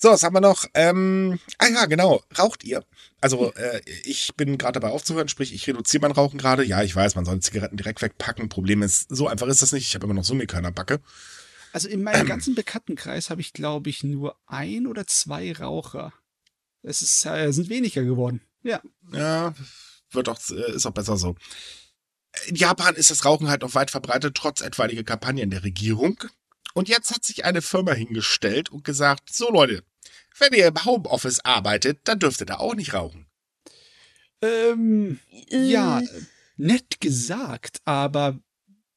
So, 0.01 0.11
was 0.11 0.22
haben 0.22 0.34
wir 0.34 0.40
noch? 0.40 0.64
Ähm, 0.74 1.40
ah 1.59 1.66
ja, 1.66 1.86
genau. 1.86 2.22
Raucht 2.38 2.62
ihr? 2.62 2.84
Also, 3.20 3.53
äh, 3.55 3.80
ich 4.05 4.32
bin 4.36 4.57
gerade 4.57 4.78
dabei 4.78 4.92
aufzuhören, 4.92 5.28
sprich, 5.28 5.53
ich 5.53 5.66
reduziere 5.66 6.03
mein 6.03 6.12
Rauchen 6.12 6.38
gerade. 6.38 6.64
Ja, 6.64 6.84
ich 6.84 6.94
weiß, 6.94 7.16
man 7.16 7.24
soll 7.24 7.40
Zigaretten 7.40 7.76
direkt 7.76 8.01
wegpacken. 8.01 8.49
Problem 8.49 8.82
ist, 8.82 9.09
so 9.09 9.26
einfach 9.26 9.49
ist 9.49 9.61
das 9.61 9.72
nicht. 9.72 9.88
Ich 9.88 9.94
habe 9.96 10.05
immer 10.05 10.14
noch 10.14 10.22
Summikörner 10.22 10.70
Backe. 10.70 11.01
Also 11.72 11.88
in 11.88 12.05
meinem 12.05 12.26
ganzen 12.28 12.55
Bekanntenkreis 12.55 13.28
habe 13.28 13.40
ich, 13.40 13.53
glaube 13.53 13.90
ich, 13.90 14.05
nur 14.05 14.36
ein 14.46 14.86
oder 14.86 15.05
zwei 15.09 15.53
Raucher. 15.53 16.12
Es 16.82 17.03
ist, 17.03 17.26
äh, 17.26 17.51
sind 17.51 17.68
weniger 17.68 18.05
geworden. 18.05 18.40
Ja. 18.62 18.80
Ja, 19.12 19.53
wird 20.12 20.28
auch, 20.28 20.38
äh, 20.51 20.76
ist 20.76 20.86
auch 20.86 20.92
besser 20.92 21.16
so. 21.16 21.34
In 22.46 22.55
Japan 22.55 22.94
ist 22.94 23.11
das 23.11 23.24
Rauchen 23.24 23.49
halt 23.49 23.62
noch 23.62 23.74
weit 23.74 23.90
verbreitet, 23.90 24.36
trotz 24.36 24.61
etwaiger 24.61 25.03
Kampagnen 25.03 25.51
der 25.51 25.64
Regierung. 25.64 26.22
Und 26.78 26.88
jetzt 26.88 27.10
hat 27.12 27.24
sich 27.24 27.44
eine 27.44 27.60
Firma 27.60 27.90
hingestellt 27.92 28.70
und 28.70 28.84
gesagt, 28.84 29.34
so 29.34 29.50
Leute, 29.50 29.82
wenn 30.38 30.52
ihr 30.52 30.68
im 30.68 30.84
Homeoffice 30.84 31.40
arbeitet, 31.40 31.98
dann 32.04 32.20
dürft 32.20 32.40
ihr 32.40 32.46
da 32.46 32.58
auch 32.58 32.76
nicht 32.76 32.94
rauchen. 32.94 33.26
Ähm, 34.40 35.18
Äh. 35.50 35.70
ja, 35.70 36.00
nett 36.56 37.00
gesagt, 37.00 37.78
aber 37.84 38.38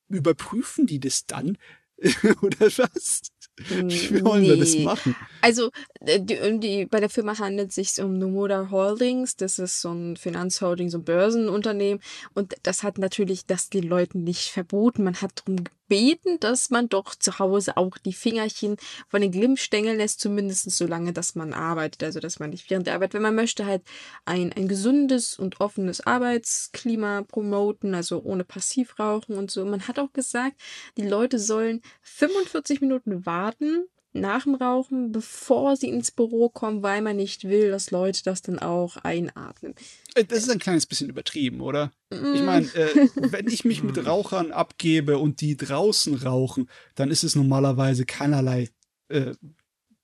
überprüfen 0.09 0.85
die 0.85 0.99
das 0.99 1.25
dann? 1.25 1.57
oder 2.43 2.67
was? 2.77 3.21
Wie 3.57 4.23
wollen 4.23 4.43
wir 4.43 4.57
das 4.57 4.75
Nee. 4.75 4.83
machen? 4.83 5.15
Also, 5.41 5.71
äh, 6.01 6.19
die, 6.21 6.37
um 6.37 6.61
die, 6.61 6.85
bei 6.85 6.99
der 6.99 7.09
Firma 7.09 7.37
handelt 7.39 7.69
es 7.69 7.75
sich 7.75 7.99
um 8.03 8.17
Nomura 8.19 8.69
Holdings. 8.69 9.37
Das 9.37 9.57
ist 9.57 9.81
so 9.81 9.91
ein 9.91 10.17
Finanzholding, 10.17 10.89
so 10.89 10.99
ein 10.99 11.03
Börsenunternehmen. 11.03 12.01
Und 12.35 12.53
das 12.61 12.83
hat 12.83 12.99
natürlich 12.99 13.47
das 13.47 13.69
den 13.71 13.83
Leuten 13.83 14.23
nicht 14.23 14.49
verboten. 14.49 15.03
Man 15.03 15.19
hat 15.21 15.31
darum 15.35 15.63
gebeten, 15.91 16.39
dass 16.39 16.69
man 16.69 16.87
doch 16.87 17.15
zu 17.15 17.37
Hause 17.37 17.75
auch 17.75 17.97
die 17.97 18.13
Fingerchen 18.13 18.77
von 19.09 19.21
den 19.21 19.31
Glimmstängeln 19.31 19.97
lässt, 19.97 20.21
zumindest 20.21 20.71
so 20.71 20.87
lange, 20.87 21.11
dass 21.11 21.35
man 21.35 21.51
arbeitet. 21.53 22.01
Also, 22.03 22.21
dass 22.21 22.39
man 22.39 22.51
nicht 22.51 22.69
während 22.69 22.87
der 22.87 22.93
Arbeit, 22.93 23.13
wenn 23.13 23.21
man 23.21 23.35
möchte, 23.35 23.65
halt 23.65 23.83
ein, 24.23 24.53
ein 24.53 24.69
gesundes 24.69 25.37
und 25.37 25.59
offenes 25.59 25.99
Arbeitsklima 25.99 27.23
promoten, 27.23 27.93
also 27.93 28.21
ohne 28.23 28.45
Passivrauchen 28.45 29.37
und 29.37 29.51
so. 29.51 29.65
Man 29.65 29.85
hat 29.85 29.99
auch 29.99 30.13
gesagt, 30.13 30.55
die 30.95 31.05
Leute 31.05 31.39
sollen 31.39 31.81
45 32.03 32.79
Minuten 32.79 33.25
warten 33.25 33.89
nach 34.13 34.43
dem 34.43 34.55
Rauchen, 34.55 35.11
bevor 35.11 35.75
sie 35.75 35.89
ins 35.89 36.11
Büro 36.11 36.49
kommen, 36.49 36.83
weil 36.83 37.01
man 37.01 37.15
nicht 37.15 37.45
will, 37.45 37.71
dass 37.71 37.91
Leute 37.91 38.23
das 38.23 38.41
dann 38.41 38.59
auch 38.59 38.97
einatmen. 38.97 39.73
Äh, 40.15 40.25
Das 40.25 40.39
ist 40.39 40.49
ein 40.49 40.59
kleines 40.59 40.85
bisschen 40.85 41.09
übertrieben, 41.09 41.61
oder? 41.61 41.91
Mm. 42.09 42.33
Ich 42.35 42.41
meine, 42.41 42.65
äh, 42.75 43.07
wenn 43.31 43.47
ich 43.47 43.65
mich 43.65 43.83
mit 43.83 44.05
Rauchern 44.05 44.51
abgebe 44.51 45.17
und 45.17 45.41
die 45.41 45.55
draußen 45.55 46.15
rauchen, 46.15 46.69
dann 46.95 47.09
ist 47.09 47.23
es 47.23 47.35
normalerweise 47.35 48.05
keinerlei 48.05 48.69
äh, 49.09 49.33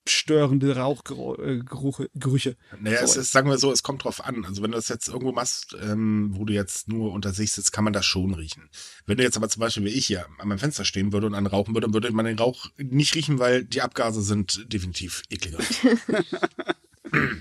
störende 0.10 0.76
Rauchgerüche. 0.76 2.58
Naja, 2.80 3.00
es 3.02 3.16
ist, 3.18 3.32
sagen 3.32 3.50
wir 3.50 3.58
so, 3.58 3.72
es 3.72 3.84
kommt 3.84 4.04
drauf 4.04 4.24
an. 4.24 4.46
Also 4.46 4.62
wenn 4.64 4.72
du 4.72 4.78
das 4.78 4.88
jetzt 4.90 5.08
irgendwo 5.08 5.32
machst, 5.32 5.76
ähm, 5.82 6.30
wo 6.34 6.46
du 6.46 6.54
jetzt 6.54 6.88
nur 6.88 7.12
unter 7.14 7.34
sich 7.34 7.52
sitzt, 7.52 7.72
kann 7.74 7.84
man 7.84 7.94
das 7.94 8.06
schon 8.06 8.34
riechen. 8.34 8.70
Wenn 9.06 9.18
du 9.18 9.24
jetzt 9.24 9.38
aber 9.38 9.50
zum 9.50 9.60
Beispiel 9.62 9.84
wie 9.86 9.90
ich 9.90 10.06
hier 10.08 10.26
an 10.40 10.48
meinem 10.48 10.60
Fenster 10.60 10.86
stehen 10.86 11.12
würde 11.14 11.28
und 11.28 11.36
einen 11.36 11.48
rauchen 11.48 11.74
würde, 11.76 11.88
dann 11.88 11.94
würde 11.94 12.12
man 12.12 12.26
den 12.26 12.40
Rauch 12.40 12.68
nicht 12.78 13.16
riechen, 13.16 13.40
weil 13.40 13.64
die 13.64 13.82
Abgase 13.82 14.22
sind 14.22 14.66
definitiv 14.72 15.24
ekliger. 15.30 15.60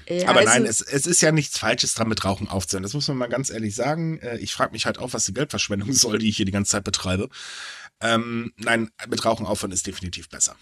Ja, 0.09 0.29
Aber 0.29 0.39
also- 0.41 0.51
nein, 0.53 0.64
es, 0.64 0.81
es 0.81 1.07
ist 1.09 1.21
ja 1.23 1.33
nichts 1.33 1.59
Falsches 1.59 1.95
dran, 1.95 2.09
mit 2.09 2.25
Rauchen 2.25 2.47
aufzuhören. 2.49 2.85
Das 2.85 2.95
muss 2.95 3.09
man 3.09 3.17
mal 3.17 3.27
ganz 3.27 3.51
ehrlich 3.51 3.75
sagen. 3.75 4.19
Äh, 4.21 4.39
Ich 4.39 4.53
frage 4.53 4.71
mich 4.73 4.87
halt 4.87 4.99
auch, 4.99 5.12
was 5.12 5.25
die 5.25 5.35
Geldverschwendung 5.35 5.93
soll, 5.93 6.19
die 6.19 6.29
ich 6.29 6.37
hier 6.37 6.47
die 6.47 6.53
ganze 6.53 6.71
Zeit 6.71 6.85
betreibe. 6.85 7.29
Ähm, 8.01 8.53
nein, 8.59 8.91
mit 9.09 9.25
Rauchen 9.25 9.45
aufhören 9.45 9.73
ist 9.73 9.87
definitiv 9.89 10.29
besser. 10.29 10.55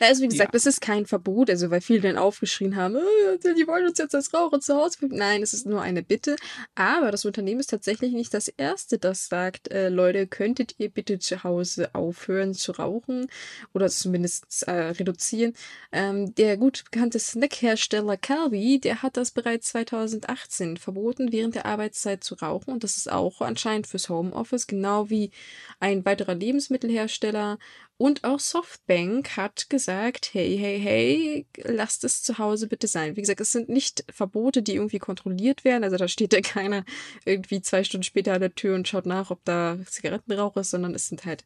Ja, 0.00 0.06
also 0.08 0.22
wie 0.22 0.28
gesagt, 0.28 0.48
Ja. 0.48 0.52
das 0.52 0.64
ist 0.66 0.80
kein 0.80 1.04
Verbot, 1.06 1.50
also 1.50 1.70
weil 1.70 1.80
viele 1.82 2.00
dann 2.00 2.16
aufgeschrien 2.16 2.74
haben, 2.76 2.96
äh, 2.96 3.54
die 3.54 3.66
wollen 3.66 3.86
uns 3.86 3.98
jetzt 3.98 4.14
als 4.14 4.32
Raucher 4.32 4.58
zu 4.60 4.74
Hause. 4.74 4.98
Nein, 5.10 5.42
es 5.42 5.52
ist 5.52 5.66
nur 5.66 5.82
eine 5.82 6.02
Bitte. 6.02 6.36
Aber 6.74 7.10
das 7.10 7.24
Unternehmen 7.26 7.60
ist 7.60 7.68
tatsächlich 7.70 8.12
nicht 8.12 8.32
das 8.32 8.48
erste, 8.48 8.98
das 8.98 9.28
sagt, 9.28 9.70
äh, 9.70 9.88
Leute, 9.90 10.26
könntet 10.26 10.74
ihr 10.78 10.88
bitte 10.88 11.18
zu 11.18 11.44
Hause 11.44 11.94
aufhören 11.94 12.54
zu 12.54 12.72
rauchen 12.72 13.26
oder 13.74 13.88
zumindest 13.88 14.62
äh, 14.66 14.70
reduzieren. 14.72 15.52
Ähm, 15.92 16.34
der 16.34 16.56
gut 16.56 16.84
bekannte 16.90 17.18
Snackhersteller 17.18 18.16
Calvi, 18.16 18.80
der 18.80 19.02
hat 19.02 19.16
das 19.18 19.30
bereits 19.32 19.68
2018 19.68 20.78
verboten, 20.78 21.30
während 21.30 21.54
der 21.56 21.66
Arbeitszeit 21.66 22.24
zu 22.24 22.36
rauchen. 22.36 22.72
Und 22.72 22.84
das 22.84 22.96
ist 22.96 23.10
auch 23.12 23.40
anscheinend 23.42 23.86
fürs 23.86 24.08
Homeoffice, 24.08 24.66
genau 24.66 25.10
wie 25.10 25.30
ein 25.78 26.04
weiterer 26.06 26.34
Lebensmittelhersteller 26.34 27.58
und 28.00 28.24
auch 28.24 28.40
Softbank 28.40 29.36
hat 29.36 29.68
gesagt, 29.68 30.30
hey, 30.32 30.56
hey, 30.56 30.80
hey, 30.80 31.46
lasst 31.64 32.02
es 32.02 32.22
zu 32.22 32.38
Hause 32.38 32.66
bitte 32.66 32.86
sein. 32.86 33.14
Wie 33.14 33.20
gesagt, 33.20 33.42
es 33.42 33.52
sind 33.52 33.68
nicht 33.68 34.06
Verbote, 34.10 34.62
die 34.62 34.76
irgendwie 34.76 34.98
kontrolliert 34.98 35.64
werden. 35.64 35.84
Also 35.84 35.98
da 35.98 36.08
steht 36.08 36.32
ja 36.32 36.40
keiner 36.40 36.86
irgendwie 37.26 37.60
zwei 37.60 37.84
Stunden 37.84 38.02
später 38.02 38.32
an 38.32 38.40
der 38.40 38.54
Tür 38.54 38.74
und 38.74 38.88
schaut 38.88 39.04
nach, 39.04 39.30
ob 39.30 39.44
da 39.44 39.76
Zigarettenrauch 39.84 40.56
ist, 40.56 40.70
sondern 40.70 40.94
es 40.94 41.08
sind 41.08 41.26
halt 41.26 41.44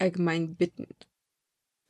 allgemein 0.00 0.56
Bitten. 0.56 0.88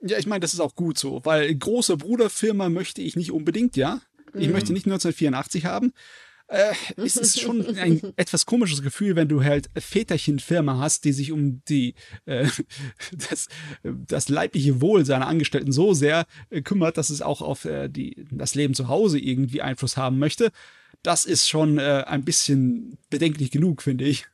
Ja, 0.02 0.18
ich 0.18 0.26
meine, 0.26 0.40
das 0.40 0.52
ist 0.52 0.60
auch 0.60 0.74
gut 0.74 0.98
so, 0.98 1.24
weil 1.24 1.54
große 1.54 1.96
Bruderfirma 1.96 2.68
möchte 2.68 3.00
ich 3.00 3.16
nicht 3.16 3.32
unbedingt, 3.32 3.78
ja. 3.78 4.02
Ich 4.34 4.48
Mhm. 4.48 4.52
möchte 4.52 4.74
nicht 4.74 4.84
1984 4.84 5.64
haben. 5.64 5.94
Äh, 6.48 6.74
es 6.96 7.16
ist 7.16 7.40
schon 7.40 7.64
ein 7.76 8.12
etwas 8.16 8.46
komisches 8.46 8.82
Gefühl, 8.82 9.16
wenn 9.16 9.28
du 9.28 9.42
halt 9.42 9.70
Väterchenfirma 9.76 10.78
hast, 10.78 11.04
die 11.04 11.12
sich 11.12 11.32
um 11.32 11.62
die 11.64 11.94
äh, 12.26 12.48
das, 13.12 13.48
das 13.82 14.28
leibliche 14.28 14.80
Wohl 14.80 15.04
seiner 15.04 15.26
Angestellten 15.26 15.72
so 15.72 15.94
sehr 15.94 16.26
äh, 16.50 16.62
kümmert, 16.62 16.98
dass 16.98 17.10
es 17.10 17.22
auch 17.22 17.42
auf 17.42 17.64
äh, 17.64 17.88
die, 17.88 18.26
das 18.30 18.54
Leben 18.54 18.74
zu 18.74 18.88
Hause 18.88 19.18
irgendwie 19.18 19.62
Einfluss 19.62 19.96
haben 19.96 20.18
möchte. 20.18 20.50
Das 21.02 21.24
ist 21.24 21.48
schon 21.48 21.78
äh, 21.78 22.04
ein 22.06 22.24
bisschen 22.24 22.98
bedenklich 23.10 23.50
genug, 23.50 23.82
finde 23.82 24.04
ich. 24.04 24.26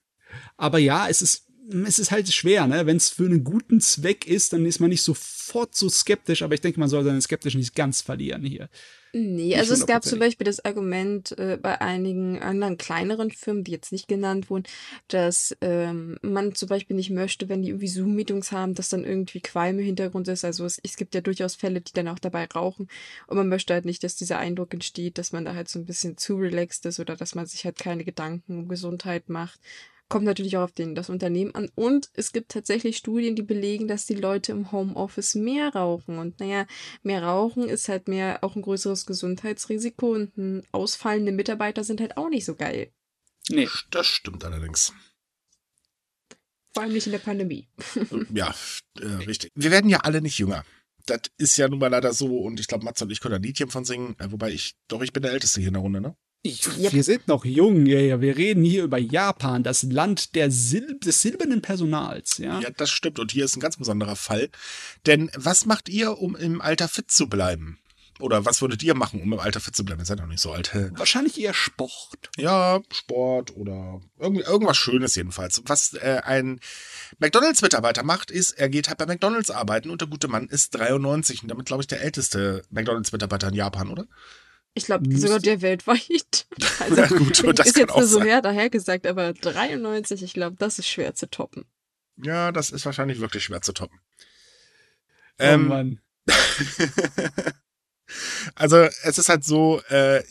Aber 0.57 0.79
ja, 0.79 1.09
es 1.09 1.23
ist 1.23 1.49
es 1.71 1.99
ist 1.99 2.11
halt 2.11 2.33
schwer, 2.33 2.67
ne? 2.67 2.87
Wenn 2.87 2.97
es 2.97 3.11
für 3.11 3.27
einen 3.27 3.45
guten 3.45 3.81
Zweck 3.81 4.27
ist, 4.27 4.53
dann 4.53 4.65
ist 4.65 4.81
man 4.81 4.91
nicht 4.91 5.03
sofort 5.03 5.75
so 5.75 5.89
skeptisch, 5.89 6.43
aber 6.43 6.55
ich 6.55 6.61
denke, 6.61 6.81
man 6.81 6.89
soll 6.89 7.05
seine 7.05 7.21
Skeptisch 7.21 7.55
nicht 7.55 7.75
ganz 7.75 8.01
verlieren 8.01 8.43
hier. 8.43 8.69
Nee, 9.21 9.57
also 9.57 9.75
es 9.75 9.87
gab 9.87 10.05
zum. 10.05 10.19
Beispiel 10.19 10.45
das 10.45 10.65
Argument 10.65 11.37
äh, 11.39 11.59
bei 11.61 11.81
einigen 11.81 12.41
anderen 12.41 12.77
kleineren 12.77 13.31
Firmen, 13.31 13.65
die 13.65 13.73
jetzt 13.73 13.93
nicht 13.93 14.07
genannt 14.07 14.51
wurden, 14.51 14.65
dass 15.09 15.57
ähm, 15.61 16.19
man 16.23 16.55
zum 16.55 16.69
Beispiel 16.69 16.97
nicht 16.97 17.11
möchte, 17.11 17.49
wenn 17.49 17.63
die 17.63 17.71
irgendwie 17.71 17.89
Zoom-Meetings 17.89 18.53
haben, 18.53 18.75
dass 18.75 18.89
dann 18.89 19.05
irgendwie 19.05 19.41
Qualm 19.41 19.79
im 19.79 19.85
Hintergrund 19.85 20.29
ist. 20.29 20.45
Also 20.45 20.65
es, 20.65 20.81
es 20.83 20.97
gibt 20.97 21.15
ja 21.15 21.21
durchaus 21.21 21.57
Fälle, 21.57 21.81
die 21.81 21.93
dann 21.93 22.09
auch 22.09 22.19
dabei 22.19 22.47
rauchen. 22.47 22.89
Und 23.27 23.37
man 23.37 23.49
möchte 23.49 23.75
halt 23.75 23.85
nicht, 23.85 24.05
dass 24.05 24.17
dieser 24.17 24.39
Eindruck 24.39 24.73
entsteht, 24.73 25.19
dass 25.19 25.33
man 25.33 25.45
da 25.45 25.55
halt 25.55 25.69
so 25.69 25.79
ein 25.79 25.87
bisschen 25.87 26.17
zu 26.17 26.37
relaxed 26.37 26.87
ist 26.87 27.01
oder 27.01 27.17
dass 27.17 27.35
man 27.35 27.47
sich 27.47 27.65
halt 27.65 27.79
keine 27.79 28.05
Gedanken 28.05 28.59
um 28.59 28.69
Gesundheit 28.69 29.29
macht. 29.29 29.61
Kommt 30.09 30.25
natürlich 30.25 30.57
auch 30.57 30.63
auf 30.63 30.73
den, 30.73 30.95
das 30.95 31.11
Unternehmen 31.11 31.55
an. 31.55 31.71
Und 31.75 32.11
es 32.15 32.33
gibt 32.33 32.51
tatsächlich 32.51 32.97
Studien, 32.97 33.37
die 33.37 33.43
belegen, 33.43 33.89
dass 33.89 34.07
die 34.07 34.15
Leute 34.15 34.53
im 34.53 34.73
Homeoffice 34.73 35.35
mehr 35.35 35.75
rauchen. 35.75 36.19
Und 36.19 36.41
naja, 36.41 36.67
mehr 37.03 37.23
Rauchen 37.23 37.69
ist 37.69 37.89
halt 37.89 38.09
mehr 38.09 38.43
auch 38.43 38.57
ein 38.57 38.63
größeres 38.63 39.05
Gesundheitsrisiko 39.05 40.13
und 40.13 40.37
ein 40.39 40.67
ausfallende 40.73 41.33
Mitarbeiter 41.33 41.85
sind 41.85 42.01
halt 42.01 42.17
auch 42.17 42.31
nicht 42.31 42.47
so 42.47 42.55
geil. 42.55 42.91
Nee. 43.51 43.69
Das 43.91 44.07
stimmt 44.07 44.45
allerdings. 44.45 44.93
Vor 46.73 46.83
allem 46.83 46.93
nicht 46.93 47.07
in 47.07 47.13
der 47.13 47.19
Pandemie. 47.19 47.69
Ja, 48.33 48.55
äh, 49.01 49.07
richtig. 49.07 49.51
Wir 49.55 49.71
werden 49.71 49.91
ja 49.91 50.01
alle 50.01 50.21
nicht 50.21 50.39
jünger. 50.39 50.65
Das 51.07 51.23
ist 51.39 51.57
ja 51.57 51.69
nun 51.69 51.79
mal 51.79 51.89
leider 51.89 52.13
so 52.13 52.39
und 52.39 52.61
ich 52.61 52.67
glaube, 52.67 52.85
Matze 52.85 53.05
und 53.05 53.11
ich 53.11 53.21
können 53.21 53.35
ein 53.35 53.43
Liedchen 53.43 53.71
von 53.71 53.85
singen, 53.85 54.15
äh, 54.19 54.31
wobei 54.31 54.53
ich, 54.53 54.77
doch, 54.89 55.03
ich 55.03 55.13
bin 55.13 55.23
der 55.23 55.33
Älteste 55.33 55.61
hier 55.61 55.69
in 55.69 55.75
der 55.75 55.83
Runde, 55.83 56.01
ne? 56.01 56.17
Ich, 56.49 56.67
Yep. 56.79 56.93
Wir 56.93 57.05
sind 57.05 57.29
noch 57.29 57.45
jung, 57.45 57.87
ja, 57.87 58.01
ja. 58.01 58.21
Wir 58.21 58.37
reden 58.37 58.65
hier 58.65 58.85
über 58.85 58.99
Japan, 58.99 59.63
das 59.63 59.83
Land 59.83 60.35
der 60.35 60.51
Sil 60.51 60.99
des 61.05 61.23
silbernen 61.23 61.61
Personals, 61.61 62.39
ja. 62.39 62.61
Ja, 62.61 62.71
das 62.71 62.91
stimmt 62.91 63.19
und 63.19 63.33
hier 63.33 63.45
ist 63.45 63.57
ein 63.57 63.61
ganz 63.61 63.77
besonderer 63.77 64.17
Fall. 64.17 64.49
Denn 65.07 65.31
was 65.35 65.67
macht 65.67 65.89
ihr, 65.89 66.19
um 66.19 66.37
im 66.37 66.61
Alter 66.61 66.89
fit 66.89 67.11
zu 67.11 67.29
bleiben? 67.29 67.79
Oder 68.21 68.45
was 68.45 68.61
würdet 68.63 68.83
ihr 68.83 68.95
machen, 68.95 69.21
um 69.21 69.33
im 69.33 69.39
Alter 69.39 69.61
fit 69.61 69.77
zu 69.77 69.85
bleiben? 69.85 70.01
Ihr 70.01 70.07
seid 70.07 70.19
noch 70.19 70.27
nicht 70.27 70.41
so 70.41 70.53
alt. 70.53 70.75
Wahrscheinlich 70.97 71.41
eher 71.41 71.55
Sport. 71.55 72.31
Ja, 72.37 72.81
Sport 72.91 73.57
oder 73.57 74.01
irgend, 74.19 74.47
irgendwas 74.47 74.77
Schönes 74.77 75.15
jedenfalls. 75.15 75.63
Was 75.67 75.95
äh, 75.95 76.21
ein 76.25 76.61
McDonalds-Mitarbeiter 77.19 78.03
macht, 78.03 78.31
ist, 78.31 78.53
er 78.53 78.69
geht 78.69 78.89
halt 78.89 78.99
bei 78.99 79.07
McDonalds 79.07 79.51
arbeiten 79.51 79.91
und 79.91 80.01
der 80.01 80.09
gute 80.09 80.29
Mann 80.29 80.49
ist 80.49 80.75
93 80.75 81.43
und 81.43 81.49
damit, 81.49 81.67
glaube 81.67 81.83
ich, 81.83 81.87
der 81.87 82.01
älteste 82.01 82.65
McDonalds-Mitarbeiter 82.71 83.49
in 83.49 83.55
Japan, 83.55 83.89
oder? 83.91 84.07
Ich 84.79 84.87
glaube 84.87 85.17
sogar 85.17 85.41
der 85.41 85.61
weltweit. 85.63 86.47
Also, 86.81 86.97
Ja, 86.97 87.07
gut, 87.09 87.59
das 87.59 87.67
ist 87.67 87.75
kann 87.75 87.83
jetzt 87.83 87.93
auch 87.93 87.99
nur 87.99 88.07
so 88.07 88.23
her, 88.23 88.41
daher 88.41 88.71
gesagt, 88.71 89.07
aber 89.07 89.33
93, 89.33 90.23
ich 90.23 90.33
glaube, 90.33 90.57
das 90.59 90.79
ist 90.79 90.89
schwer 90.89 91.15
zu 91.15 91.29
toppen. 91.29 91.67
Ja, 92.17 92.53
das 92.53 92.71
ist 92.71 92.87
wahrscheinlich 92.87 93.21
wirklich 93.21 93.45
schwer 93.45 93.61
zu 93.63 93.73
toppen. 93.73 93.99
Oh 95.41 95.45
Ähm, 95.45 95.69
Mann. 95.69 96.01
Also 98.55 98.89
es 99.03 99.19
ist 99.19 99.29
halt 99.29 99.45
so, 99.45 99.83
äh, 99.89 100.23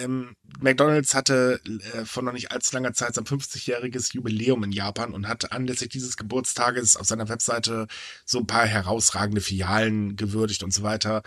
ähm, 0.00 0.34
McDonald's 0.60 1.14
hatte 1.14 1.60
äh, 1.94 2.04
vor 2.04 2.22
noch 2.22 2.32
nicht 2.32 2.52
allzu 2.52 2.74
langer 2.74 2.92
Zeit 2.92 3.14
sein 3.14 3.24
50-jähriges 3.24 4.14
Jubiläum 4.14 4.64
in 4.64 4.72
Japan 4.72 5.14
und 5.14 5.28
hat 5.28 5.52
anlässlich 5.52 5.90
dieses 5.90 6.16
Geburtstages 6.16 6.96
auf 6.96 7.06
seiner 7.06 7.28
Webseite 7.28 7.86
so 8.24 8.38
ein 8.38 8.46
paar 8.46 8.66
herausragende 8.66 9.40
Filialen 9.40 10.16
gewürdigt 10.16 10.62
und 10.62 10.72
so 10.72 10.82
weiter. 10.82 11.22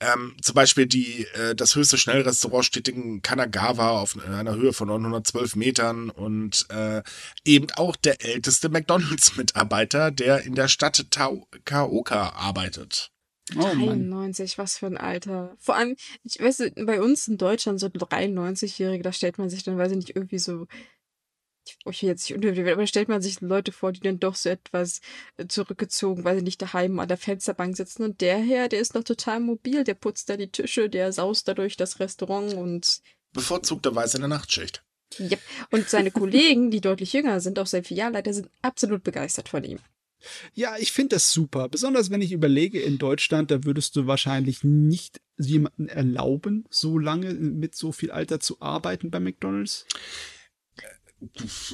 Ähm, 0.00 0.36
zum 0.42 0.54
Beispiel 0.54 0.86
die, 0.86 1.26
äh, 1.34 1.54
das 1.54 1.76
höchste 1.76 1.98
Schnellrestaurant 1.98 2.64
steht 2.64 2.88
in 2.88 3.22
Kanagawa 3.22 4.00
auf 4.00 4.18
einer 4.18 4.54
Höhe 4.54 4.72
von 4.72 4.88
912 4.88 5.56
Metern 5.56 6.10
und 6.10 6.66
äh, 6.70 7.02
eben 7.44 7.70
auch 7.76 7.96
der 7.96 8.24
älteste 8.24 8.68
McDonald's-Mitarbeiter, 8.68 10.10
der 10.10 10.42
in 10.42 10.54
der 10.54 10.68
Stadt 10.68 11.06
Taoka 11.10 12.28
arbeitet. 12.30 13.11
Oh 13.56 13.74
Mann. 13.74 14.10
93, 14.10 14.56
was 14.58 14.78
für 14.78 14.86
ein 14.86 14.96
Alter. 14.96 15.56
Vor 15.58 15.76
allem, 15.76 15.96
ich 16.22 16.40
weiß, 16.40 16.72
bei 16.86 17.00
uns 17.00 17.26
in 17.28 17.38
Deutschland 17.38 17.80
so 17.80 17.88
93-Jährige, 17.88 19.02
da 19.02 19.12
stellt 19.12 19.38
man 19.38 19.50
sich 19.50 19.62
dann, 19.62 19.78
weiß 19.78 19.90
ich 19.90 19.96
nicht, 19.96 20.16
irgendwie 20.16 20.38
so, 20.38 20.66
ich 21.84 22.02
will 22.02 22.08
jetzt 22.08 22.28
nicht 22.28 22.36
unterbewerten, 22.36 22.72
aber 22.74 22.82
da 22.82 22.86
stellt 22.86 23.08
man 23.08 23.22
sich 23.22 23.40
Leute 23.40 23.72
vor, 23.72 23.92
die 23.92 24.00
dann 24.00 24.20
doch 24.20 24.36
so 24.36 24.48
etwas 24.48 25.00
äh, 25.36 25.46
zurückgezogen, 25.46 26.24
weil 26.24 26.38
sie 26.38 26.44
nicht 26.44 26.62
daheim 26.62 26.98
an 27.00 27.08
der 27.08 27.16
Fensterbank 27.16 27.76
sitzen. 27.76 28.04
Und 28.04 28.20
der 28.20 28.38
Herr, 28.38 28.68
der 28.68 28.80
ist 28.80 28.94
noch 28.94 29.04
total 29.04 29.40
mobil, 29.40 29.84
der 29.84 29.94
putzt 29.94 30.28
da 30.28 30.36
die 30.36 30.50
Tische, 30.50 30.88
der 30.88 31.12
saust 31.12 31.48
da 31.48 31.54
durch 31.54 31.76
das 31.76 32.00
Restaurant 32.00 32.54
und 32.54 33.02
Bevorzugterweise 33.32 34.18
in 34.18 34.22
der 34.22 34.28
Nachtschicht. 34.28 34.84
Yep. 35.18 35.40
Und 35.70 35.88
seine 35.88 36.10
Kollegen, 36.10 36.70
die 36.70 36.80
deutlich 36.80 37.12
jünger 37.12 37.40
sind, 37.40 37.58
auch 37.58 37.66
sein 37.66 37.84
Filialleiter, 37.84 38.32
sind 38.32 38.50
absolut 38.62 39.02
begeistert 39.02 39.48
von 39.48 39.64
ihm. 39.64 39.78
Ja, 40.54 40.76
ich 40.78 40.92
finde 40.92 41.16
das 41.16 41.32
super. 41.32 41.68
Besonders 41.68 42.10
wenn 42.10 42.22
ich 42.22 42.32
überlege, 42.32 42.80
in 42.80 42.98
Deutschland, 42.98 43.50
da 43.50 43.64
würdest 43.64 43.96
du 43.96 44.06
wahrscheinlich 44.06 44.64
nicht 44.64 45.20
jemanden 45.38 45.88
erlauben, 45.88 46.64
so 46.70 46.98
lange 46.98 47.34
mit 47.34 47.74
so 47.74 47.92
viel 47.92 48.10
Alter 48.10 48.40
zu 48.40 48.60
arbeiten 48.60 49.10
bei 49.10 49.20
McDonalds. 49.20 49.86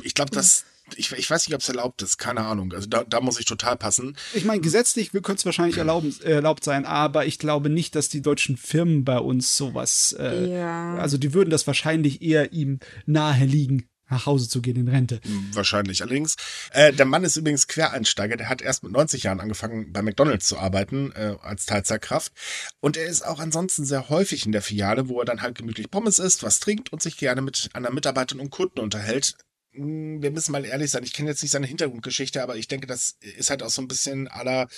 Ich 0.03 0.15
glaube, 0.15 0.31
das, 0.31 0.65
ich, 0.97 1.11
ich 1.13 1.31
weiß 1.31 1.47
nicht, 1.47 1.55
ob 1.55 1.61
es 1.63 1.69
erlaubt 1.69 2.03
ist, 2.03 2.19
keine 2.19 2.43
Ahnung. 2.43 2.73
Also 2.73 2.87
da, 2.89 3.05
da 3.05 3.21
muss 3.21 3.39
ich 3.41 3.47
total 3.47 3.77
passen. 3.77 4.17
Ich 4.35 4.45
meine, 4.45 4.61
gesetzlich 4.61 5.11
könnte 5.13 5.35
es 5.35 5.47
wahrscheinlich 5.47 5.79
erlauben, 5.79 6.15
äh, 6.23 6.33
erlaubt 6.33 6.65
sein, 6.65 6.85
aber 6.85 7.27
ich 7.27 7.39
glaube 7.39 7.71
nicht, 7.71 7.95
dass 7.95 8.09
die 8.09 8.21
deutschen 8.23 8.57
Firmen 8.57 9.05
bei 9.05 9.19
uns 9.19 9.57
sowas, 9.57 10.15
äh, 10.19 10.51
Ja. 10.51 10.97
also 10.97 11.17
die 11.19 11.33
würden 11.33 11.51
das 11.51 11.67
wahrscheinlich 11.67 12.21
eher 12.23 12.53
ihm 12.53 12.81
nahe 13.07 13.45
liegen, 13.47 13.89
nach 14.11 14.27
Hause 14.27 14.49
zu 14.49 14.61
gehen 14.63 14.77
in 14.77 14.89
Rente. 14.89 15.21
Wahrscheinlich 15.53 16.03
allerdings. 16.03 16.37
Äh, 16.73 16.93
der 16.93 17.07
Mann 17.07 17.25
ist 17.25 17.37
übrigens 17.37 17.67
Quereinsteiger. 17.67 18.37
Der 18.37 18.49
hat 18.49 18.63
erst 18.63 18.83
mit 18.83 18.93
90 18.93 19.23
Jahren 19.25 19.41
angefangen, 19.41 19.93
bei 19.93 20.03
McDonalds 20.03 20.47
zu 20.47 20.59
arbeiten, 20.59 21.13
äh, 21.13 21.37
als 21.41 21.67
Teilzeitkraft. 21.67 22.33
Und 22.81 22.97
er 22.97 23.07
ist 23.07 23.25
auch 23.25 23.41
ansonsten 23.41 23.85
sehr 23.85 24.09
häufig 24.09 24.47
in 24.47 24.53
der 24.53 24.63
Filiale, 24.63 25.09
wo 25.09 25.21
er 25.21 25.25
dann 25.25 25.43
halt 25.43 25.57
gemütlich 25.57 25.91
Pommes 25.91 26.19
isst, 26.19 26.43
was 26.43 26.61
trinkt 26.61 26.93
und 26.93 27.03
sich 27.03 27.17
gerne 27.17 27.43
mit 27.43 27.71
anderen 27.73 27.95
Mitarbeitern 27.95 28.41
und 28.41 28.51
Kunden 28.51 28.81
unterhält. 28.81 29.35
Hm, 29.73 30.23
Wir 30.23 30.31
müssen 30.31 30.53
mal 30.53 30.65
ehrlich 30.65 30.91
sein. 30.91 31.05
Ich 31.05 31.13
kenne 31.13 31.31
jetzt 31.31 31.43
nicht 31.43 31.53
seine 31.53 31.67
Hintergrundgeschichte, 31.67 32.43
aber 32.43 32.57
ich 32.57 32.69
denke, 32.69 32.87
das 32.87 33.17
ist 33.21 33.51
halt 33.51 33.63
auch 33.63 33.71
so 33.71 33.83
ein 33.83 33.89
bisschen 33.89 34.29
aller 34.29 34.69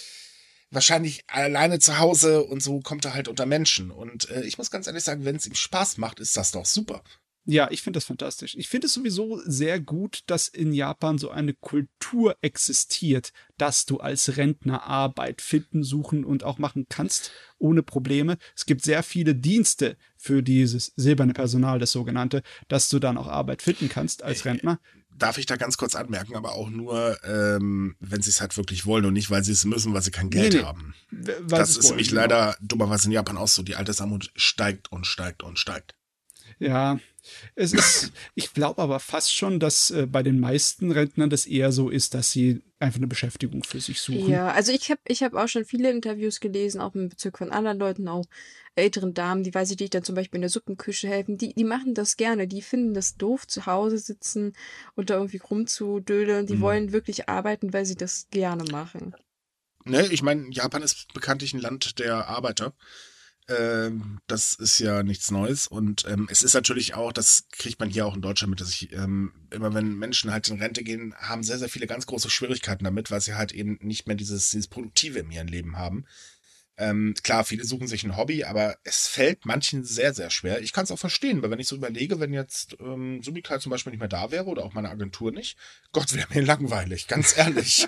wahrscheinlich 0.73 1.25
alleine 1.27 1.81
zu 1.81 1.99
Hause 1.99 2.45
und 2.45 2.63
so 2.63 2.81
kommt 2.81 3.05
er 3.05 3.15
halt 3.15 3.29
unter 3.29 3.47
Menschen. 3.47 3.91
Und 3.91 4.31
äh, 4.31 4.43
ich 4.43 4.57
muss 4.59 4.71
ganz 4.71 4.87
ehrlich 4.87 5.03
sagen, 5.05 5.25
wenn 5.25 5.37
es 5.37 5.47
ihm 5.47 5.55
Spaß 5.55 5.99
macht, 5.99 6.21
ist 6.21 6.37
das 6.37 6.53
doch 6.53 6.65
super. 6.65 7.03
Ja, 7.53 7.69
ich 7.73 7.83
finde 7.83 7.97
das 7.97 8.05
fantastisch. 8.05 8.55
Ich 8.57 8.69
finde 8.69 8.87
es 8.87 8.93
sowieso 8.95 9.41
sehr 9.45 9.81
gut, 9.81 10.21
dass 10.27 10.47
in 10.47 10.73
Japan 10.73 11.19
so 11.19 11.31
eine 11.31 11.53
Kultur 11.53 12.37
existiert, 12.43 13.33
dass 13.59 13.87
du 13.87 13.99
als 13.99 14.37
Rentner 14.37 14.85
Arbeit 14.85 15.43
finden, 15.43 15.83
suchen 15.83 16.25
und 16.25 16.45
auch 16.45 16.59
machen 16.59 16.87
kannst, 16.89 17.33
ohne 17.59 17.83
Probleme. 17.83 18.39
Es 18.55 18.67
gibt 18.67 18.83
sehr 18.85 19.03
viele 19.03 19.35
Dienste 19.35 19.97
für 20.17 20.43
dieses 20.45 20.93
silberne 20.95 21.33
Personal, 21.33 21.81
das 21.81 21.91
sogenannte, 21.91 22.43
dass 22.69 22.89
du 22.89 23.01
dann 23.01 23.17
auch 23.19 23.27
Arbeit 23.27 23.63
finden 23.63 23.89
kannst 23.89 24.23
als 24.23 24.45
Rentner. 24.45 24.79
darf 25.19 25.37
ich 25.37 25.47
da 25.47 25.57
ganz 25.57 25.77
kurz 25.77 25.97
anmerken, 25.97 26.37
aber 26.37 26.53
auch 26.53 26.71
nur, 26.71 27.19
ähm, 27.25 27.97
wenn 27.99 28.23
sie 28.23 28.31
es 28.31 28.41
halt 28.41 28.57
wirklich 28.57 28.87
wollen 28.87 29.07
und 29.07 29.13
nicht, 29.15 29.29
weil 29.31 29.43
sie 29.43 29.53
es 29.53 29.65
müssen, 29.65 29.93
weil 29.93 30.03
sie 30.03 30.13
kein 30.13 30.31
Geld 30.31 30.53
Nee, 30.53 30.61
nee. 30.61 30.65
haben. 30.65 30.95
W- 31.11 31.33
weil 31.41 31.59
das 31.59 31.77
ist 31.77 31.89
nämlich 31.89 32.11
genau. 32.11 32.21
leider 32.21 32.57
dummerweise 32.61 33.07
in 33.07 33.13
Japan 33.13 33.37
auch 33.37 33.49
so. 33.49 33.63
Die 33.65 33.75
Altersarmut 33.75 34.31
steigt 34.37 34.93
und 34.93 35.05
steigt 35.07 35.43
und 35.43 35.59
steigt. 35.59 35.97
Ja, 36.59 36.99
es 37.55 37.73
ist, 37.73 38.13
ich 38.35 38.53
glaube 38.53 38.81
aber 38.83 39.01
fast 39.01 39.35
schon, 39.35 39.61
dass 39.61 39.91
äh, 39.91 40.07
bei 40.07 40.23
den 40.23 40.41
meisten 40.41 40.93
Rentnern 40.93 41.31
das 41.31 41.47
eher 41.47 41.73
so 41.73 41.91
ist, 41.91 42.15
dass 42.15 42.33
sie 42.33 42.63
einfach 42.79 42.99
eine 42.99 43.07
Beschäftigung 43.07 43.63
für 43.65 43.81
sich 43.81 44.01
suchen. 44.01 44.33
Ja, 44.33 44.49
also 44.49 44.73
ich 44.73 44.91
habe 44.91 45.01
ich 45.07 45.23
hab 45.23 45.35
auch 45.35 45.49
schon 45.49 45.65
viele 45.65 45.91
Interviews 45.91 46.41
gelesen, 46.41 46.81
auch 46.81 46.95
im 46.95 47.09
Bezug 47.09 47.39
von 47.39 47.51
anderen 47.51 47.79
Leuten, 47.79 48.09
auch 48.09 48.25
älteren 48.75 49.15
Damen, 49.15 49.43
die 49.43 49.55
weiß 49.55 49.71
ich, 49.71 49.77
die 49.77 49.91
dann 49.91 50.05
zum 50.05 50.15
Beispiel 50.15 50.39
in 50.39 50.43
der 50.43 50.51
Suppenküche 50.51 51.09
helfen, 51.09 51.37
die, 51.37 51.53
die 51.55 51.65
machen 51.65 51.95
das 51.95 52.17
gerne, 52.17 52.47
die 52.49 52.63
finden 52.63 52.95
das 52.95 53.17
doof, 53.17 53.47
zu 53.47 53.67
Hause 53.67 53.99
sitzen 53.99 54.55
und 54.95 55.11
da 55.11 55.15
irgendwie 55.15 55.39
rumzudödeln, 55.39 56.47
die 56.47 56.57
Mhm. 56.57 56.61
wollen 56.61 56.93
wirklich 56.93 57.29
arbeiten, 57.29 57.73
weil 57.73 57.85
sie 57.85 57.97
das 57.97 58.29
gerne 58.31 58.65
machen. 58.71 59.15
Ne, 59.85 60.07
ich 60.07 60.23
meine, 60.23 60.47
Japan 60.51 60.83
ist 60.83 61.13
bekanntlich 61.15 61.53
ein 61.55 61.61
Land 61.61 61.99
der 61.99 62.29
Arbeiter. 62.29 62.75
Ähm, 63.51 64.21
das 64.27 64.55
ist 64.55 64.79
ja 64.79 65.03
nichts 65.03 65.31
Neues. 65.31 65.67
Und 65.67 66.05
ähm, 66.07 66.29
es 66.31 66.43
ist 66.43 66.55
natürlich 66.55 66.95
auch, 66.95 67.13
das 67.13 67.47
kriegt 67.51 67.81
man 67.81 67.91
hier 67.91 68.07
auch 68.07 68.15
in 68.15 68.23
Deutschland 68.23 68.51
mit, 68.51 68.61
dass 68.61 68.71
ich 68.71 68.93
ähm, 68.93 69.33
immer 69.51 69.75
wenn 69.75 69.99
Menschen 69.99 70.31
halt 70.31 70.49
in 70.49 70.61
Rente 70.61 70.85
gehen, 70.85 71.15
haben 71.19 71.43
sehr, 71.43 71.59
sehr 71.59 71.69
viele 71.69 71.87
ganz 71.87 72.07
große 72.07 72.31
Schwierigkeiten 72.31 72.85
damit, 72.85 73.11
weil 73.11 73.21
sie 73.21 73.35
halt 73.35 73.53
eben 73.53 73.79
nicht 73.83 74.07
mehr 74.07 74.17
dieses, 74.17 74.51
dieses 74.51 74.69
Produktive 74.69 75.19
in 75.19 75.31
ihrem 75.31 75.49
Leben 75.49 75.77
haben. 75.77 76.05
Ähm, 76.81 77.15
klar, 77.23 77.45
viele 77.45 77.63
suchen 77.67 77.87
sich 77.87 78.05
ein 78.05 78.17
Hobby, 78.17 78.45
aber 78.45 78.79
es 78.85 79.07
fällt 79.07 79.45
manchen 79.45 79.85
sehr, 79.85 80.15
sehr 80.15 80.31
schwer. 80.31 80.63
Ich 80.63 80.73
kann 80.73 80.85
es 80.85 80.91
auch 80.91 80.99
verstehen, 80.99 81.43
weil 81.43 81.51
wenn 81.51 81.61
ich 81.61 81.69
so 81.69 81.77
überlege, 81.77 82.21
wenn 82.21 82.33
jetzt 82.33 82.79
ähm, 82.81 83.23
Subikal 83.23 83.61
zum 83.61 83.69
Beispiel 83.69 83.91
nicht 83.91 84.01
mehr 84.01 84.09
da 84.09 84.31
wäre 84.31 84.47
oder 84.47 84.65
auch 84.65 84.73
meine 84.73 84.89
Agentur 84.89 85.31
nicht, 85.31 85.59
Gott, 85.93 86.15
wäre 86.15 86.27
mir 86.33 86.41
langweilig, 86.47 87.07
ganz 87.07 87.37
ehrlich. 87.37 87.87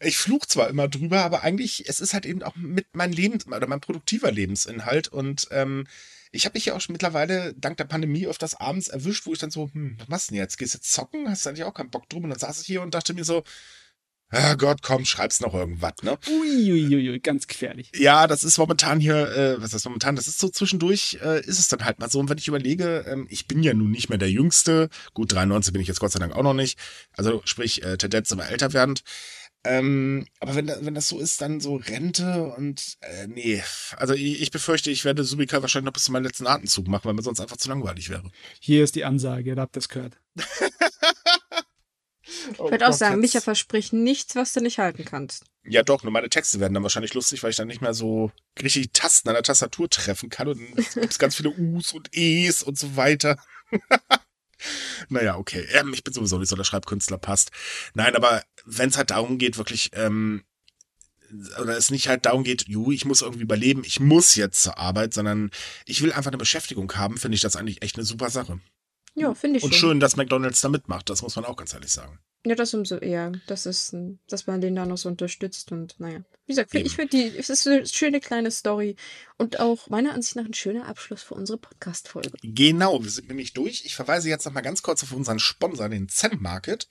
ich 0.00 0.18
fluch 0.18 0.44
zwar 0.44 0.68
immer 0.68 0.88
drüber, 0.88 1.22
aber 1.22 1.44
eigentlich, 1.44 1.88
es 1.88 2.00
ist 2.00 2.14
halt 2.14 2.26
eben 2.26 2.42
auch 2.42 2.56
mit 2.56 2.96
meinem 2.96 3.12
Lebens- 3.12 3.46
oder 3.46 3.68
mein 3.68 3.80
produktiver 3.80 4.32
Lebensinhalt 4.32 5.06
und 5.06 5.46
ähm, 5.52 5.86
ich 6.32 6.44
habe 6.44 6.54
mich 6.56 6.64
ja 6.64 6.74
auch 6.74 6.80
schon 6.80 6.94
mittlerweile 6.94 7.54
dank 7.54 7.76
der 7.76 7.84
Pandemie 7.84 8.26
öfters 8.26 8.54
abends 8.54 8.88
erwischt, 8.88 9.26
wo 9.26 9.34
ich 9.34 9.38
dann 9.38 9.52
so, 9.52 9.70
hm, 9.72 9.96
was 9.98 10.08
machst 10.08 10.30
du 10.30 10.34
denn 10.34 10.42
jetzt? 10.42 10.56
Gehst 10.56 10.74
du 10.74 10.78
jetzt 10.78 10.92
zocken? 10.92 11.28
Hast 11.28 11.44
du 11.44 11.50
eigentlich 11.50 11.64
auch 11.64 11.74
keinen 11.74 11.90
Bock 11.90 12.08
drum? 12.08 12.24
Und 12.24 12.30
dann 12.30 12.38
saß 12.38 12.62
ich 12.62 12.66
hier 12.66 12.80
und 12.80 12.94
dachte 12.94 13.12
mir 13.12 13.24
so, 13.24 13.44
ah 14.32 14.54
Gott, 14.54 14.82
komm, 14.82 15.04
schreib's 15.04 15.40
noch 15.40 15.54
irgendwas, 15.54 15.94
ne? 16.02 16.18
Uiuiui, 16.28 17.20
ganz 17.20 17.46
gefährlich. 17.46 17.90
Ja, 17.94 18.26
das 18.26 18.44
ist 18.44 18.58
momentan 18.58 18.98
hier, 18.98 19.28
äh, 19.36 19.62
was 19.62 19.74
ist 19.74 19.84
momentan? 19.84 20.16
Das 20.16 20.26
ist 20.26 20.38
so 20.38 20.48
zwischendurch, 20.48 21.18
äh, 21.22 21.40
ist 21.40 21.58
es 21.58 21.68
dann 21.68 21.84
halt 21.84 22.00
mal 22.00 22.10
so. 22.10 22.18
Und 22.18 22.28
wenn 22.28 22.38
ich 22.38 22.48
überlege, 22.48 23.04
ähm, 23.06 23.26
ich 23.30 23.46
bin 23.46 23.62
ja 23.62 23.74
nun 23.74 23.90
nicht 23.90 24.08
mehr 24.08 24.18
der 24.18 24.30
Jüngste. 24.30 24.88
Gut, 25.14 25.32
93 25.32 25.72
bin 25.72 25.82
ich 25.82 25.88
jetzt 25.88 26.00
Gott 26.00 26.12
sei 26.12 26.18
Dank 26.18 26.34
auch 26.34 26.42
noch 26.42 26.54
nicht. 26.54 26.78
Also 27.16 27.42
sprich, 27.44 27.82
äh, 27.84 27.96
Tendenz 27.96 28.32
aber 28.32 28.48
älter 28.48 28.72
werdend. 28.72 29.04
Ähm, 29.64 30.26
aber 30.40 30.56
wenn, 30.56 30.66
wenn 30.66 30.94
das 30.94 31.08
so 31.08 31.20
ist, 31.20 31.40
dann 31.40 31.60
so 31.60 31.76
Rente 31.76 32.52
und 32.56 32.96
äh, 33.00 33.28
nee. 33.28 33.62
Also 33.96 34.14
ich, 34.14 34.42
ich 34.42 34.50
befürchte, 34.50 34.90
ich 34.90 35.04
werde 35.04 35.22
Subika 35.22 35.62
wahrscheinlich 35.62 35.86
noch 35.86 35.92
bis 35.92 36.04
zu 36.04 36.12
meinem 36.12 36.24
letzten 36.24 36.48
Atemzug 36.48 36.88
machen, 36.88 37.04
weil 37.04 37.14
mir 37.14 37.22
sonst 37.22 37.40
einfach 37.40 37.56
zu 37.56 37.68
langweilig 37.68 38.10
wäre. 38.10 38.28
Hier 38.58 38.82
ist 38.82 38.96
die 38.96 39.04
Ansage, 39.04 39.50
ihr 39.50 39.56
habt 39.56 39.76
das 39.76 39.88
gehört. 39.88 40.18
Ich 42.24 42.58
würde 42.58 42.88
auch 42.88 42.92
sagen, 42.92 43.20
Micha 43.20 43.40
verspricht 43.40 43.92
nichts, 43.92 44.36
was 44.36 44.52
du 44.52 44.60
nicht 44.60 44.78
halten 44.78 45.04
kannst. 45.04 45.44
Ja, 45.64 45.82
doch, 45.82 46.02
nur 46.02 46.12
meine 46.12 46.28
Texte 46.28 46.60
werden 46.60 46.74
dann 46.74 46.82
wahrscheinlich 46.82 47.14
lustig, 47.14 47.42
weil 47.42 47.50
ich 47.50 47.56
dann 47.56 47.68
nicht 47.68 47.80
mehr 47.80 47.94
so 47.94 48.30
richtig 48.62 48.90
Tasten 48.92 49.28
an 49.28 49.34
der 49.34 49.42
Tastatur 49.42 49.88
treffen 49.90 50.28
kann 50.28 50.48
und 50.48 50.60
dann 50.60 50.74
gibt 50.76 51.12
es 51.12 51.18
ganz 51.18 51.36
viele 51.36 51.50
U's 51.50 51.92
und 51.92 52.08
E's 52.12 52.62
und 52.62 52.78
so 52.78 52.96
weiter. 52.96 53.36
naja, 55.08 55.36
okay. 55.36 55.66
Ähm, 55.72 55.92
ich 55.94 56.04
bin 56.04 56.14
sowieso 56.14 56.38
nicht 56.38 56.48
so 56.48 56.56
der 56.56 56.64
Schreibkünstler, 56.64 57.18
passt. 57.18 57.50
Nein, 57.94 58.16
aber 58.16 58.42
wenn 58.64 58.88
es 58.88 58.96
halt 58.96 59.10
darum 59.10 59.38
geht, 59.38 59.58
wirklich, 59.58 59.90
ähm, 59.94 60.44
oder 61.60 61.76
es 61.76 61.90
nicht 61.90 62.08
halt 62.08 62.26
darum 62.26 62.44
geht, 62.44 62.68
ju, 62.68 62.92
ich 62.92 63.04
muss 63.04 63.22
irgendwie 63.22 63.42
überleben, 63.42 63.84
ich 63.84 64.00
muss 64.00 64.34
jetzt 64.34 64.62
zur 64.62 64.78
Arbeit, 64.78 65.14
sondern 65.14 65.50
ich 65.86 66.02
will 66.02 66.12
einfach 66.12 66.30
eine 66.30 66.38
Beschäftigung 66.38 66.92
haben, 66.94 67.16
finde 67.16 67.36
ich 67.36 67.40
das 67.40 67.56
eigentlich 67.56 67.82
echt 67.82 67.96
eine 67.96 68.04
super 68.04 68.30
Sache. 68.30 68.60
Ja, 69.14 69.34
finde 69.34 69.58
ich 69.58 69.64
Und 69.64 69.74
schon. 69.74 69.90
schön, 69.90 70.00
dass 70.00 70.16
McDonalds 70.16 70.60
da 70.60 70.68
mitmacht, 70.68 71.10
das 71.10 71.22
muss 71.22 71.36
man 71.36 71.44
auch 71.44 71.56
ganz 71.56 71.74
ehrlich 71.74 71.92
sagen. 71.92 72.18
Ja, 72.44 72.56
das 72.56 72.74
umso 72.74 72.96
eher. 72.96 73.32
Das 73.46 73.66
ist, 73.66 73.94
dass 74.28 74.46
man 74.48 74.60
den 74.60 74.74
da 74.74 74.84
noch 74.84 74.96
so 74.96 75.08
unterstützt 75.08 75.70
und 75.70 76.00
naja. 76.00 76.24
Wie 76.44 76.52
gesagt, 76.52 76.74
Eben. 76.74 76.86
ich 76.86 76.96
finde 76.96 77.16
die, 77.16 77.38
es 77.38 77.50
ist 77.50 77.68
eine 77.68 77.86
schöne 77.86 78.18
kleine 78.18 78.50
Story 78.50 78.96
und 79.38 79.60
auch 79.60 79.88
meiner 79.88 80.12
Ansicht 80.12 80.34
nach 80.34 80.44
ein 80.44 80.54
schöner 80.54 80.88
Abschluss 80.88 81.22
für 81.22 81.34
unsere 81.34 81.58
Podcast-Folge. 81.58 82.32
Genau, 82.42 83.00
wir 83.00 83.10
sind 83.10 83.28
nämlich 83.28 83.52
durch. 83.52 83.84
Ich 83.84 83.94
verweise 83.94 84.28
jetzt 84.28 84.44
noch 84.44 84.52
mal 84.52 84.60
ganz 84.60 84.82
kurz 84.82 85.04
auf 85.04 85.12
unseren 85.12 85.38
Sponsor, 85.38 85.88
den 85.88 86.08
Zen 86.08 86.42
Market. 86.42 86.88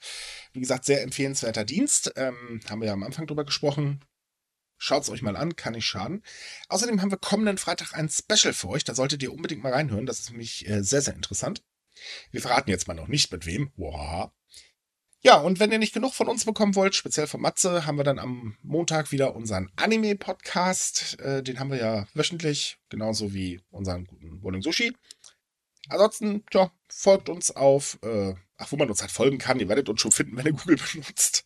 Wie 0.54 0.60
gesagt, 0.60 0.86
sehr 0.86 1.02
empfehlenswerter 1.02 1.66
Dienst. 1.66 2.12
Ähm, 2.16 2.60
haben 2.70 2.80
wir 2.80 2.86
ja 2.86 2.94
am 2.94 3.02
Anfang 3.02 3.26
drüber 3.26 3.44
gesprochen. 3.44 4.02
Schaut 4.78 5.02
es 5.02 5.10
euch 5.10 5.20
mal 5.22 5.36
an, 5.36 5.54
kann 5.54 5.74
nicht 5.74 5.86
schaden. 5.86 6.22
Außerdem 6.68 7.02
haben 7.02 7.10
wir 7.10 7.18
kommenden 7.18 7.58
Freitag 7.58 7.92
ein 7.92 8.08
Special 8.08 8.54
für 8.54 8.68
euch. 8.70 8.84
Da 8.84 8.94
solltet 8.94 9.22
ihr 9.22 9.32
unbedingt 9.32 9.62
mal 9.62 9.72
reinhören. 9.72 10.06
Das 10.06 10.18
ist 10.18 10.30
nämlich 10.30 10.66
äh, 10.66 10.82
sehr, 10.82 11.02
sehr 11.02 11.14
interessant. 11.14 11.62
Wir 12.30 12.40
verraten 12.40 12.70
jetzt 12.70 12.88
mal 12.88 12.94
noch 12.94 13.08
nicht 13.08 13.32
mit 13.32 13.46
wem. 13.46 13.72
Wow. 13.76 14.30
Ja, 15.24 15.36
und 15.36 15.60
wenn 15.60 15.70
ihr 15.70 15.78
nicht 15.78 15.94
genug 15.94 16.14
von 16.14 16.26
uns 16.26 16.44
bekommen 16.44 16.74
wollt, 16.74 16.96
speziell 16.96 17.28
von 17.28 17.40
Matze, 17.40 17.86
haben 17.86 17.96
wir 17.96 18.02
dann 18.02 18.18
am 18.18 18.56
Montag 18.62 19.12
wieder 19.12 19.36
unseren 19.36 19.70
Anime-Podcast. 19.76 21.20
Äh, 21.20 21.44
den 21.44 21.60
haben 21.60 21.70
wir 21.70 21.78
ja 21.78 22.06
wöchentlich, 22.14 22.78
genauso 22.88 23.32
wie 23.32 23.60
unseren 23.70 24.04
guten 24.06 24.40
Bowling 24.40 24.62
Sushi. 24.62 24.92
Ansonsten, 25.88 26.44
ja, 26.52 26.72
folgt 26.88 27.28
uns 27.28 27.52
auf, 27.52 27.98
äh, 28.02 28.34
ach, 28.56 28.72
wo 28.72 28.76
man 28.76 28.90
uns 28.90 29.00
halt 29.00 29.12
folgen 29.12 29.38
kann. 29.38 29.60
Ihr 29.60 29.68
werdet 29.68 29.88
uns 29.88 30.00
schon 30.00 30.10
finden, 30.10 30.36
wenn 30.36 30.46
ihr 30.46 30.52
Google 30.52 30.78
benutzt. 30.92 31.44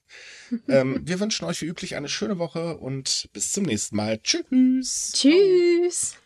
ähm, 0.69 1.01
wir 1.07 1.21
wünschen 1.21 1.45
euch 1.45 1.61
wie 1.61 1.67
üblich 1.67 1.97
eine 1.97 2.09
schöne 2.09 2.39
Woche 2.39 2.79
und 2.79 3.29
bis 3.35 3.53
zum 3.53 3.65
nächsten 3.65 3.97
Mal. 3.97 4.21
Tschüss. 4.23 5.13
Tschüss! 5.15 6.17